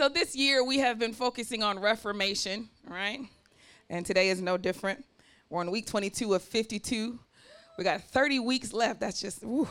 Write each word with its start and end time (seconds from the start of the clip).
so 0.00 0.08
this 0.08 0.34
year 0.34 0.64
we 0.64 0.78
have 0.78 0.98
been 0.98 1.12
focusing 1.12 1.62
on 1.62 1.78
reformation, 1.78 2.70
right? 2.88 3.20
And 3.90 4.06
today 4.06 4.30
is 4.30 4.40
no 4.40 4.56
different. 4.56 5.04
We're 5.50 5.60
on 5.60 5.70
week 5.70 5.84
22 5.84 6.32
of 6.32 6.40
52. 6.40 7.18
We 7.76 7.84
got 7.84 8.00
30 8.00 8.38
weeks 8.38 8.72
left. 8.72 9.00
That's 9.00 9.20
just, 9.20 9.44
whew. 9.44 9.68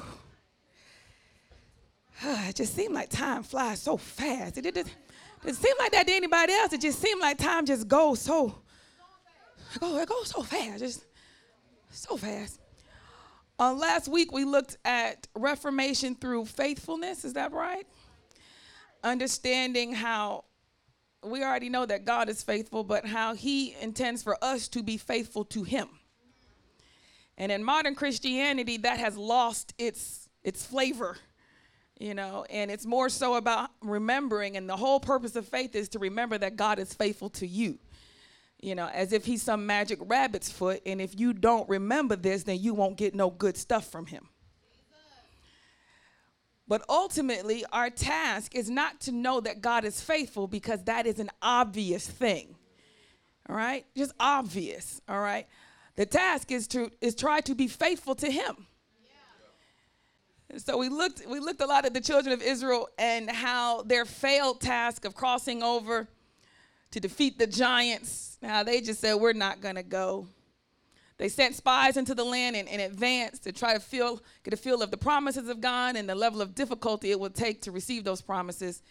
it 2.23 2.55
just 2.55 2.75
seemed 2.75 2.93
like 2.93 3.09
time 3.09 3.41
flies 3.41 3.81
so 3.81 3.97
fast. 3.97 4.59
It 4.59 4.61
didn't 4.61 4.93
it 5.45 5.55
seem 5.55 5.73
like 5.79 5.93
that 5.93 6.05
to 6.05 6.13
anybody 6.13 6.53
else. 6.53 6.73
It 6.73 6.81
just 6.81 7.01
seemed 7.01 7.19
like 7.19 7.39
time 7.39 7.65
just 7.65 7.87
goes 7.87 8.21
so, 8.21 8.53
go, 9.79 9.97
it 9.97 10.07
goes 10.07 10.27
so 10.27 10.43
fast, 10.43 10.77
just 10.77 11.05
so 11.89 12.17
fast. 12.17 12.59
Uh, 13.57 13.73
last 13.73 14.07
week 14.07 14.31
we 14.31 14.43
looked 14.43 14.77
at 14.85 15.27
reformation 15.33 16.13
through 16.13 16.45
faithfulness. 16.45 17.25
Is 17.25 17.33
that 17.33 17.51
right? 17.51 17.87
Understanding 19.03 19.93
how 19.93 20.45
we 21.23 21.43
already 21.43 21.69
know 21.69 21.85
that 21.85 22.05
God 22.05 22.29
is 22.29 22.43
faithful, 22.43 22.83
but 22.83 23.05
how 23.05 23.33
He 23.33 23.75
intends 23.81 24.23
for 24.23 24.37
us 24.43 24.67
to 24.69 24.83
be 24.83 24.97
faithful 24.97 25.45
to 25.45 25.63
Him. 25.63 25.87
And 27.37 27.51
in 27.51 27.63
modern 27.63 27.95
Christianity, 27.95 28.77
that 28.77 28.99
has 28.99 29.17
lost 29.17 29.73
its 29.77 30.27
its 30.43 30.65
flavor 30.65 31.17
you 31.99 32.13
know 32.13 32.45
and 32.49 32.71
it's 32.71 32.85
more 32.85 33.09
so 33.09 33.35
about 33.35 33.69
remembering 33.81 34.57
and 34.57 34.67
the 34.67 34.75
whole 34.75 34.99
purpose 34.99 35.35
of 35.35 35.47
faith 35.47 35.75
is 35.75 35.89
to 35.89 35.99
remember 35.99 36.37
that 36.37 36.55
god 36.55 36.79
is 36.79 36.93
faithful 36.93 37.29
to 37.29 37.45
you 37.45 37.77
you 38.61 38.73
know 38.73 38.87
as 38.93 39.13
if 39.13 39.25
he's 39.25 39.43
some 39.43 39.65
magic 39.65 39.99
rabbit's 40.03 40.51
foot 40.51 40.81
and 40.85 41.01
if 41.01 41.19
you 41.19 41.33
don't 41.33 41.67
remember 41.69 42.15
this 42.15 42.43
then 42.43 42.57
you 42.57 42.73
won't 42.73 42.97
get 42.97 43.13
no 43.13 43.29
good 43.29 43.57
stuff 43.57 43.91
from 43.91 44.05
him 44.05 44.27
but 46.69 46.81
ultimately 46.87 47.65
our 47.73 47.89
task 47.89 48.55
is 48.55 48.69
not 48.69 49.01
to 49.01 49.11
know 49.11 49.41
that 49.41 49.59
god 49.59 49.83
is 49.83 49.99
faithful 49.99 50.47
because 50.47 50.81
that 50.85 51.05
is 51.05 51.19
an 51.19 51.29
obvious 51.41 52.07
thing 52.07 52.55
all 53.49 53.55
right 53.55 53.85
just 53.97 54.13
obvious 54.21 55.01
all 55.09 55.19
right 55.19 55.47
the 55.97 56.05
task 56.05 56.49
is 56.49 56.65
to 56.67 56.89
is 57.01 57.13
try 57.13 57.41
to 57.41 57.53
be 57.53 57.67
faithful 57.67 58.15
to 58.15 58.31
him 58.31 58.67
so 60.57 60.77
we 60.77 60.89
looked 60.89 61.25
we 61.27 61.39
looked 61.39 61.61
a 61.61 61.65
lot 61.65 61.85
at 61.85 61.93
the 61.93 62.01
children 62.01 62.33
of 62.33 62.41
Israel 62.41 62.89
and 62.97 63.29
how 63.29 63.83
their 63.83 64.03
failed 64.03 64.59
task 64.59 65.05
of 65.05 65.13
crossing 65.13 65.61
over 65.61 66.07
to 66.91 66.99
defeat 66.99 67.37
the 67.37 67.45
giants. 67.45 68.37
Now 68.41 68.63
they 68.63 68.81
just 68.81 68.99
said 68.99 69.15
we're 69.15 69.33
not 69.33 69.61
gonna 69.61 69.83
go. 69.83 70.27
They 71.19 71.29
sent 71.29 71.53
spies 71.53 71.97
into 71.97 72.15
the 72.15 72.23
land 72.23 72.55
in, 72.55 72.67
in 72.67 72.79
advance 72.79 73.37
to 73.39 73.51
try 73.51 73.75
to 73.75 73.79
feel 73.79 74.21
get 74.43 74.53
a 74.53 74.57
feel 74.57 74.81
of 74.81 74.89
the 74.89 74.97
promises 74.97 75.47
of 75.47 75.61
God 75.61 75.95
and 75.95 76.09
the 76.09 76.15
level 76.15 76.41
of 76.41 76.55
difficulty 76.55 77.11
it 77.11 77.19
would 77.19 77.35
take 77.35 77.61
to 77.63 77.71
receive 77.71 78.03
those 78.03 78.21
promises. 78.21 78.81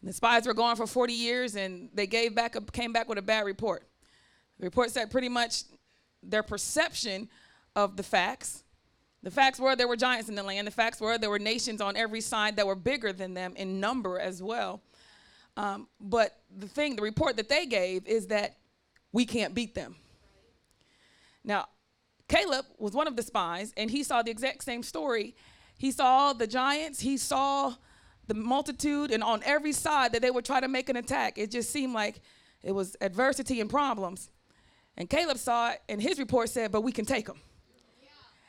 And 0.00 0.08
the 0.08 0.14
spies 0.14 0.46
were 0.46 0.54
gone 0.54 0.76
for 0.76 0.86
40 0.86 1.12
years 1.12 1.56
and 1.56 1.90
they 1.92 2.06
gave 2.06 2.34
back 2.34 2.56
a, 2.56 2.62
came 2.62 2.92
back 2.92 3.08
with 3.08 3.18
a 3.18 3.22
bad 3.22 3.44
report. 3.44 3.82
The 4.58 4.64
report 4.64 4.90
said 4.90 5.10
pretty 5.10 5.28
much 5.28 5.64
their 6.22 6.42
perception 6.42 7.28
of 7.76 7.96
the 7.98 8.02
facts 8.02 8.64
the 9.24 9.30
facts 9.30 9.58
were 9.58 9.74
there 9.74 9.88
were 9.88 9.96
giants 9.96 10.28
in 10.28 10.34
the 10.34 10.42
land. 10.42 10.66
The 10.66 10.70
facts 10.70 11.00
were 11.00 11.16
there 11.16 11.30
were 11.30 11.38
nations 11.38 11.80
on 11.80 11.96
every 11.96 12.20
side 12.20 12.56
that 12.56 12.66
were 12.66 12.74
bigger 12.74 13.10
than 13.10 13.32
them 13.32 13.54
in 13.56 13.80
number 13.80 14.20
as 14.20 14.42
well. 14.42 14.82
Um, 15.56 15.88
but 15.98 16.38
the 16.54 16.68
thing, 16.68 16.94
the 16.94 17.02
report 17.02 17.36
that 17.36 17.48
they 17.48 17.64
gave 17.64 18.06
is 18.06 18.26
that 18.26 18.58
we 19.12 19.24
can't 19.24 19.54
beat 19.54 19.74
them. 19.74 19.96
Now, 21.44 21.68
Caleb 22.28 22.66
was 22.78 22.92
one 22.92 23.06
of 23.06 23.16
the 23.16 23.22
spies, 23.22 23.72
and 23.76 23.90
he 23.90 24.02
saw 24.02 24.22
the 24.22 24.30
exact 24.30 24.64
same 24.64 24.82
story. 24.82 25.36
He 25.78 25.90
saw 25.90 26.32
the 26.32 26.46
giants, 26.46 27.00
he 27.00 27.16
saw 27.16 27.74
the 28.26 28.34
multitude, 28.34 29.10
and 29.10 29.22
on 29.22 29.42
every 29.44 29.72
side 29.72 30.12
that 30.12 30.22
they 30.22 30.30
would 30.30 30.44
try 30.44 30.60
to 30.60 30.68
make 30.68 30.88
an 30.88 30.96
attack, 30.96 31.36
it 31.36 31.50
just 31.50 31.70
seemed 31.70 31.92
like 31.92 32.20
it 32.62 32.72
was 32.72 32.96
adversity 33.00 33.60
and 33.60 33.68
problems. 33.68 34.30
And 34.96 35.10
Caleb 35.10 35.38
saw 35.38 35.72
it, 35.72 35.82
and 35.88 36.00
his 36.00 36.18
report 36.18 36.48
said, 36.48 36.72
But 36.72 36.80
we 36.80 36.92
can 36.92 37.04
take 37.04 37.26
them. 37.26 37.40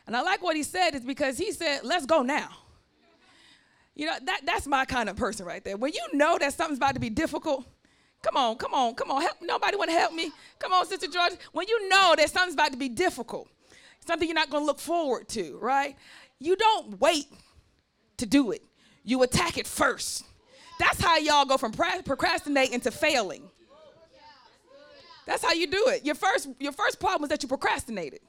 And 0.08 0.16
I 0.16 0.22
like 0.22 0.44
what 0.44 0.56
he 0.56 0.64
said 0.64 0.94
is 0.94 1.02
because 1.02 1.38
he 1.38 1.52
said, 1.52 1.82
let's 1.84 2.06
go 2.06 2.22
now. 2.22 2.50
You 3.96 4.08
know, 4.08 4.16
that, 4.24 4.42
that's 4.46 4.68
my 4.68 4.86
kind 4.86 5.10
of 5.10 5.16
person 5.16 5.46
right 5.46 5.64
there. 5.64 5.78
When 5.78 5.94
you 5.94 6.02
know 6.14 6.38
that 6.38 6.54
something's 6.54 6.78
about 6.78 6.96
to 6.96 7.00
be 7.00 7.10
difficult, 7.10 7.66
come 8.26 8.38
on, 8.38 8.56
come 8.56 8.74
on, 8.74 8.96
come 8.96 9.12
on. 9.12 9.22
Help, 9.22 9.38
nobody 9.42 9.78
want 9.78 9.92
to 9.92 9.96
help 9.96 10.14
me? 10.14 10.32
Come 10.58 10.74
on, 10.74 10.86
Sister 10.88 11.08
George. 11.08 11.34
When 11.52 11.68
you 11.68 11.88
know 11.90 12.16
that 12.18 12.30
something's 12.30 12.56
about 12.56 12.72
to 12.72 12.78
be 12.78 12.90
difficult, 12.90 13.48
something 14.06 14.28
you're 14.28 14.36
not 14.36 14.50
going 14.50 14.64
to 14.64 14.66
look 14.66 14.80
forward 14.80 15.28
to, 15.30 15.58
right? 15.62 15.96
You 16.40 16.56
don't 16.56 17.00
wait 17.00 17.28
to 18.18 18.26
do 18.26 18.52
it. 18.52 18.64
You 19.04 19.22
attack 19.22 19.58
it 19.58 19.68
first. 19.68 20.24
That's 20.80 21.00
how 21.00 21.18
y'all 21.18 21.46
go 21.46 21.58
from 21.58 21.72
procrastinating 21.72 22.82
to 22.82 22.92
failing. 22.92 23.44
That's 25.28 25.44
how 25.44 25.54
you 25.54 25.68
do 25.68 25.88
it. 25.88 26.06
Your 26.06 26.16
first, 26.16 26.50
your 26.60 26.72
first 26.72 27.00
problem 27.00 27.24
is 27.24 27.30
that 27.30 27.44
you 27.44 27.50
procrastinated. 27.50 28.20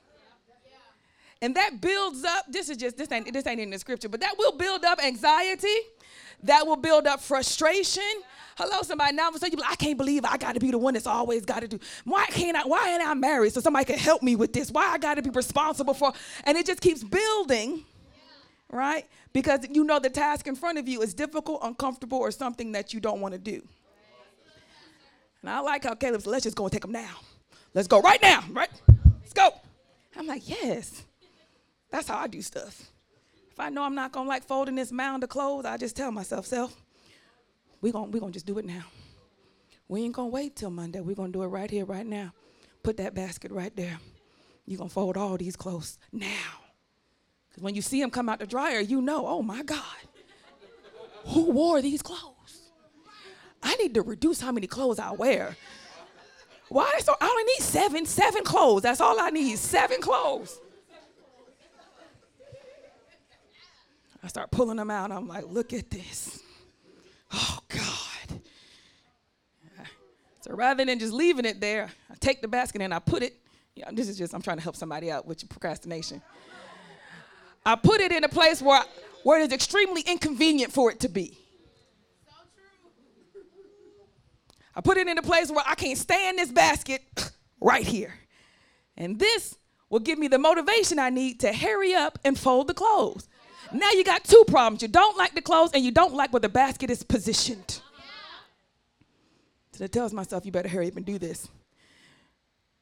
And 1.43 1.55
that 1.57 1.81
builds 1.81 2.25
up, 2.25 2.47
this 2.49 2.71
is 2.71 2.77
just, 2.79 2.97
this 2.97 3.13
ain't, 3.13 3.31
this 3.31 3.47
ain't 3.47 3.61
in 3.61 3.71
the 3.71 3.79
scripture, 3.79 4.09
but 4.09 4.21
that 4.21 4.35
will 4.39 4.53
build 4.53 4.85
up 4.85 5.03
anxiety. 5.05 5.69
That 6.43 6.67
will 6.67 6.77
build 6.77 7.07
up 7.07 7.21
frustration. 7.21 8.03
Hello, 8.57 8.83
somebody. 8.83 9.15
Now, 9.15 9.31
so 9.33 9.47
you 9.47 9.57
like, 9.57 9.73
I 9.73 9.77
can't 9.77 9.99
believe 9.99 10.25
I 10.25 10.37
got 10.37 10.55
to 10.55 10.61
be 10.61 10.71
the 10.71 10.79
one 10.79 10.95
that's 10.95 11.07
always 11.07 11.45
got 11.45 11.61
to 11.61 11.69
do. 11.69 11.79
Why 12.05 12.27
can't 12.27 12.57
I? 12.57 12.63
Why 12.63 12.91
ain't 12.91 13.07
I 13.07 13.15
married 13.15 13.53
so 13.53 13.61
somebody 13.61 13.85
can 13.85 13.99
help 13.99 14.23
me 14.23 14.37
with 14.37 14.53
this? 14.53 14.71
Why 14.71 14.87
I 14.87 14.99
got 14.99 15.15
to 15.15 15.23
be 15.23 15.31
responsible 15.31 15.95
for? 15.95 16.13
And 16.45 16.57
it 16.57 16.67
just 16.67 16.81
keeps 16.81 17.05
building, 17.05 17.85
right? 18.71 19.07
Because 19.33 19.67
you 19.71 19.85
know 19.85 19.99
the 19.99 20.11
task 20.11 20.47
in 20.47 20.57
front 20.57 20.79
of 20.79 20.89
you 20.89 21.03
is 21.03 21.13
difficult, 21.13 21.61
uncomfortable, 21.63 22.19
or 22.19 22.31
something 22.31 22.73
that 22.73 22.95
you 22.95 23.01
don't 23.01 23.21
want 23.21 23.33
to 23.35 23.39
do. 23.39 23.63
And 25.43 25.51
I 25.51 25.61
like 25.61 25.85
how 25.85 25.95
Caleb 25.95 26.23
said, 26.23 26.31
"Let's 26.31 26.45
just 26.45 26.57
go 26.57 26.65
and 26.65 26.73
take 26.73 26.83
them 26.83 26.93
now. 26.93 27.17
Let's 27.75 27.89
go 27.89 28.01
right 28.01 28.21
now, 28.23 28.43
right? 28.51 28.71
Let's 29.21 29.35
go." 29.35 29.53
I'm 30.19 30.27
like, 30.27 30.49
yes. 30.49 31.05
That's 31.91 32.09
how 32.09 32.19
I 32.19 32.27
do 32.27 32.43
stuff. 32.43 32.91
If 33.57 33.61
I 33.61 33.71
know 33.71 33.85
I'm 33.85 33.95
not 33.95 34.13
gonna 34.13 34.29
like 34.29 34.45
folding 34.45 34.75
this 34.75 34.93
mound 34.93 35.25
of 35.25 35.31
clothes, 35.31 35.65
I 35.65 35.79
just 35.79 35.97
tell 35.97 36.13
myself, 36.13 36.45
self, 36.45 36.77
we're 37.81 37.91
gonna 37.91 38.11
we 38.11 38.21
gonna 38.21 38.31
just 38.31 38.45
do 38.45 38.59
it 38.59 38.67
now. 38.67 38.85
We 39.89 40.03
ain't 40.03 40.15
gonna 40.15 40.29
wait 40.29 40.57
till 40.57 40.69
Monday. 40.69 41.01
We're 41.01 41.17
gonna 41.17 41.33
do 41.33 41.43
it 41.43 41.47
right 41.47 41.71
here, 41.71 41.87
right 41.87 42.05
now. 42.05 42.35
Put 42.83 42.99
that 42.99 43.15
basket 43.15 43.51
right 43.51 43.75
there. 43.75 43.99
You're 44.67 44.77
gonna 44.77 44.91
fold 44.91 45.17
all 45.17 45.39
these 45.39 45.57
clothes 45.57 45.99
now. 46.13 46.27
Because 47.49 47.63
when 47.63 47.75
you 47.75 47.81
see 47.81 47.99
them 47.99 48.11
come 48.11 48.29
out 48.29 48.41
the 48.41 48.47
dryer, 48.47 48.81
you 48.81 49.01
know, 49.01 49.27
oh 49.27 49.41
my 49.41 49.63
God, 49.63 49.81
who 51.29 51.51
wore 51.51 51.81
these 51.81 52.03
clothes? 52.03 52.61
I 53.63 53.75
need 53.77 53.95
to 53.95 54.03
reduce 54.03 54.39
how 54.39 54.53
many 54.53 54.67
clothes 54.67 54.99
I 54.99 55.13
wear. 55.13 55.57
Why? 56.69 56.93
So 56.99 57.15
I 57.19 57.27
only 57.27 57.45
need 57.45 57.63
seven, 57.63 58.05
seven 58.05 58.45
clothes. 58.45 58.83
That's 58.83 59.01
all 59.01 59.19
I 59.19 59.31
need, 59.31 59.57
seven 59.57 60.03
clothes. 60.03 60.61
I 64.27 64.29
start 64.29 64.51
pulling 64.51 64.77
them 64.77 64.91
out. 64.91 65.13
I'm 65.13 65.29
like, 65.29 65.45
look 65.47 65.73
at 65.73 65.89
this. 65.89 66.43
Oh, 67.33 67.61
God. 67.69 68.41
So 70.41 70.53
rather 70.53 70.85
than 70.85 70.99
just 70.99 71.13
leaving 71.13 71.45
it 71.45 71.61
there, 71.61 71.89
I 72.11 72.15
take 72.19 72.43
the 72.43 72.49
basket 72.49 72.83
and 72.83 72.93
I 72.93 72.99
put 72.99 73.23
it. 73.23 73.35
Yeah, 73.77 73.89
this 73.93 74.09
is 74.09 74.19
just, 74.19 74.35
I'm 74.35 74.43
trying 74.43 74.57
to 74.57 74.65
help 74.65 74.75
somebody 74.75 75.13
out 75.13 75.27
with 75.27 75.43
your 75.43 75.49
procrastination. 75.49 76.21
I 77.65 77.77
put 77.77 78.01
it 78.01 78.11
in 78.11 78.25
a 78.25 78.29
place 78.29 78.61
where, 78.61 78.83
where 79.23 79.41
it 79.41 79.47
is 79.47 79.53
extremely 79.53 80.03
inconvenient 80.03 80.73
for 80.73 80.91
it 80.91 80.99
to 81.01 81.09
be. 81.09 81.39
I 84.75 84.81
put 84.81 84.97
it 84.97 85.07
in 85.07 85.19
a 85.19 85.23
place 85.23 85.53
where 85.53 85.65
I 85.65 85.77
can't 85.77 85.99
stay 85.99 86.29
in 86.29 86.35
this 86.35 86.51
basket 86.51 87.03
right 87.61 87.87
here. 87.87 88.15
And 88.97 89.21
this 89.21 89.55
will 89.89 90.01
give 90.01 90.19
me 90.19 90.27
the 90.27 90.39
motivation 90.39 90.99
I 90.99 91.11
need 91.11 91.39
to 91.41 91.53
hurry 91.53 91.95
up 91.95 92.19
and 92.25 92.37
fold 92.37 92.67
the 92.67 92.75
clothes. 92.75 93.29
Now 93.73 93.91
you 93.91 94.05
got 94.05 94.25
two 94.25 94.45
problems. 94.47 94.83
You 94.83 94.89
don't 94.89 95.17
like 95.17 95.35
the 95.35 95.43
clothes 95.43 95.71
and 95.75 95.85
you 95.85 95.91
don't 95.91 96.15
like 96.15 96.33
where 96.33 96.41
the 96.41 96.49
basket 96.49 96.91
is 96.91 97.03
positioned. 97.03 97.81
So 99.73 99.85
I 99.85 99.89
tells 99.89 100.13
myself 100.13 100.47
you 100.47 100.53
better 100.53 100.69
hurry 100.69 100.89
up 100.89 100.97
and 100.97 101.05
do 101.05 101.19
this. 101.19 101.49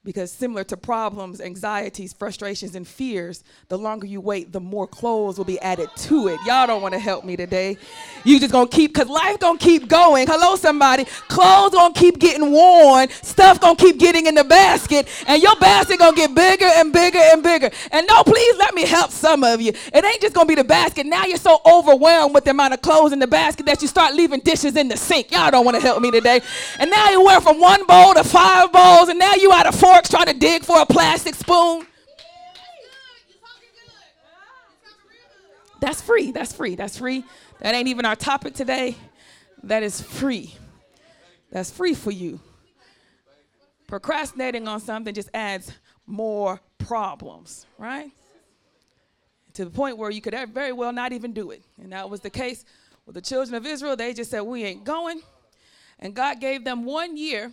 Because 0.05 0.31
similar 0.31 0.65
to 0.65 0.77
problems, 0.77 1.41
anxieties, 1.41 2.13
frustrations, 2.13 2.75
and 2.75 2.87
fears, 2.87 3.43
the 3.69 3.79
longer 3.79 4.07
you 4.07 4.21
wait, 4.21 4.53
the 4.53 4.61
more 4.61 4.87
clothes 4.87 5.39
will 5.39 5.47
be 5.47 5.59
added 5.61 5.89
to 5.97 6.29
it. 6.29 6.39
Y'all 6.47 6.67
don't 6.67 6.83
want 6.83 6.93
to 6.93 7.01
help 7.01 7.25
me 7.25 7.37
today. 7.37 7.79
You 8.23 8.39
just 8.39 8.53
gonna 8.53 8.69
keep, 8.69 8.95
cause 8.95 9.09
life 9.09 9.39
gonna 9.39 9.59
keep 9.59 9.89
going. 9.89 10.27
Hello, 10.27 10.57
somebody. 10.57 11.07
Clothes 11.29 11.73
gonna 11.73 11.95
keep 11.95 12.19
getting 12.19 12.51
worn. 12.53 13.09
Stuff 13.09 13.61
gonna 13.63 13.77
keep 13.77 13.99
getting 13.99 14.27
in 14.27 14.35
the 14.35 14.45
basket, 14.45 15.09
and 15.27 15.43
your 15.43 15.57
basket 15.57 15.99
gonna 15.99 16.15
get 16.15 16.35
bigger 16.35 16.67
and 16.67 16.93
bigger 16.93 17.19
and 17.19 17.43
bigger. 17.43 17.71
And 17.91 18.07
no, 18.07 18.23
please 18.25 18.59
let 18.59 18.75
me 18.75 18.85
help 18.85 19.11
some 19.11 19.43
of 19.43 19.63
you. 19.63 19.73
It 19.73 20.05
ain't 20.05 20.21
just 20.21 20.35
gonna 20.35 20.47
be 20.47 20.55
the 20.55 20.65
basket. 20.65 21.07
Now 21.07 21.25
you're 21.25 21.39
so 21.39 21.63
overwhelmed 21.65 22.35
with 22.35 22.45
the 22.45 22.51
amount 22.51 22.75
of 22.75 22.83
clothes 22.83 23.13
in 23.13 23.21
the 23.21 23.27
basket 23.27 23.65
that 23.65 23.81
you 23.81 23.89
start 23.89 24.15
leaving 24.15 24.41
dishes 24.41 24.77
in 24.77 24.89
the 24.89 24.99
sink. 24.99 25.33
Y'all 25.33 25.51
don't 25.51 25.65
want 25.65 25.77
to 25.77 25.81
help 25.83 26.03
me 26.03 26.11
today. 26.11 26.43
And 26.79 26.91
now 26.91 27.09
you 27.09 27.25
went 27.25 27.43
from 27.43 27.59
one 27.59 27.87
bowl 27.87 28.13
to 28.13 28.23
five 28.23 28.71
bowls, 28.71 29.09
and 29.09 29.19
now 29.19 29.33
you 29.33 29.51
out 29.51 29.67
of 29.67 29.75
four 29.75 29.94
forks 29.95 30.09
trying 30.09 30.27
to 30.27 30.35
dig 30.35 30.65
for 30.65 30.81
a 30.81 30.87
plastic 30.87 31.35
spoon. 31.35 31.87
That's 35.81 36.01
free. 36.01 36.33
That's 36.33 36.53
free. 36.53 36.75
That's 36.75 36.99
free. 36.99 37.25
That 37.61 37.75
ain't 37.75 37.89
even 37.89 38.05
our 38.05 38.17
topic 38.17 38.55
today. 38.55 38.97
That 39.63 39.83
is 39.83 40.01
free. 40.01 40.55
that's 41.51 41.71
free 41.71 41.95
for 41.95 42.11
you. 42.11 42.41
Procrastinating 43.87 44.67
on 44.67 44.81
something 44.81 45.15
just 45.15 45.31
adds 45.33 45.73
more 46.07 46.61
problems, 46.79 47.67
right? 47.79 48.11
To 49.55 49.65
the 49.65 49.71
point 49.71 49.97
where 49.97 50.11
you 50.11 50.21
could 50.21 50.35
very 50.53 50.73
well 50.73 50.93
not 50.93 51.13
even 51.13 51.33
do 51.33 51.51
it. 51.53 51.63
And 51.81 51.93
that 51.93 52.11
was 52.11 52.21
the 52.21 52.31
case 52.31 52.65
with 53.07 53.15
the 53.15 53.23
children 53.23 53.55
of 53.55 53.65
Israel. 53.65 53.95
They 53.95 54.13
just 54.13 54.31
said, 54.31 54.41
We 54.41 54.65
ain't 54.65 54.85
going. 54.85 55.21
And 56.01 56.15
God 56.15 56.41
gave 56.41 56.65
them 56.65 56.85
one 56.85 57.17
year 57.17 57.53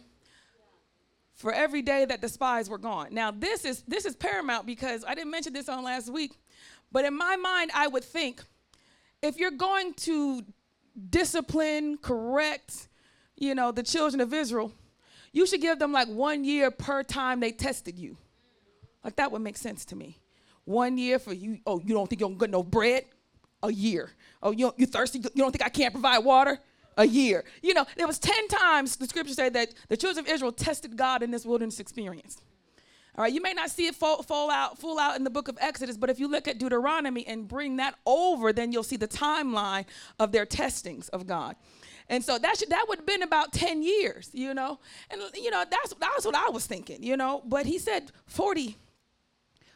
for 1.42 1.52
every 1.52 1.82
day 1.82 2.06
that 2.06 2.22
the 2.22 2.30
spies 2.30 2.70
were 2.70 2.78
gone. 2.78 3.08
Now, 3.12 3.32
this 3.32 3.66
is 3.66 3.84
this 3.88 4.06
is 4.06 4.16
paramount 4.16 4.66
because 4.66 5.04
I 5.06 5.16
didn't 5.16 5.32
mention 5.32 5.54
this 5.54 5.68
on 5.68 5.84
last 5.84 6.12
week, 6.12 6.34
but 6.92 7.04
in 7.04 7.18
my 7.18 7.36
mind, 7.36 7.72
I 7.74 7.88
would 7.88 8.04
think 8.04 8.42
if 9.22 9.38
you're 9.38 9.52
going 9.52 9.94
to 9.96 10.44
discipline, 11.10 11.98
correct, 11.98 12.88
you 13.38 13.56
know, 13.56 13.72
the 13.72 13.84
children 13.84 14.22
of 14.22 14.34
Israel, 14.34 14.72
you 15.34 15.46
should 15.46 15.62
give 15.62 15.80
them 15.80 15.92
like 15.92 16.08
one 16.08 16.44
year 16.44 16.72
per 16.72 17.04
time 17.04 17.40
they 17.40 17.52
tested 17.52 17.98
you. 17.98 18.18
Like 19.04 19.16
that 19.16 19.32
would 19.32 19.42
make 19.42 19.58
sense 19.58 19.86
to 19.86 19.96
me. 19.96 20.20
One 20.66 20.98
year 20.98 21.18
for 21.18 21.34
you. 21.34 21.60
Oh, 21.66 21.80
you 21.80 21.94
don't 21.94 22.08
think 22.08 22.22
you're 22.22 22.30
gonna 22.30 22.40
get 22.40 22.50
no 22.52 22.64
bread? 22.64 23.06
A 23.64 23.72
year. 23.72 24.10
Oh, 24.42 24.52
you 24.52 24.74
you 24.78 24.86
thirsty? 24.86 25.20
You 25.20 25.30
don't 25.36 25.52
think 25.52 25.64
I 25.64 25.70
can't 25.70 25.94
provide 25.94 26.20
water? 26.20 26.60
A 26.98 27.06
year. 27.06 27.44
You 27.62 27.74
know, 27.74 27.86
there 27.98 28.08
was 28.08 28.20
10 28.20 28.48
times 28.48 28.96
the 28.96 29.08
scripture 29.08 29.34
said 29.34 29.54
that 29.54 29.74
the 29.90 29.98
children 29.98 30.26
of 30.26 30.32
Israel 30.32 30.52
tested 30.52 30.98
God 30.98 31.24
in 31.24 31.32
this 31.32 31.46
wilderness 31.46 31.80
experience. 31.80 32.42
All 33.18 33.24
right, 33.24 33.34
you 33.34 33.42
may 33.42 33.54
not 33.54 33.70
see 33.70 33.88
it 33.88 33.96
fall, 33.96 34.24
fall 34.24 34.50
out, 34.50 34.78
full 34.78 34.98
out 34.98 35.18
in 35.18 35.26
the 35.26 35.30
book 35.30 35.50
of 35.50 35.58
Exodus, 35.60 35.98
but 35.98 36.10
if 36.10 36.18
you 36.18 36.30
look 36.30 36.48
at 36.48 36.60
Deuteronomy 36.60 37.28
and 37.28 37.46
bring 37.46 37.76
that 37.78 37.96
over, 38.06 38.54
then 38.54 38.72
you'll 38.72 38.84
see 38.84 38.96
the 38.96 39.08
timeline 39.08 39.86
of 40.18 40.32
their 40.32 40.46
testings 40.46 41.10
of 41.10 41.28
God. 41.28 41.58
And 42.08 42.24
so 42.24 42.38
that 42.38 42.58
should, 42.58 42.70
that 42.70 42.86
would 42.88 43.00
have 43.00 43.06
been 43.06 43.22
about 43.22 43.52
10 43.52 43.84
years, 43.84 44.30
you 44.34 44.54
know. 44.54 44.80
And 45.10 45.22
you 45.36 45.52
know, 45.52 45.64
that's 45.70 45.94
that's 45.94 46.26
what 46.26 46.36
I 46.36 46.50
was 46.50 46.66
thinking, 46.66 47.04
you 47.04 47.16
know. 47.16 47.42
But 47.46 47.66
he 47.66 47.78
said 47.78 48.12
40 48.28 48.78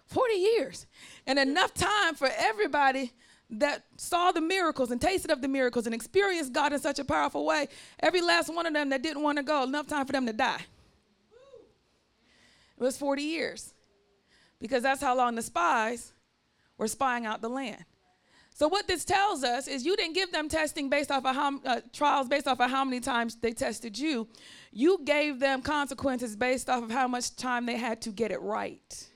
40 0.06 0.34
years. 0.34 0.86
And 1.26 1.40
enough 1.40 1.74
time 1.74 2.16
for 2.16 2.30
everybody 2.38 3.14
that 3.50 3.84
saw 3.98 4.32
the 4.32 4.42
miracles 4.42 4.92
and 4.92 5.00
tasted 5.00 5.32
of 5.32 5.42
the 5.42 5.48
miracles 5.48 5.86
and 5.86 5.94
experienced 5.94 6.54
God 6.54 6.74
in 6.74 6.80
such 6.80 7.00
a 7.00 7.06
powerful 7.06 7.46
way, 7.46 7.68
every 8.00 8.22
last 8.22 8.54
one 8.54 8.66
of 8.66 8.74
them 8.74 8.90
that 8.90 9.02
didn't 9.02 9.22
want 9.24 9.38
to 9.38 9.44
go, 9.44 9.64
enough 9.64 9.88
time 9.88 10.06
for 10.06 10.14
them 10.14 10.26
to 10.26 10.34
die. 10.34 10.62
It 12.78 12.84
was 12.84 12.98
40 12.98 13.22
years 13.22 13.74
because 14.60 14.84
that's 14.84 15.02
how 15.02 15.16
long 15.16 15.36
the 15.36 15.42
spies 15.42 16.12
were 16.78 16.88
spying 16.88 17.26
out 17.26 17.42
the 17.42 17.50
land. 17.50 17.86
So 18.54 18.70
what 18.70 18.88
this 18.88 19.04
tells 19.04 19.44
us 19.44 19.68
is 19.68 19.86
you 19.86 19.98
didn't 19.98 20.14
give 20.14 20.32
them 20.32 20.48
testing 20.48 20.90
based 20.90 21.12
off 21.12 21.26
of 21.26 21.36
how 21.36 21.60
uh, 21.66 21.82
trials 21.92 22.30
based 22.30 22.48
off 22.48 22.62
of 22.62 22.70
how 22.70 22.86
many 22.86 23.02
times 23.02 23.36
they 23.36 23.52
tested 23.52 23.98
you. 23.98 24.30
You 24.72 25.02
gave 25.04 25.40
them 25.40 25.62
consequences 25.62 26.38
based 26.38 26.70
off 26.70 26.84
of 26.84 26.90
how 26.90 27.08
much 27.08 27.36
time 27.36 27.66
they 27.66 27.76
had 27.76 28.02
to 28.04 28.12
get 28.12 28.32
it 28.32 28.42
right. 28.42 29.08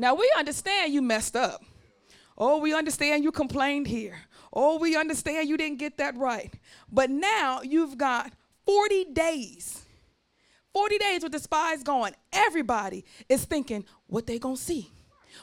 Now 0.00 0.14
we 0.14 0.32
understand 0.38 0.94
you 0.94 1.02
messed 1.02 1.36
up. 1.36 1.62
Oh, 2.38 2.58
we 2.58 2.72
understand 2.72 3.22
you 3.22 3.30
complained 3.30 3.86
here. 3.86 4.16
Oh, 4.50 4.78
we 4.78 4.96
understand 4.96 5.46
you 5.46 5.58
didn't 5.58 5.78
get 5.78 5.98
that 5.98 6.16
right. 6.16 6.50
But 6.90 7.10
now 7.10 7.60
you've 7.60 7.98
got 7.98 8.32
40 8.64 9.12
days. 9.12 9.84
40 10.72 10.96
days 10.96 11.22
with 11.22 11.32
the 11.32 11.38
spies 11.38 11.82
going. 11.82 12.14
Everybody 12.32 13.04
is 13.28 13.44
thinking 13.44 13.84
what 14.06 14.26
they 14.26 14.38
going 14.38 14.56
to 14.56 14.62
see, 14.62 14.90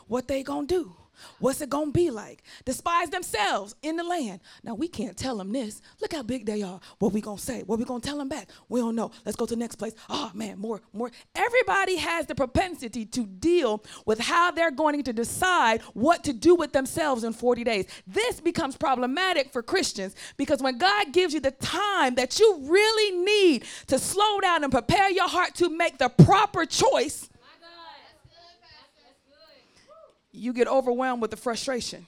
what 0.08 0.28
they 0.28 0.42
going 0.42 0.66
to 0.66 0.74
do, 0.84 0.96
What's 1.40 1.62
it 1.62 1.70
gonna 1.70 1.92
be 1.92 2.10
like? 2.10 2.44
Despise 2.66 3.10
themselves 3.10 3.76
in 3.82 3.96
the 3.96 4.04
land. 4.04 4.40
Now 4.64 4.76
we 4.76 4.88
can't 4.88 5.18
tell 5.18 5.38
them 5.38 5.52
this. 5.52 5.82
Look 6.02 6.14
how 6.14 6.24
big 6.24 6.46
they 6.46 6.62
are. 6.62 6.80
What 7.00 7.14
we 7.14 7.22
gonna 7.22 7.38
say? 7.38 7.64
What 7.64 7.80
we 7.80 7.86
gonna 7.86 8.00
tell 8.00 8.18
them 8.18 8.30
back? 8.30 8.50
We 8.70 8.80
don't 8.80 8.96
know. 8.96 9.12
Let's 9.26 9.36
go 9.36 9.46
to 9.46 9.56
the 9.56 9.60
next 9.60 9.76
place. 9.76 9.94
Oh 10.10 10.32
man, 10.34 10.60
more, 10.60 10.82
more. 10.94 11.12
Everybody 11.36 11.98
has 11.98 12.26
the 12.26 12.36
propensity 12.36 13.06
to 13.06 13.26
deal 13.26 13.84
with 14.06 14.20
how 14.20 14.52
they're 14.52 14.72
going 14.72 15.04
to 15.04 15.14
decide 15.14 15.82
what 15.94 16.24
to 16.24 16.34
do 16.34 16.56
with 16.56 16.74
themselves 16.74 17.24
in 17.24 17.34
40 17.34 17.64
days. 17.64 17.86
This 18.06 18.40
becomes 18.40 18.78
problematic 18.78 19.52
for 19.52 19.62
Christians 19.62 20.16
because 20.38 20.62
when 20.62 20.78
God 20.78 21.14
gives 21.14 21.34
you 21.34 21.40
the 21.40 21.52
time 21.52 22.16
that 22.16 22.40
you 22.40 22.60
really 22.64 23.18
need 23.24 23.66
to 23.88 24.00
slow 24.00 24.40
down 24.40 24.64
and 24.64 24.72
prepare 24.72 25.10
your 25.10 25.28
heart 25.28 25.56
to 25.56 25.70
make 25.70 25.98
the 25.98 26.10
proper 26.10 26.66
choice 26.66 27.30
you 30.38 30.54
get 30.54 30.68
overwhelmed 30.68 31.22
with 31.22 31.32
the 31.32 31.38
frustration. 31.38 32.06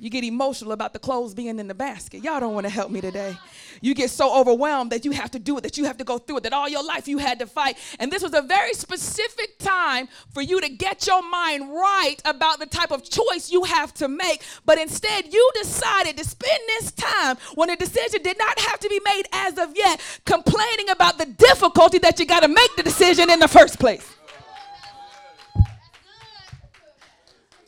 You 0.00 0.08
get 0.08 0.24
emotional 0.24 0.72
about 0.72 0.94
the 0.94 0.98
clothes 0.98 1.34
being 1.34 1.58
in 1.58 1.68
the 1.68 1.74
basket. 1.74 2.24
Y'all 2.24 2.40
don't 2.40 2.54
want 2.54 2.64
to 2.64 2.72
help 2.72 2.90
me 2.90 3.02
today. 3.02 3.36
You 3.82 3.94
get 3.94 4.08
so 4.08 4.34
overwhelmed 4.34 4.92
that 4.92 5.04
you 5.04 5.10
have 5.10 5.30
to 5.32 5.38
do 5.38 5.58
it, 5.58 5.60
that 5.60 5.76
you 5.76 5.84
have 5.84 5.98
to 5.98 6.04
go 6.04 6.16
through 6.16 6.38
it, 6.38 6.42
that 6.44 6.54
all 6.54 6.70
your 6.70 6.82
life 6.82 7.06
you 7.06 7.18
had 7.18 7.38
to 7.40 7.46
fight. 7.46 7.76
And 7.98 8.10
this 8.10 8.22
was 8.22 8.32
a 8.32 8.40
very 8.40 8.72
specific 8.72 9.58
time 9.58 10.08
for 10.32 10.40
you 10.40 10.58
to 10.62 10.70
get 10.70 11.06
your 11.06 11.22
mind 11.28 11.70
right 11.70 12.16
about 12.24 12.60
the 12.60 12.66
type 12.66 12.92
of 12.92 13.04
choice 13.04 13.52
you 13.52 13.64
have 13.64 13.92
to 13.94 14.08
make. 14.08 14.42
But 14.64 14.78
instead, 14.78 15.30
you 15.34 15.50
decided 15.56 16.16
to 16.16 16.24
spend 16.24 16.62
this 16.66 16.92
time 16.92 17.36
when 17.54 17.68
a 17.68 17.76
decision 17.76 18.22
did 18.22 18.38
not 18.38 18.58
have 18.58 18.80
to 18.80 18.88
be 18.88 19.00
made 19.04 19.24
as 19.32 19.58
of 19.58 19.76
yet, 19.76 20.00
complaining 20.24 20.88
about 20.88 21.18
the 21.18 21.26
difficulty 21.26 21.98
that 21.98 22.18
you 22.18 22.24
got 22.24 22.40
to 22.40 22.48
make 22.48 22.74
the 22.76 22.82
decision 22.82 23.28
in 23.28 23.38
the 23.38 23.48
first 23.48 23.78
place. 23.78 24.16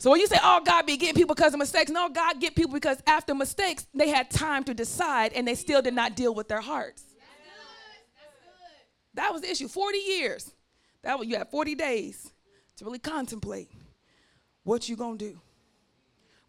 So 0.03 0.11
when 0.11 0.19
you 0.19 0.27
say, 0.27 0.37
oh, 0.43 0.59
God 0.65 0.85
be 0.85 0.97
getting 0.97 1.15
people 1.15 1.33
because 1.33 1.53
of 1.53 1.59
mistakes, 1.59 1.89
no, 1.89 2.09
God 2.09 2.41
get 2.41 2.55
people 2.55 2.73
because 2.73 3.01
after 3.07 3.33
mistakes, 3.33 3.87
they 3.93 4.09
had 4.09 4.29
time 4.29 4.65
to 4.65 4.73
decide 4.73 5.31
and 5.31 5.47
they 5.47 5.55
still 5.55 5.81
did 5.81 5.93
not 5.93 6.17
deal 6.17 6.35
with 6.35 6.49
their 6.49 6.59
hearts. 6.59 7.05
That 9.13 9.31
was 9.31 9.43
the 9.43 9.49
issue. 9.49 9.69
40 9.69 9.97
years. 9.97 10.51
That 11.03 11.17
was 11.17 11.29
you 11.29 11.37
had 11.37 11.49
40 11.49 11.75
days 11.75 12.33
to 12.75 12.83
really 12.83 12.99
contemplate 12.99 13.71
what 14.63 14.89
you 14.89 14.97
gonna 14.97 15.17
do. 15.17 15.39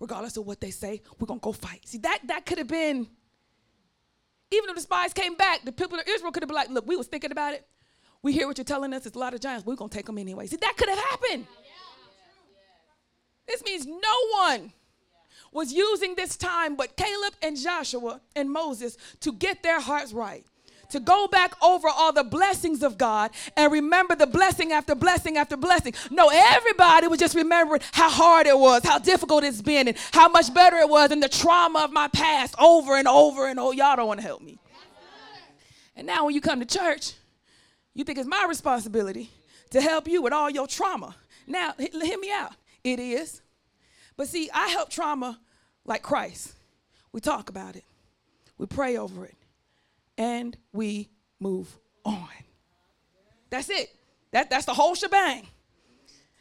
Regardless 0.00 0.36
of 0.36 0.46
what 0.46 0.60
they 0.60 0.72
say, 0.72 1.00
we're 1.20 1.28
gonna 1.28 1.38
go 1.38 1.52
fight. 1.52 1.86
See, 1.86 1.98
that 1.98 2.22
that 2.24 2.46
could 2.46 2.58
have 2.58 2.66
been, 2.66 3.06
even 4.50 4.68
if 4.68 4.74
the 4.74 4.82
spies 4.82 5.12
came 5.12 5.36
back, 5.36 5.64
the 5.64 5.70
people 5.70 5.96
of 5.96 6.04
Israel 6.08 6.32
could 6.32 6.42
have 6.42 6.48
been 6.48 6.56
like, 6.56 6.70
look, 6.70 6.88
we 6.88 6.96
was 6.96 7.06
thinking 7.06 7.30
about 7.30 7.54
it. 7.54 7.64
We 8.20 8.32
hear 8.32 8.48
what 8.48 8.58
you're 8.58 8.64
telling 8.64 8.92
us, 8.94 9.06
it's 9.06 9.14
a 9.14 9.18
lot 9.20 9.32
of 9.32 9.40
giants, 9.40 9.64
we're 9.64 9.76
gonna 9.76 9.90
take 9.90 10.06
them 10.06 10.18
anyway. 10.18 10.48
See, 10.48 10.56
that 10.56 10.74
could 10.76 10.88
have 10.88 10.98
happened. 10.98 11.46
This 13.46 13.64
means 13.64 13.86
no 13.86 14.16
one 14.32 14.72
was 15.52 15.72
using 15.72 16.14
this 16.14 16.36
time 16.36 16.76
but 16.76 16.96
Caleb 16.96 17.34
and 17.42 17.56
Joshua 17.56 18.20
and 18.34 18.50
Moses 18.50 18.96
to 19.20 19.32
get 19.32 19.62
their 19.62 19.80
hearts 19.80 20.12
right. 20.12 20.44
To 20.90 21.00
go 21.00 21.26
back 21.26 21.54
over 21.62 21.88
all 21.88 22.12
the 22.12 22.22
blessings 22.22 22.82
of 22.82 22.98
God 22.98 23.32
and 23.56 23.72
remember 23.72 24.14
the 24.14 24.26
blessing 24.26 24.70
after 24.70 24.94
blessing 24.94 25.36
after 25.36 25.56
blessing. 25.56 25.94
No, 26.10 26.30
everybody 26.32 27.08
was 27.08 27.18
just 27.18 27.34
remembering 27.34 27.80
how 27.92 28.08
hard 28.10 28.46
it 28.46 28.56
was, 28.56 28.84
how 28.84 28.98
difficult 28.98 29.42
it's 29.44 29.62
been, 29.62 29.88
and 29.88 29.96
how 30.12 30.28
much 30.28 30.52
better 30.54 30.76
it 30.76 30.88
was, 30.88 31.10
and 31.10 31.22
the 31.22 31.28
trauma 31.28 31.80
of 31.80 31.90
my 31.90 32.06
past 32.08 32.54
over 32.60 32.96
and 32.96 33.08
over 33.08 33.48
and 33.48 33.58
oh, 33.58 33.72
y'all 33.72 33.96
don't 33.96 34.06
want 34.06 34.20
to 34.20 34.26
help 34.26 34.42
me. 34.42 34.58
And 35.96 36.06
now 36.06 36.26
when 36.26 36.34
you 36.34 36.40
come 36.40 36.60
to 36.60 36.66
church, 36.66 37.14
you 37.94 38.04
think 38.04 38.18
it's 38.18 38.28
my 38.28 38.44
responsibility 38.48 39.30
to 39.70 39.80
help 39.80 40.06
you 40.06 40.22
with 40.22 40.32
all 40.32 40.50
your 40.50 40.66
trauma. 40.66 41.16
Now, 41.46 41.74
hear 41.78 42.18
me 42.18 42.30
out. 42.30 42.52
It 42.84 43.00
is. 43.00 43.40
But 44.16 44.28
see, 44.28 44.50
I 44.54 44.68
help 44.68 44.90
trauma 44.90 45.40
like 45.84 46.02
Christ. 46.02 46.52
We 47.12 47.20
talk 47.20 47.48
about 47.48 47.76
it, 47.76 47.84
we 48.58 48.66
pray 48.66 48.96
over 48.96 49.24
it, 49.24 49.36
and 50.18 50.56
we 50.72 51.08
move 51.40 51.76
on. 52.04 52.28
That's 53.50 53.70
it. 53.70 53.90
That, 54.32 54.50
that's 54.50 54.66
the 54.66 54.74
whole 54.74 54.94
shebang. 54.94 55.46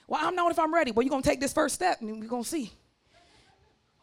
Well, 0.07 0.19
I'm 0.23 0.35
knowing 0.35 0.51
if 0.51 0.59
I'm 0.59 0.73
ready. 0.73 0.91
Well, 0.91 1.03
you're 1.03 1.12
going 1.12 1.21
to 1.21 1.29
take 1.29 1.39
this 1.39 1.53
first 1.53 1.75
step 1.75 2.01
and 2.01 2.19
we're 2.19 2.27
going 2.27 2.43
to 2.43 2.50
see. 2.50 2.71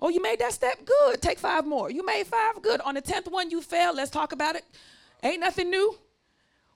Oh, 0.01 0.09
you 0.09 0.23
made 0.23 0.39
that 0.39 0.53
step? 0.53 0.79
Good. 0.85 1.21
Take 1.21 1.39
five 1.39 1.67
more. 1.67 1.91
You 1.91 2.07
made 2.07 2.27
five? 2.27 2.63
Good. 2.63 2.81
On 2.83 2.95
the 2.95 3.03
10th 3.03 3.31
one, 3.31 3.51
you 3.51 3.61
failed. 3.61 3.97
Let's 3.97 4.11
talk 4.11 4.33
about 4.33 4.57
it. 4.57 4.65
Ain't 5.23 5.41
nothing 5.41 5.71
new. 5.71 5.99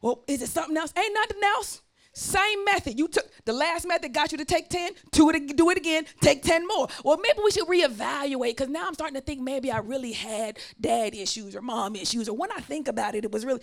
Well, 0.02 0.23
is 0.26 0.42
it 0.42 0.49
something 0.49 0.76
else? 0.76 0.92
Ain't 0.97 1.14
nothing 1.14 1.42
else. 1.42 1.80
Same 2.14 2.64
method. 2.64 2.97
You 2.97 3.09
took 3.09 3.28
the 3.44 3.52
last 3.52 3.87
method 3.87 4.12
got 4.12 4.30
you 4.30 4.38
to 4.38 4.44
take 4.44 4.68
10, 4.68 4.92
do 5.11 5.30
it, 5.30 5.56
do 5.56 5.68
it 5.71 5.76
again, 5.76 6.04
take 6.21 6.44
10 6.44 6.66
more. 6.66 6.87
Well, 7.04 7.18
maybe 7.18 7.40
we 7.44 7.50
should 7.50 7.66
reevaluate 7.66 8.50
because 8.50 8.68
now 8.68 8.87
I'm 8.87 8.94
starting 8.94 9.16
to 9.16 9.21
think 9.21 9.40
maybe 9.40 9.73
I 9.73 9.78
really 9.78 10.12
had 10.12 10.59
dad 10.80 11.14
issues 11.14 11.56
or 11.56 11.61
mom 11.61 11.97
issues. 11.97 12.28
Or 12.28 12.37
when 12.37 12.52
I 12.52 12.61
think 12.61 12.87
about 12.87 13.16
it, 13.16 13.25
it 13.25 13.33
was 13.33 13.44
really. 13.44 13.61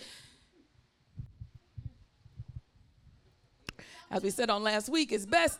As 4.10 4.22
we 4.22 4.28
said 4.28 4.50
on 4.50 4.62
last 4.62 4.90
week, 4.90 5.12
it's 5.12 5.24
best 5.24 5.58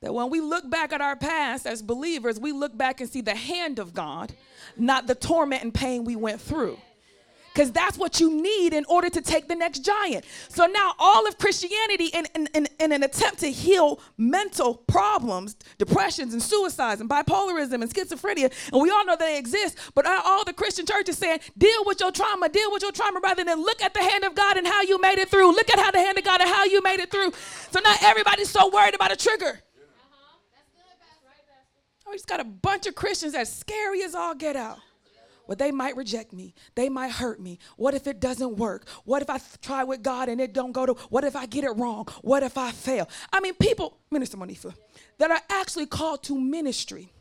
that 0.00 0.14
when 0.14 0.30
we 0.30 0.40
look 0.40 0.68
back 0.70 0.94
at 0.94 1.02
our 1.02 1.16
past 1.16 1.66
as 1.66 1.82
believers, 1.82 2.40
we 2.40 2.50
look 2.50 2.74
back 2.74 3.02
and 3.02 3.10
see 3.10 3.20
the 3.20 3.34
hand 3.34 3.78
of 3.78 3.92
God, 3.92 4.32
not 4.78 5.06
the 5.06 5.14
torment 5.14 5.62
and 5.62 5.74
pain 5.74 6.04
we 6.04 6.16
went 6.16 6.40
through. 6.40 6.78
Because 7.52 7.70
that's 7.70 7.98
what 7.98 8.20
you 8.20 8.30
need 8.30 8.72
in 8.72 8.84
order 8.86 9.10
to 9.10 9.20
take 9.20 9.48
the 9.48 9.54
next 9.54 9.80
giant. 9.80 10.24
So 10.48 10.66
now 10.66 10.94
all 10.98 11.26
of 11.26 11.38
Christianity, 11.38 12.06
in, 12.06 12.26
in, 12.34 12.48
in, 12.54 12.68
in, 12.80 12.92
an 12.92 13.02
attempt 13.02 13.40
to 13.40 13.50
heal 13.50 14.00
mental 14.16 14.74
problems, 14.74 15.56
depressions 15.78 16.32
and 16.32 16.42
suicides 16.42 17.00
and 17.00 17.10
bipolarism 17.10 17.74
and 17.74 17.92
schizophrenia, 17.92 18.52
and 18.72 18.82
we 18.82 18.90
all 18.90 19.04
know 19.04 19.16
they 19.16 19.38
exist, 19.38 19.78
but 19.94 20.06
all 20.06 20.44
the 20.44 20.52
Christian 20.52 20.86
churches 20.86 21.18
saying, 21.18 21.40
deal 21.56 21.84
with 21.84 22.00
your 22.00 22.10
trauma, 22.10 22.48
deal 22.48 22.72
with 22.72 22.82
your 22.82 22.92
trauma, 22.92 23.20
rather 23.22 23.44
than 23.44 23.60
look 23.60 23.82
at 23.82 23.94
the 23.94 24.00
hand 24.00 24.24
of 24.24 24.34
God 24.34 24.56
and 24.56 24.66
how 24.66 24.82
you 24.82 25.00
made 25.00 25.18
it 25.18 25.28
through. 25.28 25.52
Look 25.52 25.70
at 25.70 25.78
how 25.78 25.90
the 25.90 25.98
hand 25.98 26.18
of 26.18 26.24
God 26.24 26.40
and 26.40 26.48
how 26.48 26.64
you 26.64 26.82
made 26.82 27.00
it 27.00 27.10
through. 27.10 27.32
So 27.70 27.80
now 27.80 27.94
everybody's 28.02 28.50
so 28.50 28.70
worried 28.70 28.94
about 28.94 29.12
a 29.12 29.16
trigger. 29.16 29.60
Oh, 32.06 32.12
he's 32.12 32.24
got 32.24 32.40
a 32.40 32.44
bunch 32.44 32.86
of 32.86 32.94
Christians 32.94 33.34
as 33.34 33.52
scary 33.52 34.02
as 34.02 34.14
all 34.14 34.34
get 34.34 34.56
out. 34.56 34.78
Well, 35.46 35.56
they 35.56 35.72
might 35.72 35.96
reject 35.96 36.32
me. 36.32 36.54
They 36.74 36.88
might 36.88 37.10
hurt 37.10 37.40
me. 37.40 37.58
What 37.76 37.94
if 37.94 38.06
it 38.06 38.20
doesn't 38.20 38.56
work? 38.56 38.88
What 39.04 39.22
if 39.22 39.30
I 39.30 39.40
try 39.60 39.84
with 39.84 40.02
God 40.02 40.28
and 40.28 40.40
it 40.40 40.52
don't 40.52 40.72
go 40.72 40.86
to? 40.86 40.92
What 41.10 41.24
if 41.24 41.34
I 41.34 41.46
get 41.46 41.64
it 41.64 41.76
wrong? 41.76 42.06
What 42.22 42.42
if 42.42 42.56
I 42.56 42.70
fail? 42.70 43.08
I 43.32 43.40
mean, 43.40 43.54
people, 43.54 43.98
Minister 44.10 44.36
Monifa, 44.36 44.74
that 45.18 45.30
are 45.30 45.40
actually 45.50 45.86
called 45.86 46.22
to 46.24 46.38
ministry 46.38 47.12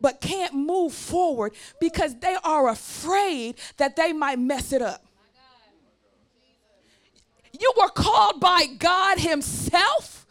but 0.00 0.20
can't 0.20 0.54
move 0.54 0.92
forward 0.92 1.54
because 1.80 2.18
they 2.18 2.36
are 2.44 2.68
afraid 2.68 3.56
that 3.76 3.96
they 3.96 4.12
might 4.12 4.38
mess 4.38 4.72
it 4.72 4.82
up. 4.82 5.04
You 7.58 7.72
were 7.76 7.88
called 7.88 8.40
by 8.40 8.66
God 8.66 9.18
Himself 9.18 10.21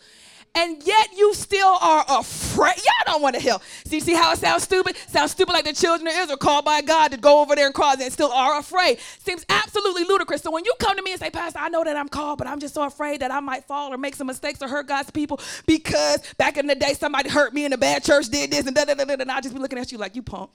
and 0.53 0.83
yet 0.83 1.09
you 1.15 1.33
still 1.33 1.77
are 1.81 2.03
afraid. 2.09 2.75
Y'all 2.77 3.13
don't 3.13 3.21
want 3.21 3.35
to 3.35 3.41
help. 3.41 3.61
See, 3.85 3.99
see 3.99 4.13
how 4.13 4.33
it 4.33 4.39
sounds 4.39 4.63
stupid? 4.63 4.97
Sounds 5.07 5.31
stupid 5.31 5.53
like 5.53 5.63
the 5.63 5.73
children 5.73 6.07
of 6.07 6.13
Israel 6.13 6.37
called 6.37 6.65
by 6.65 6.81
God 6.81 7.11
to 7.11 7.17
go 7.17 7.41
over 7.41 7.55
there 7.55 7.67
and 7.67 7.73
cross 7.73 8.01
and 8.01 8.11
still 8.11 8.31
are 8.31 8.59
afraid. 8.59 8.99
Seems 9.19 9.45
absolutely 9.49 10.03
ludicrous. 10.03 10.41
So 10.41 10.51
when 10.51 10.65
you 10.65 10.73
come 10.79 10.97
to 10.97 11.03
me 11.03 11.11
and 11.11 11.19
say, 11.19 11.29
Pastor, 11.29 11.59
I 11.59 11.69
know 11.69 11.83
that 11.83 11.95
I'm 11.95 12.09
called, 12.09 12.37
but 12.37 12.47
I'm 12.47 12.59
just 12.59 12.73
so 12.73 12.83
afraid 12.83 13.21
that 13.21 13.31
I 13.31 13.39
might 13.39 13.63
fall 13.63 13.93
or 13.93 13.97
make 13.97 14.15
some 14.15 14.27
mistakes 14.27 14.61
or 14.61 14.67
hurt 14.67 14.87
God's 14.87 15.09
people 15.09 15.39
because 15.65 16.21
back 16.37 16.57
in 16.57 16.67
the 16.67 16.75
day 16.75 16.93
somebody 16.93 17.29
hurt 17.29 17.53
me 17.53 17.65
in 17.65 17.71
a 17.73 17.77
bad 17.77 18.03
church, 18.03 18.27
did 18.27 18.51
this 18.51 18.67
and 18.67 18.75
da 18.75 18.83
da 18.85 18.93
da 18.93 19.05
da, 19.05 19.13
and 19.13 19.31
I'll 19.31 19.41
just 19.41 19.55
be 19.55 19.61
looking 19.61 19.79
at 19.79 19.91
you 19.91 19.97
like 19.97 20.15
you 20.15 20.21
punk. 20.21 20.49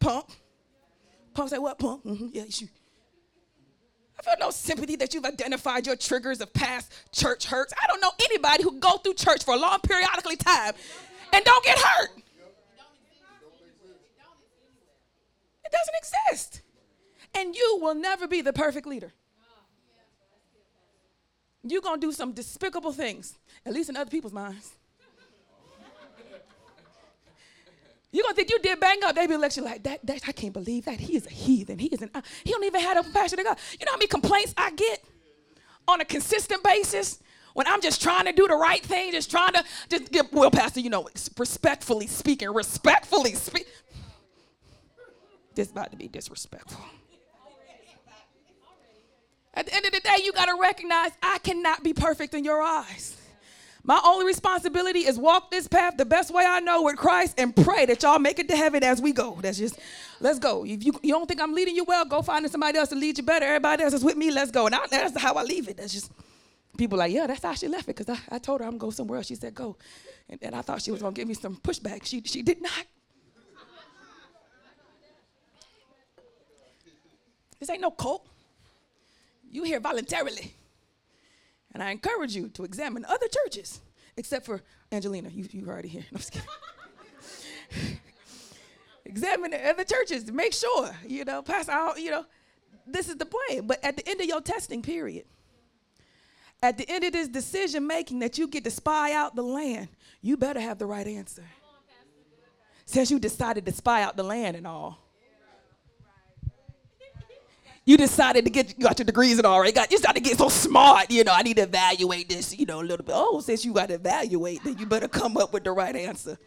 Punk. 0.00 0.26
Punk 1.34 1.48
say 1.50 1.58
what? 1.58 1.78
Punk. 1.78 2.04
Mm-hmm. 2.04 2.28
Yeah, 2.32 2.44
you. 2.48 2.68
I 4.22 4.24
feel 4.24 4.34
no 4.38 4.50
sympathy 4.50 4.96
that 4.96 5.14
you've 5.14 5.24
identified 5.24 5.86
your 5.86 5.96
triggers 5.96 6.40
of 6.40 6.52
past 6.52 6.92
church 7.10 7.46
hurts. 7.46 7.72
I 7.82 7.86
don't 7.88 8.00
know 8.00 8.12
anybody 8.20 8.62
who 8.62 8.78
go 8.78 8.98
through 8.98 9.14
church 9.14 9.44
for 9.44 9.54
a 9.54 9.58
long 9.58 9.80
periodically 9.80 10.36
time 10.36 10.74
and 11.32 11.44
don't 11.44 11.64
get 11.64 11.78
hurt. 11.78 12.10
It 15.64 15.72
doesn't 15.72 15.94
exist. 15.98 16.62
And 17.34 17.56
you 17.56 17.78
will 17.80 17.94
never 17.94 18.28
be 18.28 18.42
the 18.42 18.52
perfect 18.52 18.86
leader. 18.86 19.12
You're 21.64 21.80
going 21.80 22.00
to 22.00 22.06
do 22.06 22.12
some 22.12 22.32
despicable 22.32 22.92
things, 22.92 23.38
at 23.64 23.72
least 23.72 23.88
in 23.88 23.96
other 23.96 24.10
people's 24.10 24.32
minds. 24.32 24.72
You're 28.12 28.24
gonna 28.24 28.34
think 28.34 28.50
you 28.50 28.58
did 28.58 28.78
bang 28.78 29.02
up. 29.04 29.14
They 29.16 29.26
be 29.26 29.36
lecturing 29.36 29.66
like 29.66 29.82
that, 29.84 30.04
that. 30.04 30.28
I 30.28 30.32
can't 30.32 30.52
believe 30.52 30.84
that. 30.84 31.00
He 31.00 31.16
is 31.16 31.26
a 31.26 31.30
heathen. 31.30 31.78
He 31.78 31.86
is 31.86 32.02
an. 32.02 32.10
Uh, 32.14 32.20
he 32.44 32.50
don't 32.50 32.62
even 32.62 32.80
have 32.82 33.06
a 33.06 33.10
passion 33.10 33.38
to 33.38 33.44
God. 33.44 33.58
You 33.80 33.86
know 33.86 33.92
how 33.92 33.96
many 33.96 34.06
complaints 34.06 34.52
I 34.56 34.70
get 34.72 35.02
on 35.88 36.02
a 36.02 36.04
consistent 36.04 36.62
basis 36.62 37.20
when 37.54 37.66
I'm 37.66 37.80
just 37.80 38.02
trying 38.02 38.26
to 38.26 38.32
do 38.32 38.46
the 38.46 38.54
right 38.54 38.82
thing, 38.82 39.12
just 39.12 39.30
trying 39.30 39.54
to 39.54 39.64
just 39.88 40.12
get. 40.12 40.30
Well, 40.30 40.50
Pastor, 40.50 40.80
you 40.80 40.90
know, 40.90 41.08
respectfully 41.38 42.06
speaking, 42.06 42.52
respectfully 42.52 43.32
speak. 43.32 43.66
This 45.54 45.70
about 45.70 45.90
to 45.90 45.96
be 45.96 46.08
disrespectful. 46.08 46.84
At 49.54 49.66
the 49.66 49.74
end 49.74 49.86
of 49.86 49.92
the 49.92 50.00
day, 50.00 50.16
you 50.22 50.32
got 50.32 50.46
to 50.46 50.56
recognize 50.60 51.12
I 51.22 51.38
cannot 51.38 51.82
be 51.82 51.92
perfect 51.92 52.34
in 52.34 52.44
your 52.44 52.62
eyes. 52.62 53.21
My 53.84 54.00
only 54.04 54.26
responsibility 54.26 55.00
is 55.00 55.18
walk 55.18 55.50
this 55.50 55.66
path 55.66 55.96
the 55.96 56.04
best 56.04 56.32
way 56.32 56.44
I 56.46 56.60
know 56.60 56.82
with 56.82 56.96
Christ 56.96 57.34
and 57.36 57.54
pray 57.54 57.84
that 57.86 58.02
y'all 58.02 58.20
make 58.20 58.38
it 58.38 58.48
to 58.48 58.56
heaven 58.56 58.84
as 58.84 59.02
we 59.02 59.12
go. 59.12 59.38
That's 59.40 59.58
just, 59.58 59.76
let's 60.20 60.38
go. 60.38 60.64
If 60.64 60.84
you, 60.84 60.92
you 61.02 61.12
don't 61.12 61.26
think 61.26 61.40
I'm 61.40 61.52
leading 61.52 61.74
you 61.74 61.82
well, 61.82 62.04
go 62.04 62.22
find 62.22 62.48
somebody 62.48 62.78
else 62.78 62.90
to 62.90 62.94
lead 62.94 63.18
you 63.18 63.24
better. 63.24 63.44
Everybody 63.44 63.82
else 63.82 63.94
is 63.94 64.04
with 64.04 64.16
me, 64.16 64.30
let's 64.30 64.52
go. 64.52 64.66
And 64.66 64.74
I, 64.74 64.86
that's 64.88 65.20
how 65.20 65.34
I 65.34 65.42
leave 65.42 65.68
it. 65.68 65.78
That's 65.78 65.92
just, 65.92 66.12
people 66.78 66.96
like, 66.96 67.12
yeah, 67.12 67.26
that's 67.26 67.42
how 67.42 67.54
she 67.54 67.66
left 67.66 67.88
it 67.88 67.96
because 67.96 68.08
I, 68.08 68.36
I 68.36 68.38
told 68.38 68.60
her 68.60 68.66
I'm 68.66 68.78
going 68.78 68.92
somewhere 68.92 69.18
else. 69.18 69.26
She 69.26 69.34
said, 69.34 69.52
go. 69.52 69.76
And, 70.28 70.38
and 70.42 70.54
I 70.54 70.62
thought 70.62 70.80
she 70.80 70.92
was 70.92 71.02
going 71.02 71.14
to 71.14 71.20
give 71.20 71.26
me 71.26 71.34
some 71.34 71.56
pushback. 71.56 72.04
She, 72.04 72.22
she 72.24 72.42
did 72.42 72.62
not. 72.62 72.86
This 77.58 77.68
ain't 77.70 77.80
no 77.80 77.90
cult. 77.90 78.26
You 79.50 79.64
here 79.64 79.80
voluntarily. 79.80 80.54
And 81.72 81.82
I 81.82 81.90
encourage 81.90 82.34
you 82.34 82.48
to 82.50 82.64
examine 82.64 83.04
other 83.06 83.26
churches, 83.28 83.80
except 84.16 84.46
for 84.46 84.62
Angelina. 84.90 85.30
You, 85.30 85.48
you 85.50 85.68
already 85.68 85.88
here. 85.88 86.04
No, 86.12 86.20
examine 89.04 89.54
other 89.54 89.84
churches 89.84 90.24
to 90.24 90.32
make 90.32 90.52
sure, 90.52 90.90
you 91.06 91.24
know, 91.24 91.42
pass 91.42 91.68
out, 91.68 91.98
you 92.00 92.10
know, 92.10 92.26
this 92.86 93.08
is 93.08 93.16
the 93.16 93.26
plan. 93.26 93.66
But 93.66 93.82
at 93.84 93.96
the 93.96 94.08
end 94.08 94.20
of 94.20 94.26
your 94.26 94.40
testing 94.40 94.82
period, 94.82 95.24
at 96.62 96.78
the 96.78 96.88
end 96.88 97.04
of 97.04 97.12
this 97.12 97.28
decision 97.28 97.86
making 97.86 98.20
that 98.20 98.38
you 98.38 98.46
get 98.46 98.64
to 98.64 98.70
spy 98.70 99.12
out 99.12 99.34
the 99.34 99.42
land, 99.42 99.88
you 100.20 100.36
better 100.36 100.60
have 100.60 100.78
the 100.78 100.86
right 100.86 101.06
answer. 101.06 101.44
Since 102.84 103.10
you 103.10 103.18
decided 103.18 103.64
to 103.66 103.72
spy 103.72 104.02
out 104.02 104.16
the 104.16 104.22
land 104.22 104.56
and 104.56 104.66
all 104.66 105.01
you 107.84 107.96
decided 107.96 108.44
to 108.44 108.50
get 108.50 108.78
you 108.78 108.84
got 108.84 108.98
your 108.98 109.06
degrees 109.06 109.38
and 109.38 109.46
all 109.46 109.60
right. 109.60 109.74
Got 109.74 109.90
you 109.90 109.98
started 109.98 110.22
to 110.22 110.28
get 110.28 110.38
so 110.38 110.48
smart. 110.48 111.10
You 111.10 111.24
know, 111.24 111.32
I 111.34 111.42
need 111.42 111.56
to 111.56 111.62
evaluate 111.62 112.28
this. 112.28 112.56
You 112.56 112.66
know, 112.66 112.80
a 112.80 112.82
little 112.82 113.04
bit. 113.04 113.14
Oh, 113.16 113.40
since 113.40 113.64
you 113.64 113.72
got 113.72 113.88
to 113.88 113.94
evaluate, 113.94 114.62
then 114.64 114.78
you 114.78 114.86
better 114.86 115.08
come 115.08 115.36
up 115.36 115.52
with 115.52 115.64
the 115.64 115.72
right 115.72 115.94
answer. 115.94 116.38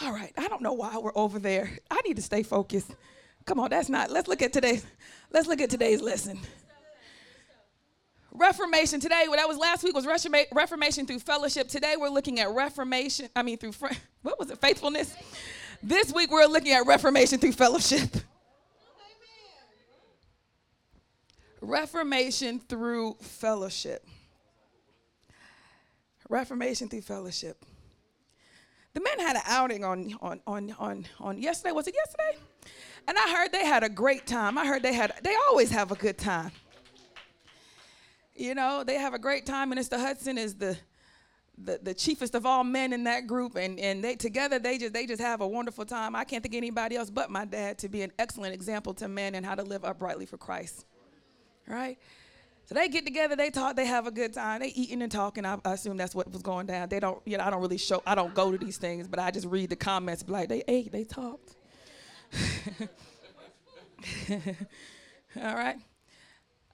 All 0.00 0.12
right, 0.12 0.32
I 0.36 0.48
don't 0.48 0.62
know 0.62 0.72
why 0.72 0.98
we're 0.98 1.12
over 1.14 1.38
there. 1.38 1.70
I 1.90 2.00
need 2.04 2.16
to 2.16 2.22
stay 2.22 2.42
focused. 2.42 2.90
Come 3.44 3.60
on, 3.60 3.70
that's 3.70 3.88
not. 3.88 4.10
Let's 4.10 4.26
look 4.26 4.42
at 4.42 4.52
today's. 4.52 4.84
Let's 5.30 5.46
look 5.46 5.60
at 5.60 5.70
today's 5.70 6.00
lesson. 6.00 6.40
Reformation 8.32 8.98
today. 8.98 9.24
Well, 9.28 9.36
that 9.36 9.46
was 9.46 9.58
last 9.58 9.84
week 9.84 9.94
was 9.94 10.06
Reformation 10.06 11.06
through 11.06 11.18
fellowship. 11.18 11.68
Today 11.68 11.96
we're 11.98 12.08
looking 12.08 12.40
at 12.40 12.50
Reformation. 12.50 13.28
I 13.36 13.42
mean 13.42 13.58
through 13.58 13.72
what 14.22 14.38
was 14.38 14.50
it? 14.50 14.58
Faithfulness. 14.58 15.14
This 15.84 16.12
week 16.12 16.30
we're 16.30 16.46
looking 16.46 16.72
at 16.72 16.86
Reformation 16.86 17.40
through 17.40 17.52
fellowship. 17.52 18.08
Reformation 21.60 22.60
through 22.60 23.16
fellowship. 23.20 24.06
Reformation 26.28 26.88
through 26.88 27.02
fellowship. 27.02 27.64
The 28.94 29.00
men 29.00 29.18
had 29.18 29.34
an 29.34 29.42
outing 29.46 29.84
on, 29.84 30.14
on, 30.22 30.40
on, 30.46 30.74
on, 30.78 31.06
on 31.18 31.42
yesterday. 31.42 31.72
Was 31.72 31.88
it 31.88 31.94
yesterday? 31.96 32.38
And 33.08 33.18
I 33.18 33.34
heard 33.34 33.50
they 33.50 33.66
had 33.66 33.82
a 33.82 33.88
great 33.88 34.24
time. 34.24 34.58
I 34.58 34.66
heard 34.66 34.84
they 34.84 34.94
had, 34.94 35.12
they 35.24 35.34
always 35.48 35.70
have 35.70 35.90
a 35.90 35.96
good 35.96 36.16
time. 36.16 36.52
You 38.36 38.54
know, 38.54 38.84
they 38.84 38.98
have 38.98 39.14
a 39.14 39.18
great 39.18 39.46
time. 39.46 39.70
Minister 39.70 39.98
Hudson 39.98 40.38
is 40.38 40.54
the 40.54 40.76
the, 41.58 41.78
the 41.82 41.94
chiefest 41.94 42.34
of 42.34 42.46
all 42.46 42.64
men 42.64 42.92
in 42.92 43.04
that 43.04 43.26
group 43.26 43.56
and, 43.56 43.78
and 43.78 44.02
they 44.02 44.16
together 44.16 44.58
they 44.58 44.78
just 44.78 44.92
they 44.92 45.06
just 45.06 45.20
have 45.20 45.40
a 45.40 45.46
wonderful 45.46 45.84
time. 45.84 46.16
I 46.16 46.24
can't 46.24 46.42
think 46.42 46.54
of 46.54 46.58
anybody 46.58 46.96
else 46.96 47.10
but 47.10 47.30
my 47.30 47.44
dad 47.44 47.78
to 47.78 47.88
be 47.88 48.02
an 48.02 48.12
excellent 48.18 48.54
example 48.54 48.94
to 48.94 49.08
men 49.08 49.34
and 49.34 49.44
how 49.44 49.54
to 49.54 49.62
live 49.62 49.84
uprightly 49.84 50.26
for 50.26 50.38
christ 50.38 50.86
right? 51.66 51.98
So 52.64 52.74
they 52.74 52.88
get 52.88 53.04
together 53.04 53.36
they 53.36 53.50
talk 53.50 53.76
they 53.76 53.86
have 53.86 54.06
a 54.06 54.10
good 54.10 54.32
time. 54.32 54.60
They 54.60 54.68
eating 54.68 55.02
and 55.02 55.12
talking. 55.12 55.44
I, 55.44 55.58
I 55.64 55.74
assume 55.74 55.96
that's 55.96 56.14
what 56.14 56.30
was 56.32 56.42
going 56.42 56.66
down. 56.66 56.88
They 56.88 57.00
don't 57.00 57.20
you 57.26 57.36
know 57.36 57.44
i 57.44 57.50
don't 57.50 57.60
really 57.60 57.78
show 57.78 58.02
i 58.06 58.14
don't 58.14 58.34
go 58.34 58.50
to 58.50 58.58
these 58.58 58.78
things 58.78 59.06
but 59.08 59.18
i 59.18 59.30
just 59.30 59.46
read 59.46 59.70
the 59.70 59.76
comments 59.76 60.24
like 60.26 60.48
they 60.48 60.62
ate 60.68 60.90
they 60.92 61.04
talked. 61.04 61.54
All 65.36 65.54
right 65.54 65.76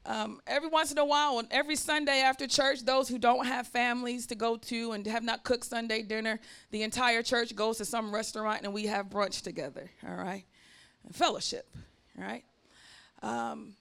um, 0.08 0.40
every 0.46 0.70
once 0.70 0.90
in 0.90 0.96
a 0.96 1.04
while, 1.04 1.36
on 1.36 1.46
every 1.50 1.76
Sunday 1.76 2.20
after 2.20 2.46
church, 2.46 2.82
those 2.82 3.10
who 3.10 3.18
don't 3.18 3.44
have 3.44 3.66
families 3.66 4.26
to 4.28 4.34
go 4.34 4.56
to 4.56 4.92
and 4.92 5.06
have 5.06 5.22
not 5.22 5.44
cooked 5.44 5.66
Sunday 5.66 6.00
dinner, 6.00 6.40
the 6.70 6.82
entire 6.82 7.22
church 7.22 7.54
goes 7.54 7.76
to 7.76 7.84
some 7.84 8.12
restaurant 8.12 8.62
and 8.64 8.72
we 8.72 8.86
have 8.86 9.10
brunch 9.10 9.42
together. 9.42 9.90
All 10.08 10.14
right, 10.14 10.44
fellowship. 11.12 11.68
All 12.18 12.24
right. 12.24 12.42
Um, 13.22 13.74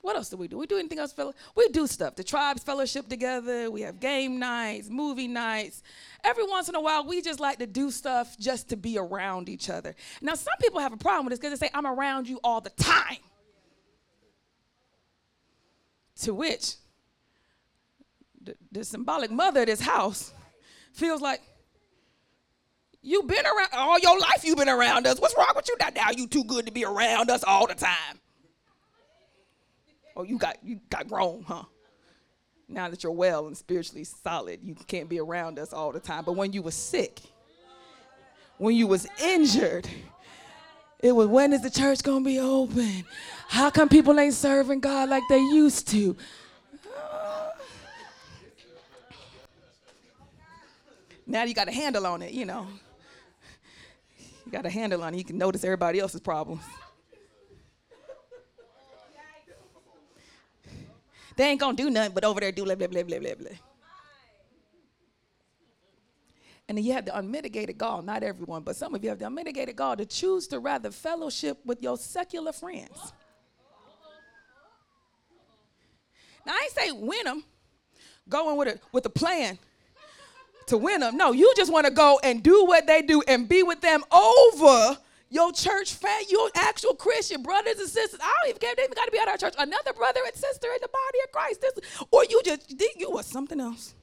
what 0.00 0.16
else 0.16 0.30
do 0.30 0.36
we 0.36 0.48
do? 0.48 0.58
We 0.58 0.66
do 0.66 0.78
anything 0.78 0.98
else? 0.98 1.14
We 1.54 1.68
do 1.68 1.86
stuff. 1.86 2.16
The 2.16 2.24
tribes 2.24 2.64
fellowship 2.64 3.08
together. 3.08 3.70
We 3.70 3.82
have 3.82 4.00
game 4.00 4.40
nights, 4.40 4.88
movie 4.88 5.28
nights. 5.28 5.82
Every 6.24 6.44
once 6.44 6.68
in 6.68 6.74
a 6.74 6.80
while, 6.80 7.06
we 7.06 7.22
just 7.22 7.38
like 7.38 7.58
to 7.58 7.66
do 7.66 7.92
stuff 7.92 8.36
just 8.38 8.68
to 8.70 8.76
be 8.76 8.98
around 8.98 9.48
each 9.48 9.70
other. 9.70 9.94
Now, 10.20 10.34
some 10.34 10.54
people 10.60 10.80
have 10.80 10.92
a 10.92 10.96
problem 10.96 11.26
with 11.26 11.32
this 11.32 11.38
because 11.38 11.58
they 11.58 11.66
say, 11.66 11.70
"I'm 11.72 11.86
around 11.86 12.28
you 12.28 12.40
all 12.42 12.60
the 12.60 12.70
time." 12.70 13.18
To 16.22 16.34
which 16.34 16.74
the, 18.42 18.56
the 18.72 18.84
symbolic 18.84 19.30
mother 19.30 19.60
of 19.60 19.66
this 19.66 19.80
house 19.80 20.32
feels 20.92 21.20
like 21.20 21.40
You've 23.06 23.28
been 23.28 23.46
around 23.46 23.68
all 23.72 24.00
your 24.00 24.18
life. 24.18 24.42
You've 24.42 24.58
been 24.58 24.68
around 24.68 25.06
us. 25.06 25.20
What's 25.20 25.36
wrong 25.38 25.52
with 25.54 25.68
you 25.68 25.76
now? 25.94 26.10
You 26.10 26.26
too 26.26 26.42
good 26.42 26.66
to 26.66 26.72
be 26.72 26.84
around 26.84 27.30
us 27.30 27.44
all 27.44 27.68
the 27.68 27.74
time. 27.76 28.18
Oh, 30.16 30.24
you 30.24 30.38
got 30.38 30.56
you 30.64 30.80
got 30.90 31.06
grown, 31.06 31.44
huh? 31.46 31.62
Now 32.68 32.88
that 32.88 33.04
you're 33.04 33.12
well 33.12 33.46
and 33.46 33.56
spiritually 33.56 34.02
solid, 34.02 34.58
you 34.64 34.74
can't 34.74 35.08
be 35.08 35.20
around 35.20 35.60
us 35.60 35.72
all 35.72 35.92
the 35.92 36.00
time. 36.00 36.24
But 36.24 36.32
when 36.32 36.52
you 36.52 36.62
were 36.62 36.72
sick, 36.72 37.20
when 38.58 38.74
you 38.74 38.88
was 38.88 39.06
injured, 39.22 39.86
it 41.06 41.14
was 41.14 41.28
when 41.28 41.52
is 41.52 41.62
the 41.62 41.70
church 41.70 42.02
gonna 42.02 42.24
be 42.24 42.38
open? 42.38 43.04
How 43.48 43.70
come 43.70 43.88
people 43.88 44.18
ain't 44.18 44.34
serving 44.34 44.80
God 44.80 45.08
like 45.08 45.22
they 45.28 45.38
used 45.38 45.88
to? 45.88 46.16
now 51.26 51.44
you 51.44 51.54
got 51.54 51.68
a 51.68 51.72
handle 51.72 52.06
on 52.06 52.22
it, 52.22 52.32
you 52.32 52.44
know. 52.44 52.66
You 54.44 54.52
got 54.52 54.66
a 54.66 54.70
handle 54.70 55.02
on 55.02 55.14
it. 55.14 55.18
You 55.18 55.24
can 55.24 55.38
notice 55.38 55.64
everybody 55.64 55.98
else's 55.98 56.20
problems. 56.20 56.62
They 61.36 61.44
ain't 61.44 61.60
gonna 61.60 61.76
do 61.76 61.90
nothing 61.90 62.12
but 62.14 62.24
over 62.24 62.40
there 62.40 62.50
do 62.50 62.64
blah 62.64 62.74
blah 62.74 62.86
blah 62.86 63.02
blah 63.02 63.18
blah 63.18 63.34
blah. 63.34 63.65
And 66.68 66.78
you 66.84 66.92
have 66.94 67.04
the 67.04 67.16
unmitigated 67.16 67.78
gall, 67.78 68.02
not 68.02 68.22
everyone, 68.22 68.62
but 68.62 68.74
some 68.74 68.94
of 68.94 69.04
you 69.04 69.10
have 69.10 69.20
the 69.20 69.26
unmitigated 69.26 69.76
gall 69.76 69.96
to 69.96 70.04
choose 70.04 70.48
to 70.48 70.58
rather 70.58 70.90
fellowship 70.90 71.58
with 71.64 71.80
your 71.80 71.96
secular 71.96 72.52
friends. 72.52 73.12
Now 76.44 76.52
I 76.52 76.60
ain't 76.64 76.72
say 76.72 76.92
win 76.92 77.24
them, 77.24 77.44
going 78.28 78.56
with 78.56 78.68
a 78.68 78.80
with 78.92 79.04
a 79.06 79.10
plan 79.10 79.58
to 80.66 80.78
win 80.78 81.00
them. 81.00 81.16
No, 81.16 81.32
you 81.32 81.52
just 81.56 81.72
want 81.72 81.86
to 81.86 81.92
go 81.92 82.20
and 82.22 82.42
do 82.42 82.64
what 82.64 82.86
they 82.86 83.02
do 83.02 83.22
and 83.26 83.48
be 83.48 83.62
with 83.62 83.80
them 83.80 84.04
over 84.12 84.98
your 85.28 85.52
church 85.52 85.94
fan, 85.94 86.22
your 86.28 86.48
actual 86.54 86.94
Christian 86.94 87.42
brothers 87.42 87.78
and 87.80 87.88
sisters. 87.88 88.20
I 88.22 88.32
don't 88.40 88.50
even 88.50 88.60
care. 88.60 88.74
They 88.76 88.84
even 88.84 88.94
got 88.94 89.06
to 89.06 89.10
be 89.10 89.18
at 89.18 89.26
our 89.26 89.36
church. 89.36 89.54
Another 89.58 89.92
brother 89.92 90.20
and 90.24 90.34
sister 90.34 90.68
in 90.68 90.78
the 90.80 90.88
body 90.88 91.18
of 91.24 91.32
Christ. 91.32 91.60
This, 91.60 91.72
or 92.12 92.24
you 92.24 92.40
just 92.44 92.74
you 92.96 93.10
was 93.10 93.26
something 93.26 93.60
else 93.60 93.95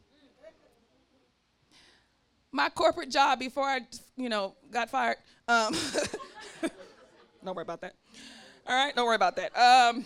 my 2.53 2.69
corporate 2.69 3.09
job 3.09 3.39
before 3.39 3.65
I, 3.65 3.81
you 4.15 4.29
know, 4.29 4.55
got 4.71 4.89
fired. 4.89 5.17
Um, 5.47 5.75
don't 7.43 7.55
worry 7.55 7.63
about 7.63 7.81
that. 7.81 7.95
All 8.65 8.75
right, 8.75 8.95
don't 8.95 9.05
worry 9.05 9.15
about 9.15 9.35
that. 9.35 9.57
Um, 9.57 10.05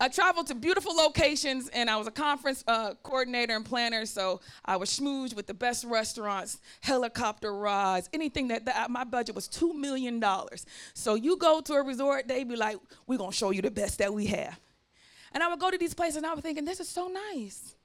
I 0.00 0.08
traveled 0.08 0.48
to 0.48 0.56
beautiful 0.56 0.94
locations 0.94 1.68
and 1.68 1.88
I 1.88 1.96
was 1.96 2.08
a 2.08 2.10
conference 2.10 2.64
uh, 2.66 2.94
coordinator 3.04 3.54
and 3.54 3.64
planner, 3.64 4.04
so 4.04 4.40
I 4.64 4.76
was 4.76 4.90
schmoozed 4.90 5.34
with 5.36 5.46
the 5.46 5.54
best 5.54 5.84
restaurants, 5.84 6.58
helicopter 6.80 7.54
rides, 7.54 8.10
anything 8.12 8.48
that, 8.48 8.64
that 8.66 8.90
my 8.90 9.04
budget 9.04 9.36
was 9.36 9.48
$2 9.48 9.74
million. 9.74 10.22
So 10.92 11.14
you 11.14 11.36
go 11.36 11.60
to 11.60 11.74
a 11.74 11.82
resort, 11.82 12.26
they 12.26 12.42
be 12.42 12.56
like, 12.56 12.78
we're 13.06 13.18
gonna 13.18 13.32
show 13.32 13.50
you 13.50 13.62
the 13.62 13.70
best 13.70 13.98
that 14.00 14.12
we 14.12 14.26
have. 14.26 14.58
And 15.32 15.42
I 15.42 15.48
would 15.48 15.60
go 15.60 15.70
to 15.70 15.78
these 15.78 15.94
places 15.94 16.16
and 16.16 16.26
I 16.26 16.34
was 16.34 16.42
thinking, 16.42 16.64
this 16.64 16.80
is 16.80 16.88
so 16.88 17.08
nice. 17.08 17.76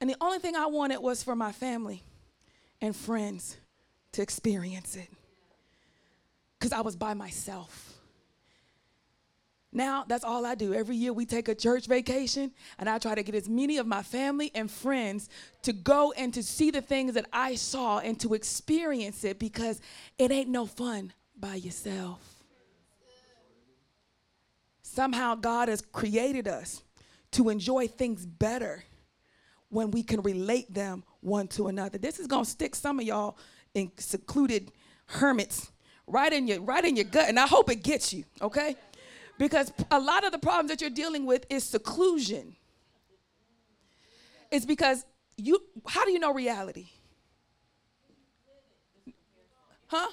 And 0.00 0.08
the 0.08 0.16
only 0.20 0.38
thing 0.38 0.54
I 0.54 0.66
wanted 0.66 0.98
was 1.00 1.22
for 1.22 1.34
my 1.34 1.52
family 1.52 2.04
and 2.80 2.94
friends 2.94 3.56
to 4.12 4.22
experience 4.22 4.96
it 4.96 5.08
because 6.58 6.72
I 6.72 6.80
was 6.80 6.96
by 6.96 7.14
myself. 7.14 7.94
Now, 9.72 10.04
that's 10.06 10.24
all 10.24 10.44
I 10.44 10.56
do. 10.56 10.74
Every 10.74 10.96
year 10.96 11.12
we 11.12 11.24
take 11.24 11.48
a 11.48 11.54
church 11.54 11.86
vacation, 11.86 12.50
and 12.78 12.88
I 12.88 12.98
try 12.98 13.14
to 13.14 13.22
get 13.22 13.36
as 13.36 13.48
many 13.48 13.78
of 13.78 13.86
my 13.86 14.02
family 14.02 14.50
and 14.52 14.68
friends 14.68 15.28
to 15.62 15.72
go 15.72 16.12
and 16.12 16.34
to 16.34 16.42
see 16.42 16.72
the 16.72 16.82
things 16.82 17.14
that 17.14 17.26
I 17.32 17.54
saw 17.54 18.00
and 18.00 18.18
to 18.20 18.34
experience 18.34 19.22
it 19.22 19.38
because 19.38 19.80
it 20.18 20.32
ain't 20.32 20.48
no 20.48 20.66
fun 20.66 21.12
by 21.38 21.54
yourself. 21.54 22.20
Somehow, 24.82 25.36
God 25.36 25.68
has 25.68 25.82
created 25.82 26.48
us 26.48 26.82
to 27.32 27.48
enjoy 27.48 27.86
things 27.86 28.26
better 28.26 28.82
when 29.68 29.92
we 29.92 30.02
can 30.02 30.20
relate 30.22 30.74
them 30.74 31.04
one 31.20 31.48
to 31.48 31.68
another. 31.68 31.98
This 31.98 32.18
is 32.18 32.26
gonna 32.26 32.44
stick 32.44 32.74
some 32.74 32.98
of 32.98 33.06
y'all 33.06 33.36
in 33.74 33.90
secluded 33.98 34.72
hermits 35.06 35.70
right 36.06 36.32
in 36.32 36.46
your 36.46 36.60
right 36.60 36.84
in 36.84 36.96
your 36.96 37.04
gut, 37.04 37.28
and 37.28 37.38
I 37.38 37.46
hope 37.46 37.70
it 37.70 37.82
gets 37.82 38.12
you, 38.12 38.24
okay? 38.42 38.76
Because 39.38 39.72
a 39.90 39.98
lot 39.98 40.24
of 40.24 40.32
the 40.32 40.38
problems 40.38 40.70
that 40.70 40.80
you're 40.80 40.90
dealing 40.90 41.24
with 41.24 41.46
is 41.48 41.64
seclusion. 41.64 42.56
It's 44.50 44.66
because 44.66 45.04
you 45.36 45.60
how 45.86 46.04
do 46.04 46.12
you 46.12 46.18
know 46.18 46.32
reality? 46.32 46.88
Huh? 49.86 50.08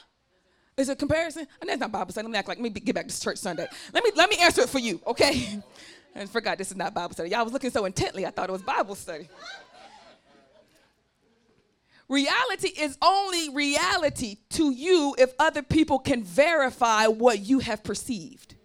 Is 0.77 0.89
it 0.89 0.99
comparison? 0.99 1.47
And 1.59 1.69
that's 1.69 1.79
not 1.79 1.91
Bible 1.91 2.11
study. 2.11 2.25
Let 2.25 2.31
me 2.31 2.37
act 2.37 2.47
like 2.47 2.57
let 2.59 2.63
me 2.63 2.69
get 2.69 2.95
back 2.95 3.07
to 3.07 3.19
church 3.19 3.37
Sunday. 3.37 3.67
Let 3.93 4.03
me 4.03 4.11
let 4.15 4.29
me 4.29 4.37
answer 4.39 4.61
it 4.61 4.69
for 4.69 4.79
you, 4.79 5.01
okay? 5.07 5.59
and 6.15 6.29
forgot 6.29 6.57
this 6.57 6.71
is 6.71 6.77
not 6.77 6.93
Bible 6.93 7.13
study. 7.13 7.29
Y'all 7.29 7.43
was 7.43 7.53
looking 7.53 7.71
so 7.71 7.85
intently, 7.85 8.25
I 8.25 8.31
thought 8.31 8.49
it 8.49 8.51
was 8.51 8.61
Bible 8.61 8.95
study. 8.95 9.27
Reality 12.09 12.69
is 12.69 12.97
only 13.01 13.49
reality 13.49 14.37
to 14.51 14.71
you 14.71 15.15
if 15.17 15.33
other 15.39 15.61
people 15.61 15.99
can 15.99 16.23
verify 16.23 17.07
what 17.07 17.39
you 17.39 17.59
have 17.59 17.83
perceived. 17.83 18.55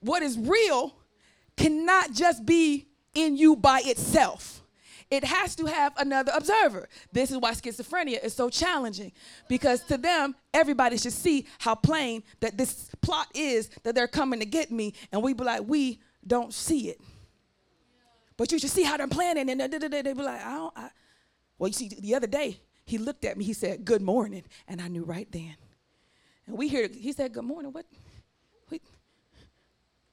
What 0.00 0.22
is 0.22 0.38
real 0.38 0.94
cannot 1.56 2.12
just 2.12 2.44
be 2.44 2.86
in 3.14 3.36
you 3.36 3.56
by 3.56 3.80
itself. 3.84 4.62
It 5.10 5.24
has 5.24 5.56
to 5.56 5.64
have 5.64 5.94
another 5.96 6.32
observer. 6.34 6.86
This 7.12 7.30
is 7.30 7.38
why 7.38 7.52
schizophrenia 7.52 8.22
is 8.22 8.34
so 8.34 8.50
challenging 8.50 9.12
because 9.48 9.82
to 9.84 9.96
them, 9.96 10.34
everybody 10.52 10.98
should 10.98 11.14
see 11.14 11.46
how 11.58 11.74
plain 11.74 12.22
that 12.40 12.58
this 12.58 12.90
plot 13.00 13.28
is 13.34 13.70
that 13.84 13.94
they're 13.94 14.06
coming 14.06 14.40
to 14.40 14.46
get 14.46 14.70
me, 14.70 14.92
and 15.10 15.22
we 15.22 15.32
be 15.32 15.44
like, 15.44 15.62
we 15.66 15.98
don't 16.26 16.52
see 16.52 16.90
it. 16.90 17.00
But 18.38 18.52
you 18.52 18.58
should 18.58 18.70
see 18.70 18.84
how 18.84 18.96
they're 18.96 19.08
planning. 19.08 19.50
And 19.50 19.60
they 19.60 20.02
be 20.02 20.14
like, 20.14 20.42
I 20.42 20.54
don't. 20.54 20.72
I. 20.74 20.90
Well, 21.58 21.68
you 21.68 21.74
see, 21.74 21.90
the 21.98 22.14
other 22.14 22.28
day, 22.28 22.60
he 22.86 22.96
looked 22.96 23.24
at 23.26 23.36
me. 23.36 23.44
He 23.44 23.52
said, 23.52 23.84
Good 23.84 24.00
morning. 24.00 24.44
And 24.66 24.80
I 24.80 24.88
knew 24.88 25.04
right 25.04 25.30
then. 25.30 25.56
And 26.46 26.56
we 26.56 26.68
hear, 26.68 26.88
he 26.88 27.12
said, 27.12 27.34
Good 27.34 27.44
morning. 27.44 27.72
What? 27.72 27.84
Wait. 28.70 28.82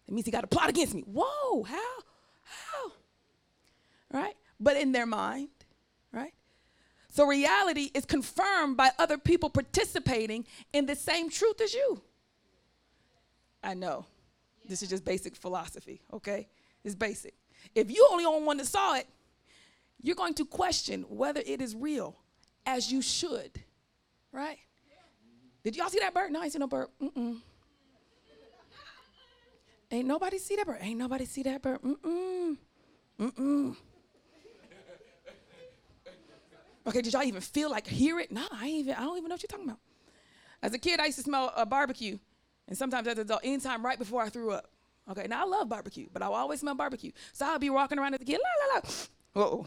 It 0.07 0.13
means 0.13 0.25
he 0.25 0.31
got 0.31 0.43
a 0.43 0.47
plot 0.47 0.69
against 0.69 0.93
me. 0.93 1.01
Whoa, 1.01 1.63
how? 1.63 1.97
How? 2.43 2.91
Right? 4.11 4.35
But 4.59 4.77
in 4.77 4.91
their 4.91 5.05
mind, 5.05 5.49
right? 6.11 6.33
So 7.09 7.25
reality 7.25 7.91
is 7.93 8.05
confirmed 8.05 8.75
by 8.75 8.91
other 8.97 9.17
people 9.17 9.49
participating 9.49 10.45
in 10.73 10.85
the 10.85 10.95
same 10.95 11.29
truth 11.29 11.61
as 11.61 11.73
you. 11.73 12.01
I 13.63 13.73
know. 13.75 14.05
Yeah. 14.63 14.69
This 14.71 14.83
is 14.83 14.89
just 14.89 15.05
basic 15.05 15.35
philosophy, 15.35 16.01
okay? 16.11 16.47
It's 16.83 16.95
basic. 16.95 17.35
If 17.73 17.89
you 17.89 18.07
only 18.11 18.25
on 18.25 18.45
one 18.45 18.57
that 18.57 18.67
saw 18.67 18.95
it, 18.95 19.07
you're 20.01 20.15
going 20.15 20.35
to 20.35 20.45
question 20.45 21.05
whether 21.09 21.41
it 21.45 21.61
is 21.61 21.75
real, 21.75 22.15
as 22.65 22.91
you 22.91 23.01
should, 23.01 23.51
right? 24.31 24.59
Did 25.63 25.75
y'all 25.75 25.89
see 25.89 25.99
that 25.99 26.13
bird? 26.13 26.31
No, 26.31 26.41
I 26.41 26.43
ain't 26.43 26.53
see 26.53 26.59
no 26.59 26.67
bird. 26.67 26.89
Mm-mm. 27.01 27.39
Ain't 29.91 30.07
nobody 30.07 30.37
see 30.37 30.55
that 30.57 30.65
bird. 30.65 30.77
Ain't 30.81 30.99
nobody 30.99 31.25
see 31.25 31.43
that 31.43 31.61
bird. 31.61 31.81
Mm-mm. 31.81 32.57
Mm-mm. 33.19 33.75
Okay, 36.87 37.01
did 37.01 37.13
y'all 37.13 37.23
even 37.23 37.41
feel 37.41 37.71
like 37.71 37.87
hear 37.87 38.19
it? 38.19 38.31
No, 38.31 38.43
I 38.51 38.67
ain't 38.67 38.79
even. 38.79 38.93
I 38.93 39.01
don't 39.01 39.17
even 39.17 39.29
know 39.29 39.33
what 39.33 39.41
you're 39.41 39.47
talking 39.47 39.65
about. 39.65 39.79
As 40.61 40.73
a 40.73 40.77
kid, 40.77 40.99
I 40.99 41.05
used 41.05 41.17
to 41.17 41.23
smell 41.23 41.51
a 41.55 41.65
barbecue, 41.65 42.19
and 42.67 42.77
sometimes 42.77 43.07
as 43.07 43.15
an 43.15 43.21
adult, 43.21 43.41
anytime 43.43 43.83
right 43.83 43.97
before 43.97 44.21
I 44.21 44.29
threw 44.29 44.51
up. 44.51 44.69
Okay, 45.09 45.27
now 45.27 45.43
I 45.43 45.45
love 45.45 45.69
barbecue, 45.69 46.07
but 46.11 46.23
I 46.23 46.25
always 46.27 46.61
smell 46.61 46.73
barbecue. 46.73 47.11
So 47.33 47.45
I'll 47.45 47.59
be 47.59 47.69
walking 47.69 47.99
around 47.99 48.15
at 48.15 48.19
the 48.19 48.25
kid, 48.25 48.39
la 48.41 48.65
la 48.67 48.73
la. 48.75 48.81
Uh 49.35 49.45
oh. 49.45 49.65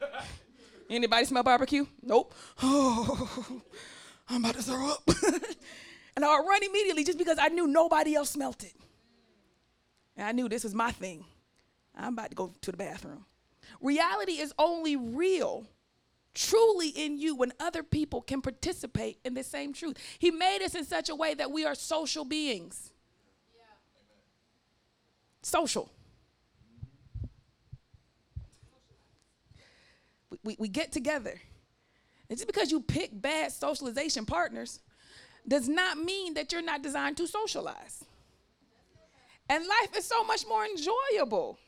Anybody 0.90 1.24
smell 1.24 1.42
barbecue? 1.42 1.86
Nope. 2.02 2.34
Oh, 2.62 3.62
I'm 4.28 4.44
about 4.44 4.54
to 4.56 4.62
throw 4.62 4.90
up. 4.90 5.02
and 6.16 6.24
I 6.24 6.38
would 6.38 6.48
run 6.48 6.62
immediately 6.62 7.02
just 7.02 7.18
because 7.18 7.38
I 7.40 7.48
knew 7.48 7.66
nobody 7.66 8.14
else 8.14 8.30
smelt 8.30 8.62
it. 8.62 8.74
And 10.16 10.26
I 10.26 10.32
knew 10.32 10.48
this 10.48 10.64
was 10.64 10.74
my 10.74 10.92
thing. 10.92 11.24
I'm 11.96 12.12
about 12.12 12.30
to 12.30 12.36
go 12.36 12.52
to 12.60 12.70
the 12.70 12.76
bathroom. 12.76 13.24
Reality 13.80 14.32
is 14.32 14.52
only 14.58 14.96
real, 14.96 15.66
truly 16.34 16.88
in 16.88 17.18
you, 17.18 17.34
when 17.34 17.52
other 17.58 17.82
people 17.82 18.20
can 18.22 18.42
participate 18.42 19.18
in 19.24 19.34
the 19.34 19.42
same 19.42 19.72
truth. 19.72 19.96
He 20.18 20.30
made 20.30 20.62
us 20.62 20.74
in 20.74 20.84
such 20.84 21.08
a 21.08 21.14
way 21.14 21.34
that 21.34 21.50
we 21.50 21.64
are 21.64 21.74
social 21.74 22.24
beings 22.24 22.91
social. 25.42 25.90
We, 30.44 30.56
we, 30.58 30.68
get 30.68 30.90
together. 30.92 31.40
And 32.28 32.38
just 32.38 32.46
because 32.46 32.72
you 32.72 32.80
pick 32.80 33.10
bad 33.12 33.52
socialization 33.52 34.24
partners 34.24 34.80
does 35.46 35.68
not 35.68 35.98
mean 35.98 36.34
that 36.34 36.50
you're 36.52 36.62
not 36.62 36.82
designed 36.82 37.16
to 37.18 37.26
socialize. 37.28 38.04
And 39.48 39.64
life 39.66 39.96
is 39.96 40.04
so 40.04 40.24
much 40.24 40.46
more 40.48 40.64
enjoyable 40.64 41.58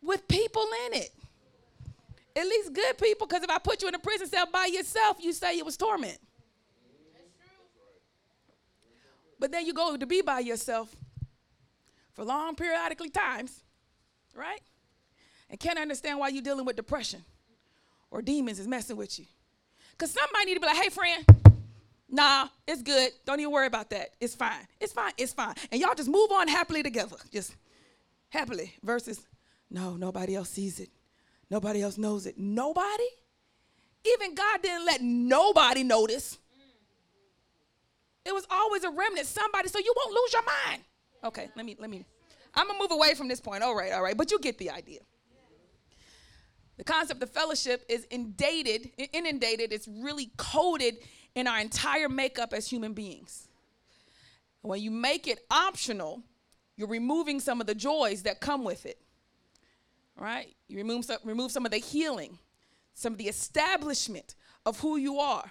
with 0.00 0.26
people 0.26 0.66
in 0.86 1.00
it. 1.00 1.10
At 2.34 2.46
least 2.46 2.72
good 2.72 2.96
people, 2.96 3.26
because 3.26 3.42
if 3.42 3.50
I 3.50 3.58
put 3.58 3.82
you 3.82 3.88
in 3.88 3.94
a 3.94 3.98
prison 3.98 4.26
cell 4.26 4.46
by 4.50 4.66
yourself, 4.66 5.18
you 5.20 5.32
say 5.32 5.58
it 5.58 5.66
was 5.66 5.76
torment. 5.76 6.18
But 9.38 9.52
then 9.52 9.66
you 9.66 9.74
go 9.74 9.96
to 9.96 10.06
be 10.06 10.22
by 10.22 10.38
yourself 10.38 10.96
for 12.14 12.24
long 12.24 12.54
periodically 12.54 13.10
times, 13.10 13.62
right? 14.34 14.60
And 15.50 15.58
can't 15.58 15.78
understand 15.78 16.18
why 16.18 16.28
you're 16.28 16.42
dealing 16.42 16.64
with 16.64 16.76
depression 16.76 17.24
or 18.10 18.22
demons 18.22 18.58
is 18.58 18.66
messing 18.68 18.96
with 18.96 19.18
you. 19.18 19.26
Because 19.92 20.10
somebody 20.12 20.46
need 20.46 20.54
to 20.54 20.60
be 20.60 20.66
like, 20.66 20.76
hey, 20.76 20.88
friend, 20.88 21.24
nah, 22.08 22.48
it's 22.66 22.82
good. 22.82 23.12
Don't 23.24 23.40
even 23.40 23.52
worry 23.52 23.66
about 23.66 23.90
that. 23.90 24.10
It's 24.20 24.34
fine. 24.34 24.66
It's 24.80 24.92
fine. 24.92 25.12
It's 25.16 25.32
fine. 25.32 25.54
And 25.70 25.80
y'all 25.80 25.94
just 25.94 26.08
move 26.08 26.30
on 26.32 26.48
happily 26.48 26.82
together. 26.82 27.16
Just 27.30 27.54
happily 28.30 28.74
versus, 28.82 29.26
no, 29.70 29.96
nobody 29.96 30.34
else 30.34 30.50
sees 30.50 30.80
it. 30.80 30.90
Nobody 31.50 31.82
else 31.82 31.98
knows 31.98 32.26
it. 32.26 32.38
Nobody? 32.38 33.08
Even 34.14 34.34
God 34.34 34.62
didn't 34.62 34.86
let 34.86 35.02
nobody 35.02 35.82
notice. 35.82 36.38
It 38.24 38.32
was 38.32 38.46
always 38.50 38.84
a 38.84 38.90
remnant, 38.90 39.26
somebody, 39.26 39.68
so 39.68 39.78
you 39.78 39.92
won't 39.96 40.12
lose 40.12 40.32
your 40.32 40.42
mind. 40.42 40.82
Okay, 41.24 41.48
let 41.56 41.64
me, 41.64 41.76
let 41.78 41.90
me. 41.90 42.04
I'm 42.54 42.66
gonna 42.66 42.78
move 42.78 42.92
away 42.92 43.14
from 43.14 43.28
this 43.28 43.40
point. 43.40 43.62
All 43.62 43.74
right, 43.74 43.92
all 43.92 44.02
right, 44.02 44.16
but 44.16 44.30
you 44.30 44.38
get 44.38 44.58
the 44.58 44.70
idea. 44.70 45.00
The 46.78 46.84
concept 46.84 47.22
of 47.22 47.30
fellowship 47.30 47.84
is 47.88 48.06
inundated, 48.10 48.90
inundated, 49.12 49.72
it's 49.72 49.86
really 49.86 50.30
coded 50.36 50.96
in 51.34 51.46
our 51.46 51.60
entire 51.60 52.08
makeup 52.08 52.52
as 52.52 52.66
human 52.66 52.92
beings. 52.92 53.48
When 54.62 54.80
you 54.80 54.90
make 54.90 55.28
it 55.28 55.40
optional, 55.50 56.22
you're 56.76 56.88
removing 56.88 57.40
some 57.40 57.60
of 57.60 57.66
the 57.66 57.74
joys 57.74 58.22
that 58.22 58.40
come 58.40 58.64
with 58.64 58.86
it. 58.86 58.98
Right? 60.16 60.54
You 60.68 60.76
remove 60.78 61.04
some, 61.04 61.18
remove 61.24 61.52
some 61.52 61.64
of 61.64 61.72
the 61.72 61.78
healing, 61.78 62.38
some 62.94 63.12
of 63.12 63.18
the 63.18 63.28
establishment 63.28 64.34
of 64.64 64.80
who 64.80 64.96
you 64.96 65.18
are. 65.18 65.50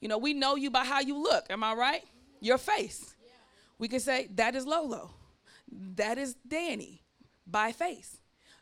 You 0.00 0.08
know, 0.08 0.18
we 0.18 0.34
know 0.34 0.56
you 0.56 0.70
by 0.70 0.84
how 0.84 1.00
you 1.00 1.16
look. 1.22 1.46
Am 1.50 1.62
I 1.62 1.74
right? 1.74 2.04
Your 2.40 2.58
face. 2.58 3.13
We 3.78 3.88
can 3.88 4.00
say, 4.00 4.28
that 4.34 4.54
is 4.54 4.66
Lolo. 4.66 5.10
That 5.96 6.18
is 6.18 6.34
Danny 6.46 7.02
by 7.46 7.72
face. 7.72 8.18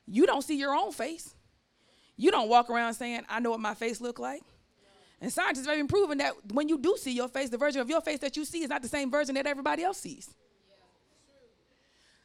You 0.06 0.26
don't 0.26 0.42
see 0.42 0.56
your 0.58 0.74
own 0.74 0.92
face. 0.92 1.34
You 2.16 2.30
don't 2.30 2.48
walk 2.48 2.70
around 2.70 2.94
saying, 2.94 3.22
I 3.28 3.40
know 3.40 3.50
what 3.50 3.60
my 3.60 3.74
face 3.74 4.00
look 4.00 4.18
like. 4.18 4.42
And 5.20 5.32
scientists 5.32 5.66
have 5.66 5.74
even 5.74 5.86
proven 5.86 6.18
that 6.18 6.34
when 6.52 6.68
you 6.68 6.78
do 6.78 6.96
see 6.98 7.12
your 7.12 7.28
face, 7.28 7.48
the 7.48 7.58
version 7.58 7.80
of 7.80 7.88
your 7.88 8.00
face 8.00 8.18
that 8.20 8.36
you 8.36 8.44
see 8.44 8.62
is 8.62 8.70
not 8.70 8.82
the 8.82 8.88
same 8.88 9.10
version 9.10 9.34
that 9.36 9.46
everybody 9.46 9.84
else 9.84 9.98
sees. 9.98 10.34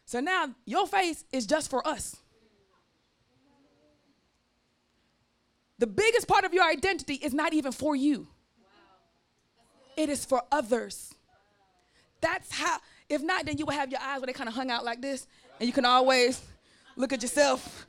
So 0.06 0.19
now 0.19 0.56
your 0.65 0.88
face 0.88 1.26
is 1.32 1.45
just 1.45 1.69
for 1.69 1.88
us. 1.88 2.15
The 5.80 5.88
biggest 5.88 6.28
part 6.28 6.43
of 6.43 6.54
your 6.54 6.63
identity 6.63 7.15
is 7.15 7.34
not 7.34 7.54
even 7.54 7.71
for 7.71 7.95
you 7.95 8.28
it 9.97 10.10
is 10.10 10.23
for 10.23 10.43
others. 10.52 11.15
That's 12.21 12.51
how, 12.51 12.77
if 13.10 13.21
not, 13.21 13.45
then 13.45 13.58
you 13.58 13.65
will 13.65 13.73
have 13.73 13.91
your 13.91 14.01
eyes 14.01 14.19
where 14.19 14.27
they 14.27 14.34
kind 14.34 14.49
of 14.49 14.56
hung 14.56 14.71
out 14.71 14.84
like 14.84 15.01
this, 15.01 15.27
and 15.60 15.67
you 15.67 15.73
can 15.73 15.86
always 15.86 16.41
look 16.95 17.13
at 17.13 17.21
yourself. 17.21 17.88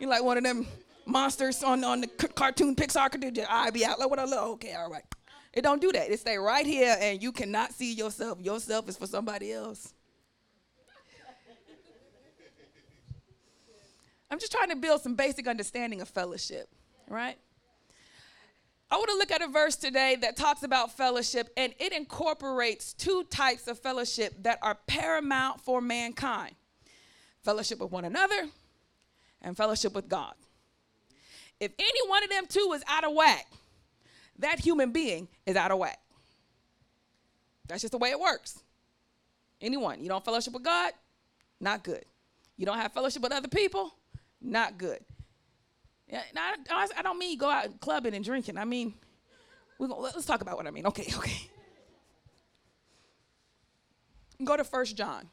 You're 0.00 0.10
like 0.10 0.22
one 0.22 0.36
of 0.36 0.44
them 0.44 0.66
monsters 1.04 1.62
on, 1.62 1.84
on 1.84 2.00
the 2.00 2.10
c- 2.20 2.28
cartoon 2.28 2.74
Pixar 2.74 3.10
could 3.10 3.20
do 3.20 3.30
your 3.34 3.46
eye 3.48 3.70
be 3.70 3.84
out. 3.84 3.98
Like 3.98 4.10
what 4.10 4.18
I 4.18 4.24
look. 4.24 4.42
Okay, 4.54 4.74
all 4.74 4.90
right. 4.90 5.04
It 5.52 5.62
don't 5.62 5.80
do 5.80 5.90
that. 5.92 6.10
It 6.10 6.20
stay 6.20 6.36
right 6.36 6.66
here, 6.66 6.96
and 7.00 7.22
you 7.22 7.32
cannot 7.32 7.72
see 7.72 7.94
yourself. 7.94 8.40
Yourself 8.40 8.88
is 8.88 8.96
for 8.98 9.06
somebody 9.06 9.52
else. 9.52 9.94
I'm 14.30 14.38
just 14.38 14.52
trying 14.52 14.70
to 14.70 14.76
build 14.76 15.02
some 15.02 15.14
basic 15.14 15.46
understanding 15.46 16.00
of 16.00 16.08
fellowship, 16.08 16.68
right? 17.08 17.38
I 18.90 18.96
want 18.96 19.10
to 19.10 19.16
look 19.16 19.32
at 19.32 19.42
a 19.42 19.48
verse 19.48 19.74
today 19.74 20.16
that 20.20 20.36
talks 20.36 20.62
about 20.62 20.96
fellowship, 20.96 21.50
and 21.56 21.74
it 21.78 21.92
incorporates 21.92 22.92
two 22.92 23.24
types 23.24 23.66
of 23.66 23.80
fellowship 23.80 24.34
that 24.44 24.58
are 24.62 24.76
paramount 24.86 25.60
for 25.60 25.80
mankind 25.80 26.54
fellowship 27.42 27.80
with 27.80 27.92
one 27.92 28.04
another 28.04 28.48
and 29.42 29.56
fellowship 29.56 29.94
with 29.94 30.08
God. 30.08 30.34
If 31.60 31.72
any 31.78 32.08
one 32.08 32.24
of 32.24 32.30
them 32.30 32.46
two 32.48 32.72
is 32.74 32.82
out 32.88 33.04
of 33.04 33.12
whack, 33.14 33.46
that 34.40 34.58
human 34.58 34.92
being 34.92 35.28
is 35.46 35.56
out 35.56 35.70
of 35.70 35.78
whack. 35.78 35.98
That's 37.68 37.82
just 37.82 37.92
the 37.92 37.98
way 37.98 38.10
it 38.10 38.20
works. 38.20 38.60
Anyone, 39.60 40.02
you 40.02 40.08
don't 40.08 40.24
fellowship 40.24 40.54
with 40.54 40.64
God, 40.64 40.92
not 41.60 41.82
good. 41.82 42.04
You 42.56 42.66
don't 42.66 42.78
have 42.78 42.92
fellowship 42.92 43.22
with 43.22 43.32
other 43.32 43.48
people, 43.48 43.94
not 44.40 44.76
good. 44.76 45.00
Yeah, 46.08 46.22
I, 46.36 47.02
don't 47.02 47.18
mean 47.18 47.36
go 47.36 47.50
out 47.50 47.80
clubbing 47.80 48.14
and 48.14 48.24
drinking. 48.24 48.58
I 48.58 48.64
mean, 48.64 48.94
we 49.78 49.88
let's 49.88 50.24
talk 50.24 50.40
about 50.40 50.56
what 50.56 50.66
I 50.66 50.70
mean. 50.70 50.86
Okay, 50.86 51.12
okay. 51.16 51.50
Go 54.44 54.56
to 54.56 54.64
First 54.64 54.96
John. 54.96 55.28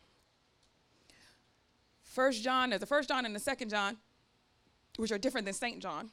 First 2.04 2.44
John, 2.44 2.70
there's 2.70 2.82
a 2.82 2.86
First 2.86 3.10
John 3.10 3.26
and 3.26 3.36
a 3.36 3.40
Second 3.40 3.70
John, 3.70 3.98
which 4.98 5.12
are 5.12 5.18
different 5.18 5.46
than 5.46 5.54
Saint 5.54 5.82
John. 5.82 6.10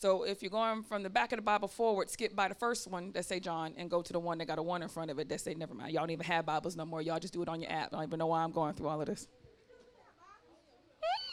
So 0.00 0.22
if 0.22 0.42
you're 0.42 0.50
going 0.50 0.82
from 0.82 1.02
the 1.02 1.10
back 1.10 1.32
of 1.32 1.36
the 1.36 1.42
Bible 1.42 1.68
forward, 1.68 2.08
skip 2.08 2.34
by 2.34 2.48
the 2.48 2.54
first 2.54 2.88
one 2.88 3.12
that 3.12 3.26
say 3.26 3.38
John 3.38 3.74
and 3.76 3.90
go 3.90 4.00
to 4.00 4.12
the 4.12 4.18
one 4.18 4.38
that 4.38 4.46
got 4.46 4.58
a 4.58 4.62
one 4.62 4.82
in 4.82 4.88
front 4.88 5.10
of 5.10 5.18
it 5.18 5.28
that 5.28 5.42
say 5.42 5.52
never 5.52 5.74
mind. 5.74 5.92
Y'all 5.92 6.02
don't 6.02 6.10
even 6.10 6.24
have 6.24 6.46
Bibles 6.46 6.74
no 6.74 6.86
more. 6.86 7.02
Y'all 7.02 7.18
just 7.18 7.34
do 7.34 7.42
it 7.42 7.48
on 7.48 7.60
your 7.60 7.70
app. 7.70 7.92
I 7.92 7.96
don't 7.96 8.06
even 8.06 8.18
know 8.18 8.28
why 8.28 8.42
I'm 8.42 8.50
going 8.50 8.72
through 8.72 8.88
all 8.88 9.00
of 9.00 9.06
this. 9.06 9.28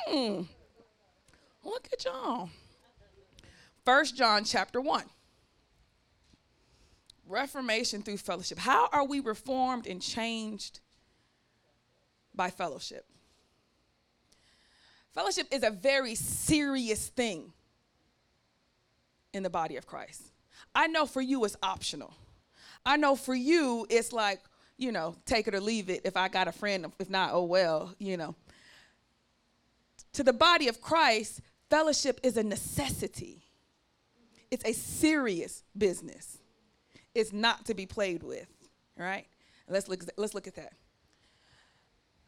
Hmm. 0.05 0.41
Look 1.63 1.87
at 1.91 2.05
y'all. 2.05 2.49
First 3.85 4.15
John 4.17 4.43
chapter 4.43 4.81
1. 4.81 5.03
Reformation 7.27 8.01
through 8.01 8.17
fellowship. 8.17 8.57
How 8.57 8.89
are 8.91 9.05
we 9.05 9.19
reformed 9.19 9.87
and 9.87 10.01
changed 10.01 10.79
by 12.33 12.49
fellowship? 12.49 13.05
Fellowship 15.13 15.47
is 15.51 15.63
a 15.63 15.71
very 15.71 16.15
serious 16.15 17.07
thing 17.07 17.51
in 19.33 19.43
the 19.43 19.49
body 19.49 19.75
of 19.75 19.87
Christ. 19.87 20.21
I 20.75 20.87
know 20.87 21.05
for 21.05 21.21
you 21.21 21.43
it's 21.43 21.57
optional. 21.63 22.13
I 22.85 22.97
know 22.97 23.15
for 23.15 23.35
you 23.35 23.85
it's 23.89 24.13
like, 24.13 24.41
you 24.77 24.91
know, 24.91 25.15
take 25.25 25.47
it 25.47 25.55
or 25.55 25.59
leave 25.59 25.89
it. 25.89 26.01
If 26.05 26.15
I 26.15 26.27
got 26.27 26.47
a 26.47 26.51
friend, 26.51 26.85
if 26.99 27.09
not, 27.09 27.31
oh 27.33 27.43
well, 27.43 27.93
you 27.99 28.15
know. 28.15 28.35
To 30.17 30.23
the 30.23 30.33
body 30.33 30.67
of 30.67 30.81
Christ, 30.81 31.41
Fellowship 31.69 32.19
is 32.23 32.37
a 32.37 32.43
necessity. 32.43 33.43
It's 34.49 34.63
a 34.63 34.73
serious 34.73 35.63
business. 35.77 36.37
It's 37.13 37.33
not 37.33 37.65
to 37.65 37.73
be 37.73 37.85
played 37.85 38.23
with, 38.23 38.47
right? 38.97 39.25
Let's 39.67 39.89
look, 39.89 40.03
let's 40.15 40.33
look 40.33 40.47
at 40.47 40.55
that. 40.55 40.73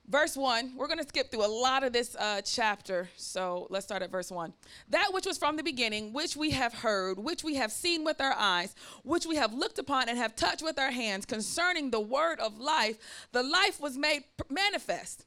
Verse 0.08 0.36
1, 0.36 0.74
we're 0.76 0.88
going 0.88 1.00
to 1.00 1.08
skip 1.08 1.30
through 1.30 1.46
a 1.46 1.48
lot 1.48 1.84
of 1.84 1.94
this 1.94 2.16
uh, 2.16 2.42
chapter, 2.44 3.08
so 3.16 3.68
let's 3.70 3.86
start 3.86 4.02
at 4.02 4.12
verse 4.12 4.32
1. 4.32 4.52
That 4.90 5.12
which 5.14 5.28
was 5.28 5.38
from 5.38 5.56
the 5.56 5.64
beginning, 5.64 6.14
which 6.14 6.36
we 6.36 6.50
have 6.50 6.74
heard, 6.74 7.20
which 7.20 7.44
we 7.44 7.56
have 7.56 7.72
seen 7.72 8.04
with 8.04 8.20
our 8.20 8.34
eyes, 8.34 8.74
which 9.04 9.28
we 9.28 9.36
have 9.36 9.54
looked 9.54 9.78
upon 9.78 10.10
and 10.10 10.18
have 10.18 10.36
touched 10.36 10.64
with 10.64 10.80
our 10.80 10.90
hands 10.92 11.28
concerning 11.28 11.92
the 11.92 12.00
word 12.00 12.40
of 12.40 12.60
life, 12.60 12.98
the 13.32 13.44
life 13.44 13.80
was 13.80 13.98
made 13.98 14.24
manifest. 14.50 15.26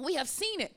We 0.00 0.14
have 0.14 0.28
seen 0.28 0.60
it 0.60 0.76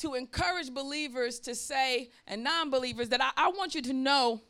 to 0.00 0.14
encourage 0.14 0.72
believers 0.72 1.38
to 1.40 1.54
say, 1.54 2.10
and 2.26 2.42
non 2.44 2.70
believers, 2.70 3.10
that 3.10 3.22
I, 3.22 3.30
I, 3.36 3.48
want 3.48 3.74
you 3.74 3.82
to 3.82 3.92
know 3.92 4.40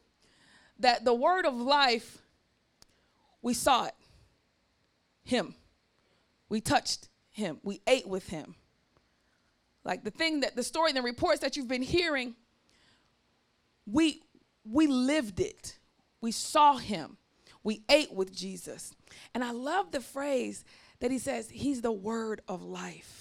that 0.79 1.05
the 1.05 1.15
word 1.15 1.47
of 1.47 1.55
life, 1.55 2.19
we 3.43 3.55
saw 3.55 3.87
it. 3.87 3.95
Him. 5.25 5.55
We 6.49 6.61
touched 6.61 7.09
him. 7.31 7.59
We 7.63 7.81
ate 7.87 8.09
with 8.09 8.29
him. 8.29 8.55
Like 9.85 10.05
the 10.05 10.11
thing 10.11 10.41
that 10.41 10.57
the 10.57 10.63
story 10.63 10.91
and 10.91 10.97
the 10.97 11.03
reports 11.03 11.41
that 11.41 11.57
you've 11.57 11.69
been 11.69 11.83
hearing, 11.83 12.35
we 13.87 14.23
we 14.65 14.87
lived 14.87 15.41
it. 15.41 15.79
We 16.21 16.33
saw 16.33 16.77
him. 16.77 17.17
We 17.63 17.83
ate 17.89 18.13
with 18.13 18.35
Jesus. 18.35 18.93
And 19.35 19.43
I 19.43 19.53
love 19.53 19.91
the 19.91 20.01
phrase 20.01 20.65
that 21.01 21.11
he 21.11 21.19
says, 21.19 21.51
He's 21.51 21.81
the 21.81 21.93
word 21.93 22.43
of 22.49 22.63
life. 22.63 23.20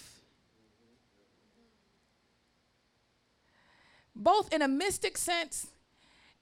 Both 4.19 4.53
in 4.53 4.61
a 4.61 4.67
mystic 4.67 5.17
sense 5.17 5.67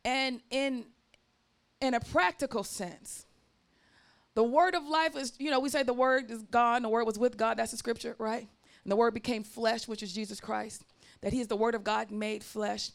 and 0.03 0.41
in 0.49 0.85
in 1.79 1.93
a 1.93 1.99
practical 1.99 2.63
sense. 2.63 3.25
The 4.33 4.43
word 4.43 4.75
of 4.75 4.85
life 4.85 5.15
is, 5.15 5.33
you 5.37 5.51
know, 5.51 5.59
we 5.59 5.69
say 5.69 5.83
the 5.83 5.93
word 5.93 6.31
is 6.31 6.43
God, 6.43 6.83
the 6.83 6.89
word 6.89 7.05
was 7.05 7.19
with 7.19 7.37
God, 7.37 7.57
that's 7.57 7.71
the 7.71 7.77
scripture, 7.77 8.15
right? 8.17 8.47
And 8.83 8.91
the 8.91 8.95
word 8.95 9.13
became 9.13 9.43
flesh, 9.43 9.87
which 9.87 10.01
is 10.01 10.13
Jesus 10.13 10.39
Christ, 10.39 10.83
that 11.21 11.33
he 11.33 11.39
is 11.39 11.47
the 11.47 11.55
word 11.55 11.75
of 11.75 11.83
God 11.83 12.11
made 12.11 12.43
flesh. 12.43 12.91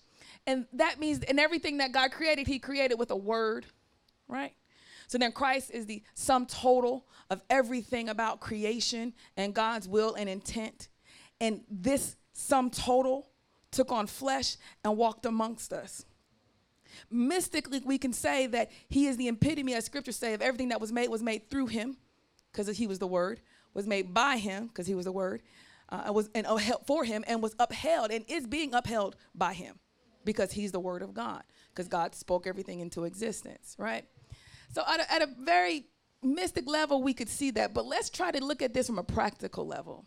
And 0.47 0.67
that 0.73 0.99
means 0.99 1.23
in 1.25 1.39
everything 1.39 1.79
that 1.79 1.93
God 1.93 2.11
created, 2.11 2.47
he 2.47 2.59
created 2.59 2.99
with 2.99 3.11
a 3.11 3.17
word, 3.17 3.67
right? 4.27 4.53
So 5.07 5.19
then 5.19 5.33
Christ 5.33 5.71
is 5.73 5.87
the 5.87 6.03
sum 6.15 6.47
total 6.47 7.07
of 7.31 7.43
everything 7.51 8.09
about 8.09 8.41
creation 8.41 9.13
and 9.37 9.55
God's 9.55 9.87
will 9.87 10.15
and 10.15 10.29
intent. 10.29 10.89
And 11.41 11.63
this 11.71 12.17
sum 12.33 12.71
total 12.71 13.29
took 13.73 13.91
on 13.91 14.07
flesh 14.07 14.57
and 14.85 14.97
walked 14.97 15.27
amongst 15.27 15.73
us. 15.73 16.05
Mystically, 17.11 17.81
we 17.85 17.99
can 17.99 18.13
say 18.13 18.47
that 18.47 18.71
he 18.89 19.07
is 19.07 19.17
the 19.17 19.29
epitome, 19.29 19.75
as 19.75 19.85
scripture 19.85 20.13
say, 20.13 20.35
of 20.35 20.43
everything 20.43 20.69
that 20.69 20.81
was 20.81 20.93
made 20.93 21.09
was 21.09 21.23
made 21.23 21.51
through 21.51 21.67
him, 21.67 21.97
because 22.53 22.77
he 22.77 22.87
was 22.87 22.99
the 22.99 23.07
word, 23.07 23.41
was 23.75 23.87
made 23.87 24.13
by 24.13 24.37
him, 24.37 24.67
because 24.67 24.87
he 24.87 24.95
was 24.95 25.07
the 25.07 25.13
word, 25.13 25.43
uh, 25.89 26.13
was 26.13 26.29
and 26.35 26.47
for 26.87 27.05
him, 27.05 27.25
and 27.27 27.43
was 27.43 27.57
upheld 27.59 28.11
and 28.11 28.25
is 28.29 28.47
being 28.47 28.75
upheld 28.75 29.17
by 29.35 29.55
him, 29.55 29.79
because 30.25 30.53
he's 30.53 30.71
the 30.71 30.81
word 30.81 31.03
of 31.03 31.15
God, 31.15 31.43
because 31.71 31.89
God 31.89 32.15
spoke 32.15 32.47
everything 32.47 32.81
into 32.81 33.05
existence, 33.05 33.75
right? 33.79 34.05
So 34.75 34.83
at 34.87 35.01
a, 35.01 35.13
at 35.13 35.23
a 35.23 35.29
very 35.41 35.87
mystic 36.23 36.69
level, 36.69 37.03
we 37.03 37.15
could 37.15 37.29
see 37.29 37.51
that, 37.53 37.73
but 37.73 37.87
let's 37.87 38.11
try 38.11 38.31
to 38.31 38.45
look 38.45 38.61
at 38.61 38.75
this 38.75 38.87
from 38.87 38.99
a 38.99 39.03
practical 39.03 39.67
level. 39.67 40.07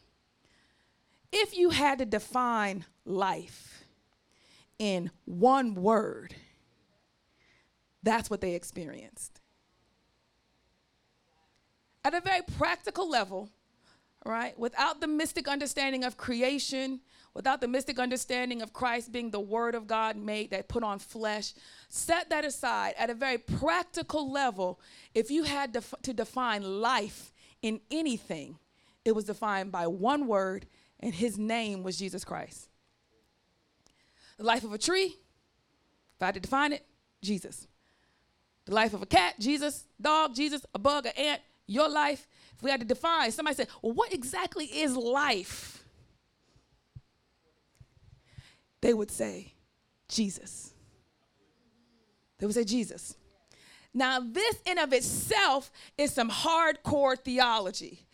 If 1.38 1.58
you 1.58 1.70
had 1.72 1.98
to 1.98 2.06
define 2.06 2.86
life 3.04 3.84
in 4.80 5.12
one 5.26 5.76
word, 5.76 6.34
that's 8.02 8.30
what 8.30 8.40
they 8.40 8.56
experienced. 8.56 9.42
At 12.06 12.14
a 12.14 12.22
very 12.22 12.42
practical 12.58 13.10
level, 13.10 13.50
right, 14.26 14.58
without 14.58 15.02
the 15.02 15.08
mystic 15.08 15.50
understanding 15.50 16.06
of 16.06 16.16
creation, 16.16 17.02
without 17.34 17.60
the 17.60 17.68
mystic 17.68 18.00
understanding 18.00 18.62
of 18.62 18.72
Christ 18.72 19.12
being 19.12 19.32
the 19.32 19.40
Word 19.42 19.76
of 19.76 19.88
God 19.88 20.16
made 20.16 20.52
that 20.52 20.70
put 20.70 20.84
on 20.84 21.00
flesh, 21.00 21.52
set 21.90 22.30
that 22.30 22.46
aside. 22.46 22.94
At 22.98 23.10
a 23.10 23.14
very 23.14 23.40
practical 23.40 24.32
level, 24.32 24.80
if 25.14 25.30
you 25.30 25.44
had 25.44 25.74
def- 25.74 25.96
to 26.04 26.14
define 26.14 26.80
life 26.80 27.34
in 27.62 27.82
anything, 27.92 28.58
it 29.04 29.14
was 29.14 29.26
defined 29.26 29.74
by 29.74 29.86
one 29.86 30.28
word, 30.28 30.66
and 31.00 31.14
his 31.14 31.38
name 31.38 31.84
was 31.84 31.98
Jesus 31.98 32.24
Christ. 32.24 32.70
The 34.38 34.44
life 34.44 34.64
of 34.64 34.74
a 34.74 34.78
tree, 34.78 35.16
if 36.16 36.22
I 36.22 36.26
had 36.26 36.36
to 36.36 36.40
define 36.40 36.74
it, 36.74 36.86
Jesus. 37.22 37.68
The 38.66 38.74
life 38.74 38.94
of 38.94 39.02
a 39.02 39.06
cat, 39.06 39.36
Jesus. 39.40 39.86
Dog, 40.00 40.36
Jesus. 40.36 40.66
A 40.74 40.80
bug, 40.80 41.06
an 41.06 41.14
ant, 41.18 41.42
your 41.68 41.88
life. 41.88 42.28
If 42.56 42.64
we 42.64 42.72
had 42.72 42.80
to 42.80 42.86
define, 42.86 43.32
somebody 43.32 43.56
said, 43.56 43.68
well, 43.82 43.94
what 43.94 44.14
exactly 44.14 44.66
is 44.66 44.96
life? 44.96 45.84
They 48.82 48.94
would 48.94 49.12
say, 49.12 49.54
Jesus. 50.08 50.74
They 52.38 52.46
would 52.46 52.56
say, 52.56 52.64
Jesus. 52.64 53.16
Now, 53.94 54.20
this 54.20 54.58
in 54.66 54.78
of 54.78 54.92
itself 54.94 55.72
is 55.98 56.14
some 56.14 56.30
hardcore 56.30 57.18
theology 57.18 58.05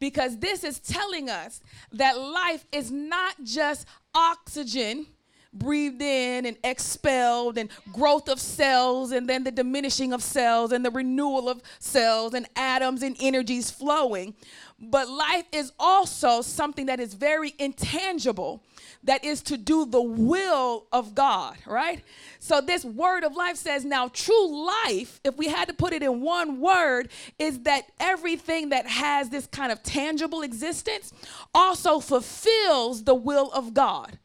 because 0.00 0.38
this 0.38 0.64
is 0.64 0.78
telling 0.80 1.28
us 1.30 1.60
that 1.92 2.18
life 2.18 2.66
is 2.72 2.90
not 2.90 3.34
just 3.44 3.86
oxygen 4.14 5.06
breathed 5.52 6.00
in 6.00 6.46
and 6.46 6.56
expelled 6.62 7.58
and 7.58 7.70
growth 7.92 8.28
of 8.28 8.40
cells 8.40 9.10
and 9.10 9.28
then 9.28 9.42
the 9.42 9.50
diminishing 9.50 10.12
of 10.12 10.22
cells 10.22 10.72
and 10.72 10.84
the 10.84 10.90
renewal 10.90 11.48
of 11.48 11.60
cells 11.78 12.34
and 12.34 12.46
atoms 12.56 13.02
and 13.02 13.16
energies 13.20 13.70
flowing. 13.70 14.34
But 14.78 15.08
life 15.08 15.44
is 15.52 15.72
also 15.78 16.40
something 16.40 16.86
that 16.86 17.00
is 17.00 17.12
very 17.12 17.54
intangible, 17.58 18.62
that 19.04 19.24
is 19.24 19.42
to 19.42 19.58
do 19.58 19.84
the 19.84 20.00
will 20.00 20.86
of 20.90 21.14
God, 21.14 21.56
right? 21.66 22.02
So 22.38 22.60
this 22.62 22.84
word 22.84 23.24
of 23.24 23.36
life 23.36 23.56
says 23.56 23.84
now 23.84 24.08
true 24.08 24.66
life, 24.66 25.20
if 25.24 25.36
we 25.36 25.48
had 25.48 25.68
to 25.68 25.74
put 25.74 25.92
it 25.92 26.02
in 26.02 26.22
one 26.22 26.60
word, 26.60 27.10
is 27.38 27.58
that 27.60 27.90
everything 27.98 28.70
that 28.70 28.86
has 28.86 29.28
this 29.28 29.46
kind 29.46 29.70
of 29.70 29.82
tangible 29.82 30.42
existence 30.42 31.12
also 31.54 32.00
fulfills 32.00 33.04
the 33.04 33.14
will 33.14 33.50
of 33.50 33.74
God 33.74 34.18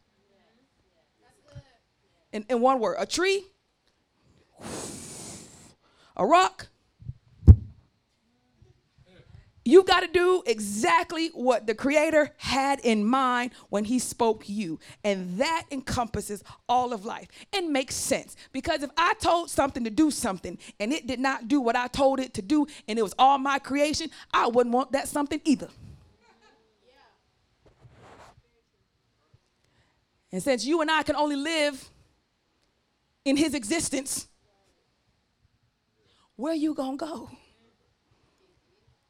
in, 2.36 2.46
in 2.50 2.60
one 2.60 2.80
word 2.80 2.98
a 3.00 3.06
tree, 3.06 3.46
a 6.18 6.26
rock. 6.26 6.68
You 9.68 9.84
got 9.84 10.02
to 10.02 10.08
do 10.08 10.44
exactly 10.46 11.30
what 11.30 11.66
the 11.66 11.74
Creator 11.74 12.30
had 12.38 12.80
in 12.82 13.04
mind 13.04 13.52
when 13.70 13.86
He 13.86 13.98
spoke 13.98 14.48
you. 14.48 14.80
And 15.04 15.40
that 15.40 15.64
encompasses 15.72 16.44
all 16.70 16.94
of 16.94 17.04
life. 17.04 17.30
and 17.52 17.74
makes 17.74 17.96
sense 17.96 18.36
because 18.52 18.84
if 18.84 18.92
I 18.96 19.16
told 19.16 19.50
something 19.50 19.84
to 19.86 19.90
do 19.90 20.12
something 20.12 20.60
and 20.80 20.94
it 20.94 21.08
did 21.08 21.20
not 21.20 21.48
do 21.48 21.62
what 21.62 21.76
I 21.76 21.88
told 21.88 22.20
it 22.20 22.36
to 22.36 22.44
do 22.44 22.68
and 22.88 23.00
it 23.00 23.02
was 23.02 23.16
all 23.18 23.40
my 23.40 23.58
creation, 23.58 24.12
I 24.32 24.48
wouldn't 24.48 24.76
want 24.76 24.92
that 24.92 25.08
something 25.08 25.42
either. 25.46 25.70
And 30.32 30.44
since 30.44 30.66
you 30.66 30.82
and 30.82 30.92
I 30.92 31.02
can 31.02 31.16
only 31.16 31.38
live 31.38 31.90
in 33.26 33.36
his 33.36 33.54
existence, 33.54 34.28
where 36.36 36.54
you 36.54 36.74
going 36.74 36.98
to 36.98 37.06
go 37.06 37.30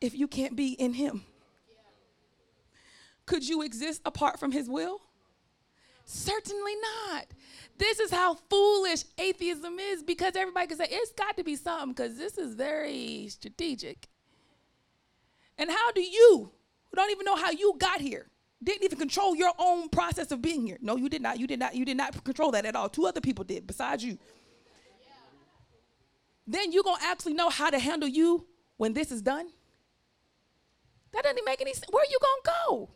if 0.01 0.15
you 0.15 0.28
can't 0.28 0.56
be 0.56 0.69
in 0.69 0.93
him? 0.93 1.23
Could 3.25 3.47
you 3.47 3.62
exist 3.62 4.01
apart 4.06 4.39
from 4.39 4.51
his 4.51 4.69
will? 4.69 5.01
Certainly 6.06 6.73
not. 6.75 7.25
This 7.78 7.99
is 7.99 8.12
how 8.12 8.36
foolish 8.49 9.04
atheism 9.17 9.80
is 9.80 10.04
because 10.04 10.36
everybody 10.36 10.67
can 10.67 10.78
say 10.78 10.88
it's 10.89 11.12
got 11.13 11.36
to 11.38 11.43
be 11.43 11.56
something 11.56 11.89
because 11.89 12.17
this 12.17 12.38
is 12.38 12.54
very 12.54 13.28
strategic. 13.30 14.08
And 15.58 15.71
how 15.71 15.91
do 15.91 16.01
you, 16.01 16.51
who 16.89 16.95
don't 16.95 17.12
even 17.12 17.25
know 17.25 17.36
how 17.36 17.49
you 17.49 17.73
got 17.80 18.01
here, 18.01 18.28
didn't 18.65 18.84
even 18.84 18.97
control 18.97 19.36
your 19.36 19.51
own 19.58 19.89
process 19.89 20.32
of 20.32 20.41
being 20.41 20.65
here. 20.65 20.78
No, 20.82 20.97
you 20.97 21.08
did 21.08 21.21
not. 21.21 21.39
You 21.39 21.47
did 21.47 21.60
not. 21.60 21.75
You 21.75 21.86
did 21.86 21.97
not 21.97 22.23
control 22.23 22.51
that 22.51 22.65
at 22.65 22.75
all. 22.75 22.89
Two 22.89 23.06
other 23.06 23.21
people 23.21 23.43
did 23.43 23.65
besides 23.67 24.04
you. 24.04 24.17
Yeah. 24.17 25.13
Then 26.47 26.71
you're 26.71 26.84
going 26.84 26.99
to 26.99 27.06
actually 27.06 27.34
know 27.34 27.49
how 27.49 27.69
to 27.69 27.80
handle 27.80 28.10
you 28.10 28.45
when 28.78 28.93
this 28.93 29.12
is 29.12 29.21
done? 29.21 29.47
That 31.13 31.23
doesn't 31.23 31.45
make 31.45 31.62
any 31.62 31.73
sense. 31.73 31.86
Where 31.89 32.04
are 32.04 32.12
you 32.12 32.19
going 32.21 32.41
to 32.43 32.51
go? 32.67 32.89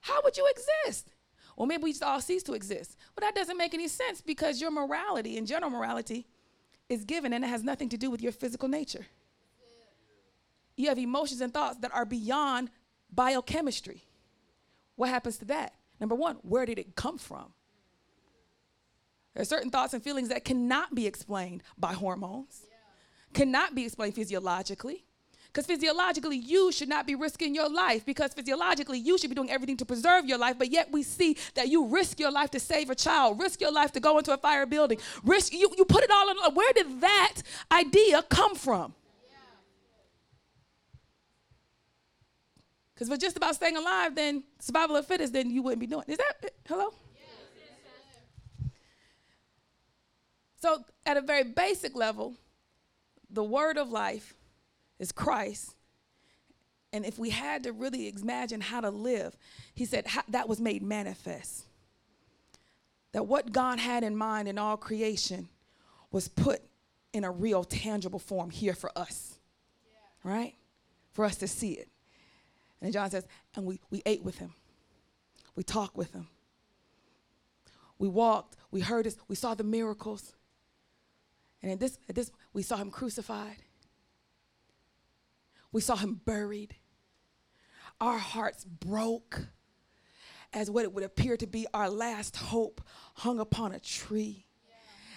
How 0.00 0.20
would 0.24 0.36
you 0.36 0.48
exist? 0.50 1.08
Well, 1.56 1.66
maybe 1.66 1.84
we 1.84 1.90
just 1.90 2.02
all 2.02 2.20
cease 2.20 2.42
to 2.44 2.54
exist. 2.54 2.96
But 3.14 3.22
that 3.22 3.34
doesn't 3.34 3.56
make 3.56 3.74
any 3.74 3.88
sense 3.88 4.20
because 4.20 4.60
your 4.60 4.70
morality 4.70 5.36
and 5.36 5.46
general 5.46 5.70
morality 5.70 6.26
is 6.88 7.04
given 7.04 7.32
and 7.32 7.44
it 7.44 7.48
has 7.48 7.62
nothing 7.62 7.88
to 7.90 7.98
do 7.98 8.10
with 8.10 8.22
your 8.22 8.32
physical 8.32 8.68
nature. 8.68 9.06
You 10.76 10.88
have 10.88 10.98
emotions 10.98 11.40
and 11.40 11.52
thoughts 11.52 11.78
that 11.78 11.92
are 11.94 12.04
beyond 12.04 12.70
biochemistry. 13.12 14.04
What 14.96 15.10
happens 15.10 15.38
to 15.38 15.44
that? 15.46 15.74
Number 16.00 16.14
one, 16.14 16.36
where 16.42 16.66
did 16.66 16.78
it 16.78 16.96
come 16.96 17.18
from? 17.18 17.52
There 19.34 19.42
are 19.42 19.46
certain 19.46 19.70
thoughts 19.70 19.94
and 19.94 20.02
feelings 20.02 20.28
that 20.28 20.44
cannot 20.44 20.94
be 20.94 21.06
explained 21.06 21.62
by 21.78 21.94
hormones, 21.94 22.62
cannot 23.32 23.74
be 23.74 23.84
explained 23.84 24.14
physiologically. 24.14 25.04
Because 25.46 25.66
physiologically, 25.66 26.38
you 26.38 26.72
should 26.72 26.88
not 26.88 27.06
be 27.06 27.14
risking 27.14 27.54
your 27.54 27.68
life 27.68 28.06
because 28.06 28.32
physiologically, 28.32 28.98
you 28.98 29.18
should 29.18 29.28
be 29.28 29.36
doing 29.36 29.50
everything 29.50 29.76
to 29.76 29.84
preserve 29.84 30.24
your 30.24 30.38
life. 30.38 30.56
But 30.58 30.70
yet, 30.70 30.90
we 30.90 31.02
see 31.02 31.36
that 31.54 31.68
you 31.68 31.86
risk 31.86 32.18
your 32.18 32.30
life 32.30 32.50
to 32.52 32.60
save 32.60 32.88
a 32.88 32.94
child, 32.94 33.38
risk 33.38 33.60
your 33.60 33.70
life 33.70 33.92
to 33.92 34.00
go 34.00 34.16
into 34.16 34.32
a 34.32 34.38
fire 34.38 34.64
building, 34.64 34.98
risk 35.22 35.52
you, 35.52 35.70
you 35.76 35.84
put 35.84 36.04
it 36.04 36.10
all 36.10 36.30
in. 36.30 36.54
Where 36.54 36.72
did 36.72 37.02
that 37.02 37.34
idea 37.70 38.22
come 38.22 38.54
from? 38.54 38.94
Because 42.94 43.08
if 43.08 43.14
it's 43.14 43.24
just 43.24 43.36
about 43.36 43.54
staying 43.54 43.76
alive, 43.76 44.14
then 44.14 44.44
survival 44.60 44.96
of 44.96 45.06
fittest, 45.06 45.32
then 45.32 45.50
you 45.50 45.62
wouldn't 45.62 45.80
be 45.80 45.86
doing. 45.86 46.04
Is 46.08 46.18
that 46.18 46.52
hello? 46.66 46.92
So, 50.60 50.84
at 51.04 51.16
a 51.16 51.20
very 51.20 51.42
basic 51.42 51.96
level, 51.96 52.34
the 53.28 53.42
word 53.42 53.78
of 53.78 53.90
life 53.90 54.34
is 55.00 55.10
Christ. 55.10 55.74
And 56.92 57.04
if 57.04 57.18
we 57.18 57.30
had 57.30 57.64
to 57.64 57.72
really 57.72 58.08
imagine 58.08 58.60
how 58.60 58.80
to 58.80 58.90
live, 58.90 59.36
he 59.74 59.84
said 59.84 60.06
that 60.28 60.48
was 60.48 60.60
made 60.60 60.82
manifest. 60.82 61.64
That 63.10 63.26
what 63.26 63.52
God 63.52 63.80
had 63.80 64.04
in 64.04 64.16
mind 64.16 64.46
in 64.46 64.56
all 64.56 64.76
creation 64.76 65.48
was 66.12 66.28
put 66.28 66.62
in 67.12 67.24
a 67.24 67.30
real, 67.30 67.64
tangible 67.64 68.18
form 68.18 68.50
here 68.50 68.74
for 68.74 68.96
us, 68.96 69.38
yeah. 70.24 70.30
right? 70.30 70.54
For 71.12 71.24
us 71.24 71.36
to 71.36 71.48
see 71.48 71.72
it. 71.72 71.88
And 72.82 72.92
John 72.92 73.10
says, 73.10 73.26
and 73.54 73.64
we, 73.64 73.80
we 73.90 74.02
ate 74.04 74.24
with 74.24 74.38
him. 74.38 74.52
We 75.54 75.62
talked 75.62 75.96
with 75.96 76.12
him. 76.12 76.28
we 77.98 78.08
walked, 78.08 78.56
we 78.72 78.80
heard 78.80 79.06
this, 79.06 79.16
we 79.28 79.36
saw 79.36 79.54
the 79.54 79.62
miracles. 79.62 80.34
And 81.62 81.70
at 81.70 81.78
this, 81.78 81.98
at 82.08 82.16
this, 82.16 82.32
we 82.52 82.62
saw 82.62 82.76
him 82.76 82.90
crucified. 82.90 83.58
We 85.70 85.80
saw 85.80 85.94
him 85.94 86.20
buried. 86.24 86.74
Our 88.00 88.18
hearts 88.18 88.64
broke 88.64 89.46
as 90.52 90.68
what 90.68 90.84
it 90.84 90.92
would 90.92 91.04
appear 91.04 91.36
to 91.36 91.46
be 91.46 91.66
our 91.72 91.88
last 91.88 92.36
hope 92.36 92.80
hung 93.14 93.38
upon 93.38 93.72
a 93.72 93.78
tree. 93.78 94.46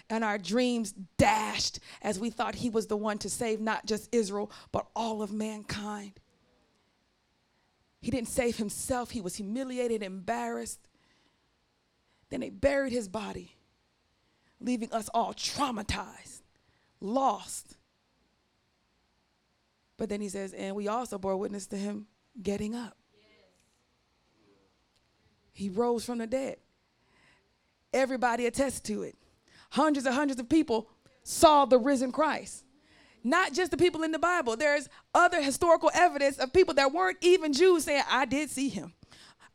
And 0.07 0.23
our 0.23 0.37
dreams 0.37 0.93
dashed 1.17 1.79
as 2.03 2.19
we 2.19 2.29
thought 2.29 2.53
he 2.53 2.69
was 2.69 2.85
the 2.85 2.95
one 2.95 3.17
to 3.19 3.29
save 3.29 3.59
not 3.59 3.87
just 3.87 4.13
Israel, 4.13 4.51
but 4.71 4.85
all 4.95 5.23
of 5.23 5.33
mankind. 5.33 6.19
He 8.05 8.11
didn't 8.11 8.27
save 8.27 8.57
himself, 8.57 9.09
he 9.09 9.19
was 9.19 9.35
humiliated, 9.35 10.03
embarrassed. 10.03 10.89
Then 12.29 12.41
they 12.41 12.51
buried 12.51 12.93
his 12.93 13.07
body, 13.07 13.55
leaving 14.59 14.93
us 14.93 15.09
all 15.11 15.33
traumatized, 15.33 16.43
lost. 17.01 17.77
But 19.97 20.09
then 20.09 20.21
he 20.21 20.29
says, 20.29 20.53
and 20.53 20.75
we 20.75 20.87
also 20.87 21.17
bore 21.17 21.35
witness 21.35 21.65
to 21.65 21.77
him 21.77 22.05
getting 22.39 22.75
up. 22.75 22.95
He 25.51 25.69
rose 25.69 26.05
from 26.05 26.19
the 26.19 26.27
dead. 26.27 26.57
Everybody 27.91 28.45
attests 28.45 28.81
to 28.81 29.01
it. 29.01 29.15
Hundreds 29.71 30.05
and 30.05 30.13
hundreds 30.13 30.39
of 30.39 30.47
people 30.47 30.91
saw 31.23 31.65
the 31.65 31.79
risen 31.79 32.11
Christ. 32.11 32.64
Not 33.25 33.53
just 33.53 33.71
the 33.71 33.77
people 33.77 34.03
in 34.03 34.11
the 34.11 34.19
Bible. 34.19 34.55
There's 34.55 34.87
other 35.15 35.41
historical 35.41 35.89
evidence 35.95 36.37
of 36.37 36.53
people 36.53 36.75
that 36.75 36.93
weren't 36.93 37.17
even 37.21 37.53
Jews 37.53 37.85
saying, 37.85 38.03
I 38.07 38.25
did 38.25 38.51
see 38.51 38.69
him. 38.69 38.93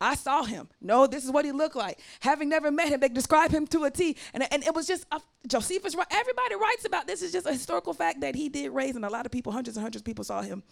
I 0.00 0.16
saw 0.16 0.42
him. 0.42 0.68
No, 0.80 1.06
this 1.06 1.24
is 1.24 1.30
what 1.30 1.44
he 1.44 1.52
looked 1.52 1.76
like. 1.76 2.00
Having 2.18 2.48
never 2.48 2.72
met 2.72 2.88
him, 2.88 2.98
they 2.98 3.08
describe 3.08 3.52
him 3.52 3.68
to 3.68 3.84
a 3.84 3.90
T. 3.90 4.16
And, 4.34 4.44
and 4.52 4.64
it 4.64 4.74
was 4.74 4.88
just, 4.88 5.06
a, 5.12 5.20
Josephus, 5.46 5.94
everybody 6.10 6.54
writes 6.56 6.84
about 6.84 7.06
this. 7.06 7.22
is 7.22 7.30
just 7.30 7.46
a 7.46 7.52
historical 7.52 7.92
fact 7.92 8.22
that 8.22 8.34
he 8.34 8.48
did 8.48 8.72
raise, 8.72 8.96
and 8.96 9.04
a 9.04 9.08
lot 9.08 9.24
of 9.24 9.30
people, 9.30 9.52
hundreds 9.52 9.76
and 9.76 9.82
hundreds 9.82 10.00
of 10.00 10.04
people 10.04 10.24
saw 10.24 10.42
him 10.42 10.64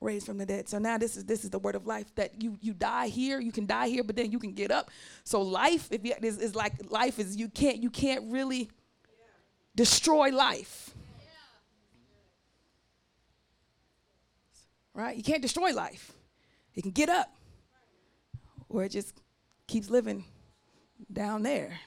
raised 0.00 0.26
from 0.26 0.38
the 0.38 0.46
dead. 0.46 0.68
So 0.68 0.78
now 0.78 0.96
this 0.96 1.16
is 1.16 1.24
this 1.24 1.42
is 1.42 1.50
the 1.50 1.58
word 1.58 1.74
of 1.74 1.88
life 1.88 2.14
that 2.14 2.40
you 2.40 2.56
you 2.60 2.72
die 2.72 3.08
here, 3.08 3.40
you 3.40 3.50
can 3.50 3.66
die 3.66 3.88
here, 3.88 4.04
but 4.04 4.14
then 4.14 4.30
you 4.30 4.38
can 4.38 4.52
get 4.52 4.70
up. 4.70 4.92
So 5.24 5.42
life, 5.42 5.88
if 5.90 6.04
you, 6.04 6.14
is, 6.22 6.38
is 6.38 6.54
like 6.54 6.74
life 6.88 7.18
is 7.18 7.36
you 7.36 7.48
can't 7.48 7.78
you 7.78 7.90
can't 7.90 8.30
really 8.30 8.70
destroy 9.74 10.30
life. 10.30 10.94
Right? 14.98 15.16
You 15.16 15.22
can't 15.22 15.40
destroy 15.40 15.72
life. 15.72 16.12
It 16.74 16.82
can 16.82 16.90
get 16.90 17.08
up 17.08 17.32
or 18.68 18.82
it 18.82 18.88
just 18.88 19.14
keeps 19.68 19.88
living 19.88 20.24
down 21.12 21.44
there. 21.44 21.78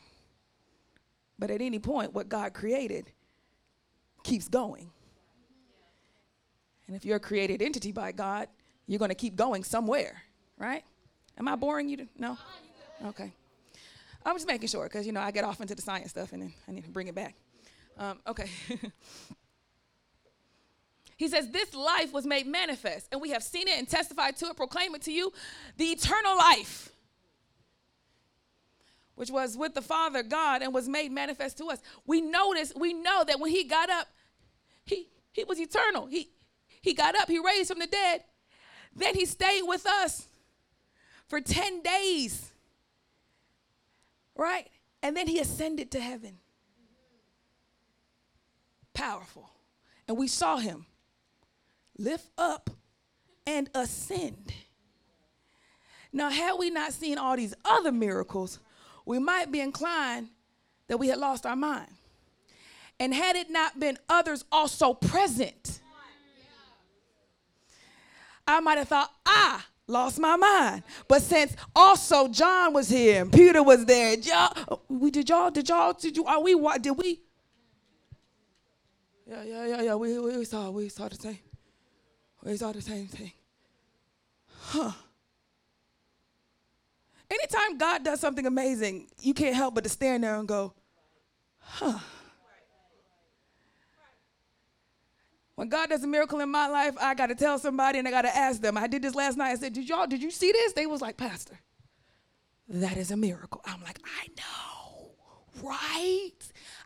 But 1.38 1.52
at 1.52 1.60
any 1.60 1.78
point, 1.78 2.14
what 2.14 2.30
God 2.30 2.54
created 2.54 3.12
keeps 4.24 4.48
going. 4.48 4.92
And 6.88 6.96
if 6.96 7.04
you're 7.04 7.18
a 7.18 7.20
created 7.20 7.62
entity 7.62 7.92
by 7.92 8.14
God, 8.14 8.48
you're 8.88 9.00
going 9.00 9.10
to 9.10 9.16
keep 9.16 9.36
going 9.36 9.66
somewhere, 9.66 10.24
right? 10.58 10.86
Am 11.38 11.50
I 11.50 11.58
boring 11.58 11.90
you? 11.90 11.98
To, 11.98 12.08
no? 12.18 12.38
Okay. 13.08 13.34
I'm 14.26 14.36
just 14.36 14.48
making 14.48 14.70
sure 14.70 14.86
because, 14.86 15.06
you 15.06 15.12
know, 15.12 15.20
I 15.20 15.32
get 15.32 15.44
off 15.44 15.60
into 15.60 15.76
the 15.76 15.82
science 15.82 16.12
stuff 16.12 16.32
and 16.32 16.44
then 16.44 16.54
I 16.66 16.72
need 16.72 16.86
to 16.86 16.90
bring 16.90 17.10
it 17.10 17.16
back. 17.16 17.36
Um, 17.98 18.20
okay. 18.26 18.50
He 21.22 21.28
says, 21.28 21.50
This 21.50 21.76
life 21.76 22.12
was 22.14 22.26
made 22.26 22.48
manifest, 22.48 23.10
and 23.12 23.22
we 23.22 23.30
have 23.30 23.44
seen 23.44 23.68
it 23.68 23.78
and 23.78 23.88
testified 23.88 24.38
to 24.38 24.48
it, 24.48 24.58
proclaim 24.58 24.96
it 24.96 25.04
to 25.04 25.12
you, 25.12 25.32
the 25.78 25.86
eternal 25.86 26.36
life, 26.36 26.90
which 29.14 29.30
was 29.30 29.56
with 29.56 29.76
the 29.76 29.84
Father 29.84 30.24
God 30.24 30.64
and 30.64 30.74
was 30.74 30.90
made 30.90 31.12
manifest 31.12 31.60
to 31.60 31.66
us. 31.66 31.78
We 32.08 32.22
notice, 32.22 32.74
we 32.76 32.94
know 32.94 33.24
that 33.24 33.40
when 33.40 33.52
he 33.52 33.66
got 33.66 33.92
up, 33.92 34.08
he, 34.84 35.10
he 35.32 35.44
was 35.44 35.60
eternal. 35.60 36.08
He, 36.08 36.32
he 36.82 36.96
got 36.96 37.16
up, 37.16 37.28
he 37.28 37.38
raised 37.38 37.70
from 37.70 37.78
the 37.78 37.86
dead. 37.86 38.24
Then 38.96 39.14
he 39.14 39.26
stayed 39.26 39.62
with 39.62 39.86
us 39.86 40.26
for 41.28 41.40
10 41.40 41.84
days, 41.84 42.52
right? 44.36 44.66
And 45.04 45.16
then 45.16 45.28
he 45.28 45.38
ascended 45.38 45.92
to 45.92 46.00
heaven. 46.00 46.40
Powerful. 48.96 49.52
And 50.08 50.18
we 50.18 50.28
saw 50.28 50.58
him 50.58 50.88
lift 51.98 52.28
up, 52.38 52.70
and 53.48 53.70
ascend. 53.74 54.54
Now, 56.14 56.30
had 56.30 56.54
we 56.60 56.70
not 56.70 56.94
seen 56.94 57.18
all 57.18 57.36
these 57.36 57.54
other 57.64 57.92
miracles, 57.92 58.60
we 59.06 59.20
might 59.20 59.52
be 59.52 59.60
inclined 59.60 60.30
that 60.88 60.98
we 60.98 61.08
had 61.08 61.18
lost 61.18 61.46
our 61.46 61.56
mind. 61.56 61.90
And 63.00 63.14
had 63.14 63.36
it 63.36 63.50
not 63.50 63.80
been 63.80 63.98
others 64.10 64.46
also 64.52 64.94
present, 64.94 65.80
I 68.46 68.60
might 68.60 68.78
have 68.78 68.90
thought, 68.90 69.12
I 69.26 69.62
lost 69.88 70.20
my 70.20 70.36
mind. 70.36 70.84
But 71.08 71.22
since 71.22 71.56
also 71.76 72.28
John 72.28 72.74
was 72.74 72.90
here 72.90 73.22
and 73.22 73.32
Peter 73.32 73.64
was 73.64 73.86
there, 73.86 74.18
y'all, 74.18 74.82
we 74.90 75.10
did 75.10 75.30
y'all, 75.30 75.50
did 75.50 75.70
y'all, 75.70 75.94
did 75.94 76.18
you, 76.18 76.26
are 76.26 76.42
we, 76.42 76.56
what, 76.56 76.82
did 76.82 76.92
we? 76.92 77.22
Yeah, 79.26 79.44
yeah, 79.44 79.66
yeah, 79.66 79.82
yeah, 79.82 79.96
we, 79.96 80.20
we 80.20 80.46
saw, 80.46 80.70
we 80.70 80.90
saw 80.90 81.08
the 81.08 81.16
same. 81.16 81.40
It's 82.46 82.62
all 82.62 82.74
the 82.74 82.82
same 82.82 83.08
thing. 83.08 83.32
Huh. 84.60 84.92
Anytime 87.30 87.78
God 87.78 88.04
does 88.04 88.20
something 88.20 88.46
amazing, 88.46 89.08
you 89.22 89.34
can't 89.34 89.56
help 89.56 89.76
but 89.76 89.84
to 89.84 89.90
stand 89.90 90.24
there 90.24 90.36
and 90.36 90.48
go, 90.48 90.74
huh. 91.60 92.00
When 95.56 95.70
God 95.70 95.90
does 95.90 96.04
a 96.04 96.08
miracle 96.08 96.40
in 96.40 96.50
my 96.50 96.68
life, 96.68 96.96
I 97.00 97.14
got 97.14 97.28
to 97.28 97.36
tell 97.36 97.60
somebody 97.60 98.00
and 98.00 98.08
I 98.08 98.12
got 98.12 98.24
to 98.24 98.36
ask 98.36 98.60
them. 98.60 98.78
I 98.78 98.88
did 98.88 99.04
this 99.04 99.14
last 99.14 99.38
night. 99.38 99.52
I 99.52 99.56
said, 99.56 99.74
"Did 99.74 99.88
y'all 99.88 100.08
did 100.08 100.24
you 100.24 100.32
see 100.32 100.52
this?" 100.52 100.74
They 100.74 100.88
was 100.88 101.02
like, 101.02 101.18
"Pastor, 101.18 101.60
that 102.68 102.98
is 102.98 103.12
a 103.12 103.18
miracle." 103.18 103.62
I'm 103.66 103.84
like, 103.84 104.00
"I 104.04 104.28
know, 104.40 105.12
right? 105.62 106.32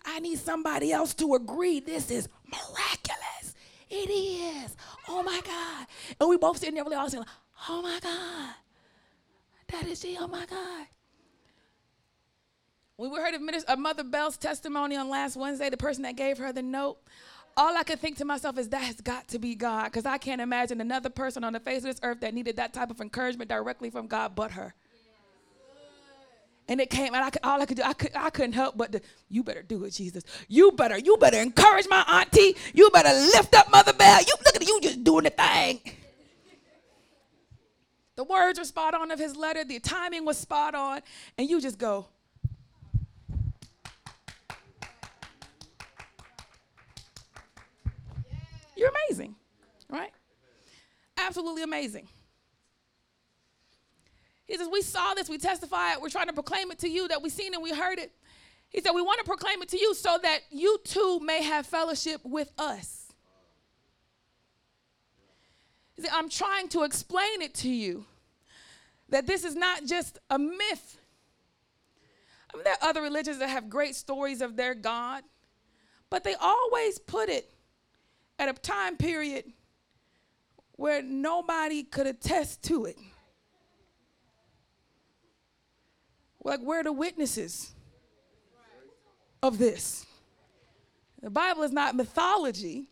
I 0.03 0.19
need 0.19 0.39
somebody 0.39 0.91
else 0.91 1.13
to 1.15 1.35
agree 1.35 1.79
this 1.79 2.11
is 2.11 2.27
miraculous." 2.51 3.54
It 3.89 4.09
is. 4.09 4.75
Oh 5.07 5.23
my 5.23 5.41
God. 5.45 5.87
And 6.19 6.29
we 6.29 6.37
both 6.37 6.57
sitting 6.57 6.75
there 6.75 6.83
really 6.83 6.95
all 6.95 7.09
saying, 7.09 7.25
Oh 7.69 7.81
my 7.81 7.99
God. 8.01 8.55
That 9.67 9.87
is 9.87 10.01
she. 10.01 10.17
Oh 10.19 10.27
my 10.27 10.45
God. 10.45 10.87
When 12.97 13.11
we 13.11 13.17
heard 13.17 13.33
of, 13.35 13.79
Mother 13.79 14.03
Bell's 14.03 14.37
testimony 14.37 14.95
on 14.95 15.09
last 15.09 15.35
Wednesday, 15.35 15.69
the 15.69 15.77
person 15.77 16.03
that 16.03 16.15
gave 16.15 16.37
her 16.37 16.53
the 16.53 16.61
note, 16.61 16.97
all 17.57 17.75
I 17.75 17.83
could 17.83 17.99
think 17.99 18.17
to 18.17 18.25
myself 18.25 18.57
is 18.57 18.69
that 18.69 18.83
has 18.83 19.01
got 19.01 19.27
to 19.29 19.39
be 19.39 19.55
God 19.55 19.85
because 19.85 20.05
I 20.05 20.17
can't 20.17 20.41
imagine 20.41 20.81
another 20.81 21.09
person 21.09 21.43
on 21.43 21.53
the 21.53 21.59
face 21.59 21.79
of 21.79 21.83
this 21.83 21.99
earth 22.03 22.21
that 22.21 22.33
needed 22.33 22.55
that 22.57 22.73
type 22.73 22.91
of 22.91 23.01
encouragement 23.01 23.49
directly 23.49 23.89
from 23.89 24.07
God 24.07 24.35
but 24.35 24.51
her. 24.51 24.73
And 26.67 26.81
it 26.81 26.89
came, 26.89 27.13
and 27.13 27.23
I 27.23 27.29
all 27.43 27.61
I 27.61 27.65
could 27.65 27.77
do, 27.77 27.83
I, 27.83 27.93
could, 27.93 28.11
I 28.15 28.31
couldn't 28.31 28.53
help 28.53 28.75
but 28.75 28.91
to, 28.93 29.01
you 29.29 29.43
better 29.43 29.61
do 29.61 29.83
it, 29.83 29.91
Jesus. 29.91 30.23
You 30.47 30.71
better, 30.71 30.97
you 30.97 31.15
better 31.17 31.39
encourage 31.39 31.87
my 31.87 32.03
auntie. 32.07 32.55
You 32.73 32.89
better 32.89 33.13
lift 33.13 33.53
up 33.53 33.69
Mother 33.71 33.93
Bell. 33.93 34.19
You 34.21 34.33
look 34.43 34.55
at 34.55 34.67
you 34.67 34.79
just 34.81 35.03
doing 35.03 35.25
the 35.25 35.29
thing. 35.29 35.79
The 38.15 38.23
words 38.23 38.57
were 38.57 38.65
spot 38.65 38.95
on 38.95 39.11
of 39.11 39.19
his 39.19 39.35
letter. 39.35 39.63
The 39.63 39.79
timing 39.79 40.25
was 40.25 40.37
spot 40.37 40.73
on, 40.73 41.01
and 41.37 41.49
you 41.49 41.61
just 41.61 41.77
go. 41.77 42.07
You're 48.75 48.91
amazing, 49.07 49.35
right? 49.89 50.11
Absolutely 51.17 51.63
amazing. 51.63 52.07
He 54.45 54.57
says, 54.57 54.67
We 54.71 54.81
saw 54.81 55.13
this, 55.13 55.29
we 55.29 55.37
testified, 55.37 55.97
we're 56.01 56.09
trying 56.09 56.27
to 56.27 56.33
proclaim 56.33 56.71
it 56.71 56.79
to 56.79 56.89
you 56.89 57.07
that 57.07 57.21
we 57.21 57.29
seen 57.29 57.53
it, 57.53 57.61
we 57.61 57.71
heard 57.71 57.99
it. 57.99 58.11
He 58.69 58.81
said, 58.81 58.91
We 58.91 59.01
want 59.01 59.19
to 59.19 59.25
proclaim 59.25 59.61
it 59.61 59.69
to 59.69 59.77
you 59.77 59.93
so 59.93 60.17
that 60.21 60.39
you 60.51 60.79
too 60.83 61.19
may 61.19 61.43
have 61.43 61.65
fellowship 61.65 62.21
with 62.23 62.51
us. 62.57 63.13
He 65.95 66.01
said, 66.01 66.11
I'm 66.13 66.29
trying 66.29 66.67
to 66.69 66.83
explain 66.83 67.41
it 67.41 67.53
to 67.55 67.69
you 67.69 68.05
that 69.09 69.27
this 69.27 69.43
is 69.45 69.55
not 69.55 69.85
just 69.85 70.19
a 70.29 70.37
myth. 70.37 70.97
I 72.53 72.57
mean, 72.57 72.63
there 72.63 72.73
are 72.73 72.89
other 72.89 73.01
religions 73.01 73.39
that 73.39 73.49
have 73.49 73.69
great 73.69 73.95
stories 73.95 74.41
of 74.41 74.55
their 74.55 74.75
God, 74.75 75.23
but 76.09 76.23
they 76.23 76.35
always 76.35 76.99
put 76.99 77.29
it 77.29 77.49
at 78.37 78.49
a 78.49 78.53
time 78.53 78.97
period 78.97 79.45
where 80.73 81.01
nobody 81.01 81.83
could 81.83 82.07
attest 82.07 82.63
to 82.63 82.85
it. 82.85 82.97
Like, 86.45 86.61
where 86.61 86.81
are 86.81 86.83
the 86.83 86.93
witnesses 86.93 87.71
of 89.41 89.57
this? 89.57 90.05
The 91.21 91.31
Bible 91.31 91.63
is 91.63 91.71
not 91.71 91.95
mythology, 91.95 92.87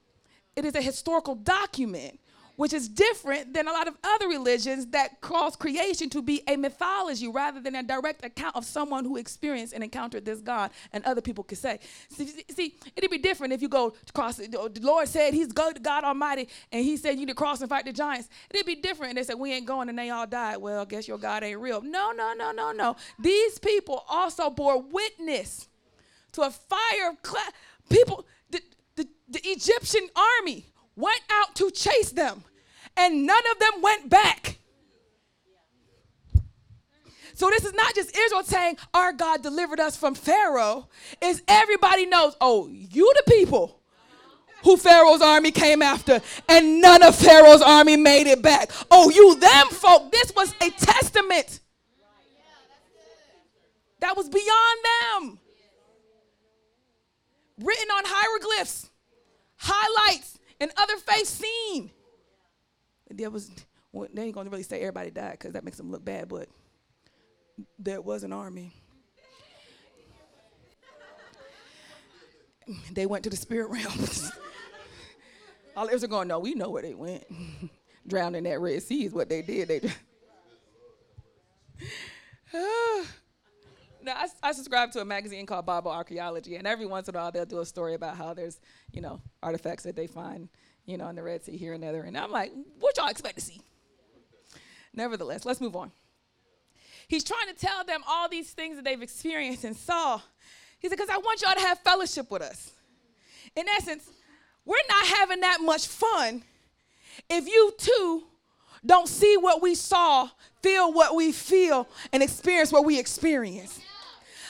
it 0.55 0.65
is 0.65 0.73
a 0.73 0.81
historical 0.81 1.35
document 1.35 2.19
which 2.55 2.73
is 2.73 2.87
different 2.87 3.53
than 3.53 3.67
a 3.67 3.71
lot 3.71 3.87
of 3.87 3.95
other 4.03 4.27
religions 4.27 4.87
that 4.87 5.21
cause 5.21 5.55
creation 5.55 6.09
to 6.09 6.21
be 6.21 6.41
a 6.47 6.55
mythology 6.55 7.27
rather 7.27 7.59
than 7.59 7.75
a 7.75 7.83
direct 7.83 8.23
account 8.23 8.55
of 8.55 8.65
someone 8.65 9.05
who 9.05 9.17
experienced 9.17 9.73
and 9.73 9.83
encountered 9.83 10.25
this 10.25 10.39
God 10.39 10.71
and 10.91 11.03
other 11.05 11.21
people 11.21 11.43
could 11.43 11.57
say. 11.57 11.79
See, 12.09 12.27
see 12.49 12.75
it'd 12.95 13.09
be 13.09 13.17
different 13.17 13.53
if 13.53 13.61
you 13.61 13.69
go 13.69 13.93
cross, 14.13 14.37
the 14.37 14.71
Lord 14.81 15.07
said 15.07 15.33
he's 15.33 15.51
God, 15.51 15.81
God 15.81 16.03
Almighty 16.03 16.47
and 16.71 16.83
he 16.83 16.97
said 16.97 17.11
you 17.11 17.21
need 17.21 17.29
to 17.29 17.35
cross 17.35 17.61
and 17.61 17.69
fight 17.69 17.85
the 17.85 17.93
giants. 17.93 18.29
It'd 18.49 18.65
be 18.65 18.75
different 18.75 19.11
and 19.11 19.17
they 19.17 19.23
said 19.23 19.35
we 19.39 19.51
ain't 19.51 19.65
going 19.65 19.89
and 19.89 19.97
they 19.97 20.09
all 20.09 20.27
died. 20.27 20.57
Well, 20.57 20.81
I 20.81 20.85
guess 20.85 21.07
your 21.07 21.17
God 21.17 21.43
ain't 21.43 21.59
real. 21.59 21.81
No, 21.81 22.11
no, 22.11 22.33
no, 22.33 22.51
no, 22.51 22.71
no. 22.71 22.95
These 23.19 23.59
people 23.59 24.05
also 24.07 24.49
bore 24.49 24.81
witness 24.81 25.67
to 26.33 26.43
a 26.43 26.51
fire 26.51 27.09
of 27.09 27.17
people. 27.89 28.25
The, 28.51 28.61
the, 28.95 29.07
the 29.29 29.41
Egyptian 29.43 30.07
army 30.15 30.65
went 30.95 31.21
out 31.31 31.55
to 31.55 31.71
chase 31.71 32.11
them, 32.11 32.43
and 32.97 33.25
none 33.25 33.43
of 33.51 33.59
them 33.59 33.81
went 33.81 34.09
back. 34.09 34.57
So 37.35 37.49
this 37.49 37.65
is 37.65 37.73
not 37.73 37.95
just 37.95 38.15
Israel 38.15 38.43
saying, 38.43 38.77
Our 38.93 39.11
God 39.11 39.41
delivered 39.41 39.79
us 39.79 39.97
from 39.97 40.15
Pharaoh. 40.15 40.87
It's 41.21 41.41
everybody 41.47 42.05
knows, 42.05 42.35
oh, 42.39 42.67
you 42.67 43.11
the 43.25 43.31
people 43.31 43.79
who 44.63 44.77
Pharaoh's 44.77 45.21
army 45.21 45.51
came 45.51 45.81
after, 45.81 46.21
and 46.47 46.81
none 46.81 47.03
of 47.03 47.15
Pharaoh's 47.15 47.61
army 47.61 47.97
made 47.97 48.27
it 48.27 48.41
back. 48.41 48.71
Oh, 48.89 49.09
you 49.09 49.35
them 49.39 49.67
folk. 49.69 50.11
This 50.11 50.33
was 50.35 50.53
a 50.61 50.69
testament 50.69 51.59
that 53.99 54.15
was 54.15 54.29
beyond 54.29 54.79
them. 54.83 55.39
Written 57.59 57.89
on 57.91 58.03
hieroglyphs, 58.05 58.89
highlights, 59.57 60.39
and 60.63 60.71
other 60.77 60.95
face 60.95 61.29
seen. 61.29 61.91
There 63.09 63.29
was, 63.29 63.51
well, 63.91 64.07
they 64.13 64.23
ain't 64.23 64.33
gonna 64.33 64.49
really 64.49 64.63
say 64.63 64.79
everybody 64.79 65.11
died 65.11 65.33
because 65.33 65.53
that 65.53 65.65
makes 65.65 65.77
them 65.77 65.91
look 65.91 66.03
bad, 66.03 66.29
but 66.29 66.47
there 67.77 68.01
was 68.01 68.23
an 68.23 68.31
army. 68.31 68.73
they 72.93 73.05
went 73.05 73.25
to 73.25 73.29
the 73.29 73.35
spirit 73.35 73.69
realm. 73.69 73.93
All 75.75 75.89
Israel 75.89 76.09
going, 76.09 76.29
no, 76.29 76.39
we 76.39 76.53
know 76.53 76.69
where 76.69 76.81
they 76.81 76.93
went. 76.93 77.25
Drowned 78.07 78.37
in 78.37 78.45
that 78.45 78.61
Red 78.61 78.81
Sea 78.83 79.05
is 79.05 79.13
what 79.13 79.27
they 79.27 79.41
did. 79.41 79.67
They 79.67 79.81
ah. 82.53 83.05
Now, 84.03 84.15
I, 84.15 84.27
I, 84.49 84.51
subscribe 84.51 84.91
to 84.91 85.01
a 85.01 85.05
magazine 85.05 85.45
called 85.45 85.65
Bible 85.65 85.91
Archaeology, 85.91 86.55
and 86.55 86.67
every 86.67 86.85
once 86.85 87.07
in 87.07 87.15
a 87.15 87.17
while 87.17 87.31
they'll 87.31 87.45
do 87.45 87.59
a 87.59 87.65
story 87.65 87.93
about 87.93 88.17
how 88.17 88.33
there's, 88.33 88.59
you 88.91 89.01
know, 89.01 89.21
artifacts 89.41 89.83
that 89.83 89.95
they 89.95 90.07
find, 90.07 90.49
you 90.85 90.97
know, 90.97 91.07
in 91.07 91.15
the 91.15 91.23
Red 91.23 91.43
Sea 91.43 91.57
here 91.57 91.73
and 91.73 91.81
there. 91.81 92.03
And 92.03 92.17
I'm 92.17 92.31
like, 92.31 92.51
what 92.79 92.97
y'all 92.97 93.07
expect 93.07 93.35
to 93.35 93.41
see? 93.41 93.61
Nevertheless, 94.93 95.45
let's 95.45 95.61
move 95.61 95.75
on. 95.75 95.91
He's 97.07 97.23
trying 97.23 97.47
to 97.47 97.53
tell 97.53 97.83
them 97.83 98.01
all 98.07 98.29
these 98.29 98.51
things 98.51 98.75
that 98.75 98.85
they've 98.85 99.01
experienced 99.01 99.63
and 99.63 99.75
saw. 99.75 100.21
He 100.79 100.89
said, 100.89 100.97
because 100.97 101.09
I 101.09 101.17
want 101.17 101.41
y'all 101.41 101.53
to 101.53 101.61
have 101.61 101.79
fellowship 101.79 102.29
with 102.29 102.41
us. 102.41 102.71
In 103.55 103.67
essence, 103.69 104.09
we're 104.65 104.75
not 104.89 105.07
having 105.07 105.41
that 105.41 105.59
much 105.61 105.87
fun 105.87 106.43
if 107.29 107.47
you 107.47 107.73
too 107.77 108.23
don't 108.85 109.07
see 109.07 109.37
what 109.37 109.61
we 109.61 109.75
saw, 109.75 110.29
feel 110.61 110.91
what 110.91 111.15
we 111.15 111.31
feel, 111.31 111.87
and 112.11 112.21
experience 112.21 112.71
what 112.71 112.85
we 112.85 112.99
experience. 112.99 113.79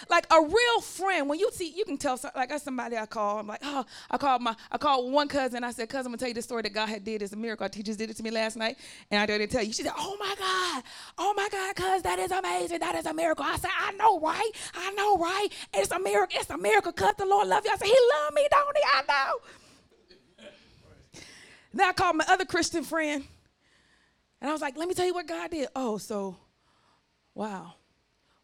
Like 0.09 0.25
a 0.31 0.41
real 0.41 0.81
friend, 0.81 1.29
when 1.29 1.39
you 1.39 1.49
see, 1.51 1.73
you 1.75 1.85
can 1.85 1.97
tell. 1.97 2.19
Like 2.35 2.49
that's 2.49 2.63
somebody 2.63 2.97
I 2.97 3.05
call. 3.05 3.39
I'm 3.39 3.47
like, 3.47 3.61
oh, 3.63 3.85
I 4.09 4.17
called 4.17 4.41
my, 4.41 4.55
I 4.71 4.77
called 4.77 5.11
one 5.11 5.27
cousin. 5.27 5.63
I 5.63 5.71
said, 5.71 5.89
cousin, 5.89 6.07
I'm 6.07 6.11
gonna 6.11 6.17
tell 6.17 6.27
you 6.27 6.33
the 6.33 6.41
story 6.41 6.61
that 6.63 6.73
God 6.73 6.89
had 6.89 7.03
did. 7.03 7.21
It's 7.21 7.33
a 7.33 7.37
miracle. 7.37 7.63
Our 7.63 7.69
teachers 7.69 7.97
did 7.97 8.09
it 8.09 8.17
to 8.17 8.23
me 8.23 8.31
last 8.31 8.57
night, 8.57 8.77
and 9.11 9.21
I 9.21 9.25
didn't 9.25 9.49
tell 9.49 9.63
you. 9.63 9.73
She 9.73 9.83
said, 9.83 9.93
oh 9.97 10.17
my 10.19 10.35
God, 10.37 10.83
oh 11.17 11.33
my 11.35 11.49
God, 11.51 11.75
cuz 11.75 12.01
that 12.03 12.19
is 12.19 12.31
amazing. 12.31 12.79
That 12.79 12.95
is 12.95 13.05
a 13.05 13.13
miracle. 13.13 13.45
I 13.45 13.57
said, 13.57 13.71
I 13.77 13.91
know, 13.93 14.19
right? 14.19 14.51
I 14.73 14.91
know, 14.91 15.17
right? 15.17 15.47
It's 15.73 15.91
a 15.91 15.99
miracle. 15.99 16.37
It's 16.39 16.49
a 16.49 16.57
miracle. 16.57 16.91
Cuz 16.91 17.13
the 17.17 17.25
Lord 17.25 17.47
love 17.47 17.63
you. 17.65 17.71
I 17.71 17.77
said, 17.77 17.87
He 17.87 17.97
love 18.15 18.33
me, 18.33 18.47
don't 18.49 18.77
He? 18.77 18.83
I 18.93 19.01
know. 19.07 19.39
Then 21.73 21.87
I 21.87 21.93
called 21.93 22.17
my 22.17 22.25
other 22.27 22.45
Christian 22.45 22.83
friend, 22.83 23.23
and 24.39 24.49
I 24.49 24.53
was 24.53 24.61
like, 24.61 24.77
let 24.77 24.87
me 24.87 24.93
tell 24.93 25.05
you 25.05 25.13
what 25.13 25.27
God 25.27 25.49
did. 25.49 25.69
Oh, 25.75 25.97
so, 25.97 26.37
wow. 27.33 27.73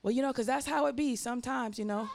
Well, 0.02 0.12
you 0.12 0.22
know, 0.22 0.30
because 0.30 0.46
that's 0.46 0.66
how 0.66 0.86
it 0.86 0.96
be 0.96 1.16
sometimes, 1.16 1.78
you 1.78 1.86
know. 1.86 2.10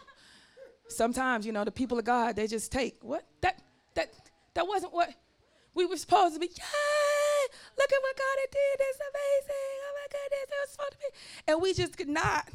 Sometimes, 0.88 1.46
you 1.46 1.52
know, 1.52 1.64
the 1.64 1.72
people 1.72 1.98
of 1.98 2.04
God, 2.04 2.36
they 2.36 2.46
just 2.46 2.70
take 2.70 2.96
what? 3.02 3.26
That 3.40 3.62
that 3.94 4.12
that 4.54 4.66
wasn't 4.66 4.92
what 4.92 5.10
we 5.74 5.86
were 5.86 5.96
supposed 5.96 6.34
to 6.34 6.40
be. 6.40 6.46
Yay! 6.46 7.54
Look 7.76 7.92
at 7.92 8.02
what 8.02 8.16
God 8.16 8.36
did. 8.50 8.80
It's 8.80 8.98
amazing. 9.00 9.76
Oh 9.82 9.92
my 9.94 10.06
goodness, 10.10 10.48
it 10.48 10.54
was 10.62 10.70
supposed 10.70 10.92
to 10.92 10.98
be. 10.98 11.52
And 11.52 11.62
we 11.62 11.74
just 11.74 11.96
could 11.96 12.08
not. 12.08 12.48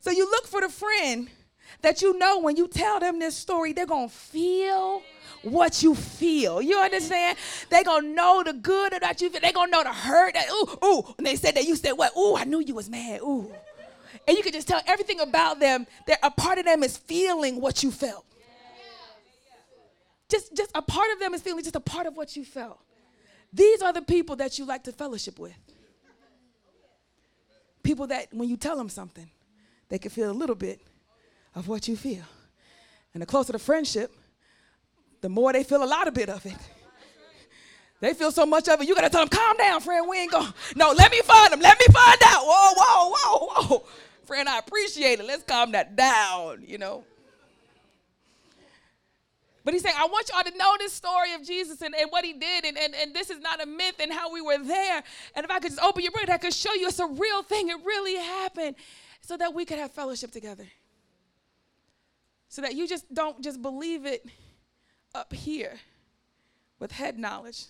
So 0.00 0.12
you 0.12 0.30
look 0.30 0.46
for 0.46 0.60
the 0.60 0.68
friend 0.68 1.28
that 1.82 2.00
you 2.00 2.16
know 2.16 2.38
when 2.38 2.56
you 2.56 2.68
tell 2.68 3.00
them 3.00 3.18
this 3.18 3.36
story, 3.36 3.72
they're 3.72 3.86
to 3.86 4.08
feel 4.08 5.02
what 5.50 5.82
you 5.82 5.94
feel. 5.94 6.60
You 6.60 6.78
understand? 6.78 7.38
They're 7.70 7.84
going 7.84 8.02
to 8.02 8.08
know 8.08 8.42
the 8.44 8.52
good 8.52 8.92
that 9.00 9.20
you 9.20 9.30
going 9.30 9.52
to 9.52 9.66
know 9.70 9.82
the 9.82 9.92
hurt. 9.92 10.34
That, 10.34 10.48
ooh, 10.50 10.86
ooh. 10.86 11.14
And 11.18 11.26
they 11.26 11.36
said 11.36 11.54
that 11.54 11.64
you 11.64 11.76
said 11.76 11.92
what? 11.92 12.16
Ooh, 12.16 12.36
I 12.36 12.44
knew 12.44 12.60
you 12.60 12.74
was 12.74 12.88
mad. 12.88 13.20
Ooh. 13.20 13.52
And 14.26 14.36
you 14.36 14.42
can 14.42 14.52
just 14.52 14.66
tell 14.66 14.80
everything 14.86 15.20
about 15.20 15.60
them. 15.60 15.86
That 16.06 16.18
a 16.22 16.30
part 16.30 16.58
of 16.58 16.64
them 16.64 16.82
is 16.82 16.96
feeling 16.96 17.60
what 17.60 17.82
you 17.82 17.90
felt. 17.90 18.24
Just, 20.28 20.56
just 20.56 20.70
a 20.74 20.82
part 20.82 21.12
of 21.12 21.20
them 21.20 21.34
is 21.34 21.42
feeling 21.42 21.62
just 21.62 21.76
a 21.76 21.80
part 21.80 22.06
of 22.06 22.16
what 22.16 22.36
you 22.36 22.44
felt. 22.44 22.80
These 23.52 23.80
are 23.82 23.92
the 23.92 24.02
people 24.02 24.36
that 24.36 24.58
you 24.58 24.64
like 24.64 24.84
to 24.84 24.92
fellowship 24.92 25.38
with. 25.38 25.54
People 27.82 28.08
that 28.08 28.26
when 28.32 28.48
you 28.48 28.56
tell 28.56 28.76
them 28.76 28.88
something, 28.88 29.30
they 29.88 29.98
can 29.98 30.10
feel 30.10 30.30
a 30.30 30.32
little 30.32 30.56
bit 30.56 30.80
of 31.54 31.68
what 31.68 31.86
you 31.86 31.96
feel. 31.96 32.24
And 33.14 33.22
the 33.22 33.26
closer 33.26 33.52
the 33.52 33.60
friendship, 33.60 34.12
the 35.20 35.28
more 35.28 35.52
they 35.52 35.64
feel 35.64 35.82
a 35.82 35.86
lot 35.86 36.08
of 36.08 36.14
bit 36.14 36.28
of 36.28 36.44
it. 36.46 36.56
They 38.00 38.12
feel 38.12 38.30
so 38.30 38.44
much 38.44 38.68
of 38.68 38.80
it, 38.80 38.88
you 38.88 38.94
gotta 38.94 39.08
tell 39.08 39.22
them, 39.22 39.30
calm 39.30 39.56
down, 39.56 39.80
friend. 39.80 40.06
We 40.08 40.18
ain't 40.18 40.30
going. 40.30 40.52
No, 40.74 40.92
let 40.92 41.10
me 41.10 41.20
find 41.22 41.52
them. 41.52 41.60
Let 41.60 41.78
me 41.78 41.86
find 41.86 42.18
out. 42.26 42.42
Whoa, 42.44 42.74
whoa, 42.76 43.14
whoa, 43.14 43.46
whoa. 43.46 43.82
Friend, 44.26 44.46
I 44.48 44.58
appreciate 44.58 45.18
it. 45.18 45.26
Let's 45.26 45.44
calm 45.44 45.72
that 45.72 45.96
down, 45.96 46.62
you 46.66 46.76
know. 46.76 47.04
But 49.64 49.74
he's 49.74 49.82
saying, 49.82 49.96
I 49.98 50.06
want 50.06 50.28
y'all 50.28 50.44
to 50.44 50.56
know 50.56 50.76
this 50.78 50.92
story 50.92 51.32
of 51.32 51.42
Jesus 51.42 51.80
and, 51.80 51.94
and 51.94 52.10
what 52.10 52.24
he 52.24 52.34
did, 52.34 52.66
and, 52.66 52.76
and, 52.76 52.94
and 52.94 53.14
this 53.14 53.30
is 53.30 53.40
not 53.40 53.62
a 53.62 53.66
myth 53.66 53.96
and 53.98 54.12
how 54.12 54.32
we 54.32 54.40
were 54.40 54.58
there. 54.58 55.02
And 55.34 55.44
if 55.44 55.50
I 55.50 55.58
could 55.58 55.70
just 55.70 55.82
open 55.82 56.02
your 56.02 56.12
brain, 56.12 56.26
I 56.28 56.38
could 56.38 56.54
show 56.54 56.72
you 56.74 56.88
it's 56.88 57.00
a 57.00 57.06
real 57.06 57.42
thing. 57.42 57.70
It 57.70 57.78
really 57.84 58.16
happened 58.16 58.76
so 59.22 59.36
that 59.38 59.54
we 59.54 59.64
could 59.64 59.78
have 59.78 59.90
fellowship 59.90 60.30
together 60.30 60.66
so 62.48 62.62
that 62.62 62.74
you 62.74 62.88
just 62.88 63.12
don't 63.12 63.42
just 63.42 63.60
believe 63.60 64.06
it 64.06 64.24
up 65.16 65.32
here 65.32 65.80
with 66.78 66.92
head 66.92 67.18
knowledge, 67.18 67.64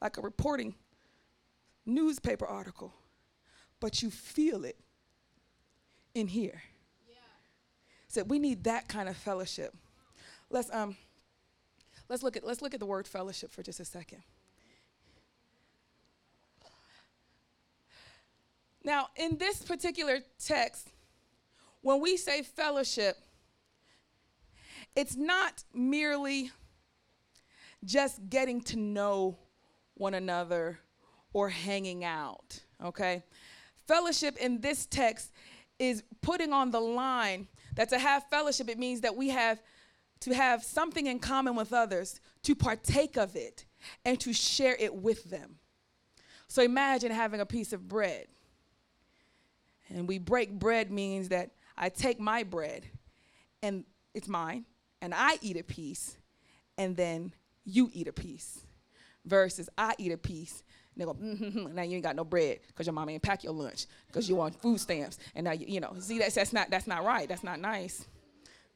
like 0.00 0.16
a 0.16 0.22
reporting 0.22 0.74
newspaper 1.84 2.46
article, 2.46 2.94
but 3.78 4.02
you 4.02 4.10
feel 4.10 4.64
it 4.64 4.78
in 6.14 6.26
here. 6.26 6.62
Yeah. 7.06 7.14
So 8.08 8.22
we 8.24 8.38
need 8.38 8.64
that 8.64 8.88
kind 8.88 9.08
of 9.08 9.16
fellowship. 9.16 9.74
Let's 10.48 10.72
um 10.72 10.96
let's 12.08 12.22
look 12.22 12.36
at 12.36 12.44
let's 12.44 12.62
look 12.62 12.72
at 12.72 12.80
the 12.80 12.86
word 12.86 13.06
fellowship 13.06 13.50
for 13.50 13.62
just 13.62 13.78
a 13.78 13.84
second. 13.84 14.22
Now, 18.84 19.08
in 19.14 19.36
this 19.36 19.62
particular 19.62 20.20
text, 20.44 20.88
when 21.82 22.00
we 22.00 22.16
say 22.16 22.42
fellowship, 22.42 23.16
it's 24.96 25.16
not 25.16 25.62
merely 25.72 26.50
just 27.84 28.28
getting 28.28 28.60
to 28.62 28.76
know 28.76 29.38
one 29.94 30.14
another 30.14 30.78
or 31.32 31.48
hanging 31.48 32.04
out, 32.04 32.60
okay? 32.82 33.22
Fellowship 33.86 34.36
in 34.38 34.60
this 34.60 34.86
text 34.86 35.32
is 35.78 36.02
putting 36.20 36.52
on 36.52 36.70
the 36.70 36.80
line 36.80 37.48
that 37.74 37.88
to 37.88 37.98
have 37.98 38.24
fellowship, 38.30 38.68
it 38.68 38.78
means 38.78 39.00
that 39.00 39.16
we 39.16 39.28
have 39.28 39.60
to 40.20 40.34
have 40.34 40.62
something 40.62 41.06
in 41.06 41.18
common 41.18 41.56
with 41.56 41.72
others, 41.72 42.20
to 42.44 42.54
partake 42.54 43.16
of 43.16 43.34
it, 43.34 43.64
and 44.04 44.20
to 44.20 44.32
share 44.32 44.76
it 44.78 44.94
with 44.94 45.24
them. 45.30 45.56
So 46.46 46.62
imagine 46.62 47.10
having 47.10 47.40
a 47.40 47.46
piece 47.46 47.72
of 47.72 47.88
bread. 47.88 48.26
And 49.88 50.06
we 50.06 50.18
break 50.18 50.52
bread 50.52 50.92
means 50.92 51.30
that 51.30 51.50
I 51.76 51.88
take 51.88 52.20
my 52.20 52.44
bread 52.44 52.84
and 53.62 53.84
it's 54.14 54.28
mine, 54.28 54.64
and 55.00 55.12
I 55.14 55.38
eat 55.40 55.56
a 55.56 55.64
piece, 55.64 56.18
and 56.76 56.96
then 56.96 57.32
you 57.64 57.90
eat 57.92 58.08
a 58.08 58.12
piece, 58.12 58.60
versus 59.24 59.68
I 59.76 59.94
eat 59.98 60.12
a 60.12 60.18
piece. 60.18 60.62
And 60.94 61.00
they 61.00 61.04
go, 61.06 61.14
mm-hmm, 61.14 61.74
now 61.74 61.82
you 61.82 61.94
ain't 61.94 62.04
got 62.04 62.16
no 62.16 62.24
bread 62.24 62.60
because 62.68 62.86
your 62.86 62.92
mom 62.92 63.08
ain't 63.08 63.22
pack 63.22 63.44
your 63.44 63.54
lunch 63.54 63.86
because 64.08 64.28
you 64.28 64.36
want 64.36 64.60
food 64.60 64.78
stamps. 64.78 65.18
And 65.34 65.44
now 65.44 65.52
you, 65.52 65.66
you 65.66 65.80
know, 65.80 65.94
see 65.98 66.18
that's 66.18 66.34
that's 66.34 66.52
not 66.52 66.70
that's 66.70 66.86
not 66.86 67.04
right. 67.04 67.28
That's 67.28 67.44
not 67.44 67.60
nice. 67.60 68.04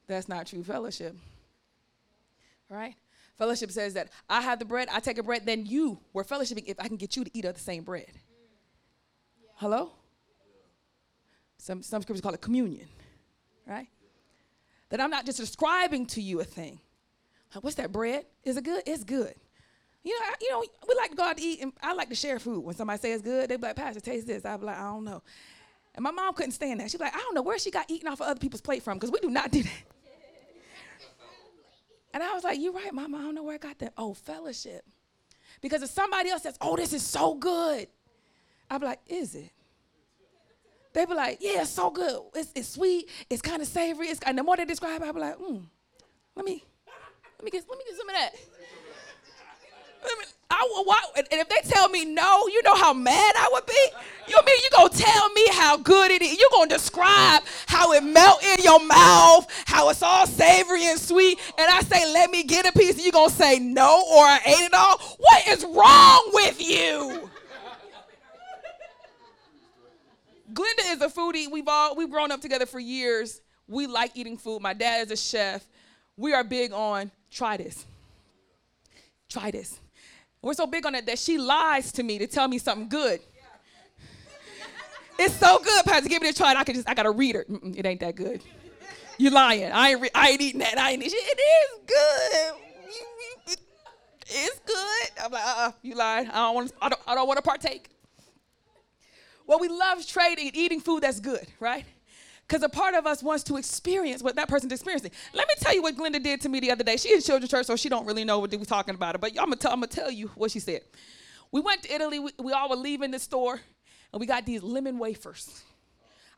That's 0.06 0.28
not 0.28 0.46
true 0.46 0.64
fellowship. 0.64 1.14
Right? 2.68 2.94
Fellowship 3.36 3.70
says 3.70 3.94
that 3.94 4.08
I 4.30 4.40
have 4.40 4.58
the 4.58 4.64
bread, 4.64 4.88
I 4.90 5.00
take 5.00 5.18
a 5.18 5.22
bread, 5.22 5.44
then 5.44 5.66
you 5.66 5.98
were 6.12 6.24
fellowshipping 6.24 6.64
if 6.66 6.80
I 6.80 6.88
can 6.88 6.96
get 6.96 7.16
you 7.16 7.24
to 7.24 7.30
eat 7.36 7.44
of 7.44 7.54
the 7.54 7.60
same 7.60 7.82
bread. 7.82 8.10
Hello? 9.56 9.92
Some, 11.58 11.82
some 11.82 12.02
scriptures 12.02 12.22
call 12.22 12.34
it 12.34 12.40
communion, 12.40 12.86
right? 13.66 13.88
That 14.88 15.00
I'm 15.00 15.10
not 15.10 15.26
just 15.26 15.38
describing 15.38 16.06
to 16.06 16.22
you 16.22 16.40
a 16.40 16.44
thing. 16.44 16.80
What's 17.60 17.76
that 17.76 17.92
bread? 17.92 18.24
Is 18.44 18.56
it 18.56 18.64
good? 18.64 18.82
It's 18.86 19.04
good. 19.04 19.34
You 20.06 20.12
know, 20.12 20.24
I, 20.24 20.34
you 20.40 20.50
know, 20.50 20.64
we 20.88 20.94
like 20.94 21.10
to 21.10 21.16
go 21.16 21.24
out 21.24 21.36
to 21.36 21.42
eat, 21.42 21.60
and 21.60 21.72
I 21.82 21.92
like 21.92 22.08
to 22.10 22.14
share 22.14 22.38
food. 22.38 22.64
When 22.64 22.76
somebody 22.76 23.00
says 23.00 23.22
good, 23.22 23.50
they 23.50 23.56
be 23.56 23.62
like, 23.62 23.74
Pastor, 23.74 24.00
taste 24.00 24.28
this. 24.28 24.44
I 24.44 24.56
be 24.56 24.66
like, 24.66 24.78
I 24.78 24.82
don't 24.82 25.04
know. 25.04 25.20
And 25.96 26.02
my 26.02 26.12
mom 26.12 26.32
couldn't 26.34 26.52
stand 26.52 26.78
that. 26.78 26.90
She'd 26.90 26.98
be 26.98 27.04
like, 27.04 27.16
I 27.16 27.18
don't 27.18 27.34
know 27.34 27.42
where 27.42 27.58
she 27.58 27.70
got 27.70 27.90
eaten 27.90 28.06
off 28.06 28.20
of 28.20 28.28
other 28.28 28.38
people's 28.38 28.60
plate 28.60 28.82
from, 28.82 28.98
because 28.98 29.10
we 29.10 29.18
do 29.18 29.30
not 29.30 29.50
do 29.50 29.62
that. 29.62 29.72
and 32.14 32.22
I 32.22 32.32
was 32.34 32.44
like, 32.44 32.60
You're 32.60 32.72
right, 32.72 32.92
Mama. 32.92 33.18
I 33.18 33.22
don't 33.22 33.34
know 33.34 33.42
where 33.42 33.54
I 33.54 33.58
got 33.58 33.78
that. 33.80 33.94
Oh, 33.96 34.14
fellowship. 34.14 34.84
Because 35.60 35.82
if 35.82 35.90
somebody 35.90 36.30
else 36.30 36.42
says, 36.42 36.56
Oh, 36.60 36.76
this 36.76 36.92
is 36.92 37.02
so 37.02 37.34
good, 37.34 37.88
I'd 38.70 38.80
be 38.80 38.86
like, 38.86 39.00
Is 39.08 39.34
it? 39.34 39.50
They'd 40.92 41.08
be 41.08 41.14
like, 41.14 41.38
Yeah, 41.40 41.62
it's 41.62 41.70
so 41.70 41.90
good. 41.90 42.20
It's, 42.34 42.52
it's 42.54 42.68
sweet. 42.68 43.08
It's 43.28 43.42
kind 43.42 43.60
of 43.60 43.66
savory. 43.66 44.06
It's, 44.06 44.20
and 44.24 44.38
the 44.38 44.44
more 44.44 44.56
they 44.56 44.66
describe 44.66 45.02
it, 45.02 45.08
I'd 45.08 45.14
be 45.14 45.20
like, 45.20 45.36
Hmm, 45.36 45.64
let 46.36 46.44
me, 46.44 46.62
let 47.38 47.44
me 47.44 47.50
get, 47.50 47.64
let 47.68 47.78
me 47.78 47.84
get 47.86 47.96
some 47.96 48.08
of 48.08 48.14
that. 48.14 48.34
I, 50.48 50.82
why, 50.84 51.02
and 51.16 51.26
if 51.30 51.48
they 51.48 51.68
tell 51.68 51.88
me 51.88 52.04
no, 52.04 52.46
you 52.46 52.62
know 52.62 52.76
how 52.76 52.94
mad 52.94 53.34
I 53.36 53.50
would 53.52 53.66
be? 53.66 53.88
You 54.28 54.38
mean 54.46 54.56
you 54.62 54.70
gonna 54.72 54.88
tell 54.88 55.28
me 55.30 55.48
how 55.50 55.76
good 55.76 56.10
it 56.12 56.22
is? 56.22 56.38
You 56.38 56.48
gonna 56.52 56.68
describe 56.70 57.42
how 57.66 57.92
it 57.92 58.04
melt 58.04 58.42
in 58.44 58.62
your 58.62 58.84
mouth, 58.84 59.48
how 59.66 59.90
it's 59.90 60.02
all 60.02 60.26
savory 60.26 60.86
and 60.86 60.98
sweet, 60.98 61.38
and 61.58 61.68
I 61.68 61.80
say, 61.80 62.10
let 62.12 62.30
me 62.30 62.44
get 62.44 62.66
a 62.66 62.72
piece, 62.72 62.94
and 62.94 63.04
you 63.04 63.12
gonna 63.12 63.30
say 63.30 63.58
no 63.58 64.02
or 64.12 64.24
I 64.24 64.40
ate 64.46 64.64
it 64.64 64.74
all? 64.74 64.98
What 65.18 65.48
is 65.48 65.64
wrong 65.64 66.30
with 66.32 66.60
you? 66.60 67.28
Glenda 70.52 70.92
is 70.92 71.02
a 71.02 71.08
foodie. 71.08 71.50
We've 71.50 71.68
all 71.68 71.96
we've 71.96 72.10
grown 72.10 72.30
up 72.30 72.40
together 72.40 72.66
for 72.66 72.80
years. 72.80 73.42
We 73.68 73.86
like 73.86 74.12
eating 74.14 74.38
food. 74.38 74.62
My 74.62 74.72
dad 74.72 75.06
is 75.06 75.10
a 75.10 75.16
chef. 75.16 75.66
We 76.16 76.32
are 76.32 76.44
big 76.44 76.72
on 76.72 77.10
try 77.30 77.56
this. 77.56 77.86
Try 79.28 79.50
this 79.50 79.80
we're 80.46 80.54
so 80.54 80.66
big 80.66 80.86
on 80.86 80.94
it 80.94 81.06
that 81.06 81.18
she 81.18 81.38
lies 81.38 81.90
to 81.92 82.02
me 82.02 82.18
to 82.18 82.26
tell 82.26 82.46
me 82.46 82.58
something 82.58 82.88
good. 82.88 83.20
it's 85.18 85.34
so 85.34 85.58
good, 85.58 85.84
Pastor. 85.84 86.08
Give 86.08 86.22
it 86.22 86.34
a 86.34 86.36
try. 86.36 86.54
I 86.54 86.62
can 86.62 86.76
just, 86.76 86.88
I 86.88 86.94
gotta 86.94 87.10
read 87.10 87.34
her. 87.34 87.44
Mm-mm, 87.50 87.76
it 87.76 87.84
ain't 87.84 88.00
that 88.00 88.14
good. 88.14 88.42
You 89.18 89.30
lying. 89.30 89.72
I 89.72 89.90
ain't, 89.90 90.00
re- 90.00 90.10
I 90.14 90.30
ain't 90.30 90.40
eating 90.40 90.60
that. 90.60 90.78
I 90.78 90.92
ain't. 90.92 91.02
It 91.02 91.06
is 91.06 91.80
good. 91.86 93.58
It's 94.28 94.60
good. 94.60 95.24
I'm 95.24 95.32
like, 95.32 95.42
uh, 95.44 95.54
uh 95.56 95.72
you 95.82 95.94
lied. 95.94 96.28
I 96.28 96.34
don't 96.34 96.54
want. 96.54 96.72
I 96.82 96.88
don't. 96.90 97.00
I 97.06 97.14
don't 97.14 97.26
want 97.26 97.38
to 97.38 97.42
partake. 97.42 97.88
Well, 99.46 99.58
we 99.58 99.68
love 99.68 100.06
trading 100.06 100.50
eating 100.52 100.80
food 100.80 101.02
that's 101.02 101.20
good, 101.20 101.46
right? 101.60 101.84
Because 102.46 102.62
a 102.62 102.68
part 102.68 102.94
of 102.94 103.06
us 103.06 103.22
wants 103.22 103.42
to 103.44 103.56
experience 103.56 104.22
what 104.22 104.36
that 104.36 104.48
person's 104.48 104.72
experiencing. 104.72 105.10
Let 105.34 105.48
me 105.48 105.54
tell 105.58 105.74
you 105.74 105.82
what 105.82 105.96
Glenda 105.96 106.22
did 106.22 106.40
to 106.42 106.48
me 106.48 106.60
the 106.60 106.70
other 106.70 106.84
day. 106.84 106.96
She 106.96 107.12
in 107.12 107.20
children's 107.20 107.50
church, 107.50 107.66
so 107.66 107.74
she 107.74 107.88
don't 107.88 108.06
really 108.06 108.24
know 108.24 108.38
what 108.38 108.52
we're 108.52 108.64
talking 108.64 108.94
about 108.94 109.16
it. 109.16 109.20
But 109.20 109.30
I'm 109.32 109.46
gonna, 109.46 109.56
tell, 109.56 109.72
I'm 109.72 109.80
gonna 109.80 109.88
tell 109.88 110.10
you 110.10 110.28
what 110.36 110.52
she 110.52 110.60
said. 110.60 110.82
We 111.50 111.60
went 111.60 111.82
to 111.82 111.92
Italy. 111.92 112.20
We, 112.20 112.30
we 112.38 112.52
all 112.52 112.68
were 112.68 112.76
leaving 112.76 113.10
the 113.10 113.18
store, 113.18 113.60
and 114.12 114.20
we 114.20 114.26
got 114.26 114.46
these 114.46 114.62
lemon 114.62 114.98
wafers. 114.98 115.64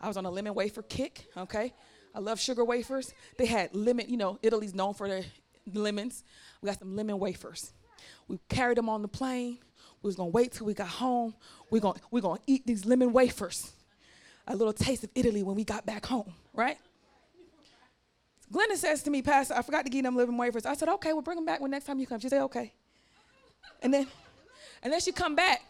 I 0.01 0.09
was 0.09 0.17
on 0.17 0.25
a 0.25 0.31
lemon 0.31 0.55
wafer 0.55 0.83
kick. 0.83 1.27
Okay, 1.37 1.75
I 2.15 2.21
love 2.21 2.41
sugar 2.41 2.65
wafers. 2.65 3.13
They 3.37 3.47
had 3.47 3.75
lemon. 3.75 4.09
You 4.09 4.17
know, 4.17 4.39
Italy's 4.43 4.75
known 4.75 4.95
for 4.95 5.09
their 5.09 5.25
lemons. 5.75 6.25
We 6.63 6.69
got 6.69 6.79
some 6.79 6.97
lemon 6.97 7.19
wafers. 7.19 7.73
We 8.29 8.39
carried 8.49 8.79
them 8.79 8.89
on 8.89 9.03
the 9.03 9.09
plane. 9.09 9.59
We 10.03 10.09
was 10.09 10.17
gonna 10.17 10.31
wait 10.31 10.53
till 10.53 10.67
we 10.67 10.73
got 10.73 10.89
home. 10.89 11.35
We're 11.71 11.81
gonna 11.81 12.01
we're 12.11 12.23
gonna 12.23 12.41
eat 12.47 12.67
these 12.67 12.87
lemon 12.87 13.13
wafers 13.13 13.73
a 14.49 14.57
little 14.57 14.73
taste 14.73 15.05
of 15.05 15.11
Italy 15.15 15.43
when 15.43 15.55
we 15.55 15.65
got 15.65 15.87
back 15.87 16.07
home, 16.07 16.33
right? 16.55 16.79
Glenda 18.53 18.77
says 18.77 19.03
to 19.03 19.11
me, 19.11 19.21
Pastor, 19.21 19.55
I 19.55 19.63
forgot 19.63 19.85
to 19.85 19.91
give 19.91 20.03
them 20.03 20.17
living 20.17 20.37
wafers. 20.37 20.65
I 20.65 20.75
said, 20.75 20.89
okay, 20.89 21.13
we'll 21.13 21.23
bring 21.23 21.37
them 21.37 21.45
back 21.45 21.61
when 21.61 21.71
next 21.71 21.85
time 21.85 22.01
you 22.01 22.07
come. 22.07 22.19
She 22.19 22.31
said, 22.31 22.43
okay. 22.45 22.73
And 23.83 23.93
then, 23.93 24.07
and 24.83 24.93
then 24.93 25.01
she 25.01 25.13
come 25.13 25.37
back. 25.37 25.63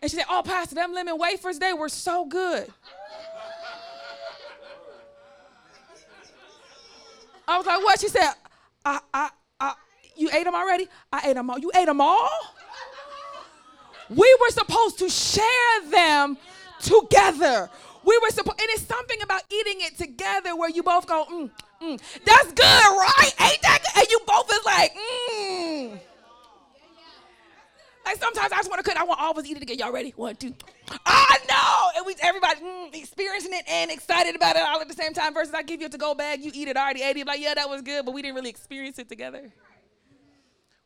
And 0.00 0.10
she 0.10 0.16
said, 0.16 0.26
oh, 0.30 0.42
Pastor, 0.44 0.76
them 0.76 0.94
lemon 0.94 1.18
wafers, 1.18 1.58
they 1.58 1.72
were 1.72 1.88
so 1.88 2.24
good. 2.24 2.72
I 7.46 7.56
was 7.58 7.66
like, 7.66 7.82
what? 7.82 8.00
She 8.00 8.08
said, 8.08 8.32
I, 8.84 9.00
I, 9.12 9.30
I, 9.58 9.74
you 10.16 10.30
ate 10.32 10.44
them 10.44 10.54
already? 10.54 10.88
I 11.12 11.28
ate 11.28 11.34
them 11.34 11.50
all. 11.50 11.58
You 11.58 11.72
ate 11.74 11.86
them 11.86 12.00
all? 12.00 12.30
We 14.08 14.36
were 14.40 14.50
supposed 14.50 14.98
to 15.00 15.08
share 15.08 15.90
them 15.90 16.36
together. 16.82 17.70
We 18.04 18.18
were 18.22 18.30
supposed, 18.30 18.60
and 18.60 18.68
it's 18.70 18.82
something 18.82 19.22
about 19.22 19.42
eating 19.50 19.80
it 19.80 19.96
together 19.96 20.56
where 20.56 20.68
you 20.68 20.82
both 20.82 21.06
go, 21.06 21.24
mm, 21.30 21.50
mm, 21.80 22.00
that's 22.24 22.52
good, 22.52 22.58
right? 22.64 23.34
Ain't 23.40 23.62
that 23.62 23.78
good? 23.82 24.02
And 24.02 24.10
you 24.10 24.20
both 24.26 24.52
is 24.52 24.64
like, 24.64 24.94
mm. 24.94 26.00
Like 28.04 28.16
sometimes 28.16 28.52
I 28.52 28.56
just 28.56 28.68
want 28.68 28.84
to 28.84 28.90
cook. 28.90 29.00
I 29.00 29.04
want 29.04 29.20
all 29.20 29.30
of 29.30 29.38
us 29.38 29.46
eat 29.46 29.56
it 29.56 29.60
together. 29.60 29.78
Y'all 29.78 29.92
ready? 29.92 30.12
One, 30.16 30.34
two. 30.34 30.52
I 31.06 31.38
know. 31.48 31.98
And 31.98 32.06
we 32.06 32.16
everybody 32.20 32.60
mm, 32.60 32.94
experiencing 32.94 33.52
it 33.52 33.64
and 33.68 33.90
excited 33.90 34.34
about 34.34 34.56
it 34.56 34.62
all 34.62 34.80
at 34.80 34.88
the 34.88 34.94
same 34.94 35.12
time. 35.12 35.34
Versus 35.34 35.54
I 35.54 35.62
give 35.62 35.80
you 35.80 35.86
a 35.86 35.90
to-go 35.90 36.14
bag, 36.14 36.42
you 36.42 36.50
eat 36.52 36.68
it 36.68 36.76
already 36.76 37.02
ate 37.02 37.16
it. 37.16 37.26
Like 37.26 37.40
yeah, 37.40 37.54
that 37.54 37.68
was 37.68 37.82
good, 37.82 38.04
but 38.04 38.12
we 38.12 38.22
didn't 38.22 38.34
really 38.34 38.50
experience 38.50 38.98
it 38.98 39.08
together. 39.08 39.52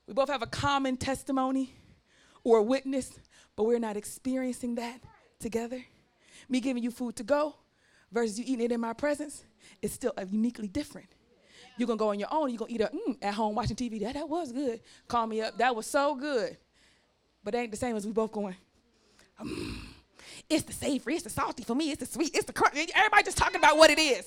We 0.06 0.12
both 0.12 0.28
have 0.28 0.42
a 0.42 0.46
common 0.46 0.98
testimony 0.98 1.74
or 2.44 2.62
witness, 2.62 3.18
but 3.56 3.64
we're 3.64 3.78
not 3.78 3.96
experiencing 3.96 4.74
that 4.76 5.00
together. 5.38 5.84
Me 6.48 6.60
giving 6.60 6.82
you 6.82 6.90
food 6.90 7.16
to 7.16 7.24
go 7.24 7.54
versus 8.12 8.38
you 8.38 8.44
eating 8.46 8.66
it 8.66 8.72
in 8.72 8.80
my 8.80 8.92
presence 8.92 9.44
is 9.82 9.92
still 9.92 10.12
uniquely 10.30 10.68
different. 10.68 11.08
You're 11.76 11.86
gonna 11.86 11.98
go 11.98 12.08
on 12.10 12.18
your 12.18 12.32
own, 12.32 12.50
you're 12.50 12.58
gonna 12.58 12.72
eat 12.72 12.80
it 12.80 12.92
mm, 12.92 13.18
at 13.20 13.34
home 13.34 13.54
watching 13.54 13.76
TV. 13.76 14.00
That, 14.00 14.14
that 14.14 14.28
was 14.28 14.52
good. 14.52 14.80
Call 15.08 15.26
me 15.26 15.42
up. 15.42 15.58
That 15.58 15.74
was 15.76 15.86
so 15.86 16.14
good. 16.14 16.56
But 17.44 17.54
it 17.54 17.58
ain't 17.58 17.70
the 17.70 17.76
same 17.76 17.96
as 17.96 18.06
we 18.06 18.12
both 18.12 18.32
going, 18.32 18.56
mm, 19.40 19.76
it's 20.48 20.64
the 20.64 20.72
savory, 20.72 21.14
it's 21.14 21.24
the 21.24 21.30
salty 21.30 21.64
for 21.64 21.74
me, 21.74 21.90
it's 21.90 22.00
the 22.00 22.06
sweet, 22.06 22.34
it's 22.34 22.44
the 22.44 22.52
crunchy. 22.52 22.88
Everybody 22.94 23.24
just 23.24 23.36
talking 23.36 23.56
about 23.56 23.76
what 23.76 23.90
it 23.90 23.98
is. 23.98 24.26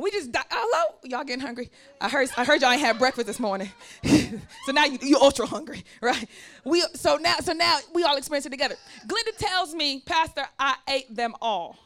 We 0.00 0.10
just 0.10 0.32
di- 0.32 0.40
hello, 0.50 0.94
y'all 1.04 1.24
getting 1.24 1.44
hungry? 1.44 1.70
I 2.00 2.08
heard 2.08 2.30
I 2.34 2.44
heard 2.46 2.62
y'all 2.62 2.70
ain't 2.70 2.80
had 2.80 2.98
breakfast 2.98 3.26
this 3.26 3.38
morning, 3.38 3.70
so 4.02 4.72
now 4.72 4.86
you 4.86 4.98
you 5.02 5.18
ultra 5.18 5.44
hungry, 5.44 5.84
right? 6.00 6.26
We 6.64 6.82
so 6.94 7.16
now 7.16 7.36
so 7.40 7.52
now 7.52 7.78
we 7.92 8.02
all 8.02 8.16
experience 8.16 8.46
it 8.46 8.50
together. 8.50 8.76
Glenda 9.06 9.36
tells 9.36 9.74
me, 9.74 10.02
Pastor, 10.06 10.46
I 10.58 10.76
ate 10.88 11.14
them 11.14 11.34
all. 11.42 11.76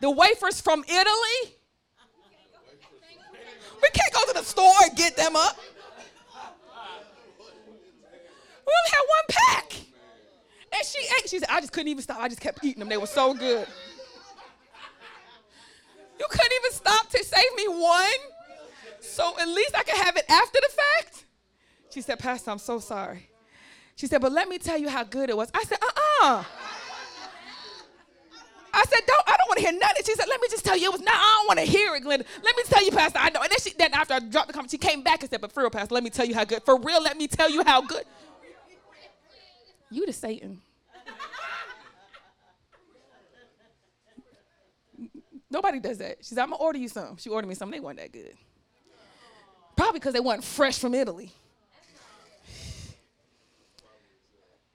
The 0.00 0.08
wafers 0.08 0.60
from 0.60 0.84
Italy. 0.84 1.54
We 3.82 3.88
can't 3.92 4.12
go 4.12 4.24
to 4.26 4.38
the 4.38 4.44
store 4.44 4.74
and 4.84 4.96
get 4.96 5.16
them 5.16 5.34
up. 5.34 5.58
We 8.66 8.72
only 8.72 8.90
had 8.90 9.02
one 9.08 9.24
pack. 9.28 9.72
And 10.72 10.86
she 10.86 10.98
ate. 11.00 11.28
She 11.28 11.38
said, 11.38 11.48
I 11.50 11.60
just 11.60 11.72
couldn't 11.72 11.88
even 11.88 12.02
stop. 12.02 12.20
I 12.20 12.28
just 12.28 12.40
kept 12.40 12.62
eating 12.64 12.80
them. 12.80 12.88
They 12.88 12.96
were 12.96 13.06
so 13.06 13.34
good. 13.34 13.66
You 16.18 16.26
couldn't 16.28 16.52
even 16.60 16.72
stop 16.72 17.08
to 17.10 17.24
save 17.24 17.54
me 17.56 17.68
one? 17.68 18.04
So 19.00 19.34
at 19.40 19.48
least 19.48 19.76
I 19.76 19.82
could 19.82 19.96
have 19.96 20.16
it 20.16 20.24
after 20.28 20.58
the 20.60 20.74
fact? 20.74 21.24
She 21.90 22.00
said, 22.00 22.18
Pastor, 22.18 22.50
I'm 22.50 22.58
so 22.58 22.78
sorry. 22.78 23.28
She 23.96 24.06
said, 24.06 24.20
but 24.20 24.32
let 24.32 24.48
me 24.48 24.58
tell 24.58 24.78
you 24.78 24.88
how 24.88 25.04
good 25.04 25.30
it 25.30 25.36
was. 25.36 25.50
I 25.54 25.64
said, 25.64 25.78
uh-uh. 25.82 26.44
I 28.72 28.84
said, 28.84 29.00
don't, 29.06 29.22
I 29.26 29.36
don't 29.36 29.48
want 29.48 29.58
to 29.58 29.64
hear 29.64 29.78
nothing. 29.78 30.02
She 30.04 30.14
said, 30.14 30.26
let 30.28 30.40
me 30.40 30.48
just 30.50 30.64
tell 30.64 30.76
you, 30.76 30.86
it 30.86 30.92
was 30.92 31.00
not, 31.00 31.14
I 31.16 31.36
don't 31.38 31.56
want 31.56 31.58
to 31.58 31.64
hear 31.64 31.94
it, 31.96 32.04
Glenda. 32.04 32.24
Let 32.42 32.56
me 32.56 32.62
tell 32.66 32.84
you, 32.84 32.92
Pastor, 32.92 33.18
I 33.18 33.30
know. 33.30 33.40
And 33.40 33.50
then, 33.50 33.58
she, 33.60 33.72
then 33.76 33.94
after 33.94 34.14
I 34.14 34.20
dropped 34.20 34.48
the 34.48 34.52
comment, 34.52 34.70
she 34.70 34.78
came 34.78 35.02
back 35.02 35.22
and 35.22 35.30
said, 35.30 35.40
but 35.40 35.52
for 35.52 35.62
real, 35.62 35.70
Pastor, 35.70 35.94
let 35.94 36.04
me 36.04 36.10
tell 36.10 36.26
you 36.26 36.34
how 36.34 36.44
good. 36.44 36.62
For 36.64 36.78
real, 36.78 37.02
let 37.02 37.16
me 37.16 37.26
tell 37.26 37.50
you 37.50 37.64
how 37.64 37.80
good. 37.80 38.04
You 39.90 40.06
the 40.06 40.12
Satan. 40.12 40.60
Nobody 45.50 45.80
does 45.80 45.98
that. 45.98 46.18
She 46.20 46.34
said, 46.34 46.42
I'm 46.42 46.50
gonna 46.50 46.62
order 46.62 46.78
you 46.78 46.88
some. 46.88 47.16
She 47.16 47.30
ordered 47.30 47.48
me 47.48 47.54
some. 47.54 47.70
They 47.70 47.80
weren't 47.80 47.98
that 47.98 48.12
good. 48.12 48.34
Probably 49.76 50.00
because 50.00 50.12
they 50.12 50.20
weren't 50.20 50.44
fresh 50.44 50.78
from 50.78 50.94
Italy. 50.94 51.32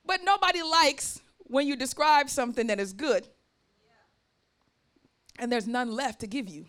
But 0.06 0.20
nobody 0.24 0.62
likes 0.62 1.22
when 1.46 1.66
you 1.66 1.78
describe 1.78 2.30
something 2.30 2.68
that 2.68 2.78
is 2.78 2.92
good 2.92 3.26
and 5.40 5.52
there's 5.52 5.66
none 5.68 5.92
left 5.92 6.20
to 6.22 6.28
give 6.28 6.50
you. 6.50 6.66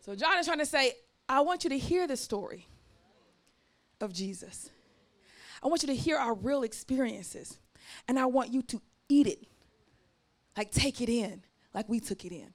So 0.00 0.14
John 0.14 0.38
is 0.38 0.46
trying 0.46 0.58
to 0.58 0.66
say, 0.66 0.94
I 1.28 1.40
want 1.40 1.64
you 1.64 1.70
to 1.70 1.78
hear 1.78 2.06
the 2.06 2.16
story 2.16 2.66
of 4.00 4.12
Jesus. 4.12 4.70
I 5.62 5.68
want 5.68 5.82
you 5.82 5.88
to 5.88 5.94
hear 5.94 6.16
our 6.16 6.34
real 6.34 6.62
experiences. 6.62 7.58
And 8.08 8.18
I 8.18 8.26
want 8.26 8.52
you 8.52 8.62
to 8.62 8.80
eat 9.08 9.26
it 9.26 9.46
like 10.56 10.70
take 10.70 11.00
it 11.00 11.08
in, 11.08 11.42
like 11.74 11.88
we 11.88 12.00
took 12.00 12.24
it 12.24 12.32
in. 12.32 12.52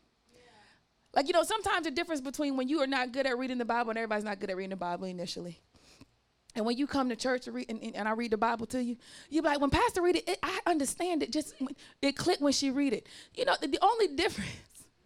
Like, 1.13 1.27
you 1.27 1.33
know, 1.33 1.43
sometimes 1.43 1.85
the 1.85 1.91
difference 1.91 2.19
between 2.19 2.57
when 2.57 2.67
you 2.67 2.81
are 2.81 2.87
not 2.87 3.13
good 3.13 3.25
at 3.25 3.37
reading 3.37 3.57
the 3.57 3.65
Bible 3.65 3.91
and 3.91 3.97
everybody's 3.97 4.25
not 4.25 4.39
good 4.39 4.49
at 4.49 4.57
reading 4.57 4.71
the 4.71 4.75
Bible 4.75 5.05
initially. 5.05 5.61
And 6.55 6.65
when 6.65 6.77
you 6.77 6.87
come 6.87 7.09
to 7.09 7.15
church 7.15 7.47
and, 7.47 7.55
read, 7.55 7.69
and, 7.69 7.81
and 7.95 8.07
I 8.07 8.11
read 8.11 8.31
the 8.31 8.37
Bible 8.37 8.65
to 8.67 8.83
you, 8.83 8.97
you're 9.29 9.43
like, 9.43 9.59
when 9.59 9.69
Pastor 9.69 10.01
read 10.01 10.17
it, 10.17 10.27
it 10.27 10.39
I 10.43 10.59
understand 10.65 11.23
it. 11.23 11.31
Just 11.31 11.53
it 12.01 12.17
clicked 12.17 12.41
when 12.41 12.53
she 12.53 12.69
read 12.69 12.93
it. 12.93 13.07
You 13.33 13.45
know, 13.45 13.55
the, 13.59 13.67
the 13.67 13.79
only 13.81 14.07
difference, 14.07 14.49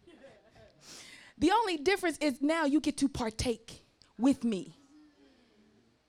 the 1.38 1.50
only 1.52 1.76
difference 1.76 2.18
is 2.18 2.40
now 2.40 2.64
you 2.64 2.80
get 2.80 2.96
to 2.98 3.08
partake 3.08 3.84
with 4.18 4.44
me. 4.44 4.76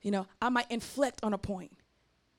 You 0.01 0.11
know, 0.11 0.27
I 0.41 0.49
might 0.49 0.69
inflect 0.71 1.23
on 1.23 1.33
a 1.33 1.37
point 1.37 1.71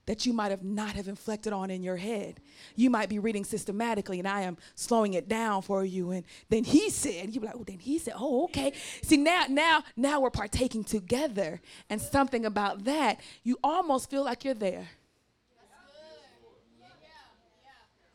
that 0.07 0.27
you 0.27 0.33
might 0.33 0.51
have 0.51 0.65
not 0.65 0.95
have 0.95 1.07
inflected 1.07 1.53
on 1.53 1.71
in 1.71 1.83
your 1.83 1.97
head. 1.97 2.41
You 2.75 2.91
might 2.91 3.09
be 3.09 3.19
reading 3.19 3.45
systematically 3.45 4.19
and 4.19 4.27
I 4.27 4.43
am 4.43 4.57
slowing 4.75 5.15
it 5.15 5.29
down 5.29 5.63
for 5.63 5.85
you. 5.85 6.11
And 6.11 6.25
then 6.49 6.65
he 6.65 6.91
said, 6.91 7.35
you 7.35 7.41
be 7.41 7.47
like, 7.47 7.57
oh, 7.57 7.65
then 7.65 7.79
he 7.79 7.99
said, 7.99 8.15
oh, 8.17 8.45
okay. 8.45 8.73
See, 9.03 9.17
now, 9.17 9.45
now, 9.49 9.85
now 9.97 10.21
we're 10.21 10.31
partaking 10.31 10.83
together. 10.83 11.61
And 11.89 12.01
something 12.01 12.45
about 12.45 12.85
that, 12.85 13.21
you 13.45 13.59
almost 13.63 14.11
feel 14.11 14.25
like 14.25 14.45
you're 14.45 14.55
there. 14.55 14.89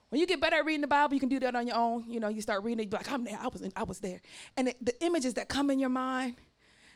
When 0.10 0.22
you 0.22 0.28
get 0.28 0.40
better 0.40 0.56
at 0.56 0.66
reading 0.66 0.82
the 0.82 0.88
Bible, 0.88 1.14
you 1.14 1.20
can 1.20 1.30
do 1.30 1.40
that 1.40 1.54
on 1.54 1.68
your 1.68 1.76
own. 1.76 2.06
You 2.08 2.22
know, 2.22 2.30
you 2.30 2.42
start 2.42 2.64
reading 2.64 2.80
it, 2.80 2.84
you 2.84 2.90
be 2.90 2.98
like, 2.98 3.12
I'm 3.12 3.26
there, 3.26 3.38
I 3.42 3.48
was, 3.48 3.62
in, 3.62 3.74
I 3.76 3.84
was 3.84 4.00
there. 4.00 4.22
And 4.56 4.70
it, 4.70 4.78
the 4.84 5.04
images 5.04 5.34
that 5.34 5.50
come 5.50 5.70
in 5.70 5.80
your 5.80 5.90
mind, 5.90 6.36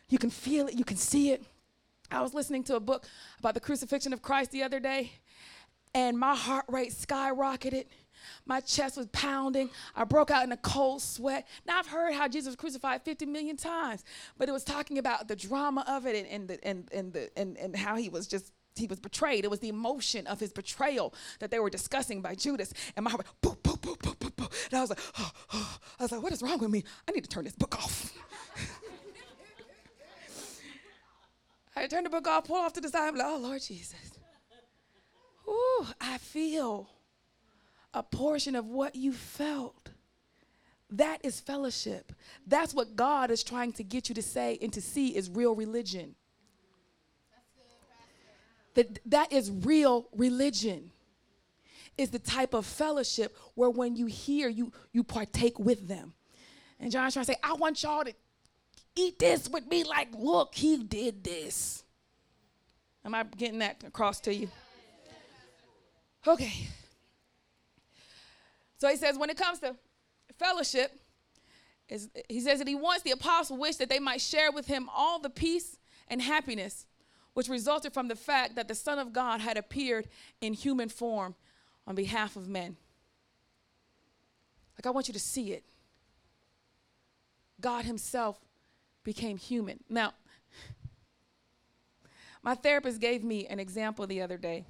you 0.07 0.17
can 0.17 0.29
feel 0.29 0.67
it, 0.67 0.75
you 0.75 0.85
can 0.85 0.97
see 0.97 1.31
it. 1.31 1.43
I 2.11 2.21
was 2.21 2.33
listening 2.33 2.63
to 2.65 2.75
a 2.75 2.79
book 2.79 3.05
about 3.39 3.53
the 3.53 3.59
crucifixion 3.59 4.13
of 4.13 4.21
Christ 4.21 4.51
the 4.51 4.63
other 4.63 4.79
day, 4.79 5.13
and 5.93 6.17
my 6.17 6.35
heart 6.35 6.65
rate 6.67 6.91
skyrocketed. 6.91 7.85
My 8.45 8.59
chest 8.59 8.97
was 8.97 9.07
pounding. 9.07 9.71
I 9.95 10.03
broke 10.03 10.29
out 10.29 10.43
in 10.43 10.51
a 10.51 10.57
cold 10.57 11.01
sweat. 11.01 11.47
Now, 11.65 11.79
I've 11.79 11.87
heard 11.87 12.13
how 12.13 12.27
Jesus 12.27 12.49
was 12.49 12.55
crucified 12.55 13.01
50 13.01 13.25
million 13.25 13.57
times, 13.57 14.03
but 14.37 14.47
it 14.47 14.51
was 14.51 14.63
talking 14.63 14.99
about 14.99 15.27
the 15.27 15.35
drama 15.35 15.83
of 15.87 16.05
it 16.05 16.15
and, 16.15 16.27
and, 16.27 16.47
the, 16.47 16.67
and, 16.67 16.89
and, 16.93 17.13
the, 17.13 17.29
and, 17.35 17.57
and 17.57 17.75
how 17.75 17.95
he 17.95 18.09
was 18.09 18.27
just 18.27 18.51
he 18.75 18.87
was 18.87 18.99
betrayed. 18.99 19.43
It 19.43 19.51
was 19.51 19.59
the 19.59 19.69
emotion 19.69 20.27
of 20.27 20.39
his 20.39 20.53
betrayal 20.53 21.13
that 21.39 21.51
they 21.51 21.59
were 21.59 21.69
discussing 21.69 22.21
by 22.21 22.35
Judas. 22.35 22.73
And 22.95 23.03
my 23.03 23.11
heart 23.11 23.25
went, 23.25 23.61
boop, 23.61 23.79
boop, 23.79 23.97
boop, 23.97 24.15
boop, 24.15 24.31
boop, 24.31 24.67
And 24.71 24.77
I 24.77 24.81
was 24.81 24.89
like, 24.89 24.99
oh, 25.19 25.31
oh. 25.53 25.77
I 25.99 26.03
was 26.03 26.11
like, 26.11 26.21
what 26.21 26.31
is 26.31 26.41
wrong 26.41 26.57
with 26.59 26.71
me? 26.71 26.83
I 27.07 27.11
need 27.11 27.23
to 27.23 27.29
turn 27.29 27.43
this 27.43 27.55
book 27.55 27.77
off. 27.77 28.13
I 31.75 31.87
turned 31.87 32.05
the 32.05 32.09
book 32.09 32.27
off, 32.27 32.45
pulled 32.45 32.59
off 32.59 32.73
to 32.73 32.81
the 32.81 32.89
side. 32.89 33.07
I'm 33.07 33.15
like, 33.15 33.27
oh, 33.27 33.37
Lord 33.37 33.61
Jesus. 33.61 34.19
Ooh, 35.47 35.85
I 35.99 36.17
feel 36.17 36.89
a 37.93 38.03
portion 38.03 38.55
of 38.55 38.65
what 38.67 38.95
you 38.95 39.13
felt. 39.13 39.89
That 40.89 41.19
is 41.23 41.39
fellowship. 41.39 42.11
That's 42.45 42.73
what 42.73 42.95
God 42.95 43.31
is 43.31 43.43
trying 43.43 43.71
to 43.73 43.83
get 43.83 44.09
you 44.09 44.15
to 44.15 44.21
say 44.21 44.57
and 44.61 44.73
to 44.73 44.81
see 44.81 45.15
is 45.15 45.29
real 45.29 45.55
religion. 45.55 46.15
That, 48.73 48.99
that 49.05 49.31
is 49.31 49.49
real 49.49 50.07
religion. 50.15 50.91
Is 51.97 52.09
the 52.09 52.19
type 52.19 52.53
of 52.53 52.65
fellowship 52.65 53.37
where 53.53 53.69
when 53.69 53.95
you 53.95 54.05
hear, 54.05 54.49
you, 54.49 54.71
you 54.91 55.03
partake 55.03 55.59
with 55.59 55.87
them. 55.87 56.13
And 56.79 56.91
John's 56.91 57.13
trying 57.13 57.25
to 57.25 57.33
say, 57.33 57.37
I 57.43 57.53
want 57.53 57.83
y'all 57.83 58.03
to 58.03 58.13
eat 58.95 59.19
this 59.19 59.49
with 59.49 59.67
me 59.67 59.83
like, 59.83 60.09
look, 60.13 60.55
he 60.55 60.77
did 60.77 61.23
this. 61.23 61.83
Am 63.03 63.15
I 63.15 63.23
getting 63.23 63.59
that 63.59 63.83
across 63.85 64.19
to 64.21 64.33
you? 64.33 64.49
Okay. 66.27 66.67
So 68.77 68.87
he 68.87 68.95
says, 68.95 69.17
when 69.17 69.29
it 69.29 69.37
comes 69.37 69.59
to 69.59 69.75
fellowship, 70.37 70.91
he 72.29 72.39
says 72.39 72.59
that 72.59 72.67
he 72.67 72.75
wants 72.75 73.03
the 73.03 73.11
apostle 73.11 73.57
wish 73.57 73.75
that 73.77 73.89
they 73.89 73.99
might 73.99 74.21
share 74.21 74.51
with 74.51 74.67
him 74.67 74.89
all 74.95 75.19
the 75.19 75.29
peace 75.29 75.77
and 76.07 76.21
happiness 76.21 76.85
which 77.33 77.47
resulted 77.47 77.93
from 77.93 78.07
the 78.07 78.15
fact 78.15 78.55
that 78.55 78.67
the 78.67 78.75
Son 78.75 78.99
of 78.99 79.13
God 79.13 79.41
had 79.41 79.57
appeared 79.57 80.07
in 80.41 80.53
human 80.53 80.89
form 80.89 81.35
on 81.87 81.95
behalf 81.95 82.35
of 82.35 82.47
men. 82.47 82.75
Like, 84.77 84.85
I 84.85 84.89
want 84.89 85.07
you 85.07 85.13
to 85.13 85.19
see 85.19 85.53
it. 85.53 85.63
God 87.59 87.85
Himself 87.85 88.39
became 89.03 89.37
human. 89.37 89.79
Now, 89.89 90.13
my 92.43 92.55
therapist 92.55 92.99
gave 92.99 93.23
me 93.23 93.47
an 93.47 93.59
example 93.59 94.07
the 94.07 94.21
other 94.21 94.37
day, 94.37 94.65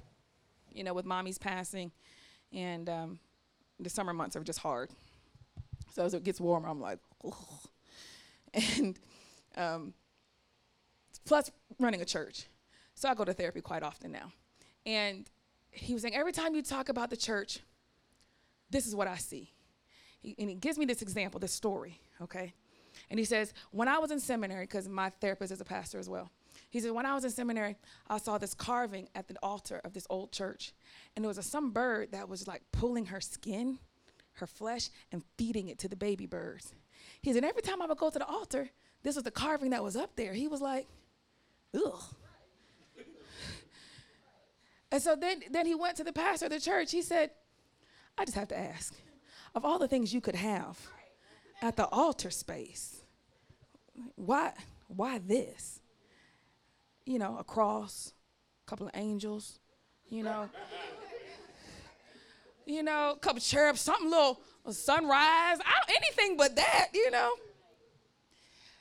you 0.70 0.84
know, 0.84 0.94
with 0.94 1.04
mommy's 1.04 1.38
passing, 1.38 1.90
and 2.52 2.88
um, 2.88 3.18
the 3.80 3.90
summer 3.90 4.12
months 4.12 4.36
are 4.36 4.44
just 4.44 4.58
hard. 4.58 4.90
So 5.94 6.04
as 6.04 6.14
it 6.14 6.24
gets 6.24 6.40
warmer, 6.40 6.68
I'm 6.68 6.80
like, 6.80 6.98
Ugh. 7.24 7.34
and 8.54 8.98
um, 9.56 9.94
plus 11.24 11.50
running 11.78 12.00
a 12.00 12.04
church. 12.04 12.46
So 12.94 13.08
I 13.08 13.14
go 13.14 13.24
to 13.24 13.32
therapy 13.32 13.60
quite 13.60 13.82
often 13.82 14.12
now. 14.12 14.32
And 14.84 15.28
he 15.70 15.92
was 15.94 16.02
saying, 16.02 16.14
every 16.14 16.32
time 16.32 16.54
you 16.54 16.62
talk 16.62 16.88
about 16.88 17.10
the 17.10 17.16
church, 17.16 17.60
this 18.70 18.86
is 18.86 18.94
what 18.94 19.08
I 19.08 19.16
see. 19.16 19.50
He, 20.20 20.34
and 20.38 20.48
he 20.48 20.54
gives 20.54 20.78
me 20.78 20.84
this 20.84 21.02
example, 21.02 21.40
this 21.40 21.52
story, 21.52 22.00
okay? 22.20 22.52
And 23.12 23.18
he 23.18 23.26
says, 23.26 23.52
when 23.72 23.88
I 23.88 23.98
was 23.98 24.10
in 24.10 24.18
seminary, 24.18 24.64
because 24.64 24.88
my 24.88 25.10
therapist 25.20 25.52
is 25.52 25.60
a 25.60 25.66
pastor 25.66 25.98
as 25.98 26.08
well, 26.08 26.30
he 26.70 26.80
said, 26.80 26.92
when 26.92 27.04
I 27.04 27.14
was 27.14 27.24
in 27.24 27.30
seminary, 27.30 27.76
I 28.08 28.16
saw 28.16 28.38
this 28.38 28.54
carving 28.54 29.10
at 29.14 29.28
the 29.28 29.36
altar 29.42 29.82
of 29.84 29.92
this 29.92 30.06
old 30.08 30.32
church. 30.32 30.72
And 31.14 31.22
there 31.22 31.28
was 31.28 31.36
a, 31.36 31.42
some 31.42 31.72
bird 31.72 32.12
that 32.12 32.26
was 32.26 32.48
like 32.48 32.62
pulling 32.72 33.04
her 33.06 33.20
skin, 33.20 33.78
her 34.36 34.46
flesh, 34.46 34.88
and 35.12 35.22
feeding 35.36 35.68
it 35.68 35.78
to 35.80 35.88
the 35.88 35.94
baby 35.94 36.24
birds. 36.24 36.72
He 37.20 37.34
said, 37.34 37.44
every 37.44 37.60
time 37.60 37.82
I 37.82 37.86
would 37.86 37.98
go 37.98 38.08
to 38.08 38.18
the 38.18 38.26
altar, 38.26 38.70
this 39.02 39.16
was 39.16 39.24
the 39.24 39.30
carving 39.30 39.68
that 39.70 39.84
was 39.84 39.94
up 39.94 40.16
there. 40.16 40.32
He 40.32 40.48
was 40.48 40.62
like, 40.62 40.86
ugh. 41.74 42.02
And 44.90 45.02
so 45.02 45.16
then, 45.16 45.42
then 45.50 45.66
he 45.66 45.74
went 45.74 45.98
to 45.98 46.04
the 46.04 46.14
pastor 46.14 46.46
of 46.46 46.52
the 46.52 46.60
church. 46.60 46.90
He 46.90 47.02
said, 47.02 47.32
I 48.16 48.24
just 48.24 48.38
have 48.38 48.48
to 48.48 48.58
ask 48.58 48.94
of 49.54 49.66
all 49.66 49.78
the 49.78 49.88
things 49.88 50.14
you 50.14 50.22
could 50.22 50.36
have 50.36 50.80
at 51.60 51.76
the 51.76 51.86
altar 51.86 52.30
space, 52.30 53.01
why, 54.16 54.52
why 54.88 55.18
this? 55.18 55.80
You 57.04 57.18
know, 57.18 57.36
a 57.38 57.44
cross, 57.44 58.12
a 58.66 58.70
couple 58.70 58.86
of 58.86 58.92
angels, 58.94 59.58
you 60.08 60.22
know, 60.22 60.48
you 62.66 62.82
know, 62.82 63.12
a 63.16 63.18
couple 63.18 63.38
of 63.38 63.42
cherubs, 63.42 63.80
something 63.80 64.08
little, 64.08 64.40
a 64.64 64.72
sunrise, 64.72 65.58
anything 65.88 66.36
but 66.36 66.54
that, 66.56 66.88
you 66.94 67.10
know. 67.10 67.32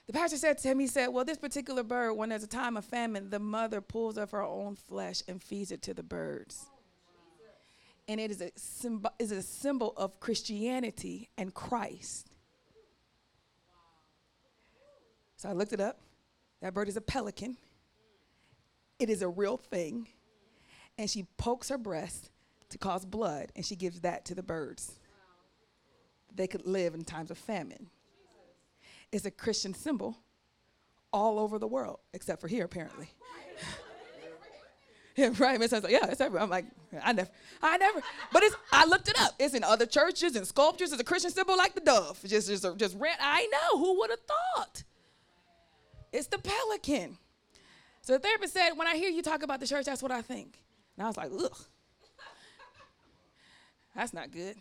The 0.07 0.13
pastor 0.13 0.37
said 0.37 0.57
to 0.59 0.67
him, 0.67 0.79
he 0.79 0.87
said, 0.87 1.07
Well, 1.07 1.23
this 1.23 1.37
particular 1.37 1.83
bird, 1.83 2.13
when 2.13 2.29
there's 2.29 2.43
a 2.43 2.47
time 2.47 2.75
of 2.75 2.85
famine, 2.85 3.29
the 3.29 3.39
mother 3.39 3.81
pulls 3.81 4.17
of 4.17 4.31
her 4.31 4.43
own 4.43 4.75
flesh 4.75 5.23
and 5.27 5.41
feeds 5.41 5.71
it 5.71 5.81
to 5.83 5.93
the 5.93 6.03
birds. 6.03 6.65
And 8.07 8.19
it 8.19 8.31
is 8.31 8.41
a, 8.41 8.51
is 9.19 9.31
a 9.31 9.41
symbol 9.41 9.93
of 9.95 10.19
Christianity 10.19 11.29
and 11.37 11.53
Christ. 11.53 12.30
So 15.41 15.49
I 15.49 15.53
looked 15.53 15.73
it 15.73 15.81
up. 15.81 15.97
That 16.61 16.75
bird 16.75 16.87
is 16.87 16.97
a 16.97 17.01
pelican. 17.01 17.57
It 18.99 19.09
is 19.09 19.23
a 19.23 19.27
real 19.27 19.57
thing. 19.57 20.07
And 20.99 21.09
she 21.09 21.23
pokes 21.37 21.69
her 21.69 21.79
breast 21.79 22.29
to 22.69 22.77
cause 22.77 23.05
blood, 23.05 23.51
and 23.55 23.65
she 23.65 23.75
gives 23.75 24.01
that 24.01 24.23
to 24.25 24.35
the 24.35 24.43
birds. 24.43 24.99
They 26.35 26.45
could 26.45 26.67
live 26.67 26.93
in 26.93 27.03
times 27.03 27.31
of 27.31 27.39
famine 27.39 27.89
It's 29.11 29.25
a 29.25 29.31
Christian 29.31 29.73
symbol 29.73 30.15
all 31.11 31.39
over 31.39 31.57
the 31.57 31.67
world, 31.67 32.01
except 32.13 32.39
for 32.39 32.47
here, 32.47 32.65
apparently. 32.65 33.09
yeah, 35.15 35.31
right. 35.39 35.59
Like, 35.59 35.89
yeah, 35.89 36.05
it's 36.05 36.21
everywhere. 36.21 36.43
I'm 36.43 36.51
like, 36.51 36.65
I 37.03 37.13
never, 37.13 37.31
I 37.63 37.77
never. 37.77 38.03
But 38.31 38.43
it's, 38.43 38.55
I 38.71 38.85
looked 38.85 39.07
it 39.07 39.19
up. 39.19 39.33
It's 39.39 39.55
in 39.55 39.63
other 39.63 39.87
churches 39.87 40.35
and 40.35 40.45
sculptures. 40.45 40.91
It's 40.91 41.01
a 41.01 41.03
Christian 41.03 41.31
symbol 41.31 41.57
like 41.57 41.73
the 41.73 41.81
dove. 41.81 42.19
Just, 42.27 42.47
just, 42.47 42.77
just 42.77 42.95
rent. 42.99 43.17
I 43.19 43.47
know. 43.51 43.79
Who 43.79 43.97
would 44.01 44.11
have 44.11 44.19
thought? 44.19 44.83
It's 46.11 46.27
the 46.27 46.37
pelican. 46.37 47.17
So 48.01 48.13
the 48.13 48.19
therapist 48.19 48.53
said, 48.53 48.71
when 48.71 48.87
I 48.87 48.95
hear 48.95 49.09
you 49.09 49.21
talk 49.21 49.43
about 49.43 49.59
the 49.59 49.67
church, 49.67 49.85
that's 49.85 50.01
what 50.01 50.11
I 50.11 50.21
think. 50.21 50.59
And 50.97 51.03
I 51.03 51.07
was 51.07 51.17
like, 51.17 51.31
ugh. 51.31 51.57
That's 53.95 54.13
not 54.13 54.31
good. 54.31 54.55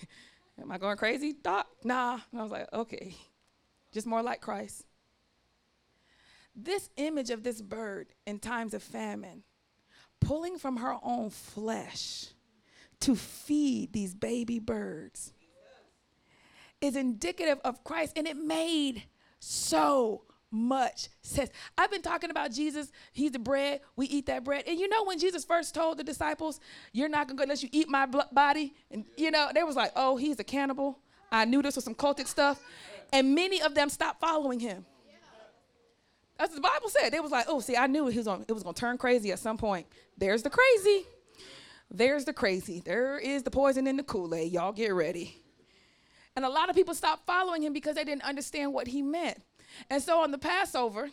Am 0.60 0.70
I 0.70 0.78
going 0.78 0.96
crazy, 0.96 1.32
doc? 1.32 1.66
Nah. 1.84 2.18
And 2.32 2.40
I 2.40 2.42
was 2.42 2.52
like, 2.52 2.72
okay 2.72 3.14
just 3.92 4.06
more 4.06 4.22
like 4.22 4.40
Christ. 4.40 4.84
This 6.54 6.90
image 6.96 7.30
of 7.30 7.42
this 7.42 7.62
bird 7.62 8.08
in 8.26 8.38
times 8.38 8.74
of 8.74 8.82
famine, 8.82 9.44
pulling 10.20 10.58
from 10.58 10.78
her 10.78 10.96
own 11.02 11.30
flesh 11.30 12.26
to 13.00 13.14
feed 13.14 13.92
these 13.92 14.14
baby 14.14 14.58
birds, 14.58 15.32
is 16.80 16.96
indicative 16.96 17.58
of 17.64 17.84
Christ, 17.84 18.12
and 18.16 18.26
it 18.26 18.36
made 18.36 19.04
so 19.40 20.22
much 20.50 21.08
says 21.22 21.50
I've 21.76 21.90
been 21.90 22.02
talking 22.02 22.30
about 22.30 22.52
Jesus. 22.52 22.90
He's 23.12 23.32
the 23.32 23.38
bread. 23.38 23.80
We 23.96 24.06
eat 24.06 24.26
that 24.26 24.44
bread. 24.44 24.64
And 24.66 24.78
you 24.78 24.88
know 24.88 25.04
when 25.04 25.18
Jesus 25.18 25.44
first 25.44 25.74
told 25.74 25.98
the 25.98 26.04
disciples, 26.04 26.60
"You're 26.92 27.08
not 27.08 27.28
gonna 27.28 27.36
go 27.36 27.42
unless 27.42 27.62
you 27.62 27.68
eat 27.72 27.88
my 27.88 28.06
body," 28.06 28.74
and 28.90 29.04
you 29.16 29.30
know 29.30 29.50
they 29.54 29.62
was 29.62 29.76
like, 29.76 29.92
"Oh, 29.94 30.16
he's 30.16 30.38
a 30.40 30.44
cannibal." 30.44 30.98
I 31.30 31.44
knew 31.44 31.62
this 31.62 31.76
was 31.76 31.84
some 31.84 31.94
cultic 31.94 32.26
stuff. 32.26 32.62
And 33.12 33.34
many 33.34 33.60
of 33.62 33.74
them 33.74 33.88
stopped 33.88 34.20
following 34.20 34.60
him. 34.60 34.84
That's 36.38 36.50
what 36.50 36.56
the 36.56 36.68
Bible 36.68 36.88
said. 36.88 37.12
They 37.12 37.20
was 37.20 37.32
like, 37.32 37.46
oh, 37.48 37.60
see, 37.60 37.76
I 37.76 37.88
knew 37.88 38.06
he 38.06 38.18
was 38.18 38.28
on, 38.28 38.44
it 38.46 38.52
was 38.52 38.62
going 38.62 38.74
to 38.74 38.80
turn 38.80 38.96
crazy 38.96 39.32
at 39.32 39.40
some 39.40 39.56
point. 39.56 39.86
There's 40.16 40.42
the 40.42 40.50
crazy. 40.50 41.04
There's 41.90 42.24
the 42.24 42.32
crazy. 42.32 42.80
There 42.84 43.18
is 43.18 43.42
the 43.42 43.50
poison 43.50 43.86
in 43.86 43.96
the 43.96 44.02
Kool 44.04 44.34
Aid. 44.34 44.52
Y'all 44.52 44.72
get 44.72 44.92
ready. 44.92 45.42
And 46.36 46.44
a 46.44 46.48
lot 46.48 46.70
of 46.70 46.76
people 46.76 46.94
stopped 46.94 47.26
following 47.26 47.62
him 47.62 47.72
because 47.72 47.96
they 47.96 48.04
didn't 48.04 48.22
understand 48.22 48.72
what 48.72 48.86
he 48.86 49.02
meant. 49.02 49.42
And 49.90 50.02
so 50.02 50.22
on 50.22 50.30
the 50.30 50.38
Passover, 50.38 51.10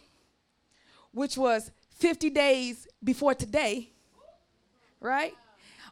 which 1.11 1.37
was 1.37 1.71
50 1.97 2.29
days 2.29 2.87
before 3.03 3.33
today, 3.33 3.89
right? 4.99 5.33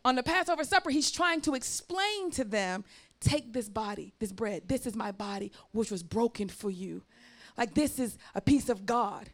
On 0.06 0.16
the 0.16 0.24
Passover 0.24 0.64
supper, 0.64 0.90
he's 0.90 1.12
trying 1.12 1.42
to 1.42 1.56
explain 1.56 2.30
to 2.32 2.44
them 2.44 2.84
take 3.22 3.54
this 3.54 3.70
body, 3.70 4.14
this 4.20 4.32
bread. 4.32 4.64
This 4.68 4.86
is 4.86 4.96
my 4.96 5.12
body, 5.12 5.52
which 5.72 5.92
was 5.92 6.04
broken 6.04 6.50
for 6.50 6.70
you. 6.70 7.04
Like, 7.58 7.74
this 7.74 8.00
is 8.00 8.18
a 8.36 8.42
piece 8.42 8.70
of 8.70 8.86
God. 8.86 9.30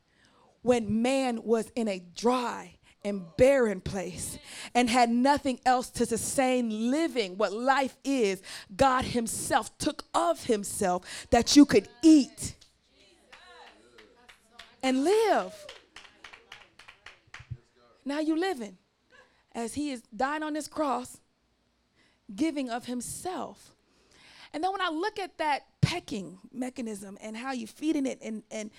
When 0.62 1.02
man 1.02 1.42
was 1.44 1.72
in 1.76 1.88
a 1.88 2.04
dry 2.16 2.76
and 3.04 3.24
barren 3.38 3.80
place 3.80 4.38
and 4.76 4.90
had 4.90 5.10
nothing 5.10 5.60
else 5.66 5.90
to 5.92 6.06
sustain 6.06 6.92
living, 6.92 7.38
what 7.38 7.54
life 7.54 7.98
is, 8.04 8.42
God 8.76 9.06
Himself 9.06 9.76
took 9.78 10.04
of 10.14 10.44
Himself 10.46 11.28
that 11.32 11.56
you 11.56 11.66
could 11.66 11.88
eat 12.04 12.56
and 14.82 15.04
live. 15.04 15.54
Now 18.06 18.20
you 18.20 18.40
living 18.40 18.78
as 19.54 19.74
He 19.74 19.92
is 19.92 20.02
dying 20.16 20.44
on 20.44 20.54
this 20.54 20.68
cross, 20.68 21.20
giving 22.34 22.70
of 22.70 22.86
Himself. 22.86 23.76
And 24.54 24.64
then 24.64 24.72
when 24.72 24.82
I 24.82 24.90
look 24.90 25.20
at 25.20 25.38
that 25.38 25.66
pecking 25.82 26.40
mechanism 26.52 27.18
and 27.22 27.38
how 27.38 27.52
you're 27.52 27.68
feeding 27.68 28.06
it, 28.06 28.20
and, 28.22 28.44
and 28.50 28.72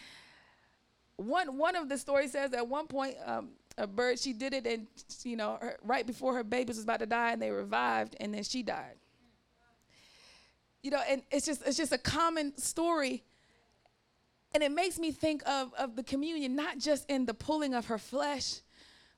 one, 1.16 1.58
one 1.58 1.76
of 1.76 1.88
the 1.88 1.98
stories 1.98 2.32
says 2.32 2.52
at 2.54 2.66
one 2.66 2.86
point, 2.86 3.16
um, 3.24 3.50
a 3.78 3.86
bird, 3.86 4.18
she 4.18 4.32
did 4.32 4.52
it, 4.52 4.66
and 4.66 4.86
you 5.22 5.36
know, 5.36 5.58
her, 5.60 5.76
right 5.82 6.06
before 6.06 6.34
her 6.34 6.44
babies 6.44 6.76
was 6.76 6.84
about 6.84 7.00
to 7.00 7.06
die, 7.06 7.32
and 7.32 7.40
they 7.40 7.50
revived, 7.50 8.16
and 8.20 8.34
then 8.34 8.42
she 8.42 8.62
died. 8.62 8.96
You 10.82 10.90
know, 10.90 11.00
and 11.08 11.22
it's 11.30 11.46
just 11.46 11.62
it's 11.66 11.76
just 11.76 11.92
a 11.92 11.98
common 11.98 12.56
story, 12.56 13.22
and 14.52 14.62
it 14.62 14.72
makes 14.72 14.98
me 14.98 15.12
think 15.12 15.46
of 15.48 15.72
of 15.74 15.96
the 15.96 16.02
communion, 16.02 16.56
not 16.56 16.78
just 16.78 17.08
in 17.10 17.26
the 17.26 17.34
pulling 17.34 17.74
of 17.74 17.86
her 17.86 17.98
flesh, 17.98 18.60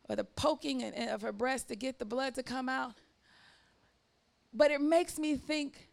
or 0.08 0.16
the 0.16 0.24
poking 0.24 0.82
and, 0.82 1.10
of 1.10 1.22
her 1.22 1.32
breast 1.32 1.68
to 1.68 1.76
get 1.76 1.98
the 1.98 2.04
blood 2.04 2.34
to 2.34 2.42
come 2.42 2.68
out, 2.68 2.94
but 4.52 4.70
it 4.70 4.80
makes 4.80 5.18
me 5.18 5.36
think 5.36 5.88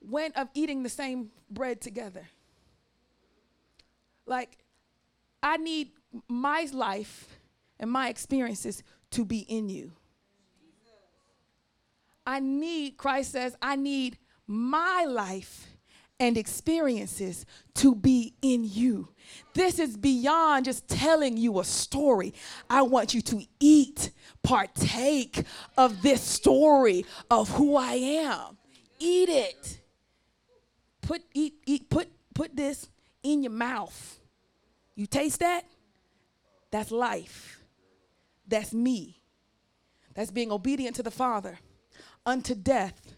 when 0.00 0.32
of 0.32 0.48
eating 0.54 0.82
the 0.82 0.88
same 0.88 1.30
bread 1.50 1.80
together. 1.80 2.28
Like, 4.26 4.58
I 5.42 5.56
need 5.58 5.90
my 6.28 6.66
life 6.72 7.28
and 7.78 7.90
my 7.90 8.08
experiences 8.08 8.82
to 9.10 9.24
be 9.24 9.40
in 9.40 9.68
you. 9.68 9.92
I 12.26 12.40
need, 12.40 12.96
Christ 12.96 13.32
says, 13.32 13.54
I 13.60 13.76
need 13.76 14.16
my 14.46 15.04
life 15.06 15.73
and 16.20 16.38
experiences 16.38 17.44
to 17.74 17.94
be 17.94 18.34
in 18.40 18.64
you. 18.64 19.08
This 19.52 19.78
is 19.78 19.96
beyond 19.96 20.66
just 20.66 20.88
telling 20.88 21.36
you 21.36 21.58
a 21.60 21.64
story. 21.64 22.34
I 22.70 22.82
want 22.82 23.14
you 23.14 23.20
to 23.22 23.42
eat, 23.58 24.10
partake 24.42 25.44
of 25.76 26.02
this 26.02 26.20
story 26.20 27.04
of 27.30 27.48
who 27.50 27.76
I 27.76 27.94
am. 27.94 28.58
Eat 29.00 29.28
it 29.28 29.80
put 31.04 31.22
eat 31.34 31.54
eat 31.66 31.88
put 31.90 32.08
put 32.34 32.56
this 32.56 32.88
in 33.22 33.42
your 33.42 33.52
mouth. 33.52 34.18
You 34.96 35.06
taste 35.06 35.40
that? 35.40 35.64
That's 36.70 36.90
life. 36.90 37.60
That's 38.46 38.72
me. 38.72 39.20
That's 40.14 40.30
being 40.30 40.52
obedient 40.52 40.96
to 40.96 41.02
the 41.02 41.10
Father 41.10 41.58
unto 42.24 42.54
death. 42.54 43.16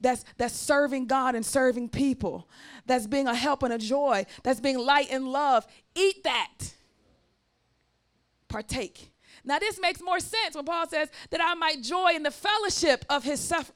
That's 0.00 0.24
that's 0.36 0.54
serving 0.54 1.06
God 1.06 1.34
and 1.34 1.44
serving 1.44 1.88
people. 1.88 2.48
That's 2.86 3.06
being 3.06 3.26
a 3.26 3.34
help 3.34 3.62
and 3.62 3.72
a 3.72 3.78
joy. 3.78 4.26
That's 4.42 4.60
being 4.60 4.78
light 4.78 5.08
and 5.10 5.28
love. 5.28 5.66
Eat 5.94 6.22
that. 6.24 6.74
Partake. 8.48 9.10
Now 9.44 9.58
this 9.58 9.80
makes 9.80 10.00
more 10.00 10.20
sense 10.20 10.54
when 10.54 10.64
Paul 10.64 10.86
says 10.86 11.08
that 11.30 11.40
I 11.42 11.54
might 11.54 11.82
joy 11.82 12.12
in 12.14 12.22
the 12.22 12.30
fellowship 12.30 13.04
of 13.08 13.24
his 13.24 13.40
suffering. 13.40 13.74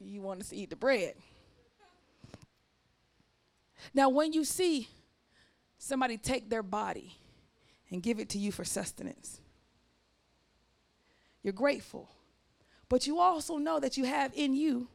you 0.00 0.22
want 0.22 0.40
us 0.40 0.48
to 0.48 0.56
eat 0.56 0.70
the 0.70 0.76
bread. 0.76 1.14
Now, 3.94 4.08
when 4.08 4.32
you 4.32 4.44
see 4.44 4.88
somebody 5.78 6.16
take 6.16 6.50
their 6.50 6.62
body 6.62 7.16
and 7.90 8.02
give 8.02 8.18
it 8.18 8.28
to 8.30 8.38
you 8.38 8.52
for 8.52 8.64
sustenance, 8.64 9.40
you're 11.48 11.54
grateful. 11.54 12.10
But 12.90 13.06
you 13.06 13.20
also 13.20 13.56
know 13.56 13.80
that 13.80 13.96
you 13.96 14.04
have 14.04 14.32
in 14.34 14.54
you 14.54 14.88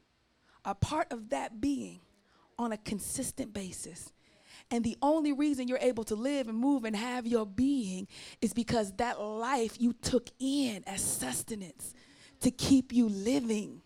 a 0.64 0.76
part 0.76 1.12
of 1.12 1.30
that 1.30 1.60
being 1.60 1.99
on 2.60 2.72
a 2.72 2.78
consistent 2.78 3.56
basis. 3.56 4.14
And 4.70 4.84
the 4.84 4.95
only 5.01 5.34
reason 5.34 5.68
you're 5.68 5.80
able 5.82 6.04
to 6.04 6.16
live 6.16 6.47
and 6.47 6.56
move 6.56 6.86
and 6.86 6.95
have 6.95 7.26
your 7.26 7.47
being 7.47 8.08
is 8.39 8.54
because 8.54 8.93
that 8.97 9.20
life 9.20 9.82
you 9.82 9.93
took 9.93 10.30
in 10.38 10.84
as 10.86 11.01
sustenance 11.01 11.95
to 12.41 12.51
keep 12.51 12.93
you 12.93 13.10
living 13.10 13.82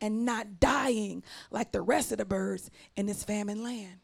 and 0.00 0.24
not 0.24 0.58
dying 0.58 1.22
like 1.52 1.70
the 1.70 1.82
rest 1.82 2.10
of 2.10 2.18
the 2.18 2.24
birds 2.24 2.68
in 2.96 3.06
this 3.06 3.22
famine 3.22 3.62
land. 3.62 4.00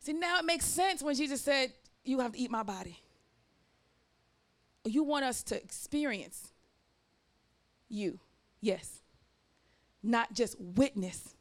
See, 0.00 0.12
now 0.12 0.40
it 0.40 0.44
makes 0.44 0.64
sense 0.64 1.04
when 1.04 1.14
Jesus 1.14 1.40
said, 1.40 1.72
You 2.04 2.18
have 2.18 2.32
to 2.32 2.38
eat 2.40 2.50
my 2.50 2.64
body. 2.64 3.03
You 4.84 5.02
want 5.02 5.24
us 5.24 5.42
to 5.44 5.56
experience 5.56 6.52
you, 7.88 8.18
yes, 8.60 9.00
not 10.02 10.32
just 10.34 10.56
witness 10.60 11.34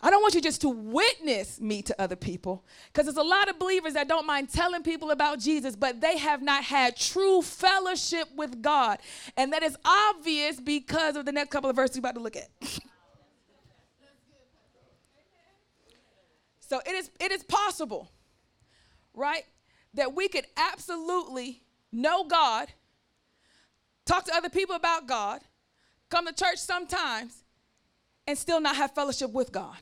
I 0.00 0.10
don't 0.10 0.22
want 0.22 0.34
you 0.34 0.40
just 0.40 0.60
to 0.60 0.68
witness 0.68 1.60
me 1.60 1.82
to 1.82 2.00
other 2.00 2.14
people 2.14 2.64
because 2.86 3.06
there's 3.06 3.16
a 3.16 3.22
lot 3.22 3.50
of 3.50 3.58
believers 3.58 3.94
that 3.94 4.06
don't 4.06 4.26
mind 4.26 4.48
telling 4.48 4.84
people 4.84 5.10
about 5.10 5.40
Jesus, 5.40 5.74
but 5.74 6.00
they 6.00 6.16
have 6.18 6.40
not 6.40 6.62
had 6.62 6.96
true 6.96 7.42
fellowship 7.42 8.28
with 8.36 8.62
God. 8.62 9.00
And 9.36 9.52
that 9.52 9.64
is 9.64 9.76
obvious 9.84 10.60
because 10.60 11.16
of 11.16 11.24
the 11.24 11.32
next 11.32 11.50
couple 11.50 11.68
of 11.68 11.74
verses 11.74 11.96
we're 11.96 12.00
about 12.00 12.14
to 12.14 12.20
look 12.20 12.36
at. 12.36 12.48
so 16.60 16.80
it 16.86 16.92
is 16.92 17.10
it 17.18 17.32
is 17.32 17.42
possible, 17.42 18.08
right? 19.14 19.42
That 19.94 20.14
we 20.14 20.28
could 20.28 20.46
absolutely 20.56 21.62
know 21.90 22.24
God, 22.24 22.68
talk 24.04 24.24
to 24.24 24.34
other 24.34 24.50
people 24.50 24.76
about 24.76 25.06
God, 25.06 25.40
come 26.10 26.26
to 26.26 26.32
church 26.32 26.58
sometimes, 26.58 27.44
and 28.26 28.36
still 28.36 28.60
not 28.60 28.76
have 28.76 28.94
fellowship 28.94 29.32
with 29.32 29.50
God. 29.50 29.78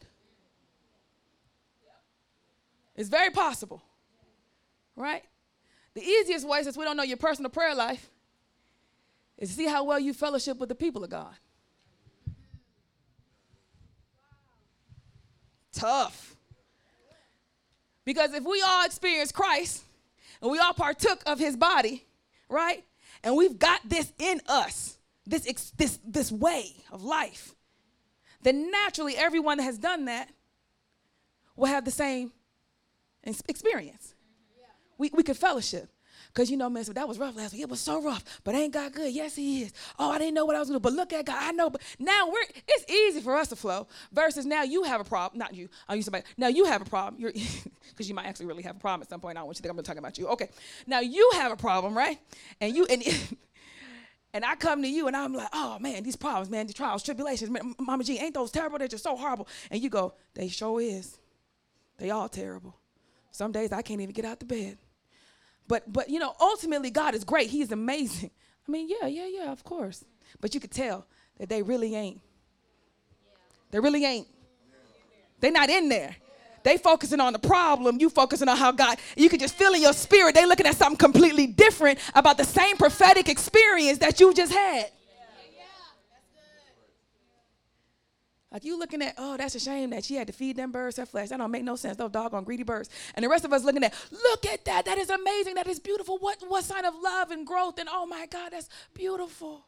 It's 2.95 3.09
very 3.09 3.31
possible, 3.31 3.83
right? 4.95 5.23
The 5.95 6.03
easiest 6.03 6.47
way, 6.47 6.63
since 6.63 6.77
we 6.77 6.85
don't 6.85 6.97
know 6.97 7.03
your 7.03 7.17
personal 7.17 7.51
prayer 7.51 7.75
life, 7.75 8.09
is 9.39 9.51
to 9.51 9.55
see 9.55 9.67
how 9.67 9.85
well 9.85 9.99
you 9.99 10.15
fellowship 10.15 10.59
with 10.59 10.69
the 10.69 10.75
people 10.75 11.05
of 11.05 11.11
God. 11.11 11.35
Tough. 15.73 16.37
Because 18.05 18.33
if 18.33 18.45
we 18.45 18.63
all 18.63 18.87
experience 18.87 19.31
Christ 19.31 19.83
and 20.41 20.51
we 20.51 20.59
all 20.59 20.75
partook 20.75 21.23
of 21.27 21.39
his 21.39 21.57
body, 21.57 22.07
right? 22.49 22.85
And 23.23 23.37
we've 23.37 23.59
got 23.59 23.81
this 23.89 24.13
in 24.19 24.41
us, 24.47 24.99
this, 25.27 25.45
this, 25.77 25.99
this 26.07 26.31
way 26.31 26.73
of 26.91 27.03
life, 27.03 27.55
then 28.43 28.71
naturally 28.71 29.17
everyone 29.17 29.59
that 29.59 29.65
has 29.65 29.79
done 29.79 30.05
that 30.05 30.31
will 31.57 31.67
have 31.67 31.85
the 31.85 31.91
same 31.91 32.33
experience. 33.49 34.15
We, 34.99 35.11
we 35.13 35.23
could 35.23 35.37
fellowship. 35.37 35.91
Because 36.37 36.51
you 36.51 36.59
know, 36.59 36.69
man, 36.69 36.85
so 36.85 36.93
that 36.93 37.09
was 37.09 37.19
rough 37.19 37.35
last 37.35 37.55
week. 37.55 37.63
It 37.63 37.71
was 37.71 37.81
so 37.81 38.03
rough, 38.03 38.23
but 38.45 38.55
ain't 38.55 38.75
God 38.75 38.93
good? 38.93 39.11
Yes, 39.11 39.35
He 39.35 39.63
is. 39.63 39.73
Oh, 39.99 40.11
I 40.11 40.19
didn't 40.19 40.35
know 40.35 40.45
what 40.45 40.55
I 40.55 40.59
was 40.59 40.69
gonna 40.69 40.79
do, 40.79 40.83
but 40.83 40.93
look 40.93 41.15
at 41.15 41.25
God. 41.25 41.39
I 41.41 41.51
know, 41.53 41.71
but 41.71 41.81
now 41.99 42.29
we're 42.29 42.43
it's 42.69 42.93
easy 42.93 43.23
for 43.23 43.35
us 43.37 43.49
to 43.49 43.57
flow. 43.57 43.89
Versus 44.13 44.45
now 44.45 44.63
you 44.63 44.83
have 44.83 45.01
a 45.01 45.05
problem. 45.05 45.39
Not 45.39 45.55
you. 45.55 45.71
I'll 45.89 45.97
use 45.97 46.05
somebody. 46.05 46.25
Now 46.37 46.49
you 46.49 46.67
have 46.67 46.83
a 46.83 46.85
problem. 46.85 47.19
You're 47.19 47.33
because 47.89 48.07
you 48.07 48.15
might 48.15 48.27
actually 48.27 48.45
really 48.45 48.63
have 48.65 48.77
a 48.77 48.79
problem 48.79 49.01
at 49.01 49.09
some 49.09 49.19
point. 49.19 49.39
I 49.39 49.41
don't 49.41 49.47
want 49.47 49.57
you 49.57 49.61
to 49.61 49.63
think 49.63 49.71
I'm 49.71 49.77
gonna 49.77 49.85
talk 49.85 49.97
about 49.97 50.19
you. 50.19 50.29
Okay. 50.29 50.51
Now 50.87 51.01
you 51.01 51.31
have 51.37 51.53
a 51.53 51.57
problem, 51.57 51.97
right? 51.97 52.19
And 52.61 52.77
you 52.77 52.85
and 52.85 53.03
and 54.35 54.45
I 54.45 54.57
come 54.57 54.83
to 54.83 54.89
you 54.89 55.07
and 55.07 55.17
I'm 55.17 55.33
like, 55.33 55.49
oh 55.55 55.79
man, 55.79 56.03
these 56.03 56.17
problems, 56.17 56.51
man, 56.51 56.67
these 56.67 56.75
trials, 56.75 57.03
tribulations, 57.03 57.51
man, 57.51 57.75
Mama 57.79 58.05
G, 58.05 58.19
ain't 58.19 58.35
those 58.35 58.51
terrible? 58.51 58.79
They're 58.79 58.89
just 58.89 59.05
so 59.05 59.17
horrible. 59.17 59.49
And 59.71 59.83
you 59.83 59.89
go, 59.89 60.13
they 60.35 60.49
sure 60.49 60.83
is. 60.83 61.17
They 61.97 62.11
all 62.11 62.29
terrible. 62.29 62.77
Some 63.31 63.53
days 63.53 63.73
I 63.73 63.81
can't 63.81 64.03
even 64.03 64.13
get 64.13 64.27
out 64.27 64.39
the 64.39 64.45
bed 64.45 64.77
But 65.69 65.93
but 65.93 66.09
you 66.09 66.19
know, 66.19 66.35
ultimately 66.41 66.91
God 66.91 67.15
is 67.15 67.25
great. 67.25 67.51
He 67.51 67.63
is 67.63 67.73
amazing. 67.73 68.31
I 68.67 68.71
mean, 68.71 68.89
yeah, 68.89 69.07
yeah, 69.07 69.27
yeah, 69.27 69.53
of 69.53 69.63
course. 69.65 70.05
But 70.41 70.55
you 70.55 70.61
could 70.61 70.73
tell 70.73 71.07
that 71.39 71.49
they 71.49 71.63
really 71.63 71.95
ain't. 71.95 72.21
They 73.71 73.81
really 73.81 74.05
ain't. 74.05 74.27
They're 75.41 75.53
not 75.53 75.69
in 75.69 75.89
there. 75.89 76.17
They 76.67 76.79
focusing 76.79 77.21
on 77.21 77.33
the 77.33 77.39
problem, 77.39 77.99
you 78.01 78.11
focusing 78.11 78.49
on 78.49 78.57
how 78.57 78.73
God, 78.73 78.99
you 79.17 79.29
can 79.29 79.39
just 79.39 79.55
feel 79.55 79.73
in 79.75 79.81
your 79.81 79.93
spirit, 79.93 80.35
they 80.35 80.47
looking 80.47 80.67
at 80.67 80.75
something 80.75 80.97
completely 80.97 81.47
different 81.47 82.01
about 82.13 82.39
the 82.39 82.45
same 82.45 82.77
prophetic 82.77 83.29
experience 83.29 83.99
that 83.99 84.19
you 84.19 84.35
just 84.35 84.53
had. 84.53 84.91
Like 88.57 88.65
you 88.65 88.79
looking 88.79 89.03
at, 89.03 89.13
oh, 89.19 89.37
that's 89.37 89.55
a 89.55 89.61
shame 89.61 89.91
that 89.91 90.03
she 90.03 90.15
had 90.15 90.29
to 90.29 90.33
feed 90.33 90.57
them 90.57 90.73
birds 90.73 90.97
her 90.97 91.05
flesh. 91.05 91.29
That 91.29 91.37
don't 91.37 91.51
make 91.51 91.63
no 91.63 91.77
sense. 91.77 91.99
Those 91.99 92.11
doggone 92.11 92.45
greedy 92.45 92.63
birds. 92.63 92.89
And 93.15 93.23
the 93.23 93.29
rest 93.29 93.45
of 93.45 93.53
us 93.53 93.65
looking 93.65 93.85
at, 93.85 93.93
look 94.11 94.47
at 94.47 94.65
that. 94.65 94.87
That 94.87 94.97
is 94.97 95.11
amazing. 95.11 95.57
That 95.57 95.67
is 95.67 95.79
beautiful. 95.79 96.17
What 96.17 96.39
what 96.49 96.65
sign 96.65 96.87
of 96.87 96.95
love 96.99 97.31
and 97.31 97.47
growth? 97.47 97.79
And 97.79 97.87
oh 97.93 98.07
my 98.07 98.25
God, 98.25 98.53
that's 98.53 98.71
beautiful. 98.95 99.67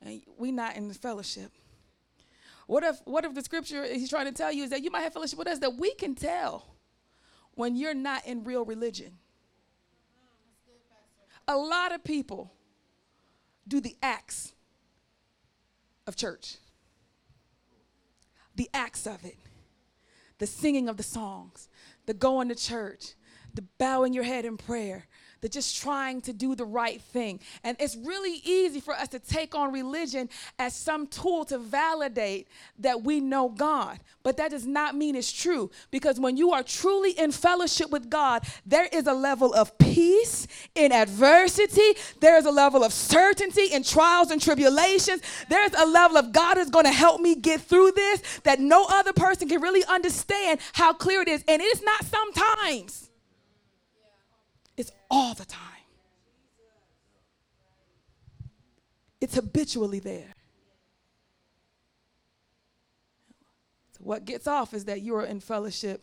And 0.00 0.22
we 0.38 0.52
not 0.52 0.76
in 0.76 0.92
fellowship. 0.92 1.50
What 2.68 2.84
if 2.84 3.00
what 3.04 3.24
if 3.24 3.34
the 3.34 3.42
scripture 3.42 3.84
he's 3.84 4.10
trying 4.10 4.26
to 4.26 4.32
tell 4.32 4.52
you 4.52 4.62
is 4.62 4.70
that 4.70 4.84
you 4.84 4.92
might 4.92 5.00
have 5.00 5.12
fellowship 5.12 5.36
with 5.36 5.48
us 5.48 5.58
that 5.58 5.74
we 5.74 5.92
can 5.94 6.14
tell 6.14 6.66
when 7.56 7.74
you're 7.74 7.94
not 7.94 8.24
in 8.28 8.44
real 8.44 8.64
religion. 8.64 9.18
A 11.48 11.56
lot 11.56 11.92
of 11.92 12.04
people 12.04 12.52
do 13.66 13.80
the 13.80 13.96
acts 14.00 14.52
of 16.06 16.14
church 16.14 16.58
the 18.58 18.68
acts 18.74 19.06
of 19.06 19.24
it 19.24 19.38
the 20.38 20.46
singing 20.46 20.88
of 20.88 20.96
the 20.96 21.02
songs, 21.02 21.68
the 22.06 22.14
going 22.14 22.48
to 22.48 22.54
church, 22.54 23.14
the 23.54 23.64
bowing 23.76 24.12
your 24.12 24.22
head 24.22 24.44
in 24.44 24.56
prayer, 24.56 25.08
the 25.40 25.48
just 25.48 25.80
trying 25.80 26.20
to 26.22 26.32
do 26.32 26.54
the 26.54 26.64
right 26.64 27.00
thing. 27.00 27.40
And 27.64 27.76
it's 27.80 27.96
really 27.96 28.40
easy 28.44 28.80
for 28.80 28.94
us 28.94 29.08
to 29.08 29.18
take 29.18 29.54
on 29.54 29.72
religion 29.72 30.28
as 30.58 30.74
some 30.74 31.06
tool 31.06 31.44
to 31.46 31.58
validate 31.58 32.48
that 32.78 33.02
we 33.02 33.20
know 33.20 33.48
God. 33.48 34.00
But 34.22 34.36
that 34.36 34.50
does 34.50 34.66
not 34.66 34.94
mean 34.94 35.16
it's 35.16 35.32
true 35.32 35.70
because 35.90 36.20
when 36.20 36.36
you 36.36 36.52
are 36.52 36.62
truly 36.62 37.12
in 37.12 37.32
fellowship 37.32 37.90
with 37.90 38.10
God, 38.10 38.44
there 38.66 38.86
is 38.92 39.06
a 39.06 39.14
level 39.14 39.54
of 39.54 39.76
peace 39.78 40.46
in 40.74 40.92
adversity, 40.92 41.94
there's 42.20 42.44
a 42.44 42.50
level 42.50 42.84
of 42.84 42.92
certainty 42.92 43.66
in 43.72 43.82
trials 43.82 44.30
and 44.30 44.40
tribulations, 44.40 45.22
there's 45.48 45.72
a 45.74 45.86
level 45.86 46.18
of 46.18 46.32
God 46.32 46.58
is 46.58 46.68
going 46.68 46.84
to 46.84 46.92
help 46.92 47.20
me 47.20 47.34
get 47.34 47.60
through 47.60 47.92
this 47.92 48.22
that 48.44 48.60
no 48.60 48.86
other 48.88 49.12
person 49.12 49.48
can 49.48 49.60
really 49.60 49.84
understand 49.84 50.60
how 50.72 50.92
clear 50.92 51.22
it 51.22 51.28
is. 51.28 51.44
And 51.48 51.62
it 51.62 51.64
is 51.64 51.82
not 51.82 52.04
sometimes. 52.04 53.07
All 55.10 55.34
the 55.34 55.44
time. 55.44 55.62
It's 59.20 59.34
habitually 59.34 59.98
there. 59.98 60.34
So 63.92 64.00
what 64.00 64.24
gets 64.24 64.46
off 64.46 64.74
is 64.74 64.84
that 64.84 65.00
you 65.02 65.16
are 65.16 65.24
in 65.24 65.40
fellowship 65.40 66.02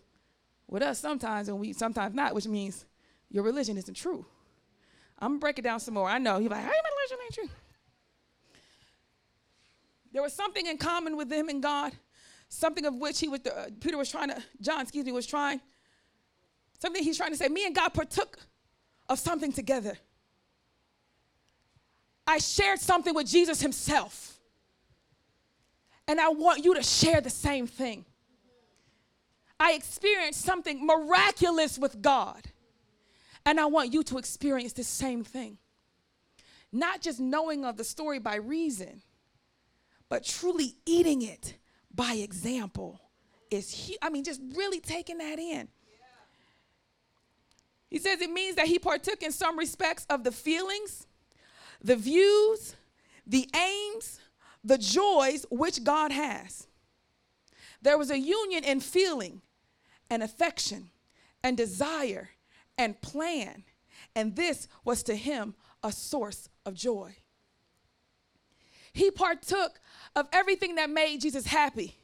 with 0.68 0.82
us 0.82 1.00
sometimes 1.00 1.48
and 1.48 1.60
we 1.60 1.72
sometimes 1.74 2.14
not, 2.14 2.36
which 2.36 2.48
means 2.48 2.86
your 3.30 3.44
religion 3.44 3.78
isn't 3.78 3.94
true. 3.94 4.26
I'm 5.20 5.32
gonna 5.32 5.40
break 5.40 5.60
it 5.60 5.62
down 5.62 5.80
some 5.80 5.94
more. 5.94 6.10
I 6.10 6.18
know. 6.18 6.40
You're 6.40 6.50
like, 6.50 6.62
how 6.62 6.68
my 6.68 6.90
religion 6.98 7.18
ain't 7.24 7.34
true? 7.34 7.50
There 10.12 10.22
was 10.22 10.34
something 10.34 10.66
in 10.66 10.78
common 10.78 11.16
with 11.16 11.30
them 11.30 11.50
and 11.50 11.62
God, 11.62 11.94
something 12.50 12.86
of 12.86 12.96
which 12.96 13.20
he 13.20 13.28
was, 13.28 13.42
uh, 13.46 13.70
Peter 13.80 13.98
was 13.98 14.10
trying 14.10 14.30
to, 14.30 14.42
John, 14.62 14.82
excuse 14.82 15.06
me, 15.06 15.12
was 15.12 15.28
trying, 15.28 15.62
something 16.80 17.04
he's 17.04 17.18
trying 17.18 17.32
to 17.32 17.38
say. 17.38 17.48
Me 17.48 17.66
and 17.66 17.76
God 17.76 17.94
partook 17.94 18.40
of 19.08 19.20
something 19.20 19.52
together. 19.52 19.98
I 22.28 22.40
shared 22.40 22.80
something 22.80 23.14
with 23.14 23.28
Jesus 23.28 23.62
himself. 23.62 24.40
And 26.08 26.20
I 26.20 26.30
want 26.30 26.64
you 26.64 26.76
to 26.76 26.84
share 26.84 27.22
the 27.22 27.30
same 27.30 27.68
thing. 27.68 28.06
I 29.60 29.74
experienced 29.74 30.42
something 30.42 30.86
miraculous 30.86 31.80
with 31.80 32.02
God. 32.02 32.42
And 33.46 33.60
I 33.60 33.66
want 33.66 33.94
you 33.94 34.04
to 34.04 34.18
experience 34.18 34.74
the 34.74 34.84
same 34.84 35.24
thing. 35.24 35.58
Not 36.72 37.02
just 37.02 37.20
knowing 37.20 37.64
of 37.64 37.78
the 37.78 37.84
story 37.84 38.20
by 38.20 38.36
reason, 38.36 39.02
but 40.10 40.24
truly 40.24 40.76
eating 40.86 41.22
it 41.22 41.56
by 41.94 42.14
example 42.14 43.00
is 43.50 43.92
I 44.02 44.10
mean 44.10 44.24
just 44.24 44.42
really 44.56 44.80
taking 44.80 45.20
that 45.20 45.40
in. 45.40 45.68
He 47.96 48.00
says 48.00 48.20
it 48.20 48.30
means 48.30 48.58
that 48.58 48.68
he 48.68 48.78
partook 48.78 49.24
in 49.24 49.32
some 49.32 49.58
respects 49.58 50.06
of 50.10 50.26
the 50.26 50.32
feelings, 50.34 51.08
the 51.82 51.96
views, 51.96 52.76
the 53.26 53.50
aims, 53.56 54.20
the 54.66 54.78
joys 54.78 55.46
which 55.50 55.82
God 55.82 56.12
has. 56.12 56.68
There 57.82 57.98
was 57.98 58.12
a 58.12 58.20
union 58.20 58.66
in 58.66 58.82
feeling 58.82 59.42
and 60.10 60.22
affection 60.22 60.90
and 61.42 61.56
desire 61.56 62.32
and 62.78 63.00
plan, 63.00 63.64
and 64.14 64.36
this 64.36 64.68
was 64.84 65.02
to 65.04 65.16
him 65.16 65.56
a 65.82 65.94
source 65.94 66.50
of 66.66 66.74
joy. 66.74 67.16
He 68.92 69.10
partook 69.10 69.80
of 70.18 70.28
everything 70.34 70.76
that 70.76 70.90
made 70.90 71.22
Jesus 71.22 71.48
happy, 71.48 71.96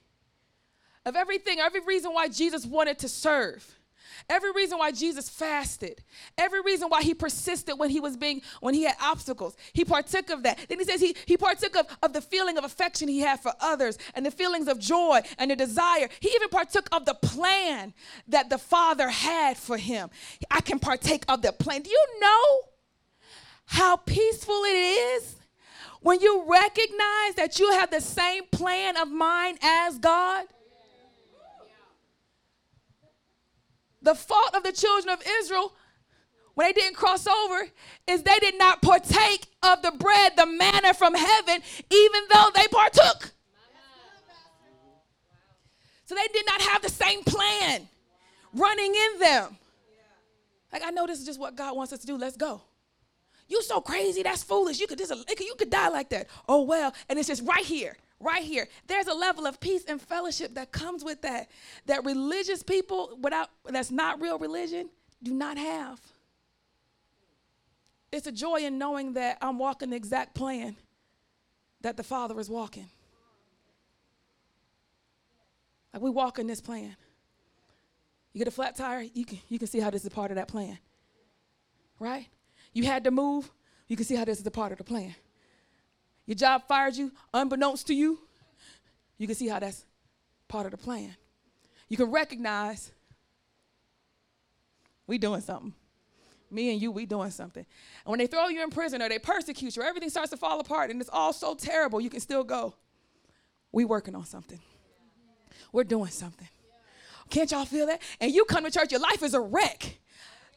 of 1.05 1.17
everything, 1.17 1.59
every 1.59 1.81
reason 1.81 2.13
why 2.13 2.29
Jesus 2.29 2.65
wanted 2.65 2.97
to 2.99 3.09
serve 3.09 3.75
Every 4.29 4.51
reason 4.51 4.77
why 4.77 4.91
Jesus 4.91 5.29
fasted, 5.29 6.03
every 6.37 6.61
reason 6.61 6.89
why 6.89 7.01
he 7.01 7.13
persisted 7.13 7.77
when 7.77 7.89
he 7.89 7.99
was 7.99 8.17
being, 8.17 8.41
when 8.59 8.73
he 8.73 8.83
had 8.83 8.95
obstacles, 9.01 9.55
he 9.73 9.85
partook 9.85 10.29
of 10.29 10.43
that. 10.43 10.59
Then 10.69 10.79
he 10.79 10.85
says 10.85 11.01
he, 11.01 11.15
he 11.25 11.37
partook 11.37 11.75
of, 11.75 11.87
of 12.01 12.13
the 12.13 12.21
feeling 12.21 12.57
of 12.57 12.63
affection 12.63 13.07
he 13.07 13.19
had 13.19 13.39
for 13.39 13.53
others 13.59 13.97
and 14.13 14.25
the 14.25 14.31
feelings 14.31 14.67
of 14.67 14.79
joy 14.79 15.21
and 15.37 15.51
the 15.51 15.55
desire. 15.55 16.09
He 16.19 16.29
even 16.29 16.49
partook 16.49 16.87
of 16.91 17.05
the 17.05 17.15
plan 17.15 17.93
that 18.27 18.49
the 18.49 18.57
Father 18.57 19.09
had 19.09 19.57
for 19.57 19.77
him. 19.77 20.09
I 20.49 20.61
can 20.61 20.79
partake 20.79 21.23
of 21.27 21.41
the 21.41 21.51
plan. 21.51 21.81
Do 21.81 21.89
you 21.89 22.05
know 22.19 22.61
how 23.65 23.97
peaceful 23.97 24.61
it 24.65 24.75
is? 24.75 25.35
When 26.01 26.19
you 26.19 26.45
recognize 26.47 27.35
that 27.35 27.59
you 27.59 27.71
have 27.73 27.91
the 27.91 28.01
same 28.01 28.43
plan 28.51 28.97
of 28.97 29.09
mind 29.09 29.59
as 29.61 29.99
God, 29.99 30.45
the 34.01 34.15
fault 34.15 34.55
of 34.55 34.63
the 34.63 34.71
children 34.71 35.13
of 35.13 35.23
Israel 35.39 35.73
when 36.53 36.67
they 36.67 36.73
didn't 36.73 36.95
cross 36.95 37.27
over 37.27 37.67
is 38.07 38.23
they 38.23 38.39
did 38.39 38.57
not 38.57 38.81
partake 38.81 39.47
of 39.63 39.81
the 39.81 39.91
bread, 39.91 40.33
the 40.35 40.45
manna 40.45 40.93
from 40.93 41.13
heaven, 41.13 41.61
even 41.89 42.21
though 42.33 42.49
they 42.53 42.67
partook. 42.67 43.31
So 46.05 46.15
they 46.15 46.27
did 46.33 46.45
not 46.45 46.61
have 46.61 46.81
the 46.81 46.89
same 46.89 47.23
plan 47.23 47.87
running 48.53 48.93
in 48.93 49.19
them. 49.19 49.57
Like, 50.73 50.83
I 50.85 50.89
know 50.89 51.07
this 51.07 51.19
is 51.19 51.25
just 51.25 51.39
what 51.39 51.55
God 51.55 51.75
wants 51.75 51.93
us 51.93 51.99
to 51.99 52.07
do. 52.07 52.17
Let's 52.17 52.35
go. 52.35 52.61
You 53.47 53.61
so 53.61 53.81
crazy. 53.81 54.23
That's 54.23 54.43
foolish. 54.43 54.79
You 54.79 54.87
could 54.87 54.97
just 54.97 55.11
you 55.11 55.55
could 55.57 55.69
die 55.69 55.89
like 55.89 56.09
that. 56.09 56.27
Oh 56.47 56.61
well. 56.61 56.93
And 57.09 57.19
it's 57.19 57.27
just 57.27 57.43
right 57.43 57.65
here 57.65 57.97
right 58.21 58.43
here. 58.43 58.67
There's 58.87 59.07
a 59.07 59.13
level 59.13 59.45
of 59.45 59.59
peace 59.59 59.83
and 59.87 60.01
fellowship 60.01 60.55
that 60.55 60.71
comes 60.71 61.03
with 61.03 61.21
that 61.21 61.49
that 61.85 62.05
religious 62.05 62.63
people 62.63 63.17
without 63.21 63.49
that's 63.65 63.91
not 63.91 64.21
real 64.21 64.37
religion 64.37 64.89
do 65.23 65.33
not 65.33 65.57
have. 65.57 65.99
It's 68.11 68.27
a 68.27 68.31
joy 68.31 68.57
in 68.57 68.77
knowing 68.77 69.13
that 69.13 69.37
I'm 69.41 69.57
walking 69.57 69.91
the 69.91 69.95
exact 69.95 70.35
plan 70.35 70.75
that 71.81 71.97
the 71.97 72.03
Father 72.03 72.39
is 72.39 72.49
walking. 72.49 72.89
Like 75.93 76.01
we 76.01 76.09
walk 76.09 76.39
in 76.39 76.47
this 76.47 76.61
plan. 76.61 76.95
You 78.33 78.39
get 78.39 78.47
a 78.47 78.51
flat 78.51 78.75
tire, 78.75 79.01
you 79.13 79.25
can, 79.25 79.39
you 79.49 79.59
can 79.59 79.67
see 79.67 79.79
how 79.79 79.89
this 79.89 80.01
is 80.01 80.07
a 80.07 80.11
part 80.11 80.31
of 80.31 80.35
that 80.35 80.47
plan. 80.47 80.77
Right? 81.99 82.27
You 82.73 82.85
had 82.85 83.03
to 83.03 83.11
move, 83.11 83.51
you 83.87 83.97
can 83.97 84.05
see 84.05 84.15
how 84.15 84.25
this 84.25 84.39
is 84.39 84.47
a 84.47 84.51
part 84.51 84.71
of 84.71 84.77
the 84.77 84.83
plan. 84.83 85.13
Your 86.31 86.37
job 86.37 86.63
fired 86.65 86.95
you 86.95 87.11
unbeknownst 87.33 87.87
to 87.87 87.93
you. 87.93 88.17
You 89.17 89.27
can 89.27 89.35
see 89.35 89.49
how 89.49 89.59
that's 89.59 89.83
part 90.47 90.65
of 90.65 90.71
the 90.71 90.77
plan. 90.77 91.13
You 91.89 91.97
can 91.97 92.09
recognize 92.09 92.93
we 95.07 95.17
doing 95.17 95.41
something. 95.41 95.73
Me 96.49 96.71
and 96.71 96.81
you, 96.81 96.89
we 96.89 97.05
doing 97.05 97.31
something. 97.31 97.65
And 98.05 98.11
when 98.11 98.19
they 98.19 98.27
throw 98.27 98.47
you 98.47 98.63
in 98.63 98.69
prison 98.69 99.01
or 99.01 99.09
they 99.09 99.19
persecute 99.19 99.75
you, 99.75 99.83
everything 99.83 100.09
starts 100.09 100.29
to 100.29 100.37
fall 100.37 100.61
apart 100.61 100.89
and 100.89 101.01
it's 101.01 101.09
all 101.11 101.33
so 101.33 101.53
terrible, 101.53 101.99
you 101.99 102.09
can 102.09 102.21
still 102.21 102.45
go. 102.45 102.75
We 103.73 103.83
working 103.83 104.15
on 104.15 104.23
something. 104.23 104.61
We're 105.73 105.83
doing 105.83 106.11
something. 106.11 106.47
Can't 107.29 107.51
y'all 107.51 107.65
feel 107.65 107.87
that? 107.87 108.01
And 108.21 108.31
you 108.31 108.45
come 108.45 108.63
to 108.63 108.71
church, 108.71 108.93
your 108.93 109.01
life 109.01 109.21
is 109.21 109.33
a 109.33 109.41
wreck. 109.41 109.97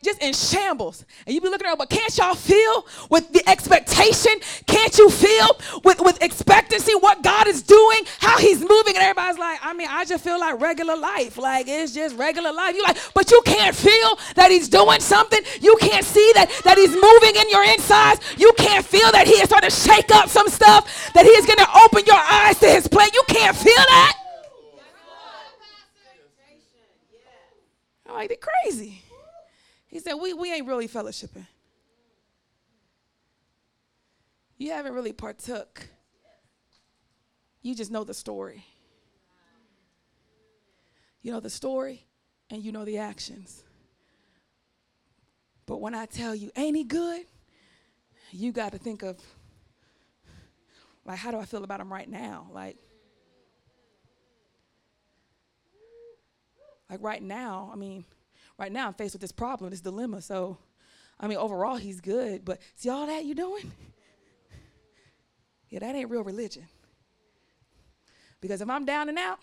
Just 0.05 0.22
in 0.22 0.32
shambles. 0.32 1.05
And 1.26 1.34
you 1.34 1.40
be 1.40 1.48
looking 1.48 1.66
around, 1.66 1.78
but 1.78 1.90
can't 1.90 2.16
y'all 2.16 2.34
feel 2.34 2.86
with 3.11 3.32
the 3.32 3.48
expectation? 3.48 4.32
Can't 4.66 4.96
you 4.98 5.11
feel 5.11 5.59
with, 5.82 6.00
with 6.00 6.22
expectancy 6.22 6.92
what 7.00 7.22
God 7.22 7.46
is 7.46 7.62
doing, 7.62 8.02
how 8.18 8.38
he's 8.38 8.61
moving? 8.61 8.94
And 8.94 8.98
everybody's 8.98 9.38
like, 9.38 9.59
I 9.62 9.72
mean, 9.72 9.88
I 9.90 10.05
just 10.05 10.22
feel 10.22 10.38
like 10.38 10.61
regular 10.61 10.96
life. 10.96 11.38
Like 11.38 11.66
it's 11.68 11.94
just 11.94 12.16
regular 12.16 12.52
life. 12.52 12.74
You 12.76 12.82
like, 12.82 12.98
but 13.14 13.30
you 13.30 13.42
can't 13.44 13.74
feel 13.74 14.18
that 14.34 14.50
he's 14.50 14.68
doing 14.68 15.00
something. 15.00 15.40
You 15.61 15.76
can't 15.80 16.05
see 16.05 16.32
that, 16.34 16.50
that 16.64 16.78
he's 16.78 16.92
moving 16.92 17.36
in 17.36 17.50
your 17.50 17.64
insides. 17.64 18.20
You 18.36 18.52
can't 18.59 18.84
feel 18.84 19.11
that 19.12 19.26
he 19.26 19.34
is 19.34 19.44
starting 19.48 19.70
to 19.70 19.76
shake 19.76 20.11
up 20.12 20.28
some 20.28 20.48
stuff, 20.48 21.12
that 21.14 21.24
he 21.24 21.32
is 21.32 21.46
going 21.46 21.59
to 21.59 21.68
open 21.84 22.05
your 22.07 22.20
eyes 22.20 22.59
to 22.61 22.68
his 22.68 22.86
plan. 22.86 23.09
You 23.14 23.22
can't 23.28 23.57
feel 23.57 23.74
that. 23.74 24.18
I'm 28.07 28.14
like, 28.14 28.28
they're 28.28 28.36
crazy. 28.36 29.03
He 29.95 30.01
said, 30.01 30.14
we, 30.14 30.32
we 30.32 30.53
ain't 30.53 30.66
really 30.66 30.88
fellowshipping. 30.88 31.47
You 34.59 34.72
haven't 34.72 34.92
really 34.92 35.12
partook. 35.12 35.88
You 37.62 37.76
just 37.76 37.92
know 37.92 38.03
the 38.03 38.12
story. 38.12 38.66
You 41.22 41.30
know 41.30 41.38
the 41.38 41.49
story 41.49 42.09
and 42.51 42.61
you 42.61 42.72
know 42.72 42.84
the 42.84 42.99
actions. 42.99 43.62
But 45.64 45.80
when 45.80 45.95
I 45.95 46.07
tell 46.07 46.34
you, 46.34 46.51
ain't 46.57 46.76
he 46.76 46.82
good? 46.82 47.22
You 48.32 48.51
got 48.51 48.72
to 48.72 48.78
think 48.78 49.05
of, 49.05 49.20
like, 51.05 51.18
how 51.18 51.30
do 51.30 51.38
I 51.38 51.45
feel 51.45 51.62
about 51.62 51.78
him 51.78 51.92
right 51.92 52.09
now? 52.09 52.49
Like, 52.53 52.78
like 56.90 57.01
right 57.01 57.22
now, 57.22 57.70
I 57.72 57.76
mean, 57.76 58.05
right 58.59 58.72
now 58.72 58.88
I'm 58.88 58.94
faced 58.94 59.14
with 59.14 59.22
this 59.22 59.32
problem, 59.32 59.70
this 59.70 59.80
dilemma. 59.80 60.22
So, 60.22 60.59
I 61.18 61.26
mean, 61.26 61.38
overall, 61.38 61.76
he's 61.76 62.00
good. 62.00 62.44
But 62.44 62.61
see 62.74 62.88
all 62.88 63.07
that 63.07 63.24
you 63.24 63.34
doing? 63.34 63.72
Yeah, 65.70 65.80
that 65.80 65.96
ain't 65.96 66.09
real 66.09 66.22
religion. 66.22 66.68
Because 68.40 68.61
if 68.61 68.70
I'm 68.70 68.84
down 68.84 69.09
and 69.09 69.18
out, 69.18 69.40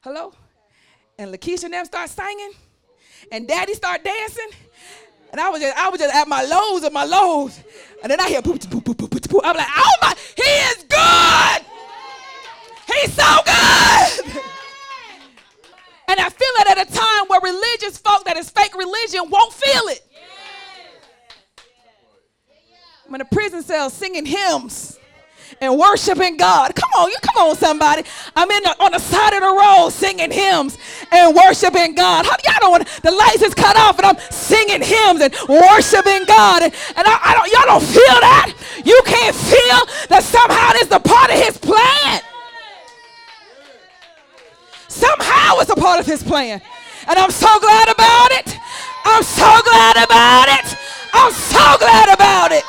hello, 0.00 0.34
and 1.18 1.32
Lakeisha 1.32 1.64
and 1.64 1.72
them 1.72 1.86
start 1.86 2.10
singing, 2.10 2.50
and 3.32 3.48
Daddy 3.48 3.72
start 3.72 4.04
dancing, 4.04 4.50
and 5.30 5.40
I 5.40 5.48
was 5.48 5.62
just, 5.62 5.74
I 5.78 5.88
was 5.88 5.98
just 5.98 6.14
at 6.14 6.28
my 6.28 6.42
lows 6.42 6.84
of 6.84 6.92
my 6.92 7.04
lows, 7.04 7.58
and 8.02 8.12
then 8.12 8.20
I 8.20 8.28
hear 8.28 8.42
boop, 8.42 8.58
boop, 8.58 8.82
boop, 8.82 8.96
boop, 8.96 9.08
boop. 9.08 9.40
I'm 9.42 9.56
like, 9.56 9.66
oh 9.70 9.94
my, 10.02 10.14
he 10.36 10.42
is 10.42 10.84
good. 10.90 11.64
He's 12.94 13.14
so 13.14 13.38
good. 13.46 14.27
And 16.08 16.18
I 16.18 16.30
feel 16.30 16.48
it 16.60 16.78
at 16.78 16.88
a 16.88 16.92
time 16.92 17.26
where 17.26 17.40
religious 17.40 17.98
folk 17.98 18.24
that 18.24 18.36
is 18.36 18.48
fake 18.48 18.74
religion 18.74 19.28
won't 19.28 19.52
feel 19.52 19.88
it. 19.88 20.02
I'm 23.06 23.14
in 23.14 23.20
a 23.20 23.26
prison 23.26 23.62
cell 23.62 23.90
singing 23.90 24.26
hymns 24.26 24.98
and 25.60 25.78
worshiping 25.78 26.36
God. 26.36 26.74
Come 26.74 26.90
on, 26.98 27.10
you 27.10 27.16
come 27.22 27.48
on, 27.48 27.56
somebody. 27.56 28.02
I'm 28.36 28.50
in 28.50 28.62
the, 28.62 28.82
on 28.82 28.92
the 28.92 28.98
side 28.98 29.34
of 29.34 29.40
the 29.40 29.48
road 29.48 29.90
singing 29.90 30.30
hymns 30.30 30.78
and 31.10 31.34
worshiping 31.34 31.94
God. 31.94 32.26
How 32.26 32.36
y'all 32.44 32.60
don't 32.60 32.70
want 32.70 33.02
the 33.02 33.10
lights 33.10 33.42
is 33.42 33.54
cut 33.54 33.76
off 33.76 33.98
and 33.98 34.06
I'm 34.06 34.18
singing 34.30 34.82
hymns 34.82 35.20
and 35.20 35.34
worshiping 35.48 36.24
God. 36.26 36.62
And, 36.64 36.74
and 36.96 37.06
I, 37.06 37.18
I 37.22 37.34
don't 37.34 37.52
y'all 37.52 37.78
don't 37.78 37.84
feel 37.84 38.20
that? 38.20 38.54
You 38.84 39.00
can't 39.04 39.36
feel 39.36 40.08
that 40.08 40.22
somehow 40.22 40.72
this 40.72 40.86
is 40.86 40.92
a 40.92 41.00
part 41.00 41.30
of 41.30 41.36
his 41.36 41.58
plan. 41.58 42.20
Somehow 44.98 45.58
it's 45.60 45.70
a 45.70 45.76
part 45.76 46.00
of 46.00 46.06
his 46.06 46.22
plan. 46.22 46.60
And 47.06 47.18
I'm 47.18 47.30
so 47.30 47.60
glad 47.60 47.88
about 47.88 48.32
it. 48.32 48.56
I'm 49.04 49.22
so 49.22 49.60
glad 49.62 49.96
about 49.96 50.48
it. 50.48 50.76
I'm 51.12 51.32
so 51.32 51.78
glad 51.78 52.14
about 52.14 52.52
it. 52.52 52.64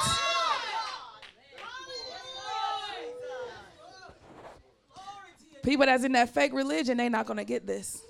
People 5.63 5.85
that's 5.85 6.03
in 6.03 6.13
that 6.13 6.29
fake 6.29 6.53
religion, 6.53 6.97
they're 6.97 7.09
not 7.09 7.25
going 7.25 7.37
to 7.37 7.43
get 7.43 7.65
this. 7.65 8.01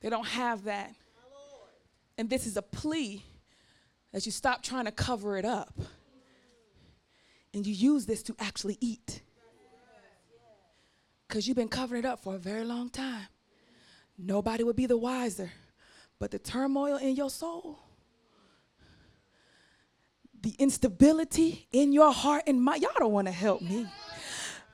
They 0.00 0.10
don't 0.10 0.26
have 0.26 0.64
that. 0.64 0.92
And 2.18 2.28
this 2.28 2.46
is 2.46 2.56
a 2.56 2.62
plea 2.62 3.22
that 4.12 4.26
you 4.26 4.32
stop 4.32 4.62
trying 4.62 4.86
to 4.86 4.90
cover 4.90 5.36
it 5.36 5.44
up 5.44 5.74
and 7.54 7.66
you 7.66 7.72
use 7.72 8.06
this 8.06 8.22
to 8.24 8.34
actually 8.38 8.78
eat 8.80 9.22
because 11.32 11.48
you've 11.48 11.56
been 11.56 11.66
covering 11.66 12.00
it 12.00 12.04
up 12.04 12.22
for 12.22 12.34
a 12.34 12.38
very 12.38 12.62
long 12.62 12.90
time. 12.90 13.26
Nobody 14.18 14.64
would 14.64 14.76
be 14.76 14.84
the 14.84 14.98
wiser. 14.98 15.50
But 16.18 16.30
the 16.30 16.38
turmoil 16.38 16.96
in 16.96 17.16
your 17.16 17.30
soul, 17.30 17.78
the 20.42 20.54
instability 20.58 21.68
in 21.72 21.90
your 21.90 22.12
heart 22.12 22.42
and 22.46 22.62
mind, 22.62 22.82
y'all 22.82 22.92
don't 22.98 23.12
want 23.12 23.28
to 23.28 23.32
help 23.32 23.62
me 23.62 23.86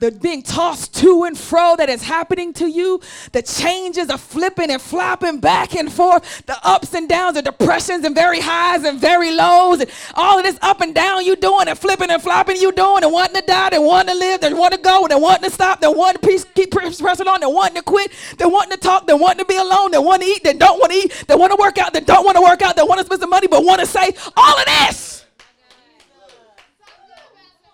the 0.00 0.12
being 0.12 0.42
tossed 0.42 0.94
to 0.94 1.24
and 1.24 1.36
fro 1.36 1.74
that 1.76 1.88
is 1.88 2.02
happening 2.02 2.52
to 2.54 2.68
you, 2.68 3.00
the 3.32 3.42
changes 3.42 4.10
of 4.10 4.20
flipping 4.20 4.70
and 4.70 4.80
flopping 4.80 5.40
back 5.40 5.74
and 5.74 5.92
forth, 5.92 6.46
the 6.46 6.56
ups 6.62 6.94
and 6.94 7.08
downs, 7.08 7.34
the 7.34 7.42
depressions 7.42 8.04
and 8.04 8.14
very 8.14 8.40
highs 8.40 8.84
and 8.84 9.00
very 9.00 9.34
lows, 9.34 9.80
and 9.80 9.90
all 10.14 10.38
of 10.38 10.44
this 10.44 10.58
up 10.62 10.80
and 10.80 10.94
down 10.94 11.24
you 11.24 11.34
doing 11.36 11.68
and 11.68 11.78
flipping 11.78 12.10
and 12.10 12.22
flopping 12.22 12.56
you 12.56 12.70
doing 12.72 13.02
and 13.02 13.12
wanting 13.12 13.40
to 13.40 13.46
die, 13.46 13.70
and 13.72 13.84
wanting 13.84 14.14
to 14.14 14.18
live, 14.18 14.40
they 14.40 14.52
want 14.52 14.72
to 14.72 14.80
go, 14.80 15.06
and 15.06 15.20
wanting 15.20 15.48
to 15.48 15.54
stop, 15.54 15.80
they 15.80 15.88
wanting 15.88 16.22
to 16.22 16.46
keep 16.54 16.70
pressing 16.70 17.26
on, 17.26 17.40
they 17.40 17.46
wanting 17.46 17.76
to 17.76 17.82
quit, 17.82 18.12
they 18.38 18.46
wanting 18.46 18.70
to 18.70 18.78
talk, 18.78 19.06
they 19.06 19.14
wanting 19.14 19.38
to 19.38 19.44
be 19.44 19.56
alone, 19.56 19.90
they 19.90 19.98
want 19.98 20.22
to 20.22 20.28
eat, 20.28 20.44
they 20.44 20.52
don't 20.54 20.78
want 20.78 20.92
to 20.92 20.98
eat, 20.98 21.24
they 21.26 21.34
want 21.34 21.50
to 21.50 21.56
work 21.58 21.76
out, 21.78 21.92
they 21.92 22.00
don't 22.00 22.24
want 22.24 22.36
to 22.36 22.42
work 22.42 22.62
out, 22.62 22.76
they 22.76 22.82
want 22.82 23.00
to 23.00 23.04
spend 23.04 23.20
some 23.20 23.30
money 23.30 23.48
but 23.48 23.64
want 23.64 23.80
to 23.80 23.86
say 23.86 24.12
all 24.36 24.58
of 24.58 24.64
this. 24.64 25.24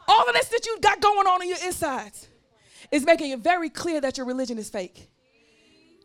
All 0.07 0.29
of 0.29 0.35
this 0.35 0.49
that 0.49 0.67
you 0.67 0.79
got 0.81 1.01
going 1.01 1.27
on 1.27 1.43
in 1.43 1.49
your 1.49 1.59
insides 1.65 2.29
is 2.91 3.05
making 3.05 3.31
it 3.31 3.41
very 3.41 3.71
clear 3.71 4.01
that 4.01 4.17
your 4.17 4.27
religion 4.27 4.59
is 4.59 4.69
fake 4.69 5.09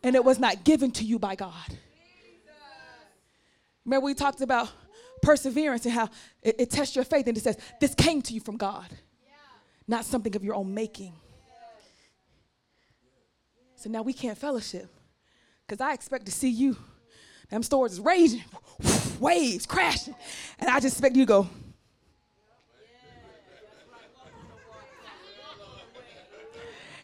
and 0.02 0.16
it 0.16 0.24
was 0.24 0.38
not 0.38 0.64
given 0.64 0.90
to 0.92 1.04
you 1.04 1.18
by 1.18 1.34
God. 1.34 1.76
Remember, 3.84 4.04
we 4.04 4.14
talked 4.14 4.40
about 4.40 4.70
perseverance 5.22 5.84
and 5.84 5.94
how 5.94 6.08
it, 6.42 6.56
it 6.58 6.70
tests 6.70 6.96
your 6.96 7.04
faith 7.04 7.26
and 7.26 7.36
it 7.36 7.42
says, 7.42 7.56
This 7.80 7.94
came 7.94 8.22
to 8.22 8.34
you 8.34 8.40
from 8.40 8.56
God, 8.56 8.88
not 9.86 10.04
something 10.04 10.34
of 10.36 10.44
your 10.44 10.54
own 10.54 10.72
making. 10.72 11.12
So 13.76 13.88
now 13.88 14.02
we 14.02 14.12
can't 14.12 14.36
fellowship 14.36 14.88
because 15.66 15.80
I 15.80 15.94
expect 15.94 16.26
to 16.26 16.32
see 16.32 16.50
you. 16.50 16.76
Them 17.48 17.62
stores 17.62 17.92
is 17.92 18.00
raging, 18.00 18.44
waves 19.20 19.66
crashing, 19.66 20.14
and 20.58 20.68
I 20.68 20.78
just 20.80 20.96
expect 20.96 21.16
you 21.16 21.24
to 21.24 21.28
go. 21.28 21.48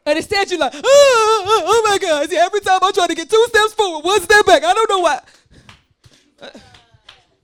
And 0.07 0.17
instead, 0.17 0.49
you're 0.51 0.61
like, 0.61 0.73
oh, 0.73 0.81
oh, 0.85 1.63
oh 1.67 1.91
my 1.91 1.99
God. 1.99 2.31
See, 2.31 2.37
every 2.37 2.61
time 2.61 2.79
I 2.81 2.93
try 2.93 3.09
to 3.09 3.15
get 3.15 3.29
two 3.29 3.45
steps 3.49 3.75
forward, 3.75 4.05
one 4.05 4.21
step 4.21 4.47
back. 4.47 4.63
I 4.63 4.73
don't 4.73 4.89
know 4.89 5.01
why. 5.01 5.21
Uh, 6.41 6.51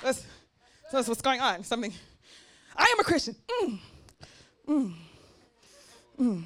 that's, 0.01 0.25
that's 0.93 1.09
what's 1.09 1.21
going 1.21 1.41
on. 1.41 1.65
Something. 1.65 1.93
I 2.77 2.85
am 2.85 3.01
a 3.01 3.05
Christian. 3.05 3.35
Mm. 3.63 3.79
Mm. 4.69 4.95
Mm. 6.21 6.45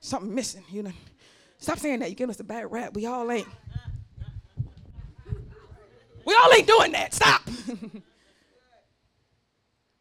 Something 0.00 0.34
missing. 0.34 0.64
You 0.70 0.84
know. 0.84 0.92
Stop 1.58 1.78
saying 1.78 2.00
that. 2.00 2.08
You're 2.08 2.16
giving 2.16 2.30
us 2.30 2.40
a 2.40 2.44
bad 2.44 2.72
rap. 2.72 2.94
We 2.94 3.04
all 3.04 3.30
ain't. 3.30 3.48
We 6.24 6.34
all 6.34 6.52
ain't 6.54 6.66
doing 6.66 6.92
that. 6.92 7.12
Stop. 7.12 7.42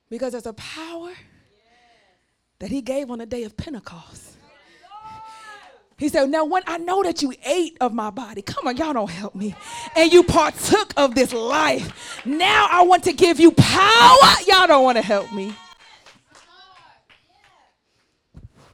because 0.10 0.32
there's 0.32 0.46
a 0.46 0.54
power 0.54 1.12
that 2.60 2.70
he 2.70 2.82
gave 2.82 3.12
on 3.12 3.18
the 3.18 3.26
day 3.26 3.44
of 3.44 3.58
Pentecost 3.58 4.31
he 6.02 6.10
said, 6.10 6.32
Now, 6.32 6.46
when 6.46 6.64
I 6.66 6.80
know 6.80 7.04
that 7.04 7.22
you 7.22 7.32
ate 7.46 7.78
of 7.80 7.94
my 7.94 8.10
body, 8.10 8.42
come 8.42 8.66
on, 8.66 8.76
y'all 8.76 8.92
don't 8.92 9.08
help 9.08 9.36
me, 9.36 9.54
and 9.96 10.12
you 10.12 10.24
partook 10.24 10.92
of 10.98 11.14
this 11.14 11.32
life, 11.32 12.26
now 12.26 12.68
I 12.72 12.82
want 12.82 13.04
to 13.04 13.14
give 13.14 13.40
you 13.40 13.52
power. 13.52 14.18
Y'all 14.48 14.66
don't 14.66 14.84
want 14.84 14.98
to 14.98 15.04
help 15.04 15.32
me. 15.32 15.54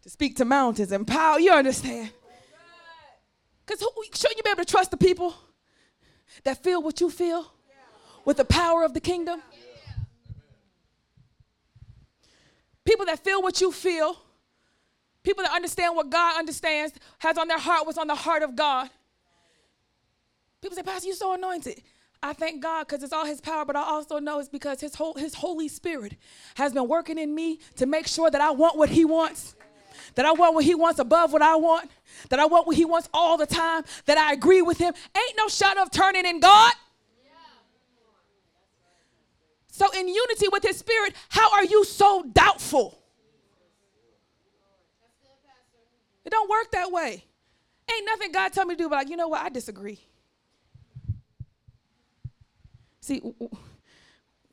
To 0.04 0.10
speak 0.10 0.38
to 0.38 0.46
mountains 0.46 0.94
and 0.94 1.06
power, 1.06 1.38
you 1.38 1.52
understand? 1.52 2.12
Because 3.66 3.86
shouldn't 4.14 4.38
you 4.38 4.44
be 4.44 4.50
able 4.50 4.64
to 4.64 4.72
trust 4.72 4.92
the 4.92 4.98
people 4.98 5.36
that 6.46 6.64
feel 6.64 6.82
what 6.82 7.02
you 7.02 7.10
feel 7.10 7.52
with 8.24 8.38
the 8.38 8.46
power 8.46 8.86
of 8.86 8.94
the 8.94 9.02
kingdom? 9.02 9.42
People 12.86 13.06
that 13.08 13.22
feel 13.22 13.42
what 13.42 13.60
you 13.60 13.74
feel 13.74 14.18
People 15.28 15.44
that 15.44 15.52
understand 15.52 15.94
what 15.94 16.10
God 16.10 16.40
understands, 16.40 16.94
has 17.18 17.38
on 17.38 17.50
their 17.50 17.60
heart 17.60 17.86
what's 17.86 17.98
on 17.98 18.08
the 18.08 18.16
heart 18.16 18.44
of 18.44 18.56
God. 18.56 18.90
People 20.62 20.78
say, 20.78 20.84
Pastor, 20.84 21.08
you're 21.08 21.18
so 21.18 21.34
anointed. 21.34 21.82
I 22.24 22.32
thank 22.32 22.64
God 22.64 22.88
because 22.88 23.04
it's 23.04 23.12
all 23.12 23.26
His 23.26 23.42
power, 23.42 23.66
but 23.66 23.76
I 23.76 23.82
also 23.82 24.20
know 24.20 24.40
it's 24.40 24.48
because 24.48 24.80
His, 24.80 24.96
whole, 24.96 25.16
His 25.16 25.34
Holy 25.34 25.68
Spirit 25.68 26.16
has 26.56 26.72
been 26.72 26.88
working 26.88 27.18
in 27.18 27.36
me 27.36 27.60
to 27.76 27.86
make 27.86 28.08
sure 28.08 28.32
that 28.32 28.40
I 28.40 28.52
want 28.52 28.78
what 28.78 28.88
He 28.88 29.04
wants, 29.04 29.58
that 30.16 30.26
I 30.26 30.32
want 30.32 30.56
what 30.56 30.64
he 30.64 30.76
wants 30.76 30.98
above 30.98 31.34
what 31.34 31.42
I 31.42 31.58
want, 31.58 31.92
that 32.30 32.40
I 32.40 32.46
want 32.46 32.66
what 32.66 32.78
he 32.78 32.86
wants 32.86 33.10
all 33.14 33.36
the 33.36 33.46
time, 33.46 33.84
that 34.06 34.18
I 34.18 34.32
agree 34.32 34.62
with 34.62 34.78
him. 34.78 34.94
Ain't 35.14 35.38
no 35.38 35.50
shot 35.50 35.78
of 35.78 35.92
turning 35.92 36.26
in 36.26 36.40
God. 36.40 36.74
So, 39.70 39.92
in 39.92 40.08
unity 40.08 40.48
with 40.48 40.64
his 40.64 40.78
spirit, 40.78 41.16
how 41.28 41.52
are 41.52 41.66
you 41.66 41.84
so 41.84 42.24
doubtful? 42.32 42.97
It 46.28 46.32
don't 46.32 46.50
work 46.50 46.72
that 46.72 46.92
way. 46.92 47.24
Ain't 47.90 48.06
nothing 48.06 48.34
God 48.34 48.52
told 48.52 48.68
me 48.68 48.76
to 48.76 48.84
do, 48.84 48.90
but 48.90 48.98
like, 48.98 49.10
you 49.10 49.16
know 49.16 49.30
what? 49.30 49.42
I 49.42 49.48
disagree. 49.48 50.02
See, 53.00 53.22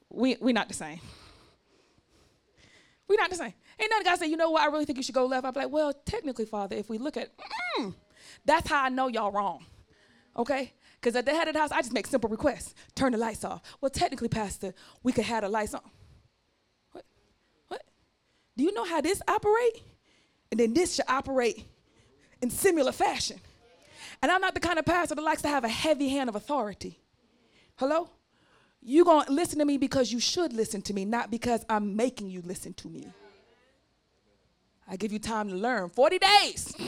we 0.08 0.36
we 0.40 0.52
not 0.52 0.68
the 0.68 0.74
same. 0.74 1.00
We 3.08 3.16
not 3.16 3.28
the 3.28 3.34
same. 3.34 3.54
Ain't 3.80 3.90
none 3.90 4.04
God 4.04 4.20
say, 4.20 4.28
you 4.28 4.36
know 4.36 4.52
what? 4.52 4.62
I 4.62 4.66
really 4.66 4.84
think 4.84 4.98
you 4.98 5.02
should 5.02 5.16
go 5.16 5.26
left. 5.26 5.44
I'm 5.44 5.52
like, 5.52 5.68
well, 5.68 5.92
technically, 5.92 6.46
Father, 6.46 6.76
if 6.76 6.88
we 6.88 6.96
look 6.96 7.16
at, 7.16 7.30
mm, 7.76 7.92
that's 8.44 8.68
how 8.68 8.84
I 8.84 8.88
know 8.88 9.08
y'all 9.08 9.32
wrong. 9.32 9.66
Okay? 10.36 10.74
Because 11.00 11.16
at 11.16 11.26
the 11.26 11.32
head 11.32 11.48
of 11.48 11.54
the 11.54 11.60
house, 11.60 11.72
I 11.72 11.80
just 11.80 11.92
make 11.92 12.06
simple 12.06 12.30
requests. 12.30 12.72
Turn 12.94 13.10
the 13.10 13.18
lights 13.18 13.44
off. 13.44 13.62
Well, 13.80 13.90
technically, 13.90 14.28
Pastor, 14.28 14.74
we 15.02 15.10
could 15.10 15.24
have 15.24 15.42
the 15.42 15.48
lights 15.48 15.74
on. 15.74 15.82
What? 16.92 17.04
What? 17.66 17.82
Do 18.56 18.62
you 18.62 18.72
know 18.72 18.84
how 18.84 19.00
this 19.00 19.20
operate? 19.26 19.82
And 20.54 20.60
then 20.60 20.72
this 20.72 20.94
should 20.94 21.06
operate 21.08 21.64
in 22.40 22.48
similar 22.48 22.92
fashion. 22.92 23.40
And 24.22 24.30
I'm 24.30 24.40
not 24.40 24.54
the 24.54 24.60
kind 24.60 24.78
of 24.78 24.84
pastor 24.84 25.16
that 25.16 25.20
likes 25.20 25.42
to 25.42 25.48
have 25.48 25.64
a 25.64 25.68
heavy 25.68 26.10
hand 26.10 26.28
of 26.28 26.36
authority. 26.36 27.00
Hello? 27.74 28.08
You're 28.80 29.04
going 29.04 29.26
to 29.26 29.32
listen 29.32 29.58
to 29.58 29.64
me 29.64 29.78
because 29.78 30.12
you 30.12 30.20
should 30.20 30.52
listen 30.52 30.80
to 30.82 30.94
me, 30.94 31.04
not 31.04 31.28
because 31.28 31.64
I'm 31.68 31.96
making 31.96 32.30
you 32.30 32.40
listen 32.42 32.72
to 32.74 32.88
me. 32.88 33.08
I 34.86 34.94
give 34.94 35.10
you 35.10 35.18
time 35.18 35.48
to 35.48 35.56
learn 35.56 35.88
40 35.88 36.20
days 36.20 36.72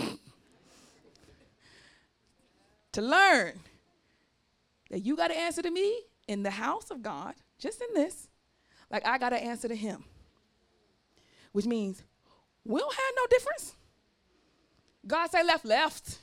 to 2.93 3.03
learn 3.03 3.59
that 4.91 5.01
you 5.01 5.17
got 5.17 5.33
to 5.33 5.37
answer 5.37 5.63
to 5.63 5.73
me 5.73 6.03
in 6.29 6.45
the 6.45 6.51
house 6.51 6.93
of 6.93 7.03
God, 7.03 7.35
just 7.59 7.83
in 7.83 7.89
this, 7.95 8.29
like 8.93 9.05
I 9.05 9.19
got 9.19 9.31
to 9.31 9.43
answer 9.43 9.67
to 9.67 9.75
him. 9.75 10.05
Which 11.51 11.67
means 11.67 12.05
we 12.67 12.81
don't 12.81 12.95
have 12.95 13.15
no 13.17 13.27
difference. 13.31 13.75
God 15.07 15.31
say 15.31 15.45
left, 15.45 15.65
left. 15.65 16.19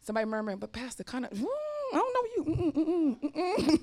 Somebody 0.00 0.26
murmuring, 0.26 0.58
but 0.58 0.72
Pastor, 0.72 1.04
kind 1.04 1.26
of, 1.26 1.30
mm, 1.32 1.44
I 1.92 1.96
don't 1.96 2.14
know 2.14 2.24
you. 2.36 2.44
Mm, 3.22 3.32
mm, 3.34 3.80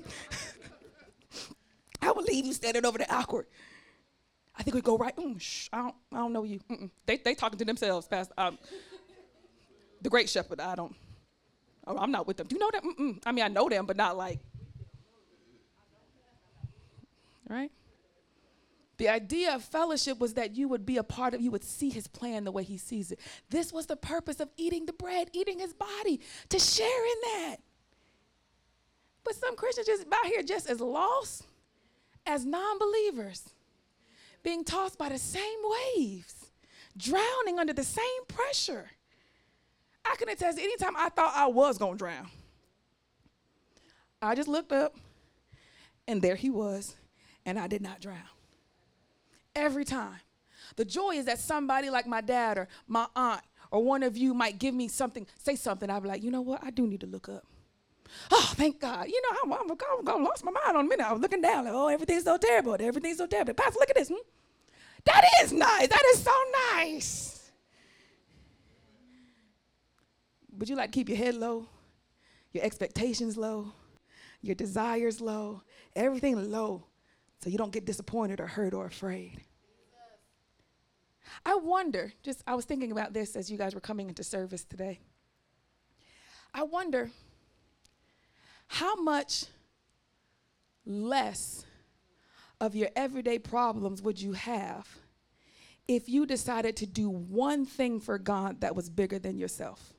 I 2.02 2.10
will 2.10 2.24
leave 2.24 2.46
you 2.46 2.52
standing 2.52 2.84
over 2.84 2.98
there 2.98 3.06
awkward. 3.10 3.46
I 4.58 4.62
think 4.62 4.74
we 4.74 4.80
go 4.80 4.96
right. 4.96 5.14
Mm, 5.16 5.40
shh, 5.40 5.68
I 5.72 5.78
don't, 5.78 5.94
I 6.12 6.16
don't 6.16 6.32
know 6.32 6.42
you. 6.44 6.60
Mm-mm. 6.70 6.90
They, 7.04 7.18
they 7.18 7.34
talking 7.34 7.58
to 7.58 7.64
themselves, 7.64 8.08
Pastor. 8.08 8.34
Um, 8.38 8.58
the 10.02 10.10
great 10.10 10.28
shepherd, 10.28 10.60
I 10.60 10.74
don't. 10.74 10.94
Oh, 11.86 11.96
I'm 11.96 12.10
not 12.10 12.26
with 12.26 12.38
them. 12.38 12.48
Do 12.48 12.56
you 12.56 12.60
know 12.60 12.70
them? 12.72 12.94
Mm-mm. 12.98 13.22
I 13.24 13.32
mean, 13.32 13.44
I 13.44 13.48
know 13.48 13.68
them, 13.68 13.86
but 13.86 13.96
not 13.96 14.16
like. 14.16 14.40
Right? 17.48 17.70
The 18.98 19.08
idea 19.08 19.54
of 19.54 19.62
fellowship 19.62 20.18
was 20.18 20.34
that 20.34 20.56
you 20.56 20.68
would 20.68 20.86
be 20.86 20.96
a 20.96 21.02
part 21.02 21.34
of, 21.34 21.40
you 21.40 21.50
would 21.50 21.64
see 21.64 21.90
his 21.90 22.06
plan 22.06 22.44
the 22.44 22.52
way 22.52 22.62
he 22.62 22.78
sees 22.78 23.12
it. 23.12 23.20
This 23.50 23.72
was 23.72 23.86
the 23.86 23.96
purpose 23.96 24.40
of 24.40 24.48
eating 24.56 24.86
the 24.86 24.92
bread, 24.94 25.28
eating 25.32 25.58
his 25.58 25.74
body, 25.74 26.20
to 26.48 26.58
share 26.58 26.86
in 26.86 27.16
that. 27.24 27.56
But 29.22 29.34
some 29.34 29.56
Christians 29.56 29.86
just 29.86 30.06
out 30.12 30.26
here 30.26 30.42
just 30.42 30.70
as 30.70 30.80
lost 30.80 31.44
as 32.24 32.46
non 32.46 32.78
believers, 32.78 33.50
being 34.42 34.64
tossed 34.64 34.98
by 34.98 35.10
the 35.10 35.18
same 35.18 35.58
waves, 35.96 36.50
drowning 36.96 37.58
under 37.58 37.72
the 37.72 37.84
same 37.84 38.24
pressure. 38.28 38.90
I 40.04 40.14
can 40.16 40.28
attest, 40.28 40.58
anytime 40.58 40.96
I 40.96 41.08
thought 41.10 41.32
I 41.34 41.48
was 41.48 41.76
going 41.76 41.94
to 41.94 41.98
drown, 41.98 42.28
I 44.22 44.34
just 44.34 44.48
looked 44.48 44.72
up 44.72 44.94
and 46.08 46.22
there 46.22 46.36
he 46.36 46.50
was, 46.50 46.96
and 47.44 47.58
I 47.58 47.66
did 47.66 47.82
not 47.82 48.00
drown. 48.00 48.28
Every 49.56 49.86
time. 49.86 50.20
The 50.76 50.84
joy 50.84 51.12
is 51.12 51.24
that 51.24 51.38
somebody 51.38 51.88
like 51.88 52.06
my 52.06 52.20
dad 52.20 52.58
or 52.58 52.68
my 52.86 53.06
aunt 53.16 53.40
or 53.70 53.82
one 53.82 54.02
of 54.02 54.16
you 54.16 54.34
might 54.34 54.58
give 54.58 54.74
me 54.74 54.86
something, 54.86 55.26
say 55.38 55.56
something. 55.56 55.88
I'll 55.90 56.00
be 56.00 56.08
like, 56.08 56.22
you 56.22 56.30
know 56.30 56.42
what? 56.42 56.62
I 56.62 56.70
do 56.70 56.86
need 56.86 57.00
to 57.00 57.06
look 57.06 57.28
up. 57.28 57.44
Oh, 58.30 58.52
thank 58.54 58.80
God. 58.80 59.08
You 59.08 59.20
know, 59.22 59.38
I'm, 59.44 59.52
I'm, 59.52 59.70
I'm, 59.70 60.08
I'm 60.08 60.24
lost 60.24 60.44
my 60.44 60.52
mind 60.52 60.76
on 60.76 60.84
a 60.84 60.88
minute. 60.88 61.06
I 61.08 61.12
was 61.12 61.22
looking 61.22 61.40
down, 61.40 61.64
like, 61.64 61.74
oh, 61.74 61.88
everything's 61.88 62.24
so 62.24 62.36
terrible. 62.36 62.76
Everything's 62.78 63.16
so 63.18 63.26
terrible. 63.26 63.54
Pastor, 63.54 63.78
look 63.80 63.90
at 63.90 63.96
this. 63.96 64.08
Hmm? 64.08 64.14
That 65.04 65.24
is 65.42 65.52
nice. 65.52 65.88
That 65.88 66.02
is 66.12 66.22
so 66.22 66.32
nice. 66.74 67.50
Would 70.58 70.68
you 70.68 70.76
like 70.76 70.92
to 70.92 70.94
keep 70.94 71.08
your 71.08 71.18
head 71.18 71.34
low, 71.34 71.66
your 72.52 72.64
expectations 72.64 73.36
low, 73.36 73.72
your 74.42 74.54
desires 74.54 75.20
low, 75.20 75.62
everything 75.94 76.50
low, 76.50 76.84
so 77.46 77.50
you 77.50 77.58
don't 77.58 77.70
get 77.70 77.84
disappointed 77.84 78.40
or 78.40 78.48
hurt 78.48 78.74
or 78.74 78.86
afraid. 78.86 79.40
I 81.44 81.54
wonder, 81.54 82.12
just 82.24 82.42
I 82.44 82.56
was 82.56 82.64
thinking 82.64 82.90
about 82.90 83.12
this 83.12 83.36
as 83.36 83.48
you 83.48 83.56
guys 83.56 83.72
were 83.72 83.80
coming 83.80 84.08
into 84.08 84.24
service 84.24 84.64
today. 84.64 84.98
I 86.52 86.64
wonder 86.64 87.12
how 88.66 88.96
much 88.96 89.44
less 90.84 91.64
of 92.60 92.74
your 92.74 92.88
everyday 92.96 93.38
problems 93.38 94.02
would 94.02 94.20
you 94.20 94.32
have 94.32 94.88
if 95.86 96.08
you 96.08 96.26
decided 96.26 96.74
to 96.78 96.86
do 96.86 97.08
one 97.08 97.64
thing 97.64 98.00
for 98.00 98.18
God 98.18 98.60
that 98.62 98.74
was 98.74 98.90
bigger 98.90 99.20
than 99.20 99.38
yourself? 99.38 99.92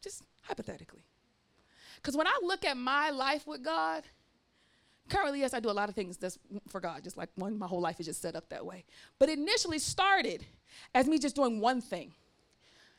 Just 0.00 0.22
hypothetically. 0.42 1.03
Because 2.04 2.18
when 2.18 2.26
I 2.26 2.38
look 2.42 2.66
at 2.66 2.76
my 2.76 3.08
life 3.08 3.46
with 3.46 3.62
God, 3.62 4.02
currently, 5.08 5.40
yes, 5.40 5.54
I 5.54 5.60
do 5.60 5.70
a 5.70 5.72
lot 5.72 5.88
of 5.88 5.94
things 5.94 6.18
that's 6.18 6.38
for 6.68 6.78
God, 6.78 7.02
just 7.02 7.16
like 7.16 7.30
one, 7.36 7.58
my 7.58 7.66
whole 7.66 7.80
life 7.80 7.98
is 7.98 8.04
just 8.04 8.20
set 8.20 8.36
up 8.36 8.50
that 8.50 8.66
way. 8.66 8.84
But 9.18 9.30
initially 9.30 9.78
started 9.78 10.44
as 10.94 11.08
me 11.08 11.18
just 11.18 11.34
doing 11.34 11.60
one 11.60 11.80
thing 11.80 12.12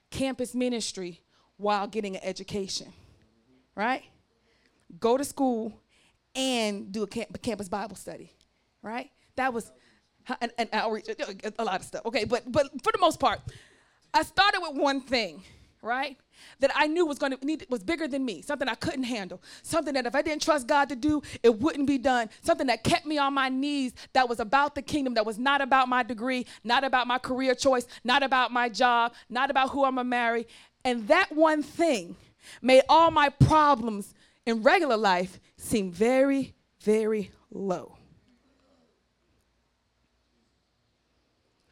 campus 0.10 0.56
ministry 0.56 1.22
while 1.58 1.86
getting 1.86 2.16
an 2.16 2.24
education, 2.24 2.92
right? 3.76 4.02
Go 5.00 5.18
to 5.18 5.24
school 5.24 5.80
and 6.34 6.92
do 6.92 7.04
a 7.04 7.08
camp- 7.08 7.40
campus 7.44 7.70
Bible 7.70 7.96
study, 7.96 8.34
right? 8.82 9.12
That 9.36 9.54
was 9.54 9.72
an, 10.42 10.50
an 10.58 10.70
outreach, 10.74 11.10
a 11.60 11.64
lot 11.64 11.80
of 11.80 11.86
stuff. 11.86 12.02
Okay, 12.08 12.24
but 12.24 12.52
but 12.52 12.72
for 12.84 12.92
the 12.92 13.00
most 13.00 13.20
part, 13.20 13.40
I 14.16 14.24
started 14.24 14.62
with 14.62 14.82
one 14.82 15.02
thing, 15.02 15.44
right? 15.86 16.18
That 16.60 16.72
I 16.76 16.88
knew 16.88 17.06
was 17.06 17.20
going 17.20 17.38
to 17.38 17.46
need 17.46 17.66
was 17.70 17.84
bigger 17.84 18.08
than 18.08 18.26
me, 18.26 18.42
something 18.42 18.68
I 18.68 18.76
couldn't 18.76 19.04
handle, 19.04 19.42
something 19.62 19.94
that 19.94 20.06
if 20.06 20.16
I 20.16 20.22
didn't 20.22 20.42
trust 20.42 20.68
God 20.68 20.90
to 20.90 20.96
do, 20.96 21.22
it 21.44 21.60
wouldn't 21.60 21.88
be 21.88 21.98
done, 21.98 22.30
something 22.42 22.68
that 22.68 22.84
kept 22.84 23.06
me 23.06 23.18
on 23.18 23.34
my 23.34 23.48
knees, 23.48 23.94
that 24.14 24.28
was 24.28 24.40
about 24.40 24.76
the 24.76 24.82
kingdom, 24.82 25.14
that 25.14 25.26
was 25.26 25.38
not 25.38 25.62
about 25.62 25.88
my 25.88 26.04
degree, 26.04 26.46
not 26.64 26.84
about 26.84 27.08
my 27.08 27.20
career 27.20 27.56
choice, 27.56 27.86
not 28.04 28.24
about 28.24 28.52
my 28.52 28.68
job, 28.68 29.14
not 29.30 29.50
about 29.50 29.70
who 29.70 29.86
I'm 29.86 29.96
gonna 29.96 30.10
marry, 30.10 30.48
and 30.84 31.08
that 31.08 31.32
one 31.32 31.64
thing 31.64 32.16
made 32.62 32.84
all 32.90 33.12
my 33.12 33.30
problems 33.30 34.14
in 34.46 34.64
regular 34.64 34.98
life 34.98 35.40
seem 35.58 35.92
very, 35.92 36.54
very 36.82 37.32
low. 37.52 37.95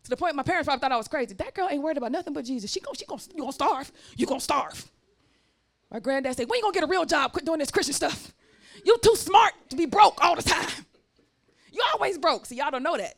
To 0.04 0.10
the 0.10 0.18
point 0.18 0.36
my 0.36 0.44
parents 0.44 0.68
probably 0.68 0.82
thought 0.82 0.92
I 0.92 0.98
was 0.98 1.08
crazy. 1.08 1.34
That 1.34 1.54
girl 1.54 1.68
ain't 1.70 1.82
worried 1.82 1.98
about 1.98 2.12
nothing 2.12 2.34
but 2.34 2.44
Jesus. 2.46 2.72
She 2.72 2.80
gon' 2.80 2.94
she 2.96 3.06
gon' 3.06 3.20
you 3.34 3.42
gonna 3.42 3.54
starve. 3.54 3.92
You 4.18 4.26
gonna 4.26 4.42
starve. 4.42 4.92
My 5.90 6.00
granddad 6.00 6.36
said, 6.36 6.50
"When 6.50 6.58
you 6.58 6.64
gonna 6.64 6.74
get 6.74 6.84
a 6.84 6.88
real 6.88 7.06
job? 7.06 7.32
Quit 7.32 7.46
doing 7.46 7.60
this 7.60 7.72
Christian 7.72 7.94
stuff. 7.94 8.34
You 8.84 8.98
too 8.98 9.16
smart 9.16 9.54
to 9.70 9.76
be 9.76 9.86
broke 9.86 10.24
all 10.24 10.36
the 10.36 10.42
time. 10.42 10.86
You 11.72 11.82
always 11.94 12.18
broke. 12.18 12.46
See, 12.46 12.56
y'all 12.58 12.70
don't 12.70 12.84
know 12.84 12.98
that. 12.98 13.16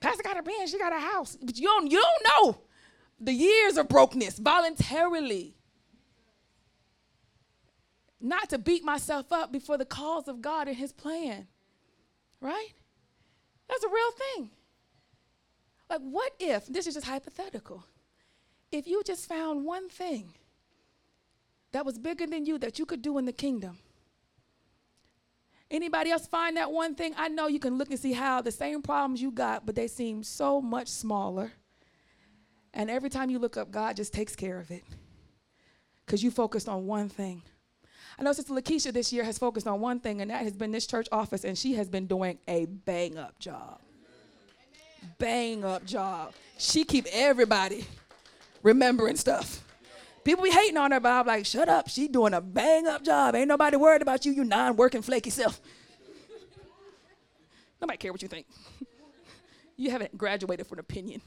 Pastor 0.00 0.22
got 0.22 0.38
a 0.38 0.42
band. 0.42 0.68
She 0.68 0.78
got 0.78 0.92
a 0.92 0.98
house, 0.98 1.36
but 1.40 1.56
you 1.58 1.66
don't 1.66 1.90
you 1.90 2.00
don't 2.00 2.24
know 2.24 2.58
the 3.20 3.32
years 3.32 3.76
of 3.76 3.88
brokenness 3.88 4.38
voluntarily. 4.38 5.54
Not 8.20 8.48
to 8.50 8.58
beat 8.58 8.82
myself 8.82 9.32
up 9.32 9.52
before 9.52 9.76
the 9.76 9.84
cause 9.84 10.28
of 10.28 10.40
God 10.40 10.66
and 10.66 10.76
His 10.76 10.92
plan. 10.92 11.46
Right? 12.40 12.72
That's 13.68 13.84
a 13.84 13.88
real 13.88 14.10
thing. 14.12 14.50
Like, 15.88 16.00
what 16.00 16.32
if, 16.38 16.66
this 16.66 16.86
is 16.86 16.94
just 16.94 17.06
hypothetical, 17.06 17.84
if 18.72 18.86
you 18.86 19.02
just 19.04 19.28
found 19.28 19.64
one 19.64 19.88
thing 19.88 20.32
that 21.72 21.84
was 21.84 21.98
bigger 21.98 22.26
than 22.26 22.46
you 22.46 22.58
that 22.58 22.78
you 22.78 22.86
could 22.86 23.02
do 23.02 23.18
in 23.18 23.24
the 23.24 23.32
kingdom? 23.32 23.78
Anybody 25.70 26.10
else 26.10 26.26
find 26.26 26.56
that 26.56 26.70
one 26.70 26.94
thing? 26.94 27.14
I 27.16 27.28
know 27.28 27.48
you 27.48 27.58
can 27.58 27.78
look 27.78 27.90
and 27.90 27.98
see 27.98 28.12
how 28.12 28.40
the 28.40 28.52
same 28.52 28.82
problems 28.82 29.20
you 29.20 29.30
got, 29.30 29.66
but 29.66 29.74
they 29.74 29.88
seem 29.88 30.22
so 30.22 30.60
much 30.60 30.88
smaller 30.88 31.52
and 32.74 32.90
every 32.90 33.08
time 33.08 33.30
you 33.30 33.38
look 33.38 33.56
up, 33.56 33.70
God 33.70 33.96
just 33.96 34.12
takes 34.12 34.34
care 34.34 34.58
of 34.58 34.70
it 34.70 34.82
because 36.04 36.22
you 36.22 36.30
focused 36.30 36.68
on 36.68 36.86
one 36.86 37.08
thing. 37.08 37.42
I 38.18 38.22
know 38.24 38.32
Sister 38.32 38.52
Lakeisha 38.52 38.92
this 38.92 39.12
year 39.12 39.24
has 39.24 39.38
focused 39.38 39.66
on 39.66 39.80
one 39.80 40.00
thing, 40.00 40.20
and 40.20 40.30
that 40.30 40.42
has 40.42 40.56
been 40.56 40.72
this 40.72 40.86
church 40.86 41.08
office, 41.10 41.44
and 41.44 41.56
she 41.56 41.74
has 41.74 41.88
been 41.88 42.06
doing 42.06 42.38
a 42.46 42.66
bang 42.66 43.16
up 43.16 43.38
job. 43.38 43.80
Bang 45.18 45.64
up 45.64 45.84
job. 45.84 46.34
She 46.58 46.84
keep 46.84 47.06
everybody 47.12 47.86
remembering 48.62 49.16
stuff. 49.16 49.62
People 50.24 50.44
be 50.44 50.50
hating 50.50 50.78
on 50.78 50.90
her, 50.90 51.00
but 51.00 51.10
I'm 51.10 51.26
like, 51.26 51.44
shut 51.44 51.68
up. 51.68 51.88
She 51.88 52.08
doing 52.08 52.32
a 52.32 52.40
bang 52.40 52.86
up 52.86 53.04
job. 53.04 53.34
Ain't 53.34 53.48
nobody 53.48 53.76
worried 53.76 54.00
about 54.00 54.24
you, 54.24 54.32
you 54.32 54.44
non-working 54.44 55.02
flaky 55.02 55.30
self. 55.30 55.60
nobody 57.80 57.98
care 57.98 58.10
what 58.10 58.22
you 58.22 58.28
think. 58.28 58.46
you 59.76 59.90
haven't 59.90 60.16
graduated 60.16 60.66
from 60.66 60.78
an 60.78 60.80
opinion. 60.80 61.20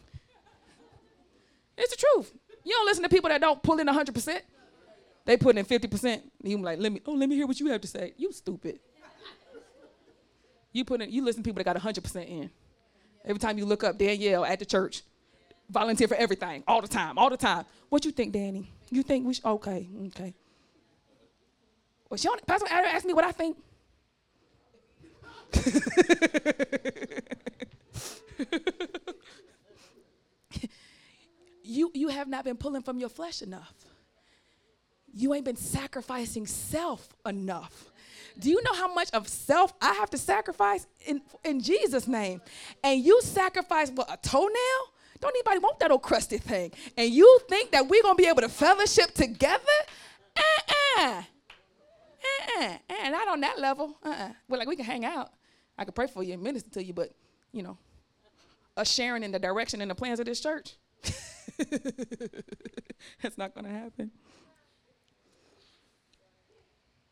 It's 1.78 1.92
the 1.92 1.98
truth. 1.98 2.34
You 2.64 2.74
don't 2.74 2.86
listen 2.88 3.04
to 3.04 3.10
people 3.10 3.30
that 3.30 3.40
don't 3.40 3.62
pull 3.62 3.80
in 3.80 3.88
100%. 3.88 4.40
They 5.26 5.38
put 5.38 5.58
in 5.58 5.66
50%. 5.66 6.22
You 6.44 6.58
like, 6.58 6.80
let 6.80 6.92
me, 6.92 7.02
oh, 7.06 7.14
let 7.14 7.30
me 7.30 7.36
hear 7.36 7.46
what 7.46 7.60
you 7.60 7.68
have 7.68 7.82
to 7.82 7.88
say. 7.88 8.14
You 8.18 8.32
stupid. 8.32 8.80
You 10.74 10.86
put 10.86 11.02
in, 11.02 11.12
you 11.12 11.24
listen 11.24 11.44
to 11.44 11.48
people 11.48 11.64
that 11.64 11.74
got 11.74 11.82
100% 11.82 12.28
in. 12.28 12.50
Every 13.28 13.40
time 13.40 13.58
you 13.58 13.66
look 13.66 13.84
up 13.84 13.98
Danielle 13.98 14.46
at 14.46 14.60
the 14.60 14.66
church, 14.66 15.02
volunteer 15.70 16.08
for 16.08 16.16
everything, 16.16 16.64
all 16.66 16.80
the 16.82 16.88
time, 16.88 17.18
all 17.18 17.30
the 17.30 17.36
time. 17.36 17.66
What 17.90 18.06
you 18.06 18.12
think, 18.12 18.32
Danny? 18.32 18.72
You 18.90 19.04
think 19.04 19.28
we 19.28 19.34
should, 19.34 19.46
okay, 19.46 19.90
okay. 20.08 20.34
Well, 22.10 22.18
she 22.18 22.30
Pastor 22.48 22.68
Adam 22.70 22.90
asked 22.90 23.06
me 23.06 23.14
what 23.14 23.26
I 23.26 23.34
think. 23.34 23.58
you, 31.64 31.92
you 31.94 32.08
have 32.08 32.30
not 32.30 32.46
been 32.46 32.56
pulling 32.56 32.82
from 32.82 32.98
your 32.98 33.10
flesh 33.10 33.42
enough. 33.42 33.74
You 35.14 35.34
ain't 35.34 35.44
been 35.44 35.58
sacrificing 35.58 36.48
self 36.48 37.10
enough. 37.26 37.92
Do 38.40 38.50
you 38.50 38.62
know 38.64 38.74
how 38.74 38.94
much 38.94 39.10
of 39.12 39.28
self 39.28 39.74
I 39.82 39.94
have 39.94 40.10
to 40.12 40.18
sacrifice 40.18 40.88
in, 41.06 41.22
in 41.44 41.60
Jesus' 41.62 42.08
name? 42.08 42.42
And 42.84 43.04
you 43.04 43.22
sacrifice 43.22 43.90
what 43.92 44.12
a 44.12 44.18
toenail? 44.18 44.94
Don't 45.20 45.32
anybody 45.32 45.60
want 45.60 45.80
that 45.80 45.92
old 45.92 46.04
crusty 46.04 46.38
thing? 46.38 46.72
And 46.96 47.12
you 47.12 47.40
think 47.50 47.72
that 47.72 47.88
we're 47.88 48.04
gonna 48.04 48.16
be 48.16 48.28
able 48.28 48.42
to 48.42 48.50
fellowship 48.50 49.14
together? 49.14 49.64
Uh-uh. 50.38 51.24
Uh-uh. 52.60 52.78
Uh, 52.90 53.10
not 53.10 53.28
on 53.28 53.42
that 53.42 53.60
level. 53.60 53.98
Uh-uh. 54.04 54.30
Well, 54.48 54.60
like 54.60 54.68
we 54.68 54.76
can 54.76 54.86
hang 54.86 55.06
out. 55.06 55.32
I 55.78 55.86
can 55.86 55.94
pray 55.94 56.08
for 56.08 56.24
you 56.24 56.34
and 56.34 56.44
minister 56.44 56.70
to 56.72 56.84
you, 56.84 56.94
but 56.94 57.12
you 57.52 57.64
know, 57.64 57.78
us 58.76 58.92
sharing 58.92 59.24
in 59.24 59.32
the 59.32 59.40
direction 59.40 59.82
and 59.82 59.90
the 59.90 59.96
plans 59.96 60.20
of 60.20 60.26
this 60.26 60.40
church. 60.40 60.76
That's 63.22 63.38
not 63.38 63.56
gonna 63.56 63.70
happen. 63.70 64.12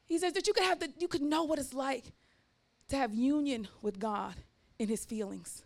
He 0.05 0.17
says 0.19 0.33
that 0.33 0.47
you 0.47 0.53
could 0.53 0.63
have 0.63 0.79
the, 0.79 0.93
you 0.97 1.07
could 1.07 1.21
know 1.21 1.43
what 1.43 1.59
it's 1.59 1.73
like 1.73 2.13
to 2.89 2.95
have 2.95 3.13
union 3.13 3.67
with 3.81 3.99
God 3.99 4.35
in 4.77 4.87
his 4.87 5.05
feelings, 5.05 5.63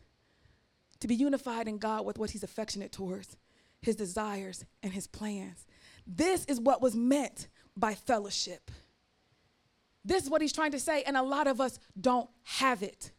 to 1.00 1.08
be 1.08 1.16
unified 1.16 1.68
in 1.68 1.78
God 1.78 2.06
with 2.06 2.18
what 2.18 2.32
he's 2.32 2.44
affectionate 2.44 2.92
towards, 2.92 3.36
his 3.82 3.96
desires 3.96 4.66
and 4.82 4.94
his 4.94 5.08
plans. 5.08 5.66
This 6.08 6.46
is 6.46 6.60
what 6.60 6.82
was 6.82 6.96
meant 6.96 7.48
by 7.76 7.96
fellowship. 7.96 8.72
This 10.06 10.24
is 10.24 10.30
what 10.30 10.42
he's 10.42 10.54
trying 10.54 10.72
to 10.72 10.80
say, 10.80 11.04
and 11.04 11.18
a 11.18 11.22
lot 11.22 11.48
of 11.48 11.60
us 11.60 11.80
don't 12.00 12.30
have 12.44 12.82
it. 12.82 13.12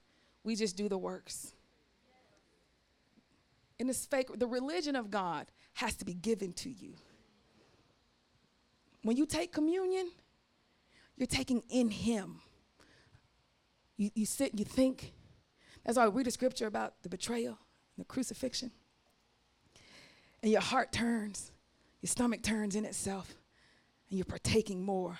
We 0.43 0.57
just 0.57 0.77
do 0.77 0.89
the 0.89 0.99
works. 0.99 1.53
In 3.79 3.87
this 3.87 4.07
fake, 4.07 4.29
the 4.39 4.47
religion 4.47 4.97
of 4.97 5.11
God 5.11 5.47
has 5.75 5.97
to 5.97 6.05
be 6.05 6.15
given 6.15 6.53
to 6.55 6.71
you. 6.71 6.95
When 9.03 9.17
you 9.17 9.25
take 9.27 9.53
communion, 9.53 10.11
you're 11.21 11.27
taking 11.27 11.63
in 11.69 11.91
Him. 11.91 12.41
You, 13.99 14.11
you 14.15 14.25
sit, 14.25 14.53
and 14.53 14.59
you 14.59 14.65
think. 14.65 15.13
That's 15.85 15.99
why 15.99 16.05
I 16.05 16.07
read 16.09 16.27
a 16.27 16.31
scripture 16.31 16.67
about 16.67 16.95
the 17.03 17.11
betrayal, 17.11 17.59
the 17.99 18.05
crucifixion. 18.05 18.71
And 20.43 20.51
your 20.51 20.63
heart 20.63 20.93
turns, 20.93 21.53
your 22.01 22.09
stomach 22.09 22.43
turns 22.43 22.75
in 22.75 22.87
itself, 22.87 23.35
and 24.09 24.19
you're 24.19 24.25
partaking 24.25 24.83
more 24.83 25.19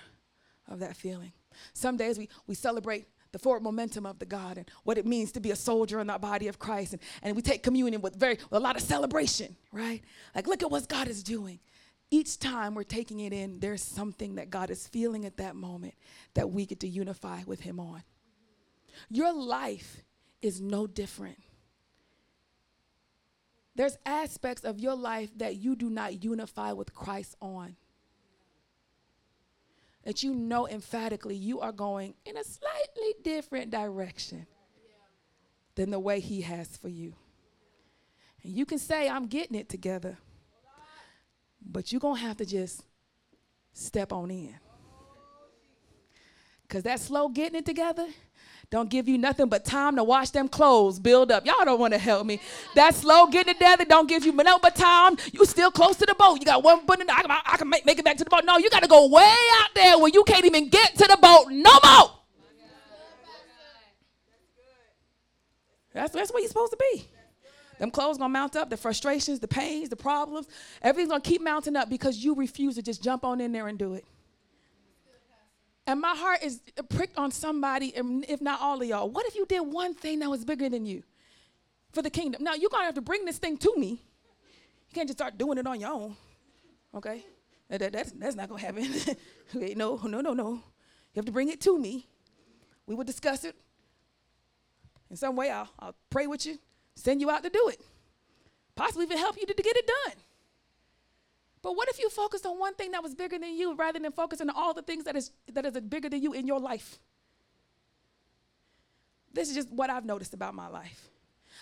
of 0.67 0.79
that 0.79 0.97
feeling. 0.97 1.33
Some 1.73 1.97
days 1.97 2.17
we, 2.17 2.29
we 2.47 2.55
celebrate 2.55 3.05
the 3.31 3.37
forward 3.37 3.61
momentum 3.61 4.07
of 4.07 4.17
the 4.17 4.25
God 4.25 4.57
and 4.57 4.69
what 4.83 4.97
it 4.97 5.05
means 5.05 5.31
to 5.33 5.39
be 5.39 5.51
a 5.51 5.55
soldier 5.55 5.99
in 5.99 6.07
the 6.07 6.17
body 6.17 6.47
of 6.47 6.57
Christ. 6.57 6.93
And, 6.93 7.01
and 7.21 7.35
we 7.35 7.43
take 7.43 7.61
communion 7.61 8.01
with 8.01 8.15
very 8.15 8.39
with 8.49 8.53
a 8.53 8.59
lot 8.59 8.75
of 8.75 8.81
celebration, 8.81 9.55
right? 9.71 10.01
Like, 10.33 10.47
look 10.47 10.63
at 10.63 10.71
what 10.71 10.89
God 10.89 11.07
is 11.07 11.21
doing 11.21 11.59
each 12.11 12.37
time 12.39 12.75
we're 12.75 12.83
taking 12.83 13.21
it 13.21 13.31
in, 13.31 13.59
there's 13.59 13.81
something 13.81 14.35
that 14.35 14.49
God 14.49 14.69
is 14.69 14.85
feeling 14.85 15.25
at 15.25 15.37
that 15.37 15.55
moment 15.55 15.93
that 16.33 16.51
we 16.51 16.65
get 16.65 16.81
to 16.81 16.87
unify 16.87 17.41
with 17.45 17.61
Him 17.61 17.79
on. 17.79 18.03
Your 19.09 19.33
life 19.33 20.03
is 20.41 20.59
no 20.59 20.85
different. 20.85 21.39
There's 23.75 23.97
aspects 24.05 24.65
of 24.65 24.79
your 24.79 24.95
life 24.95 25.29
that 25.37 25.55
you 25.55 25.77
do 25.77 25.89
not 25.89 26.21
unify 26.23 26.73
with 26.73 26.93
Christ 26.93 27.37
on. 27.41 27.77
That 30.03 30.21
you 30.21 30.35
know 30.35 30.67
emphatically 30.67 31.35
you 31.35 31.61
are 31.61 31.71
going 31.71 32.15
in 32.25 32.35
a 32.35 32.43
slightly 32.43 33.15
different 33.23 33.71
direction 33.71 34.47
than 35.75 35.91
the 35.91 35.99
way 35.99 36.19
He 36.19 36.41
has 36.41 36.75
for 36.75 36.89
you. 36.89 37.15
And 38.43 38.51
you 38.51 38.65
can 38.65 38.79
say, 38.79 39.07
I'm 39.07 39.27
getting 39.27 39.55
it 39.55 39.69
together. 39.69 40.17
But 41.65 41.91
you're 41.91 42.01
going 42.01 42.15
to 42.15 42.21
have 42.21 42.37
to 42.37 42.45
just 42.45 42.83
step 43.73 44.11
on 44.11 44.31
in. 44.31 44.55
Because 46.67 46.83
that 46.83 46.99
slow 46.99 47.27
getting 47.29 47.59
it 47.59 47.65
together 47.65 48.07
don't 48.69 48.89
give 48.89 49.09
you 49.09 49.17
nothing 49.17 49.49
but 49.49 49.65
time 49.65 49.97
to 49.97 50.03
wash 50.03 50.29
them 50.29 50.47
clothes 50.47 50.97
build 50.97 51.29
up. 51.29 51.45
Y'all 51.45 51.65
don't 51.65 51.79
want 51.79 51.91
to 51.91 51.99
help 51.99 52.25
me. 52.25 52.39
That 52.75 52.95
slow 52.95 53.27
getting 53.27 53.51
it 53.51 53.53
together 53.55 53.83
don't 53.83 54.07
give 54.07 54.25
you 54.25 54.31
no 54.31 54.57
but 54.59 54.77
time. 54.77 55.17
You 55.33 55.43
still 55.45 55.71
close 55.71 55.97
to 55.97 56.05
the 56.05 56.15
boat. 56.15 56.39
You 56.39 56.45
got 56.45 56.63
one 56.63 56.85
foot 56.85 57.01
in 57.01 57.07
the, 57.07 57.13
I 57.13 57.21
can, 57.21 57.31
I 57.31 57.57
can 57.57 57.69
make, 57.69 57.85
make 57.85 57.99
it 57.99 58.05
back 58.05 58.15
to 58.17 58.23
the 58.23 58.29
boat. 58.29 58.45
No, 58.45 58.57
you 58.57 58.69
got 58.69 58.81
to 58.81 58.87
go 58.87 59.09
way 59.09 59.35
out 59.59 59.69
there 59.75 59.99
where 59.99 60.09
you 60.13 60.23
can't 60.23 60.45
even 60.45 60.69
get 60.69 60.95
to 60.95 61.05
the 61.05 61.17
boat 61.21 61.47
no 61.49 61.71
more. 61.83 62.11
That's, 65.93 66.13
that's 66.13 66.31
where 66.31 66.41
you're 66.41 66.47
supposed 66.47 66.71
to 66.71 66.77
be. 66.77 67.05
Them 67.81 67.89
clothes 67.89 68.19
gonna 68.19 68.29
mount 68.29 68.55
up, 68.55 68.69
the 68.69 68.77
frustrations, 68.77 69.39
the 69.39 69.47
pains, 69.47 69.89
the 69.89 69.95
problems. 69.95 70.47
Everything's 70.83 71.09
gonna 71.09 71.19
keep 71.19 71.41
mounting 71.41 71.75
up 71.75 71.89
because 71.89 72.23
you 72.23 72.35
refuse 72.35 72.75
to 72.75 72.83
just 72.83 73.01
jump 73.03 73.25
on 73.25 73.41
in 73.41 73.51
there 73.51 73.67
and 73.67 73.79
do 73.79 73.95
it. 73.95 74.05
And 75.87 75.99
my 75.99 76.15
heart 76.15 76.43
is 76.43 76.61
pricked 76.89 77.17
on 77.17 77.31
somebody, 77.31 77.91
if 77.95 78.39
not 78.39 78.61
all 78.61 78.79
of 78.79 78.87
y'all. 78.87 79.09
What 79.09 79.25
if 79.25 79.33
you 79.33 79.47
did 79.47 79.61
one 79.61 79.95
thing 79.95 80.19
that 80.19 80.29
was 80.29 80.45
bigger 80.45 80.69
than 80.69 80.85
you 80.85 81.01
for 81.91 82.03
the 82.03 82.11
kingdom? 82.11 82.43
Now 82.43 82.53
you're 82.53 82.69
gonna 82.69 82.85
have 82.85 82.93
to 82.93 83.01
bring 83.01 83.25
this 83.25 83.39
thing 83.39 83.57
to 83.57 83.75
me. 83.75 83.89
You 83.89 84.93
can't 84.93 85.07
just 85.07 85.17
start 85.17 85.39
doing 85.39 85.57
it 85.57 85.65
on 85.65 85.79
your 85.79 85.91
own. 85.91 86.15
Okay? 86.93 87.25
That, 87.67 87.79
that, 87.79 87.93
that's, 87.93 88.11
that's 88.11 88.35
not 88.35 88.47
gonna 88.47 88.61
happen. 88.61 88.87
okay, 89.55 89.73
no, 89.73 89.99
no, 90.03 90.21
no, 90.21 90.33
no. 90.33 90.51
You 90.51 90.61
have 91.15 91.25
to 91.25 91.31
bring 91.31 91.49
it 91.49 91.59
to 91.61 91.79
me. 91.79 92.05
We 92.85 92.93
will 92.93 93.05
discuss 93.05 93.43
it. 93.43 93.55
In 95.09 95.15
some 95.15 95.35
way, 95.35 95.49
I'll, 95.49 95.69
I'll 95.79 95.95
pray 96.11 96.27
with 96.27 96.45
you 96.45 96.59
send 96.95 97.21
you 97.21 97.29
out 97.29 97.43
to 97.43 97.49
do 97.49 97.69
it, 97.69 97.81
possibly 98.75 99.05
even 99.05 99.17
help 99.17 99.37
you 99.37 99.45
to, 99.45 99.53
to 99.53 99.63
get 99.63 99.75
it 99.75 99.87
done. 99.87 100.15
But 101.61 101.75
what 101.75 101.89
if 101.89 101.99
you 101.99 102.09
focused 102.09 102.45
on 102.45 102.57
one 102.57 102.73
thing 102.73 102.91
that 102.91 103.03
was 103.03 103.13
bigger 103.13 103.37
than 103.37 103.55
you 103.55 103.75
rather 103.75 103.99
than 103.99 104.11
focusing 104.11 104.49
on 104.49 104.55
all 104.55 104.73
the 104.73 104.81
things 104.81 105.03
that 105.03 105.15
is, 105.15 105.31
that 105.53 105.65
is 105.65 105.79
bigger 105.81 106.09
than 106.09 106.21
you 106.21 106.33
in 106.33 106.47
your 106.47 106.59
life? 106.59 106.99
This 109.33 109.49
is 109.49 109.55
just 109.55 109.71
what 109.71 109.89
I've 109.89 110.05
noticed 110.05 110.33
about 110.33 110.55
my 110.55 110.67
life. 110.67 111.09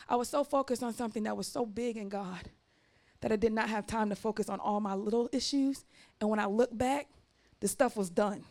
I 0.08 0.16
was 0.16 0.30
so 0.30 0.44
focused 0.44 0.82
on 0.82 0.94
something 0.94 1.24
that 1.24 1.36
was 1.36 1.48
so 1.48 1.66
big 1.66 1.98
in 1.98 2.10
God 2.10 2.50
that 3.22 3.32
I 3.32 3.36
did 3.36 3.52
not 3.52 3.70
have 3.70 3.86
time 3.86 4.10
to 4.10 4.16
focus 4.16 4.50
on 4.50 4.60
all 4.60 4.80
my 4.80 4.94
little 4.94 5.30
issues. 5.34 5.84
And 6.22 6.30
when 6.30 6.40
I 6.40 6.46
look 6.46 6.76
back, 6.76 7.08
the 7.60 7.68
stuff 7.68 7.98
was 7.98 8.10
done. 8.10 8.44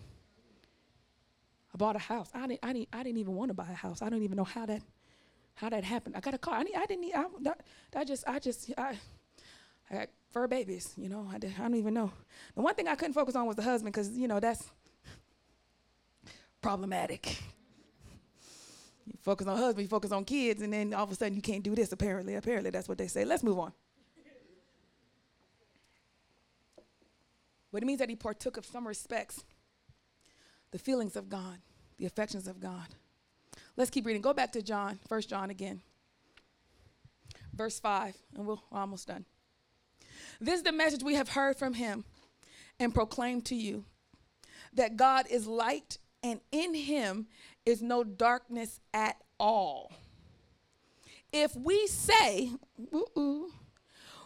I 1.75 1.79
bought 1.79 1.97
a 1.97 2.01
house. 2.01 2.31
I 2.35 2.47
didn't, 2.47 2.61
I 2.63 2.73
didn't, 2.73 2.89
I 2.93 3.03
didn't 3.03 3.19
even 3.19 3.35
want 3.35 3.49
to 3.49 3.55
buy 3.55 3.69
a 3.71 3.75
house. 3.75 4.03
I 4.03 4.11
don't 4.11 4.23
even 4.23 4.37
know 4.37 4.45
how 4.45 4.67
that 4.67 4.83
how 5.59 5.69
that 5.69 5.83
happened. 5.83 6.17
I 6.17 6.21
got 6.21 6.35
a 6.35 6.39
car. 6.39 6.55
I, 6.55 6.63
need, 6.63 6.75
I 6.77 6.87
didn't 6.87 7.01
need, 7.01 7.15
I, 7.15 7.25
that, 7.43 7.61
that 7.91 8.07
just, 8.07 8.29
I 8.29 8.39
just, 8.39 8.71
I, 8.79 8.97
I 9.91 9.95
had 9.95 10.09
fur 10.31 10.47
babies, 10.47 10.95
you 10.97 11.09
know. 11.09 11.29
I, 11.33 11.39
did, 11.39 11.53
I 11.59 11.63
don't 11.63 11.75
even 11.75 11.95
know. 11.95 12.13
The 12.55 12.63
one 12.63 12.75
thing 12.75 12.87
I 12.87 12.95
couldn't 12.95 13.15
focus 13.15 13.35
on 13.35 13.47
was 13.47 13.57
the 13.57 13.63
husband 13.63 13.93
because, 13.93 14.11
you 14.17 14.29
know, 14.29 14.39
that's 14.39 14.65
problematic. 16.61 17.43
You 19.07 19.15
focus 19.21 19.49
on 19.49 19.57
husband, 19.57 19.83
you 19.85 19.89
focus 19.89 20.13
on 20.13 20.25
kids, 20.25 20.63
and 20.63 20.73
then 20.73 20.95
all 20.95 21.05
of 21.05 21.11
a 21.11 21.15
sudden 21.17 21.35
you 21.35 21.43
can't 21.43 21.65
do 21.65 21.75
this, 21.75 21.91
apparently. 21.91 22.37
Apparently, 22.37 22.71
that's 22.71 22.89
what 22.89 22.99
they 22.99 23.09
say. 23.09 23.25
Let's 23.25 23.43
move 23.43 23.59
on. 23.59 23.73
But 27.73 27.83
it 27.83 27.87
means 27.87 27.99
that 27.99 28.09
he 28.09 28.17
partook 28.17 28.57
of 28.57 28.65
some 28.65 28.87
respects, 28.87 29.45
the 30.71 30.79
feelings 30.79 31.17
of 31.17 31.29
God, 31.29 31.59
the 31.97 32.07
affections 32.07 32.47
of 32.47 32.61
God. 32.61 32.87
Let's 33.79 33.91
keep 33.91 34.07
reading. 34.07 34.23
Go 34.23 34.33
back 34.33 34.51
to 34.53 34.61
John, 34.61 34.99
First 35.09 35.31
John 35.31 35.51
again. 35.51 35.81
Verse 37.55 37.79
5, 37.79 38.17
and 38.35 38.45
we're 38.45 38.57
almost 38.73 39.07
done. 39.07 39.25
This 40.41 40.57
is 40.57 40.63
the 40.65 40.73
message 40.73 41.05
we 41.05 41.15
have 41.15 41.29
heard 41.29 41.57
from 41.57 41.75
him 41.75 42.05
and 42.81 42.93
proclaimed 42.93 43.45
to 43.47 43.55
you 43.55 43.85
that 44.75 44.97
God 44.97 45.27
is 45.31 45.47
light 45.47 45.99
and 46.25 46.41
in 46.51 46.75
him 46.75 47.29
is 47.65 47.81
no 47.81 48.03
darkness 48.03 48.81
at 48.93 49.17
all. 49.39 49.93
if 51.33 51.55
we 51.55 51.87
say 51.87 52.51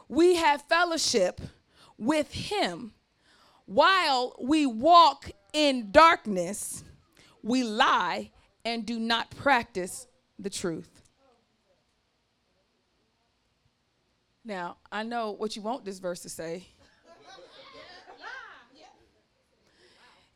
we 0.09 0.37
have 0.37 0.63
fellowship 0.63 1.43
with 1.99 2.33
him 2.33 2.95
while 3.67 4.35
we 4.41 4.65
walk 4.65 5.31
in 5.53 5.91
darkness, 5.91 6.85
we 7.43 7.63
lie 7.63 8.31
and 8.65 8.87
do 8.87 8.99
not 8.99 9.31
practice 9.31 10.07
the 10.39 10.51
truth. 10.51 11.03
Now, 14.45 14.77
I 14.91 15.03
know 15.05 15.33
what 15.33 15.55
you 15.55 15.63
want 15.63 15.85
this 15.85 15.99
verse 15.99 16.21
to 16.21 16.29
say 16.29 16.67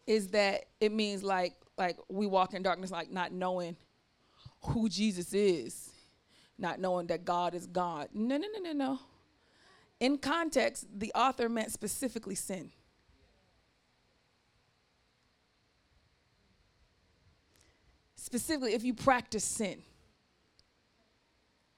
is 0.07 0.29
that 0.29 0.67
it 0.81 0.93
means 0.93 1.23
like 1.23 1.55
like 1.77 1.99
we 2.09 2.27
walk 2.27 2.55
in 2.55 2.63
darkness 2.63 2.91
like 2.91 3.11
not 3.11 3.33
knowing 3.33 3.77
who 4.63 4.89
Jesus 4.89 5.35
is, 5.35 5.91
not 6.59 6.81
knowing 6.81 7.09
that 7.09 7.25
God 7.25 7.55
is 7.55 7.67
God. 7.67 8.09
No, 8.15 8.37
no, 8.37 8.47
no, 8.55 8.61
no, 8.61 8.73
no. 8.73 8.99
In 10.01 10.19
context, 10.19 10.87
the 10.95 11.13
author 11.15 11.49
meant 11.49 11.73
specifically 11.73 12.35
sin. 12.35 12.71
Specifically, 18.27 18.75
if 18.75 18.83
you 18.83 18.93
practice 18.93 19.45
sin, 19.45 19.81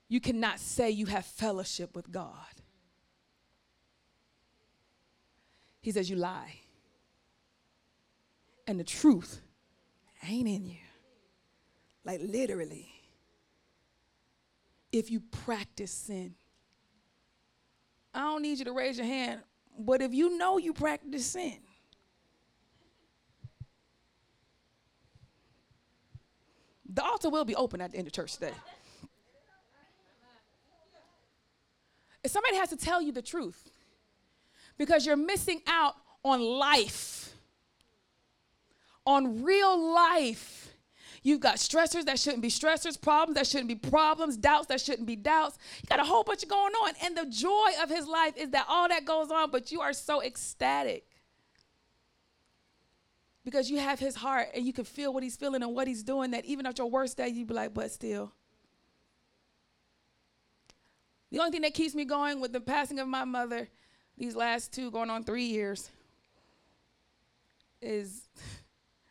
you 0.08 0.18
cannot 0.18 0.58
say 0.58 0.88
you 0.88 1.04
have 1.04 1.26
fellowship 1.26 1.94
with 1.94 2.10
God. 2.10 2.32
He 5.82 5.92
says 5.92 6.08
you 6.08 6.16
lie. 6.16 6.54
And 8.66 8.80
the 8.80 8.84
truth 8.84 9.42
ain't 10.26 10.48
in 10.48 10.64
you. 10.64 10.78
Like 12.02 12.20
literally. 12.22 12.88
If 14.90 15.10
you 15.10 15.20
practice 15.20 15.92
sin. 15.92 16.34
I 18.14 18.20
don't 18.20 18.40
need 18.40 18.58
you 18.58 18.64
to 18.64 18.72
raise 18.72 18.96
your 18.96 19.06
hand, 19.06 19.42
but 19.78 20.00
if 20.00 20.14
you 20.14 20.38
know 20.38 20.56
you 20.56 20.72
practice 20.72 21.26
sin, 21.26 21.58
the 26.88 27.04
altar 27.04 27.28
will 27.28 27.44
be 27.44 27.54
open 27.54 27.80
at 27.80 27.92
the 27.92 27.98
end 27.98 28.06
of 28.06 28.12
church 28.12 28.34
today. 28.34 28.52
If 32.24 32.30
somebody 32.30 32.56
has 32.56 32.70
to 32.70 32.76
tell 32.76 33.00
you 33.00 33.12
the 33.12 33.22
truth, 33.22 33.70
because 34.76 35.06
you're 35.06 35.16
missing 35.16 35.62
out 35.66 35.94
on 36.24 36.40
life, 36.40 37.34
on 39.08 39.42
real 39.42 39.94
life. 39.94 40.74
You've 41.22 41.40
got 41.40 41.56
stressors 41.56 42.04
that 42.04 42.18
shouldn't 42.18 42.42
be 42.42 42.48
stressors, 42.48 43.00
problems 43.00 43.36
that 43.36 43.46
shouldn't 43.46 43.68
be 43.68 43.74
problems, 43.74 44.36
doubts 44.36 44.66
that 44.66 44.80
shouldn't 44.80 45.06
be 45.06 45.16
doubts. 45.16 45.58
You 45.82 45.88
got 45.88 45.98
a 45.98 46.04
whole 46.04 46.22
bunch 46.22 46.42
of 46.42 46.48
going 46.48 46.74
on. 46.74 46.92
And 47.02 47.16
the 47.16 47.26
joy 47.26 47.70
of 47.82 47.88
his 47.88 48.06
life 48.06 48.36
is 48.36 48.50
that 48.50 48.66
all 48.68 48.88
that 48.88 49.04
goes 49.04 49.30
on, 49.30 49.50
but 49.50 49.72
you 49.72 49.80
are 49.80 49.92
so 49.92 50.22
ecstatic 50.22 51.07
because 53.48 53.70
you 53.70 53.78
have 53.78 53.98
his 53.98 54.14
heart 54.14 54.48
and 54.54 54.66
you 54.66 54.74
can 54.74 54.84
feel 54.84 55.14
what 55.14 55.22
he's 55.22 55.34
feeling 55.36 55.62
and 55.62 55.74
what 55.74 55.88
he's 55.88 56.02
doing 56.02 56.32
that 56.32 56.44
even 56.44 56.66
at 56.66 56.76
your 56.76 56.90
worst 56.90 57.16
day, 57.16 57.28
you'd 57.28 57.48
be 57.48 57.54
like, 57.54 57.72
but 57.72 57.90
still. 57.90 58.30
The 61.30 61.38
only 61.38 61.50
thing 61.50 61.62
that 61.62 61.72
keeps 61.72 61.94
me 61.94 62.04
going 62.04 62.40
with 62.40 62.52
the 62.52 62.60
passing 62.60 62.98
of 62.98 63.08
my 63.08 63.24
mother, 63.24 63.68
these 64.18 64.36
last 64.36 64.72
two 64.72 64.90
going 64.90 65.08
on 65.08 65.24
three 65.24 65.44
years, 65.44 65.90
is 67.80 68.28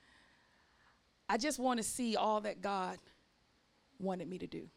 I 1.30 1.38
just 1.38 1.58
want 1.58 1.78
to 1.78 1.84
see 1.84 2.16
all 2.16 2.42
that 2.42 2.62
God 2.62 3.00
wanted 4.00 4.30
me 4.30 4.38
to 4.38 4.48
do. 4.48 4.70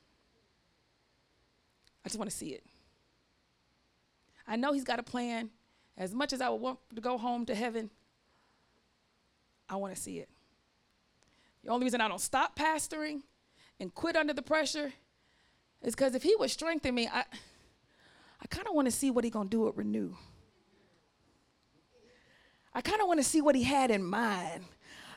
I 2.03 2.09
just 2.09 2.19
want 2.19 2.31
to 2.31 2.37
see 2.37 2.49
it. 2.49 2.65
I 4.47 4.57
know 4.57 4.73
He's 4.73 4.85
got 4.85 4.99
a 4.99 5.03
plan. 5.03 5.51
As 5.99 6.15
much 6.15 6.33
as 6.33 6.41
I 6.41 6.49
would 6.49 6.63
want 6.63 6.79
to 6.95 7.01
go 7.03 7.19
home 7.19 7.45
to 7.45 7.55
heaven, 7.55 7.91
I 9.71 9.77
want 9.77 9.95
to 9.95 10.01
see 10.01 10.19
it. 10.19 10.29
The 11.65 11.71
only 11.71 11.85
reason 11.85 12.01
I 12.01 12.09
don't 12.09 12.21
stop 12.21 12.59
pastoring 12.59 13.21
and 13.79 13.95
quit 13.95 14.17
under 14.17 14.33
the 14.33 14.43
pressure 14.43 14.93
is 15.83 15.95
because 15.95 16.15
if 16.15 16.25
He 16.25 16.35
would 16.37 16.51
strengthen 16.51 16.95
me, 16.95 17.07
I, 17.07 17.21
I 17.21 18.47
kind 18.49 18.67
of 18.67 18.75
want 18.75 18.87
to 18.87 18.93
see 18.93 19.11
what 19.11 19.23
He's 19.25 19.33
going 19.33 19.49
to 19.49 19.51
do 19.51 19.69
at 19.69 19.77
Renew. 19.77 20.15
I 22.75 22.81
kind 22.81 23.01
of 23.01 23.07
want 23.07 23.21
to 23.21 23.25
see 23.25 23.41
what 23.41 23.55
He 23.55 23.63
had 23.63 23.91
in 23.91 24.03
mind 24.03 24.65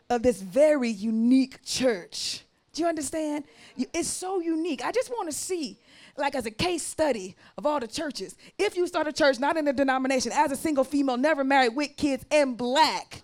of 0.10 0.22
this 0.22 0.42
very 0.42 0.90
unique 0.90 1.64
church. 1.64 2.44
Do 2.74 2.84
you 2.84 2.88
understand? 2.88 3.46
It's 3.78 4.08
so 4.08 4.40
unique. 4.40 4.84
I 4.84 4.92
just 4.92 5.10
want 5.10 5.30
to 5.30 5.36
see, 5.36 5.80
like, 6.18 6.36
as 6.36 6.46
a 6.46 6.52
case 6.52 6.84
study 6.84 7.36
of 7.58 7.66
all 7.66 7.80
the 7.80 7.88
churches. 7.88 8.36
If 8.58 8.76
you 8.76 8.86
start 8.88 9.08
a 9.08 9.14
church 9.14 9.40
not 9.40 9.58
in 9.58 9.68
a 9.68 9.74
denomination, 9.74 10.32
as 10.34 10.52
a 10.52 10.56
single 10.56 10.84
female, 10.84 11.18
never 11.18 11.44
married, 11.44 11.76
with 11.76 11.96
kids, 11.96 12.26
and 12.32 12.58
black, 12.58 13.22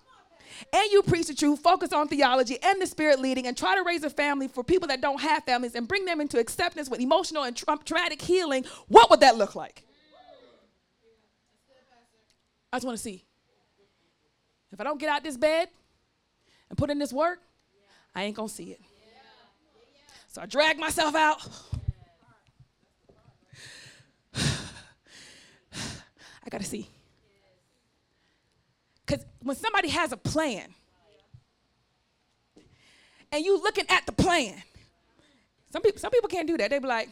and 0.73 0.91
you 0.91 1.01
preach 1.03 1.27
the 1.27 1.33
truth, 1.33 1.59
focus 1.59 1.93
on 1.93 2.07
theology 2.07 2.57
and 2.61 2.81
the 2.81 2.87
spirit 2.87 3.19
leading, 3.19 3.47
and 3.47 3.57
try 3.57 3.75
to 3.75 3.83
raise 3.83 4.03
a 4.03 4.09
family 4.09 4.47
for 4.47 4.63
people 4.63 4.87
that 4.87 5.01
don't 5.01 5.21
have 5.21 5.43
families 5.43 5.75
and 5.75 5.87
bring 5.87 6.05
them 6.05 6.21
into 6.21 6.39
acceptance 6.39 6.89
with 6.89 6.99
emotional 6.99 7.43
and 7.43 7.55
tra- 7.55 7.79
traumatic 7.85 8.21
healing, 8.21 8.65
what 8.87 9.09
would 9.09 9.19
that 9.21 9.37
look 9.37 9.55
like? 9.55 9.83
I 12.71 12.77
just 12.77 12.85
want 12.85 12.97
to 12.97 13.03
see. 13.03 13.23
If 14.71 14.79
I 14.79 14.83
don't 14.83 14.99
get 14.99 15.09
out 15.09 15.23
this 15.23 15.37
bed 15.37 15.69
and 16.69 16.77
put 16.77 16.89
in 16.89 16.99
this 16.99 17.11
work, 17.11 17.39
I 18.13 18.23
ain't 18.23 18.35
gonna 18.35 18.49
see 18.49 18.71
it. 18.71 18.81
So 20.27 20.41
I 20.41 20.45
drag 20.45 20.77
myself 20.77 21.15
out. 21.15 21.47
I 24.35 26.49
gotta 26.51 26.63
see. 26.63 26.87
Because 29.09 29.25
when 29.41 29.55
somebody 29.55 29.89
has 29.89 30.11
a 30.11 30.17
plan 30.17 30.67
and 33.31 33.43
you 33.43 33.59
looking 33.59 33.85
at 33.89 34.05
the 34.05 34.11
plan, 34.11 34.61
some 35.71 35.81
people, 35.81 35.99
some 35.99 36.11
people 36.11 36.29
can't 36.29 36.47
do 36.47 36.57
that. 36.57 36.69
They 36.69 36.77
be 36.77 36.85
like, 36.85 37.09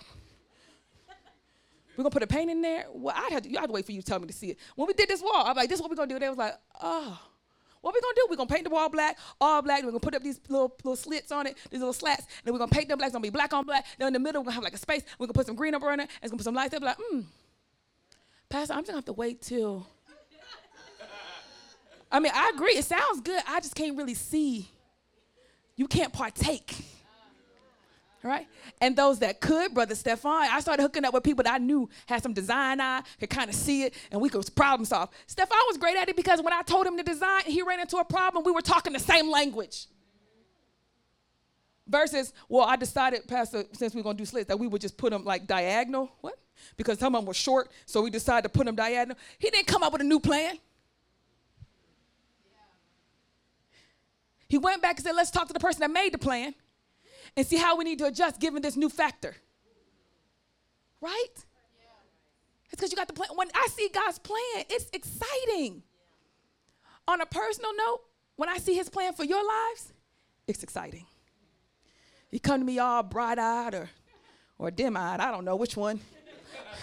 we're 1.95 2.03
gonna 2.03 2.11
put 2.11 2.21
a 2.21 2.27
paint 2.27 2.51
in 2.51 2.61
there. 2.61 2.85
Well, 2.93 3.15
I'd 3.17 3.31
have 3.31 3.41
to, 3.41 3.57
I'd 3.57 3.71
wait 3.71 3.83
for 3.83 3.93
you 3.93 4.01
to 4.01 4.07
tell 4.07 4.19
me 4.19 4.27
to 4.27 4.33
see 4.33 4.51
it. 4.51 4.59
When 4.75 4.87
we 4.87 4.93
did 4.93 5.09
this 5.09 5.23
wall, 5.23 5.43
I'm 5.47 5.55
like, 5.55 5.69
this 5.69 5.77
is 5.77 5.81
what 5.81 5.89
we're 5.89 5.95
gonna 5.95 6.13
do. 6.13 6.19
They 6.19 6.29
was 6.29 6.37
like, 6.37 6.53
oh. 6.81 7.19
What 7.81 7.95
we 7.95 8.01
gonna 8.01 8.13
do? 8.15 8.27
We're 8.29 8.35
gonna 8.35 8.49
paint 8.49 8.65
the 8.65 8.69
wall 8.69 8.89
black, 8.89 9.17
all 9.41 9.63
black. 9.63 9.81
We're 9.83 9.89
gonna 9.89 9.99
put 9.99 10.13
up 10.13 10.21
these 10.21 10.39
little 10.49 10.75
little 10.83 10.95
slits 10.95 11.31
on 11.31 11.47
it, 11.47 11.57
these 11.71 11.79
little 11.79 11.93
slats, 11.93 12.25
and 12.25 12.45
then 12.45 12.53
we're 12.53 12.59
gonna 12.59 12.71
paint 12.71 12.89
them 12.89 12.97
black. 12.97 13.07
It's 13.07 13.13
gonna 13.13 13.23
be 13.23 13.29
black 13.29 13.53
on 13.53 13.65
black. 13.65 13.85
Then 13.97 14.07
in 14.07 14.13
the 14.13 14.19
middle, 14.19 14.41
we're 14.41 14.45
gonna 14.45 14.55
have 14.55 14.63
like 14.63 14.73
a 14.73 14.77
space. 14.77 15.03
We're 15.17 15.25
gonna 15.25 15.33
put 15.33 15.45
some 15.47 15.55
green 15.55 15.73
up 15.73 15.81
on 15.83 15.99
it, 15.99 16.03
and 16.03 16.09
it's 16.21 16.29
gonna 16.29 16.37
put 16.37 16.43
some 16.43 16.55
lights 16.55 16.75
up. 16.75 16.83
Like, 16.83 16.97
hmm, 16.99 17.21
Pastor, 18.49 18.73
I'm 18.73 18.79
just 18.79 18.87
gonna 18.87 18.97
have 18.97 19.05
to 19.05 19.13
wait 19.13 19.41
till. 19.41 19.87
I 22.11 22.19
mean, 22.19 22.31
I 22.33 22.51
agree. 22.53 22.73
It 22.73 22.85
sounds 22.85 23.21
good. 23.21 23.41
I 23.47 23.59
just 23.59 23.75
can't 23.75 23.97
really 23.97 24.13
see. 24.13 24.69
You 25.75 25.87
can't 25.87 26.11
partake. 26.11 26.75
Right? 28.23 28.47
And 28.81 28.95
those 28.95 29.19
that 29.19 29.39
could, 29.39 29.73
Brother 29.73 29.95
Stefan, 29.95 30.49
I 30.51 30.59
started 30.59 30.81
hooking 30.81 31.05
up 31.05 31.13
with 31.13 31.23
people 31.23 31.43
that 31.43 31.53
I 31.53 31.57
knew 31.59 31.87
had 32.07 32.23
some 32.23 32.33
design 32.33 32.81
eye, 32.81 33.03
could 33.19 33.29
kind 33.29 33.49
of 33.49 33.55
see 33.55 33.83
it, 33.83 33.93
and 34.11 34.19
we 34.19 34.27
could 34.27 34.53
problem 34.55 34.85
solve. 34.85 35.09
Stefan 35.27 35.57
was 35.67 35.77
great 35.77 35.95
at 35.95 36.09
it 36.09 36.15
because 36.15 36.41
when 36.41 36.51
I 36.51 36.61
told 36.63 36.87
him 36.87 36.97
to 36.97 37.03
design, 37.03 37.43
he 37.45 37.61
ran 37.61 37.79
into 37.79 37.97
a 37.97 38.03
problem. 38.03 38.43
We 38.43 38.51
were 38.51 38.61
talking 38.61 38.91
the 38.91 38.99
same 38.99 39.29
language. 39.29 39.85
Versus, 41.87 42.33
well, 42.49 42.65
I 42.65 42.75
decided, 42.75 43.27
Pastor, 43.27 43.63
since 43.71 43.93
we 43.93 44.01
are 44.01 44.03
gonna 44.03 44.17
do 44.17 44.25
slits, 44.25 44.47
that 44.47 44.59
we 44.59 44.67
would 44.67 44.81
just 44.81 44.97
put 44.97 45.11
them 45.11 45.23
like 45.23 45.47
diagonal. 45.47 46.11
What? 46.19 46.37
Because 46.75 46.99
some 46.99 47.15
of 47.15 47.21
them 47.21 47.27
were 47.27 47.33
short, 47.33 47.71
so 47.85 48.01
we 48.01 48.09
decided 48.09 48.43
to 48.43 48.49
put 48.49 48.65
them 48.65 48.75
diagonal. 48.75 49.17
He 49.37 49.49
didn't 49.49 49.67
come 49.67 49.83
up 49.83 49.93
with 49.93 50.01
a 50.01 50.05
new 50.05 50.19
plan. 50.19 50.57
He 54.47 54.57
went 54.57 54.81
back 54.81 54.97
and 54.97 55.05
said, 55.05 55.15
let's 55.15 55.31
talk 55.31 55.47
to 55.47 55.53
the 55.53 55.59
person 55.59 55.81
that 55.81 55.91
made 55.91 56.13
the 56.13 56.17
plan 56.17 56.55
and 57.35 57.45
see 57.45 57.57
how 57.57 57.77
we 57.77 57.83
need 57.83 57.99
to 57.99 58.05
adjust 58.05 58.39
given 58.39 58.61
this 58.61 58.75
new 58.75 58.89
factor. 58.89 59.35
Right? 61.01 61.27
It's 61.33 61.45
because 62.71 62.91
you 62.91 62.97
got 62.97 63.07
the 63.07 63.13
plan. 63.13 63.29
When 63.35 63.49
I 63.53 63.67
see 63.71 63.89
God's 63.93 64.19
plan, 64.19 64.65
it's 64.69 64.89
exciting. 64.93 65.83
On 67.07 67.21
a 67.21 67.25
personal 67.25 67.71
note, 67.75 68.01
when 68.35 68.49
I 68.49 68.57
see 68.57 68.73
his 68.73 68.89
plan 68.89 69.13
for 69.13 69.23
your 69.23 69.45
lives, 69.45 69.93
it's 70.47 70.63
exciting. 70.63 71.05
He 72.29 72.39
come 72.39 72.59
to 72.59 72.65
me 72.65 72.79
all 72.79 73.03
bright-eyed 73.03 73.73
or, 73.73 73.89
or 74.57 74.71
dim-eyed. 74.71 75.19
I 75.19 75.31
don't 75.31 75.45
know 75.45 75.55
which 75.55 75.77
one. 75.77 76.01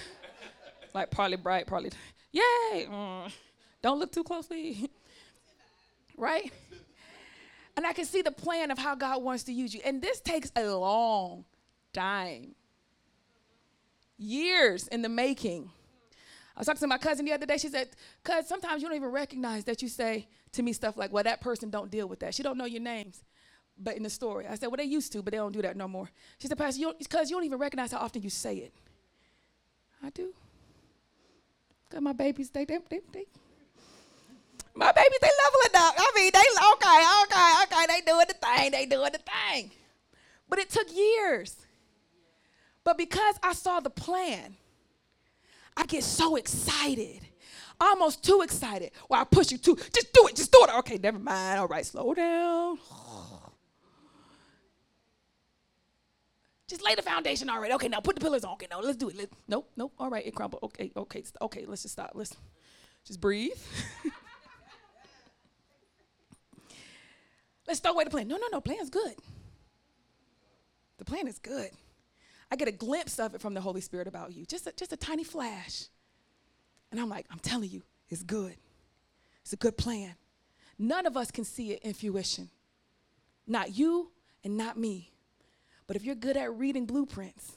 like 0.94 1.10
partly 1.10 1.36
bright, 1.36 1.66
partly, 1.66 1.90
yay. 2.32 2.86
Mm, 2.90 3.30
don't 3.82 3.98
look 3.98 4.12
too 4.12 4.24
closely. 4.24 4.88
right? 6.16 6.50
And 7.76 7.86
I 7.86 7.92
can 7.92 8.04
see 8.04 8.22
the 8.22 8.30
plan 8.30 8.70
of 8.70 8.78
how 8.78 8.94
God 8.94 9.22
wants 9.22 9.42
to 9.44 9.52
use 9.52 9.74
you. 9.74 9.80
And 9.84 10.00
this 10.00 10.20
takes 10.20 10.52
a 10.54 10.66
long 10.68 11.44
time. 11.92 12.54
Years 14.16 14.86
in 14.88 15.02
the 15.02 15.08
making. 15.08 15.70
I 16.56 16.60
was 16.60 16.66
talking 16.66 16.80
to 16.80 16.86
my 16.86 16.98
cousin 16.98 17.24
the 17.24 17.32
other 17.32 17.46
day. 17.46 17.58
She 17.58 17.68
said, 17.68 17.88
"Cuz 18.22 18.46
sometimes 18.46 18.80
you 18.80 18.88
don't 18.88 18.96
even 18.96 19.10
recognize 19.10 19.64
that 19.64 19.82
you 19.82 19.88
say 19.88 20.28
to 20.52 20.62
me 20.62 20.72
stuff 20.72 20.96
like, 20.96 21.12
"Well, 21.12 21.24
that 21.24 21.40
person 21.40 21.68
don't 21.68 21.90
deal 21.90 22.06
with 22.06 22.20
that. 22.20 22.32
She 22.32 22.44
don't 22.44 22.56
know 22.56 22.64
your 22.64 22.80
names." 22.80 23.24
but 23.78 23.96
in 23.96 24.02
the 24.02 24.10
story. 24.10 24.46
I 24.46 24.54
said, 24.54 24.68
well, 24.68 24.76
they 24.76 24.84
used 24.84 25.12
to, 25.12 25.22
but 25.22 25.32
they 25.32 25.38
don't 25.38 25.52
do 25.52 25.62
that 25.62 25.76
no 25.76 25.88
more. 25.88 26.08
She 26.38 26.48
said, 26.48 26.58
Pastor, 26.58 26.80
you, 26.80 26.94
you 26.98 27.06
don't 27.08 27.44
even 27.44 27.58
recognize 27.58 27.92
how 27.92 27.98
often 27.98 28.22
you 28.22 28.30
say 28.30 28.56
it. 28.56 28.72
I 30.02 30.10
do. 30.10 30.32
Because 31.88 32.02
my 32.02 32.12
babies, 32.12 32.50
they, 32.50 32.64
they, 32.64 32.78
they, 32.88 33.00
they, 33.12 33.24
my 34.74 34.90
babies, 34.92 35.18
they 35.20 35.28
leveling 35.28 35.86
up. 35.86 35.94
I 35.96 36.12
mean, 36.16 36.30
they, 36.32 36.44
okay, 36.72 37.04
okay, 37.22 37.54
okay, 37.62 37.86
they 37.88 38.00
doing 38.10 38.26
the 38.28 38.34
thing, 38.34 38.70
they 38.72 38.86
doing 38.86 39.12
the 39.12 39.18
thing. 39.18 39.70
But 40.48 40.58
it 40.58 40.70
took 40.70 40.88
years. 40.94 41.56
But 42.82 42.98
because 42.98 43.36
I 43.42 43.54
saw 43.54 43.80
the 43.80 43.90
plan, 43.90 44.56
I 45.76 45.86
get 45.86 46.04
so 46.04 46.36
excited. 46.36 47.20
Almost 47.80 48.22
too 48.24 48.42
excited. 48.42 48.92
Well, 49.08 49.20
I 49.20 49.24
push 49.24 49.50
you 49.50 49.58
to 49.58 49.76
just 49.76 50.12
do 50.12 50.26
it, 50.28 50.36
just 50.36 50.52
do 50.52 50.64
it. 50.64 50.74
Okay, 50.78 50.98
never 50.98 51.18
mind. 51.18 51.60
All 51.60 51.68
right, 51.68 51.84
slow 51.84 52.14
down. 52.14 52.78
Just 56.68 56.84
lay 56.84 56.94
the 56.94 57.02
foundation 57.02 57.50
already. 57.50 57.74
Okay, 57.74 57.88
now 57.88 58.00
put 58.00 58.16
the 58.16 58.20
pillars 58.20 58.44
on. 58.44 58.54
Okay, 58.54 58.66
now 58.70 58.80
let's 58.80 58.96
do 58.96 59.08
it. 59.08 59.16
Let's, 59.16 59.32
nope, 59.48 59.70
nope. 59.76 59.92
All 59.98 60.08
right, 60.10 60.26
it 60.26 60.34
crumbled. 60.34 60.62
Okay, 60.62 60.92
okay, 60.96 61.24
okay. 61.42 61.64
Let's 61.66 61.82
just 61.82 61.92
stop. 61.92 62.12
Let's 62.14 62.36
just 63.04 63.20
breathe. 63.20 63.52
let's 67.66 67.80
throw 67.80 67.92
away 67.92 68.04
the 68.04 68.10
plan. 68.10 68.28
No, 68.28 68.36
no, 68.36 68.46
no. 68.50 68.60
Plan's 68.60 68.90
good. 68.90 69.14
The 70.98 71.04
plan 71.04 71.26
is 71.26 71.38
good. 71.38 71.70
I 72.50 72.56
get 72.56 72.68
a 72.68 72.72
glimpse 72.72 73.18
of 73.18 73.34
it 73.34 73.40
from 73.40 73.54
the 73.54 73.60
Holy 73.60 73.80
Spirit 73.80 74.06
about 74.06 74.32
you, 74.32 74.46
just 74.46 74.66
a, 74.66 74.72
just 74.72 74.92
a 74.92 74.96
tiny 74.96 75.24
flash. 75.24 75.86
And 76.90 77.00
I'm 77.00 77.08
like, 77.08 77.26
I'm 77.30 77.40
telling 77.40 77.70
you, 77.70 77.82
it's 78.08 78.22
good. 78.22 78.54
It's 79.42 79.52
a 79.52 79.56
good 79.56 79.76
plan. 79.76 80.14
None 80.78 81.06
of 81.06 81.16
us 81.16 81.30
can 81.30 81.44
see 81.44 81.72
it 81.72 81.82
in 81.82 81.94
fruition. 81.94 82.50
Not 83.46 83.76
you 83.76 84.10
and 84.42 84.56
not 84.56 84.78
me. 84.78 85.10
But 85.86 85.96
if 85.96 86.04
you're 86.04 86.14
good 86.14 86.36
at 86.36 86.54
reading 86.54 86.86
blueprints, 86.86 87.52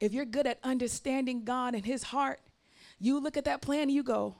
if 0.00 0.12
you're 0.12 0.24
good 0.24 0.46
at 0.46 0.58
understanding 0.62 1.44
God 1.44 1.74
and 1.74 1.84
His 1.84 2.02
heart, 2.02 2.40
you 2.98 3.20
look 3.20 3.36
at 3.36 3.44
that 3.44 3.60
plan 3.60 3.82
and 3.82 3.90
you 3.90 4.02
go, 4.02 4.36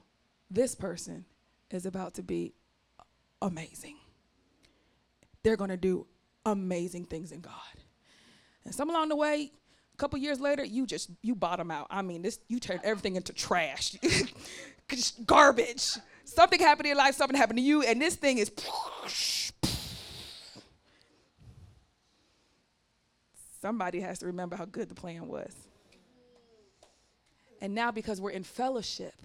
this 0.49 0.75
person 0.75 1.25
is 1.71 1.85
about 1.85 2.15
to 2.15 2.23
be 2.23 2.53
amazing. 3.41 3.97
They're 5.43 5.57
going 5.57 5.69
to 5.69 5.77
do 5.77 6.07
amazing 6.45 7.05
things 7.05 7.31
in 7.31 7.41
God. 7.41 7.53
And 8.63 8.73
some 8.73 8.89
along 8.89 9.09
the 9.09 9.15
way, 9.15 9.51
a 9.93 9.97
couple 9.97 10.19
years 10.19 10.39
later, 10.39 10.63
you 10.63 10.85
just 10.85 11.09
you 11.21 11.35
bottom 11.35 11.71
out. 11.71 11.87
I 11.89 12.01
mean, 12.01 12.21
this 12.21 12.39
you 12.47 12.59
turn 12.59 12.79
everything 12.83 13.15
into 13.15 13.31
trash, 13.31 13.95
garbage. 15.25 15.91
Something 16.25 16.59
happened 16.59 16.87
in 16.87 16.89
your 16.89 16.97
life, 16.97 17.15
something 17.15 17.37
happened 17.37 17.59
to 17.59 17.63
you, 17.63 17.83
and 17.83 18.01
this 18.01 18.15
thing 18.15 18.39
is. 18.39 18.51
Somebody 23.61 23.99
has 24.01 24.19
to 24.19 24.27
remember 24.27 24.55
how 24.55 24.65
good 24.65 24.89
the 24.89 24.95
plan 24.95 25.27
was. 25.27 25.51
And 27.61 27.73
now, 27.73 27.89
because 27.91 28.21
we're 28.21 28.29
in 28.31 28.43
fellowship, 28.43 29.15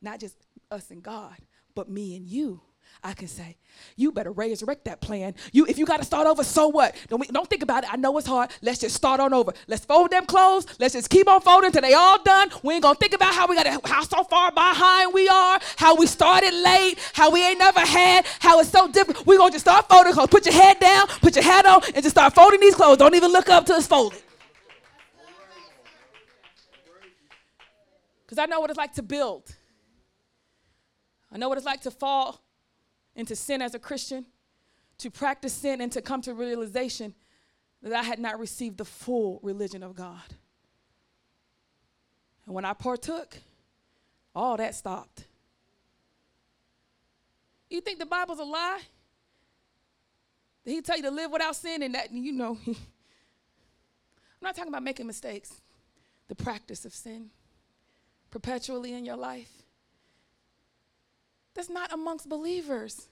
not 0.00 0.20
just 0.20 0.36
us 0.70 0.90
and 0.90 1.02
God, 1.02 1.36
but 1.74 1.88
me 1.88 2.16
and 2.16 2.26
you, 2.26 2.62
I 3.02 3.14
can 3.14 3.28
say, 3.28 3.56
you 3.96 4.12
better 4.12 4.30
resurrect 4.30 4.84
that 4.84 5.00
plan. 5.00 5.34
You, 5.52 5.64
if 5.66 5.78
you 5.78 5.86
got 5.86 5.98
to 5.98 6.04
start 6.04 6.26
over, 6.26 6.44
so 6.44 6.68
what? 6.68 6.94
Don't, 7.08 7.26
don't 7.32 7.48
think 7.48 7.62
about 7.62 7.84
it. 7.84 7.92
I 7.92 7.96
know 7.96 8.16
it's 8.18 8.26
hard. 8.26 8.50
Let's 8.60 8.78
just 8.78 8.94
start 8.94 9.20
on 9.20 9.32
over. 9.32 9.52
Let's 9.68 9.86
fold 9.86 10.10
them 10.10 10.26
clothes. 10.26 10.66
Let's 10.78 10.92
just 10.94 11.08
keep 11.08 11.26
on 11.26 11.40
folding 11.40 11.68
until 11.68 11.80
they 11.80 11.94
all 11.94 12.22
done. 12.22 12.50
We 12.62 12.74
ain't 12.74 12.82
gonna 12.82 12.96
think 12.96 13.14
about 13.14 13.34
how 13.34 13.46
we 13.46 13.56
got 13.56 13.66
how 13.86 14.02
so 14.02 14.24
far 14.24 14.52
behind 14.52 15.14
we 15.14 15.28
are, 15.28 15.58
how 15.76 15.96
we 15.96 16.06
started 16.06 16.52
late, 16.52 16.98
how 17.14 17.30
we 17.30 17.42
ain't 17.46 17.58
never 17.58 17.80
had, 17.80 18.26
how 18.38 18.60
it's 18.60 18.68
so 18.70 18.86
different. 18.86 19.26
We 19.26 19.38
gonna 19.38 19.52
just 19.52 19.64
start 19.64 19.88
folding 19.88 20.12
clothes. 20.12 20.28
Put 20.28 20.44
your 20.44 20.54
head 20.54 20.78
down, 20.78 21.06
put 21.06 21.34
your 21.34 21.44
hat 21.44 21.64
on, 21.64 21.82
and 21.94 22.02
just 22.02 22.10
start 22.10 22.34
folding 22.34 22.60
these 22.60 22.74
clothes. 22.74 22.98
Don't 22.98 23.14
even 23.14 23.32
look 23.32 23.48
up 23.48 23.64
till 23.64 23.76
it's 23.76 23.86
folded. 23.86 24.22
Because 28.26 28.38
I 28.38 28.46
know 28.46 28.60
what 28.60 28.70
it's 28.70 28.78
like 28.78 28.92
to 28.94 29.02
build. 29.02 29.44
I 31.32 31.38
know 31.38 31.48
what 31.48 31.56
it's 31.56 31.66
like 31.66 31.80
to 31.82 31.90
fall 31.90 32.40
into 33.14 33.36
sin 33.36 33.62
as 33.62 33.74
a 33.74 33.78
Christian, 33.78 34.26
to 34.98 35.10
practice 35.10 35.52
sin, 35.52 35.80
and 35.80 35.90
to 35.92 36.02
come 36.02 36.20
to 36.22 36.34
realization 36.34 37.14
that 37.82 37.92
I 37.92 38.02
had 38.02 38.18
not 38.18 38.38
received 38.38 38.78
the 38.78 38.84
full 38.84 39.40
religion 39.42 39.82
of 39.82 39.94
God. 39.94 40.34
And 42.46 42.54
when 42.54 42.64
I 42.64 42.72
partook, 42.72 43.36
all 44.34 44.56
that 44.56 44.74
stopped. 44.74 45.24
You 47.68 47.80
think 47.80 47.98
the 47.98 48.06
Bible's 48.06 48.40
a 48.40 48.44
lie? 48.44 48.80
Did 50.64 50.72
he 50.72 50.82
tell 50.82 50.96
you 50.96 51.02
to 51.04 51.10
live 51.10 51.30
without 51.30 51.56
sin 51.56 51.82
and 51.82 51.94
that, 51.94 52.12
you 52.12 52.32
know, 52.32 52.58
I'm 52.66 52.76
not 54.42 54.56
talking 54.56 54.70
about 54.70 54.82
making 54.82 55.06
mistakes. 55.06 55.60
The 56.28 56.34
practice 56.34 56.84
of 56.84 56.92
sin 56.92 57.30
perpetually 58.30 58.94
in 58.94 59.04
your 59.04 59.16
life. 59.16 59.59
That's 61.60 61.68
not 61.68 61.92
amongst 61.92 62.26
believers. 62.26 63.10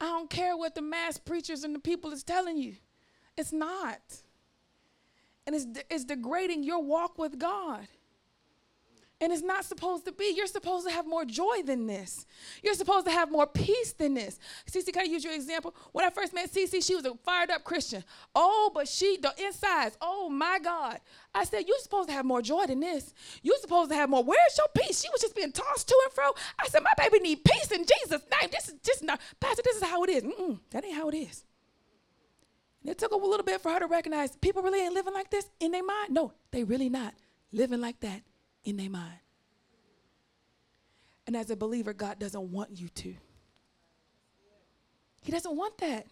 I 0.00 0.06
don't 0.06 0.28
care 0.28 0.56
what 0.56 0.74
the 0.74 0.82
mass 0.82 1.16
preachers 1.16 1.62
and 1.62 1.72
the 1.72 1.78
people 1.78 2.10
is 2.10 2.24
telling 2.24 2.56
you. 2.56 2.74
It's 3.36 3.52
not. 3.52 4.00
And 5.46 5.54
it's, 5.54 5.64
de- 5.64 5.94
it's 5.94 6.04
degrading 6.04 6.64
your 6.64 6.82
walk 6.82 7.18
with 7.18 7.38
God. 7.38 7.86
And 9.20 9.32
it's 9.32 9.42
not 9.42 9.64
supposed 9.64 10.04
to 10.06 10.12
be. 10.12 10.34
You're 10.36 10.48
supposed 10.48 10.86
to 10.86 10.92
have 10.92 11.06
more 11.06 11.24
joy 11.24 11.62
than 11.64 11.86
this. 11.86 12.26
You're 12.62 12.74
supposed 12.74 13.06
to 13.06 13.12
have 13.12 13.30
more 13.30 13.46
peace 13.46 13.92
than 13.92 14.14
this. 14.14 14.40
Cece, 14.68 14.92
can 14.92 15.02
I 15.02 15.04
use 15.04 15.22
your 15.22 15.34
example? 15.34 15.74
When 15.92 16.04
I 16.04 16.10
first 16.10 16.34
met 16.34 16.52
Cece, 16.52 16.84
she 16.84 16.96
was 16.96 17.04
a 17.04 17.14
fired 17.24 17.50
up 17.50 17.62
Christian. 17.62 18.02
Oh, 18.34 18.72
but 18.74 18.88
she, 18.88 19.16
the 19.16 19.32
insides, 19.38 19.96
oh 20.00 20.28
my 20.28 20.58
God. 20.58 21.00
I 21.32 21.44
said, 21.44 21.64
You're 21.66 21.78
supposed 21.78 22.08
to 22.08 22.14
have 22.14 22.24
more 22.24 22.42
joy 22.42 22.66
than 22.66 22.80
this. 22.80 23.14
You're 23.42 23.58
supposed 23.58 23.90
to 23.90 23.96
have 23.96 24.10
more. 24.10 24.24
Where's 24.24 24.58
your 24.58 24.66
peace? 24.74 25.02
She 25.02 25.08
was 25.10 25.20
just 25.20 25.36
being 25.36 25.52
tossed 25.52 25.88
to 25.88 26.00
and 26.04 26.12
fro. 26.12 26.32
I 26.60 26.66
said, 26.66 26.82
My 26.82 26.92
baby 26.98 27.20
need 27.20 27.44
peace 27.44 27.70
in 27.70 27.86
Jesus' 27.86 28.24
name. 28.40 28.50
This 28.50 28.68
is 28.68 28.74
just 28.84 29.04
not, 29.04 29.20
Pastor, 29.38 29.62
this 29.64 29.76
is 29.76 29.84
how 29.84 30.02
it 30.02 30.10
is. 30.10 30.24
Mm-mm, 30.24 30.58
that 30.70 30.84
ain't 30.84 30.96
how 30.96 31.08
it 31.08 31.16
is. 31.16 31.44
And 32.82 32.90
it 32.90 32.98
took 32.98 33.12
a 33.12 33.16
little 33.16 33.44
bit 33.44 33.60
for 33.60 33.70
her 33.70 33.78
to 33.78 33.86
recognize 33.86 34.36
people 34.36 34.62
really 34.62 34.82
ain't 34.82 34.92
living 34.92 35.14
like 35.14 35.30
this 35.30 35.48
in 35.60 35.70
their 35.70 35.84
mind. 35.84 36.12
No, 36.12 36.32
they 36.50 36.64
really 36.64 36.88
not 36.88 37.14
living 37.52 37.80
like 37.80 38.00
that 38.00 38.22
in 38.64 38.76
their 38.76 38.90
mind. 38.90 39.18
And 41.26 41.36
as 41.36 41.50
a 41.50 41.56
believer, 41.56 41.92
God 41.92 42.18
doesn't 42.18 42.52
want 42.52 42.78
you 42.78 42.88
to. 42.88 43.14
He 45.22 45.32
doesn't 45.32 45.56
want 45.56 45.78
that. 45.78 46.06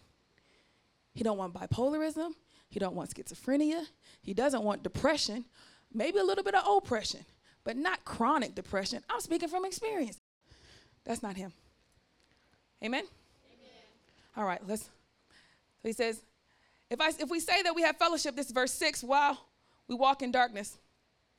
He 1.13 1.23
don't 1.23 1.37
want 1.37 1.53
bipolarism. 1.53 2.33
He 2.67 2.79
don't 2.79 2.95
want 2.95 3.11
schizophrenia. 3.11 3.85
He 4.21 4.33
doesn't 4.33 4.63
want 4.63 4.81
depression. 4.81 5.45
Maybe 5.93 6.17
a 6.17 6.23
little 6.23 6.43
bit 6.43 6.55
of 6.55 6.63
oppression, 6.65 7.23
but 7.63 7.77
not 7.77 8.03
chronic 8.03 8.55
depression. 8.55 9.03
I'm 9.07 9.19
speaking 9.19 9.47
from 9.47 9.65
experience. 9.65 10.19
That's 11.05 11.21
not 11.21 11.35
him. 11.35 11.53
Amen? 12.83 13.03
Amen. 13.03 13.71
All 14.35 14.45
right, 14.45 14.59
let's. 14.67 14.83
So 14.83 14.89
he 15.89 15.93
says, 15.93 16.23
if, 16.89 16.99
I, 16.99 17.09
if 17.19 17.29
we 17.29 17.39
say 17.39 17.61
that 17.61 17.75
we 17.75 17.83
have 17.83 17.97
fellowship, 17.97 18.35
this 18.35 18.49
verse 18.49 18.71
6, 18.73 19.03
while 19.03 19.37
we 19.87 19.93
walk 19.93 20.23
in 20.23 20.31
darkness, 20.31 20.79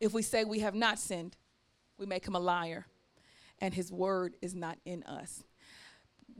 If 0.00 0.12
we 0.12 0.22
say 0.22 0.44
we 0.44 0.60
have 0.60 0.74
not 0.74 0.98
sinned, 0.98 1.36
we 1.98 2.06
make 2.06 2.26
him 2.26 2.34
a 2.34 2.40
liar, 2.40 2.86
and 3.60 3.74
his 3.74 3.92
word 3.92 4.34
is 4.40 4.54
not 4.54 4.78
in 4.84 5.02
us. 5.04 5.44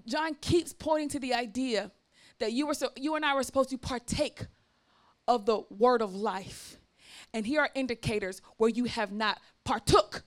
John 0.07 0.35
keeps 0.41 0.73
pointing 0.73 1.11
to 1.11 1.19
the 1.19 1.35
idea 1.35 1.91
that 2.39 2.53
you, 2.53 2.67
were 2.67 2.75
so, 2.75 2.89
you 2.97 3.15
and 3.17 3.25
I 3.25 3.35
were 3.35 3.43
supposed 3.43 3.71
to 3.71 3.79
partake 3.79 4.47
of 5.29 5.45
the 5.45 5.63
word 5.71 6.01
of 6.01 6.15
life. 6.15 6.79
And 7.33 7.47
here 7.47 7.61
are 7.61 7.71
indicators 7.75 8.41
where 8.57 8.71
you 8.71 8.85
have 8.85 9.13
not 9.13 9.39
partook. 9.65 10.25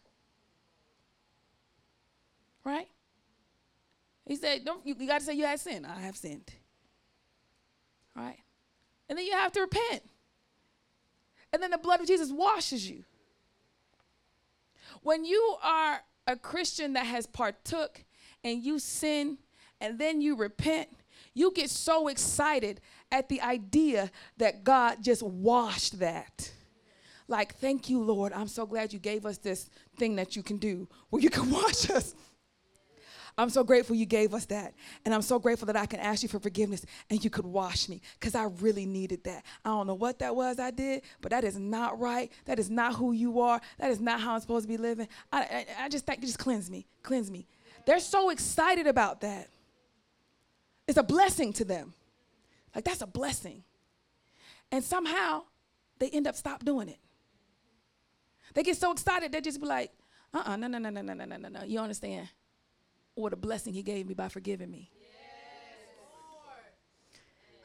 Right? 2.64 2.88
He 4.26 4.36
said, 4.36 4.64
Don't, 4.64 4.86
you, 4.86 4.96
you 4.98 5.08
got 5.08 5.20
to 5.20 5.26
say 5.26 5.34
you 5.34 5.46
had 5.46 5.60
sinned. 5.60 5.86
I 5.86 6.00
have 6.02 6.16
sinned. 6.16 6.50
Right? 8.16 8.38
And 9.10 9.18
then 9.18 9.26
you 9.26 9.34
have 9.34 9.52
to 9.54 9.62
repent. 9.62 10.04
And 11.52 11.62
then 11.62 11.72
the 11.72 11.78
blood 11.78 12.00
of 12.00 12.08
Jesus 12.08 12.32
washes 12.32 12.90
you. 12.90 13.04
When 15.04 15.26
you 15.26 15.58
are 15.62 16.02
a 16.28 16.36
Christian 16.36 16.94
that 16.94 17.06
has 17.06 17.28
partook 17.28 18.04
and 18.44 18.64
you 18.64 18.80
sin 18.80 19.38
and 19.80 20.00
then 20.00 20.22
you 20.22 20.36
repent, 20.36 20.90
you 21.34 21.52
get 21.52 21.70
so 21.70 22.08
excited 22.08 22.80
at 23.12 23.30
the 23.30 23.42
idea 23.42 24.12
that 24.38 24.64
God 24.64 25.04
just 25.04 25.22
washed 25.22 26.00
that. 26.00 26.52
Like, 27.28 27.56
thank 27.56 27.90
you, 27.90 28.02
Lord. 28.02 28.34
I'm 28.34 28.48
so 28.48 28.66
glad 28.66 28.94
you 28.94 29.00
gave 29.00 29.26
us 29.26 29.38
this 29.38 29.70
thing 29.98 30.16
that 30.18 30.36
you 30.36 30.44
can 30.44 30.58
do 30.58 30.88
where 31.10 31.22
you 31.22 31.30
can 31.30 31.50
wash 31.52 31.90
us. 31.90 32.16
I'm 33.38 33.50
so 33.50 33.64
grateful 33.64 33.96
you 33.96 34.06
gave 34.06 34.34
us 34.34 34.46
that. 34.46 34.74
And 35.06 35.14
I'm 35.14 35.22
so 35.22 35.40
grateful 35.40 35.66
that 35.68 35.76
I 35.76 35.86
can 35.86 36.00
ask 36.00 36.22
you 36.22 36.30
for 36.30 36.40
forgiveness 36.40 36.86
and 37.10 37.24
you 37.24 37.30
could 37.30 37.46
wash 37.46 37.90
me 37.90 38.02
because 38.20 38.36
I 38.36 38.46
really 38.62 38.86
needed 38.86 39.24
that. 39.24 39.44
I 39.66 39.70
don't 39.70 39.88
know 39.88 39.96
what 39.96 40.20
that 40.20 40.36
was 40.36 40.60
I 40.60 40.72
did, 40.72 41.02
but 41.22 41.32
that 41.32 41.44
is 41.44 41.58
not 41.58 42.00
right. 42.00 42.32
That 42.46 42.60
is 42.60 42.70
not 42.70 42.96
who 42.96 43.12
you 43.12 43.40
are. 43.42 43.60
That 43.80 43.90
is 43.90 44.00
not 44.00 44.22
how 44.22 44.36
I'm 44.36 44.40
supposed 44.42 44.66
to 44.66 44.68
be 44.68 44.78
living. 44.78 45.08
I, 45.32 45.42
I, 45.42 45.86
I 45.86 45.90
just 45.90 46.06
think, 46.06 46.22
just 46.22 46.38
cleanse 46.38 46.70
me, 46.70 46.86
cleanse 47.02 47.32
me. 47.32 47.48
They're 47.86 48.00
so 48.00 48.30
excited 48.30 48.86
about 48.86 49.22
that. 49.22 49.50
It's 50.88 50.98
a 50.98 51.04
blessing 51.04 51.54
to 51.54 51.66
them. 51.66 51.94
Like, 52.76 52.86
that's 52.86 53.02
a 53.02 53.08
blessing. 53.08 53.64
And 54.72 54.84
somehow 54.84 55.44
they 56.00 56.10
end 56.10 56.28
up 56.28 56.36
stop 56.36 56.64
doing 56.64 56.90
it. 56.90 57.00
They 58.54 58.64
get 58.64 58.78
so 58.78 58.92
excited, 58.92 59.32
they 59.32 59.42
just 59.42 59.60
be 59.60 59.68
like, 59.68 59.92
uh 60.34 60.38
uh-uh, 60.38 60.54
uh, 60.54 60.56
no, 60.56 60.68
no, 60.68 60.78
no, 60.78 60.90
no, 60.90 61.02
no, 61.02 61.14
no, 61.14 61.38
no, 61.38 61.50
no. 61.50 61.64
You 61.64 61.80
understand? 61.80 62.28
What 63.16 63.34
a 63.34 63.36
blessing 63.36 63.74
he 63.74 63.84
gave 63.84 64.08
me 64.08 64.14
by 64.14 64.30
forgiving 64.30 64.72
me. 64.72 64.90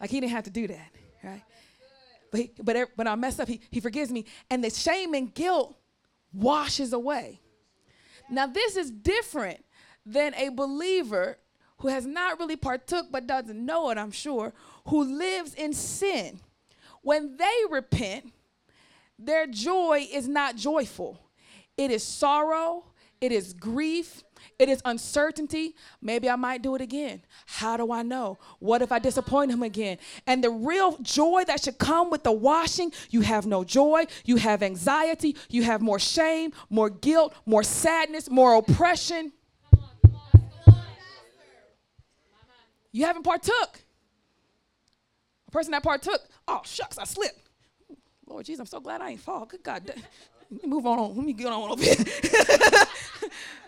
like 0.00 0.10
he 0.10 0.20
didn't 0.20 0.32
have 0.32 0.44
to 0.44 0.50
do 0.50 0.66
that, 0.68 0.90
right? 1.22 1.42
But 2.30 2.40
he, 2.40 2.50
but 2.62 2.90
when 2.94 3.06
I 3.06 3.14
mess 3.14 3.38
up, 3.38 3.48
he, 3.48 3.60
he 3.70 3.80
forgives 3.80 4.10
me, 4.10 4.26
and 4.50 4.62
the 4.62 4.70
shame 4.70 5.14
and 5.14 5.32
guilt 5.32 5.76
washes 6.32 6.92
away. 6.92 7.40
Now 8.30 8.46
this 8.46 8.76
is 8.76 8.90
different 8.90 9.64
than 10.04 10.34
a 10.34 10.50
believer 10.50 11.38
who 11.78 11.88
has 11.88 12.06
not 12.06 12.38
really 12.38 12.56
partook 12.56 13.06
but 13.10 13.26
doesn't 13.26 13.64
know 13.64 13.90
it. 13.90 13.98
I'm 13.98 14.10
sure 14.10 14.52
who 14.86 15.04
lives 15.04 15.54
in 15.54 15.72
sin. 15.72 16.40
When 17.02 17.36
they 17.36 17.56
repent, 17.70 18.32
their 19.18 19.46
joy 19.46 20.06
is 20.10 20.28
not 20.28 20.56
joyful. 20.56 21.20
It 21.76 21.90
is 21.90 22.02
sorrow. 22.02 22.84
It 23.20 23.32
is 23.32 23.54
grief. 23.54 24.22
It 24.58 24.68
is 24.68 24.82
uncertainty. 24.84 25.74
Maybe 26.00 26.28
I 26.28 26.36
might 26.36 26.62
do 26.62 26.74
it 26.74 26.80
again. 26.80 27.22
How 27.46 27.76
do 27.76 27.92
I 27.92 28.02
know? 28.02 28.38
What 28.58 28.82
if 28.82 28.92
I 28.92 28.98
disappoint 28.98 29.50
him 29.50 29.62
again? 29.62 29.98
And 30.26 30.42
the 30.42 30.50
real 30.50 30.96
joy 31.02 31.44
that 31.46 31.62
should 31.62 31.78
come 31.78 32.10
with 32.10 32.22
the 32.22 32.32
washing, 32.32 32.92
you 33.10 33.20
have 33.22 33.46
no 33.46 33.64
joy, 33.64 34.06
you 34.24 34.36
have 34.36 34.62
anxiety, 34.62 35.36
you 35.48 35.62
have 35.62 35.80
more 35.80 35.98
shame, 35.98 36.52
more 36.70 36.90
guilt, 36.90 37.34
more 37.46 37.62
sadness, 37.62 38.30
more 38.30 38.56
oppression. 38.56 39.32
You 42.92 43.04
haven't 43.04 43.22
partook. 43.22 43.80
A 45.46 45.50
person 45.50 45.72
that 45.72 45.82
partook, 45.82 46.20
oh 46.46 46.60
shucks, 46.64 46.98
I 46.98 47.04
slipped. 47.04 47.40
Lord 48.26 48.44
Jesus, 48.44 48.60
I'm 48.60 48.66
so 48.66 48.80
glad 48.80 49.00
I 49.00 49.10
ain't 49.10 49.20
fall. 49.20 49.46
Good 49.46 49.62
God. 49.62 49.94
Let 50.50 50.62
me 50.62 50.68
move 50.68 50.86
on. 50.86 51.16
Let 51.16 51.26
me 51.26 51.32
get 51.32 51.46
on 51.46 51.70
over 51.70 51.82
here. 51.82 51.94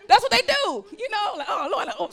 That's 0.07 0.23
what 0.23 0.31
they 0.31 0.41
do. 0.41 0.85
You 0.97 1.09
know, 1.09 1.37
like, 1.37 1.47
oh 1.49 1.69
Lord, 1.71 1.87
like, 1.87 1.95
oh, 1.99 2.09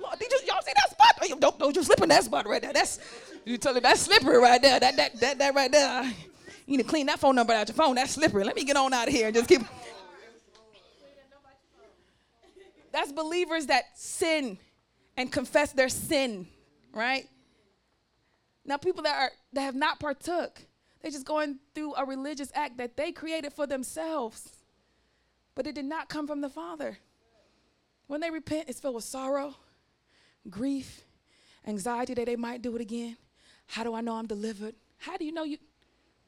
Lord, 0.00 0.18
did 0.18 0.30
you, 0.30 0.40
y'all 0.46 0.60
see 0.62 0.72
that 0.74 0.90
spot? 0.90 1.18
Oh, 1.22 1.38
don't, 1.38 1.58
don't 1.58 1.76
you 1.76 1.82
slip 1.82 2.02
in 2.02 2.08
that 2.10 2.24
spot 2.24 2.46
right 2.46 2.60
there. 2.60 2.72
That's 2.72 2.98
you 3.44 3.56
tell 3.56 3.72
me 3.72 3.80
that's 3.80 4.02
slippery 4.02 4.38
right 4.38 4.60
there. 4.60 4.78
That 4.78 4.96
that 4.96 5.20
that 5.20 5.38
that 5.38 5.54
right 5.54 5.72
there. 5.72 6.04
You 6.66 6.76
need 6.76 6.82
to 6.82 6.88
clean 6.88 7.06
that 7.06 7.18
phone 7.18 7.34
number 7.34 7.54
out 7.54 7.66
your 7.68 7.74
phone. 7.74 7.94
That's 7.94 8.12
slippery. 8.12 8.44
Let 8.44 8.54
me 8.54 8.64
get 8.64 8.76
on 8.76 8.92
out 8.92 9.08
of 9.08 9.14
here 9.14 9.28
and 9.28 9.34
just 9.34 9.48
keep. 9.48 9.62
That's 12.92 13.12
believers 13.12 13.66
that 13.66 13.84
sin 13.94 14.58
and 15.16 15.32
confess 15.32 15.72
their 15.72 15.88
sin, 15.88 16.46
right? 16.92 17.26
Now, 18.66 18.76
people 18.76 19.02
that 19.04 19.16
are 19.16 19.30
that 19.54 19.62
have 19.62 19.74
not 19.74 19.98
partook, 19.98 20.60
they're 21.00 21.10
just 21.10 21.26
going 21.26 21.58
through 21.74 21.94
a 21.94 22.04
religious 22.04 22.50
act 22.54 22.78
that 22.78 22.96
they 22.96 23.12
created 23.12 23.52
for 23.52 23.66
themselves, 23.66 24.50
but 25.54 25.66
it 25.66 25.74
did 25.74 25.84
not 25.84 26.08
come 26.08 26.26
from 26.26 26.40
the 26.40 26.48
Father. 26.48 26.98
When 28.06 28.20
they 28.20 28.30
repent, 28.30 28.68
it's 28.68 28.80
filled 28.80 28.96
with 28.96 29.04
sorrow, 29.04 29.54
grief, 30.48 31.02
anxiety 31.66 32.14
that 32.14 32.26
they 32.26 32.36
might 32.36 32.62
do 32.62 32.74
it 32.74 32.80
again. 32.80 33.16
How 33.66 33.84
do 33.84 33.94
I 33.94 34.00
know 34.00 34.14
I'm 34.14 34.26
delivered? 34.26 34.74
How 34.96 35.16
do 35.16 35.24
you 35.24 35.32
know 35.32 35.44
you? 35.44 35.58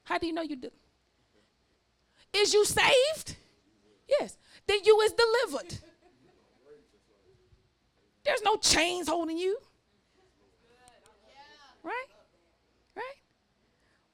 How 0.05 0.19
do 0.19 0.27
you 0.27 0.33
know 0.33 0.43
you 0.43 0.57
do? 0.57 0.71
Is 2.33 2.53
you 2.53 2.65
saved? 2.65 3.37
Yes. 4.09 4.37
Then 4.67 4.79
you 4.85 5.01
is 5.01 5.13
delivered. 5.13 5.79
There's 8.25 8.43
no 8.43 8.57
chains 8.57 9.09
holding 9.09 9.39
you. 9.39 9.59
Right? 11.83 12.07
Right? 12.95 13.17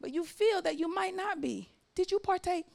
But 0.00 0.12
you 0.12 0.24
feel 0.24 0.62
that 0.62 0.78
you 0.78 0.92
might 0.92 1.16
not 1.16 1.40
be. 1.40 1.70
Did 1.94 2.10
you 2.10 2.18
partake? 2.18 2.66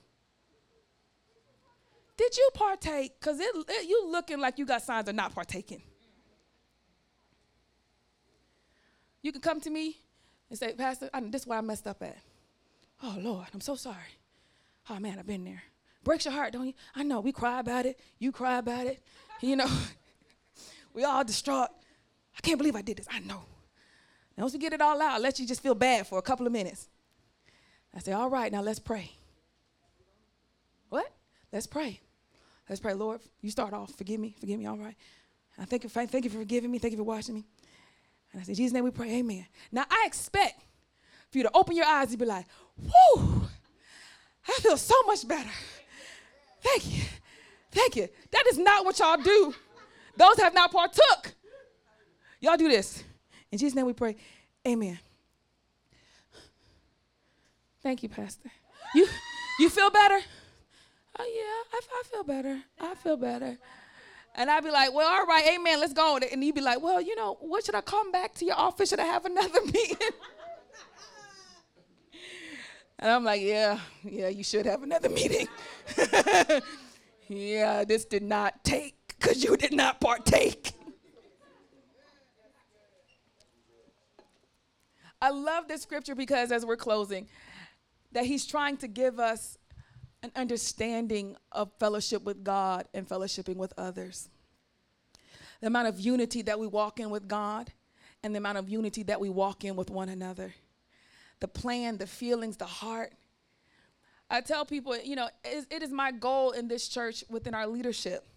Did 2.18 2.38
you 2.38 2.49
partake? 2.53 3.19
Because 3.19 3.39
it, 3.39 3.49
it, 3.68 3.89
you 3.89 4.07
looking 4.11 4.39
like 4.39 4.57
you 4.60 4.65
got 4.65 4.81
signs 4.81 5.07
of 5.07 5.15
not 5.15 5.34
partaking. 5.34 5.81
You 9.22 9.31
can 9.31 9.41
come 9.41 9.61
to 9.61 9.69
me 9.69 9.98
and 10.49 10.57
say, 10.57 10.73
Pastor, 10.73 11.10
I, 11.14 11.22
this 11.22 11.41
is 11.41 11.48
where 11.48 11.57
I 11.57 11.61
messed 11.61 11.88
up 11.88 12.02
at. 12.02 12.18
Oh, 13.03 13.18
Lord, 13.19 13.48
I'm 13.53 13.61
so 13.61 13.76
sorry. 13.76 14.18
Oh, 14.89 14.99
man, 14.99 15.18
I've 15.19 15.27
been 15.27 15.43
there. 15.43 15.64
Breaks 16.03 16.26
your 16.26 16.34
heart, 16.34 16.53
don't 16.53 16.68
you? 16.68 16.73
I 16.95 17.03
know. 17.03 17.19
We 17.22 17.31
cry 17.31 17.60
about 17.60 17.85
it. 17.85 17.99
You 18.19 18.31
cry 18.31 18.57
about 18.57 18.88
it. 18.88 19.02
You 19.43 19.56
know, 19.56 19.65
we 20.93 21.03
all 21.03 21.23
distraught. 21.23 21.69
I 22.38 22.41
can't 22.41 22.60
believe 22.60 22.76
I 22.76 22.84
did 22.84 22.98
this. 22.98 23.07
I 23.10 23.18
know. 23.22 23.41
Now, 24.38 24.43
once 24.43 24.53
we 24.53 24.60
get 24.60 24.72
it 24.72 24.81
all 24.81 25.02
out, 25.02 25.19
let 25.19 25.39
you 25.39 25.48
just 25.48 25.64
feel 25.64 25.73
bad 25.73 26.06
for 26.06 26.19
a 26.19 26.22
couple 26.22 26.45
of 26.45 26.53
minutes. 26.53 26.91
I 27.94 28.00
say, 28.00 28.14
all 28.14 28.30
right, 28.30 28.52
now 28.52 28.62
let's 28.62 28.80
pray. 28.80 29.12
What? 30.90 31.12
Let's 31.52 31.68
pray. 31.68 32.00
Let's 32.70 32.80
pray, 32.80 32.94
Lord. 32.94 33.20
You 33.42 33.52
start 33.52 33.74
off. 33.74 33.94
Forgive 33.96 34.20
me. 34.20 34.36
Forgive 34.40 34.58
me. 34.60 34.66
All 34.66 34.78
right. 34.78 34.96
I 35.58 35.66
thank 35.66 35.84
you. 35.84 35.90
Thank 35.90 36.24
you 36.24 36.30
for 36.30 36.38
forgiving 36.38 36.72
me. 36.72 36.80
Thank 36.80 36.94
you 36.94 36.98
for 36.98 37.04
watching 37.04 37.36
me. 37.36 37.46
And 38.32 38.42
I 38.42 38.46
say, 38.46 38.54
Jesus' 38.54 38.74
name 38.74 38.86
we 38.86 38.92
pray. 38.92 39.12
Amen. 39.20 39.46
Now 39.72 39.86
I 39.90 40.06
expect 40.06 40.62
for 41.30 41.38
you 41.38 41.44
to 41.44 41.52
open 41.54 41.76
your 41.76 41.86
eyes 41.86 42.10
and 42.10 42.20
be 42.20 42.26
like, 42.26 42.46
"Whoo! 42.78 43.44
I 44.48 44.60
feel 44.62 44.78
so 44.78 44.96
much 45.06 45.28
better. 45.28 45.50
Thank 46.62 46.94
you. 46.94 47.04
Thank 47.72 47.96
you." 47.98 48.08
That 48.32 48.46
is 48.48 48.58
not 48.58 48.86
what 48.86 48.98
y'all 49.00 49.18
do. 49.18 49.54
Those 50.16 50.38
have 50.40 50.54
not 50.54 50.72
partook. 50.72 51.34
Y'all 52.40 52.58
do 52.58 52.70
this. 52.70 53.04
In 53.52 53.58
Jesus' 53.58 53.76
name 53.76 53.86
we 53.86 53.94
pray. 53.94 54.16
Amen. 54.68 54.98
Thank 57.84 58.03
you, 58.03 58.10
Pastor. 58.10 58.52
You 58.94 59.08
you 59.60 59.70
feel 59.70 59.90
better? 59.90 60.20
Oh 61.20 61.26
yeah, 61.26 61.78
I, 61.78 61.82
I 61.99 62.03
feel 62.10 62.24
better. 62.24 62.62
I 62.80 62.95
feel 62.95 63.18
better. 63.18 63.58
And 64.36 64.49
I'd 64.49 64.64
be 64.64 64.72
like, 64.72 64.94
well, 64.94 65.10
all 65.10 65.26
right, 65.26 65.45
amen, 65.56 65.80
let's 65.82 65.94
go. 65.94 66.18
And 66.18 66.41
he'd 66.41 66.56
be 66.56 66.62
like, 66.62 66.82
well, 66.82 67.02
you 67.02 67.16
know, 67.16 67.38
what 67.41 67.66
should 67.66 67.76
I 67.76 67.82
come 67.82 68.12
back 68.12 68.34
to 68.36 68.45
your 68.45 68.56
office? 68.56 68.90
Should 68.90 68.99
I 68.99 69.06
have 69.06 69.26
another 69.26 69.62
meeting? 69.66 69.98
and 72.99 73.12
I'm 73.12 73.26
like, 73.26 73.41
yeah, 73.41 73.80
yeah, 74.03 74.30
you 74.30 74.44
should 74.44 74.66
have 74.66 74.84
another 74.84 75.10
meeting. 75.10 75.48
yeah, 77.28 77.84
this 77.84 78.06
did 78.06 78.24
not 78.24 78.64
take 78.64 78.95
because 79.08 79.44
you 79.44 79.58
did 79.58 79.74
not 79.74 79.99
partake. 79.99 80.72
I 85.22 85.30
love 85.30 85.68
this 85.68 85.82
scripture 85.82 86.16
because 86.16 86.52
as 86.52 86.66
we're 86.66 86.78
closing, 86.78 87.28
that 88.12 88.26
he's 88.26 88.46
trying 88.46 88.78
to 88.78 88.88
give 88.88 89.20
us 89.20 89.58
an 90.24 90.32
understanding 90.36 91.36
of 91.52 91.72
fellowship 91.80 92.24
with 92.24 92.44
God 92.44 92.88
and 92.94 93.08
fellowshipping 93.08 93.56
with 93.56 93.74
others. 93.78 94.30
The 95.62 95.68
amount 95.68 95.88
of 95.88 96.00
unity 96.00 96.42
that 96.44 96.60
we 96.60 96.68
walk 96.68 97.00
in 97.00 97.10
with 97.10 97.28
God 97.28 97.72
and 98.24 98.36
the 98.36 98.38
amount 98.38 98.58
of 98.58 98.70
unity 98.70 99.04
that 99.04 99.20
we 99.20 99.30
walk 99.30 99.64
in 99.64 99.76
with 99.76 99.90
one 99.90 100.10
another. 100.10 100.54
The 101.40 101.48
plan, 101.48 101.98
the 101.98 102.08
feelings, 102.08 102.58
the 102.58 102.66
heart. 102.66 103.14
I 104.30 104.42
tell 104.42 104.64
people, 104.64 104.96
you 104.98 105.16
know, 105.16 105.30
it 105.44 105.82
is 105.82 105.92
my 105.92 106.12
goal 106.12 106.52
in 106.52 106.68
this 106.68 106.88
church 106.88 107.24
within 107.30 107.54
our 107.54 107.68
leadership 107.68 108.28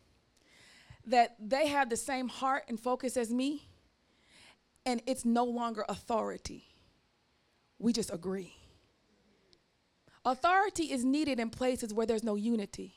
that 1.07 1.37
they 1.39 1.67
have 1.69 1.91
the 1.91 1.97
same 1.97 2.29
heart 2.29 2.65
and 2.69 2.81
focus 2.81 3.17
as 3.19 3.31
me, 3.31 3.69
and 4.87 5.03
it's 5.07 5.25
no 5.25 5.45
longer 5.45 5.85
authority. 5.89 6.65
We 7.79 7.93
just 7.93 8.13
agree. 8.13 8.55
Authority 10.25 10.85
is 10.85 11.05
needed 11.05 11.39
in 11.39 11.51
places 11.51 11.93
where 11.93 12.07
there's 12.07 12.25
no 12.25 12.35
unity. 12.35 12.95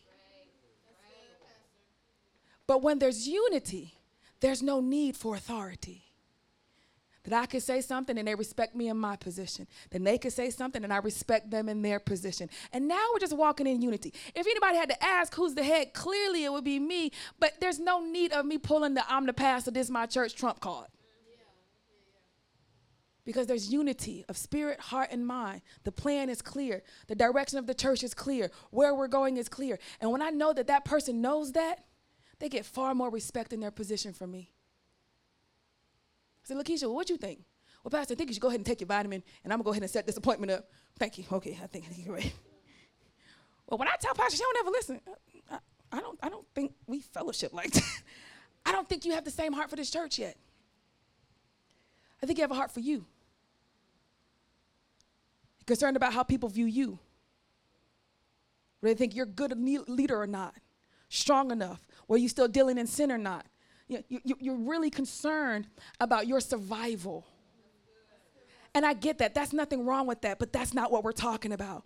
But 2.65 2.81
when 2.81 2.99
there's 2.99 3.27
unity, 3.27 3.95
there's 4.39 4.61
no 4.61 4.79
need 4.79 5.15
for 5.15 5.35
authority. 5.35 6.03
That 7.23 7.43
I 7.43 7.45
could 7.45 7.63
say 7.63 7.81
something 7.81 8.17
and 8.17 8.25
they 8.25 8.35
respect 8.35 8.73
me 8.73 8.87
in 8.87 8.97
my 8.97 9.17
position. 9.17 9.67
Then 9.89 10.05
they 10.05 10.17
could 10.17 10.31
say 10.31 10.49
something 10.49 10.83
and 10.83 10.93
I 10.93 10.97
respect 10.97 11.51
them 11.51 11.67
in 11.67 11.81
their 11.81 11.99
position. 11.99 12.49
And 12.71 12.87
now 12.87 13.03
we're 13.11 13.19
just 13.19 13.35
walking 13.35 13.67
in 13.67 13.81
unity. 13.81 14.13
If 14.33 14.47
anybody 14.47 14.77
had 14.77 14.89
to 14.89 15.03
ask 15.03 15.35
who's 15.35 15.53
the 15.53 15.63
head, 15.63 15.93
clearly 15.93 16.45
it 16.45 16.51
would 16.53 16.63
be 16.63 16.79
me. 16.79 17.11
But 17.37 17.53
there's 17.59 17.79
no 17.79 17.99
need 17.99 18.31
of 18.31 18.45
me 18.45 18.57
pulling 18.57 18.93
the 18.93 19.03
I'm 19.09 19.25
the 19.25 19.33
pastor, 19.33 19.71
this 19.71 19.87
is 19.87 19.91
my 19.91 20.05
church 20.05 20.35
trump 20.35 20.61
card. 20.61 20.87
Because 23.27 23.45
there's 23.45 23.69
unity 23.69 24.23
of 24.29 24.37
spirit, 24.37 24.79
heart, 24.79 25.09
and 25.11 25.27
mind. 25.27 25.61
The 25.83 25.91
plan 25.91 26.29
is 26.29 26.41
clear. 26.41 26.81
The 27.07 27.13
direction 27.15 27.59
of 27.59 27.67
the 27.67 27.73
church 27.73 28.01
is 28.01 28.13
clear. 28.13 28.49
Where 28.71 28.95
we're 28.95 29.09
going 29.09 29.35
is 29.35 29.49
clear. 29.49 29.79
And 29.99 30.13
when 30.13 30.21
I 30.21 30.29
know 30.29 30.53
that 30.53 30.67
that 30.67 30.85
person 30.85 31.19
knows 31.19 31.51
that, 31.51 31.83
they 32.39 32.47
get 32.47 32.65
far 32.65 32.95
more 32.95 33.09
respect 33.09 33.51
in 33.51 33.59
their 33.59 33.69
position 33.69 34.13
from 34.13 34.31
me. 34.31 34.49
I 36.41 36.47
said, 36.47 36.55
Lakeisha, 36.55 36.89
what 36.89 37.09
you 37.09 37.17
think? 37.17 37.39
Well, 37.83 37.89
Pastor, 37.91 38.13
I 38.13 38.15
think 38.15 38.29
you 38.29 38.33
should 38.33 38.41
go 38.41 38.47
ahead 38.47 38.61
and 38.61 38.65
take 38.65 38.79
your 38.79 38.87
vitamin, 38.87 39.21
and 39.43 39.51
I'm 39.51 39.59
gonna 39.59 39.65
go 39.65 39.71
ahead 39.71 39.83
and 39.83 39.91
set 39.91 40.07
this 40.07 40.15
appointment 40.15 40.53
up. 40.53 40.69
Thank 40.97 41.17
you. 41.17 41.25
Okay, 41.29 41.59
I 41.61 41.67
think, 41.67 41.83
you're 41.97 42.15
right. 42.15 42.33
Well, 43.67 43.77
when 43.77 43.89
I 43.89 43.95
tell 43.99 44.13
Pastor, 44.13 44.37
she 44.37 44.43
don't 44.43 44.57
ever 44.59 44.69
listen. 44.69 45.01
I, 45.51 45.57
I 45.91 45.99
don't. 45.99 46.17
I 46.23 46.29
don't 46.29 46.47
think 46.55 46.71
we 46.85 47.01
fellowship 47.01 47.51
like 47.51 47.71
that. 47.71 47.83
I 48.65 48.71
don't 48.71 48.87
think 48.87 49.03
you 49.03 49.11
have 49.15 49.25
the 49.25 49.31
same 49.31 49.51
heart 49.51 49.69
for 49.69 49.75
this 49.75 49.89
church 49.89 50.17
yet. 50.17 50.37
I 52.23 52.25
think 52.25 52.39
you 52.39 52.43
have 52.43 52.51
a 52.51 52.55
heart 52.55 52.71
for 52.71 52.79
you 52.79 53.05
concerned 55.67 55.95
about 55.95 56.13
how 56.13 56.23
people 56.23 56.49
view 56.49 56.65
you. 56.65 56.97
Whether 58.79 58.95
they 58.95 58.97
think 58.97 59.15
you're 59.15 59.25
a 59.25 59.29
good 59.29 59.55
leader 59.87 60.19
or 60.19 60.27
not, 60.27 60.55
strong 61.09 61.51
enough, 61.51 61.85
whether 62.07 62.19
you're 62.19 62.29
still 62.29 62.47
dealing 62.47 62.77
in 62.77 62.87
sin 62.87 63.11
or 63.11 63.17
not. 63.17 63.45
You, 63.87 64.03
you, 64.09 64.35
you're 64.39 64.57
really 64.57 64.89
concerned 64.89 65.67
about 65.99 66.27
your 66.27 66.39
survival. 66.39 67.25
And 68.73 68.85
I 68.85 68.93
get 68.93 69.19
that. 69.19 69.33
That's 69.33 69.53
nothing 69.53 69.85
wrong 69.85 70.07
with 70.07 70.21
that, 70.21 70.39
but 70.39 70.51
that's 70.51 70.73
not 70.73 70.91
what 70.91 71.03
we're 71.03 71.13
talking 71.13 71.53
about. 71.53 71.83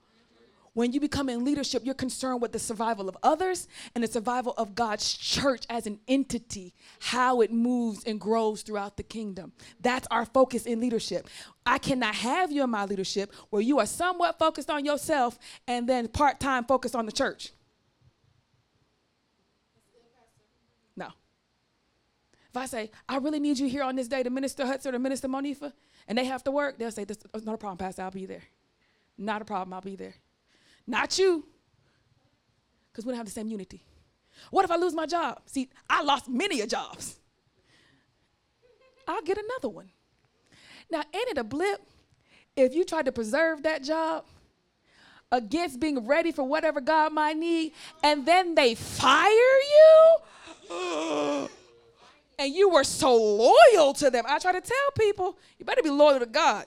When 0.73 0.93
you 0.93 1.01
become 1.01 1.27
in 1.27 1.43
leadership, 1.43 1.81
you're 1.83 1.93
concerned 1.93 2.41
with 2.41 2.53
the 2.53 2.59
survival 2.59 3.09
of 3.09 3.17
others 3.23 3.67
and 3.93 4.03
the 4.03 4.07
survival 4.07 4.53
of 4.57 4.73
God's 4.73 5.13
church 5.13 5.65
as 5.69 5.85
an 5.85 5.99
entity, 6.07 6.73
how 6.99 7.41
it 7.41 7.51
moves 7.51 8.05
and 8.05 8.21
grows 8.21 8.61
throughout 8.61 8.95
the 8.95 9.03
kingdom. 9.03 9.51
That's 9.81 10.07
our 10.09 10.25
focus 10.25 10.65
in 10.65 10.79
leadership. 10.79 11.27
I 11.65 11.77
cannot 11.77 12.15
have 12.15 12.53
you 12.53 12.63
in 12.63 12.69
my 12.69 12.85
leadership 12.85 13.33
where 13.49 13.61
you 13.61 13.79
are 13.79 13.85
somewhat 13.85 14.39
focused 14.39 14.69
on 14.69 14.85
yourself 14.85 15.37
and 15.67 15.89
then 15.89 16.07
part 16.07 16.39
time 16.39 16.63
focused 16.63 16.95
on 16.95 17.05
the 17.05 17.11
church. 17.11 17.51
No. 20.95 21.07
If 22.49 22.55
I 22.55 22.65
say, 22.65 22.91
I 23.09 23.17
really 23.17 23.41
need 23.41 23.59
you 23.59 23.67
here 23.67 23.83
on 23.83 23.97
this 23.97 24.07
day 24.07 24.23
to 24.23 24.29
minister 24.29 24.65
Hudson 24.65 24.95
or 24.95 24.99
minister 24.99 25.27
Monifa, 25.27 25.73
and 26.07 26.17
they 26.17 26.25
have 26.25 26.45
to 26.45 26.51
work, 26.51 26.79
they'll 26.79 26.91
say, 26.91 27.03
This 27.03 27.17
is 27.33 27.43
not 27.43 27.55
a 27.55 27.57
problem, 27.57 27.77
Pastor, 27.77 28.03
I'll 28.03 28.11
be 28.11 28.25
there. 28.25 28.43
Not 29.17 29.41
a 29.41 29.45
problem, 29.45 29.73
I'll 29.73 29.81
be 29.81 29.97
there. 29.97 30.15
Not 30.91 31.17
you. 31.17 31.45
Because 32.91 33.05
we 33.05 33.11
don't 33.11 33.17
have 33.17 33.25
the 33.25 33.31
same 33.31 33.47
unity. 33.47 33.81
What 34.49 34.65
if 34.65 34.71
I 34.71 34.75
lose 34.75 34.93
my 34.93 35.05
job? 35.05 35.39
See, 35.45 35.69
I 35.89 36.03
lost 36.03 36.27
many 36.27 36.59
a 36.59 36.67
jobs. 36.67 37.17
I'll 39.07 39.21
get 39.21 39.37
another 39.37 39.69
one. 39.69 39.89
Now, 40.91 40.99
ain't 40.99 41.29
it 41.29 41.37
a 41.37 41.45
blip 41.45 41.81
if 42.57 42.75
you 42.75 42.83
try 42.83 43.01
to 43.03 43.11
preserve 43.13 43.63
that 43.63 43.83
job 43.83 44.25
against 45.31 45.79
being 45.79 46.05
ready 46.05 46.33
for 46.33 46.43
whatever 46.43 46.81
God 46.81 47.13
might 47.13 47.37
need, 47.37 47.71
and 48.03 48.25
then 48.25 48.53
they 48.53 48.75
fire 48.75 49.29
you? 49.29 50.17
and 52.37 52.53
you 52.53 52.69
were 52.69 52.83
so 52.83 53.15
loyal 53.15 53.93
to 53.93 54.09
them. 54.09 54.25
I 54.27 54.39
try 54.39 54.51
to 54.51 54.59
tell 54.59 54.91
people, 54.97 55.37
you 55.57 55.63
better 55.63 55.83
be 55.83 55.89
loyal 55.89 56.19
to 56.19 56.25
God. 56.25 56.65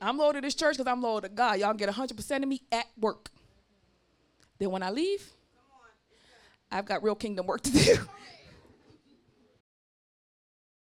I'm 0.00 0.18
loyal 0.18 0.34
to 0.34 0.40
this 0.40 0.54
church 0.54 0.76
because 0.76 0.90
I'm 0.90 1.00
loyal 1.00 1.20
to 1.20 1.28
God. 1.28 1.60
Y'all 1.60 1.74
get 1.74 1.88
100% 1.88 2.42
of 2.42 2.48
me 2.48 2.62
at 2.72 2.86
work. 2.98 3.30
Then 4.58 4.70
when 4.70 4.82
I 4.82 4.90
leave, 4.90 5.30
I've 6.70 6.84
got 6.84 7.02
real 7.02 7.14
kingdom 7.14 7.46
work 7.46 7.62
to 7.62 7.72
do. 7.72 7.96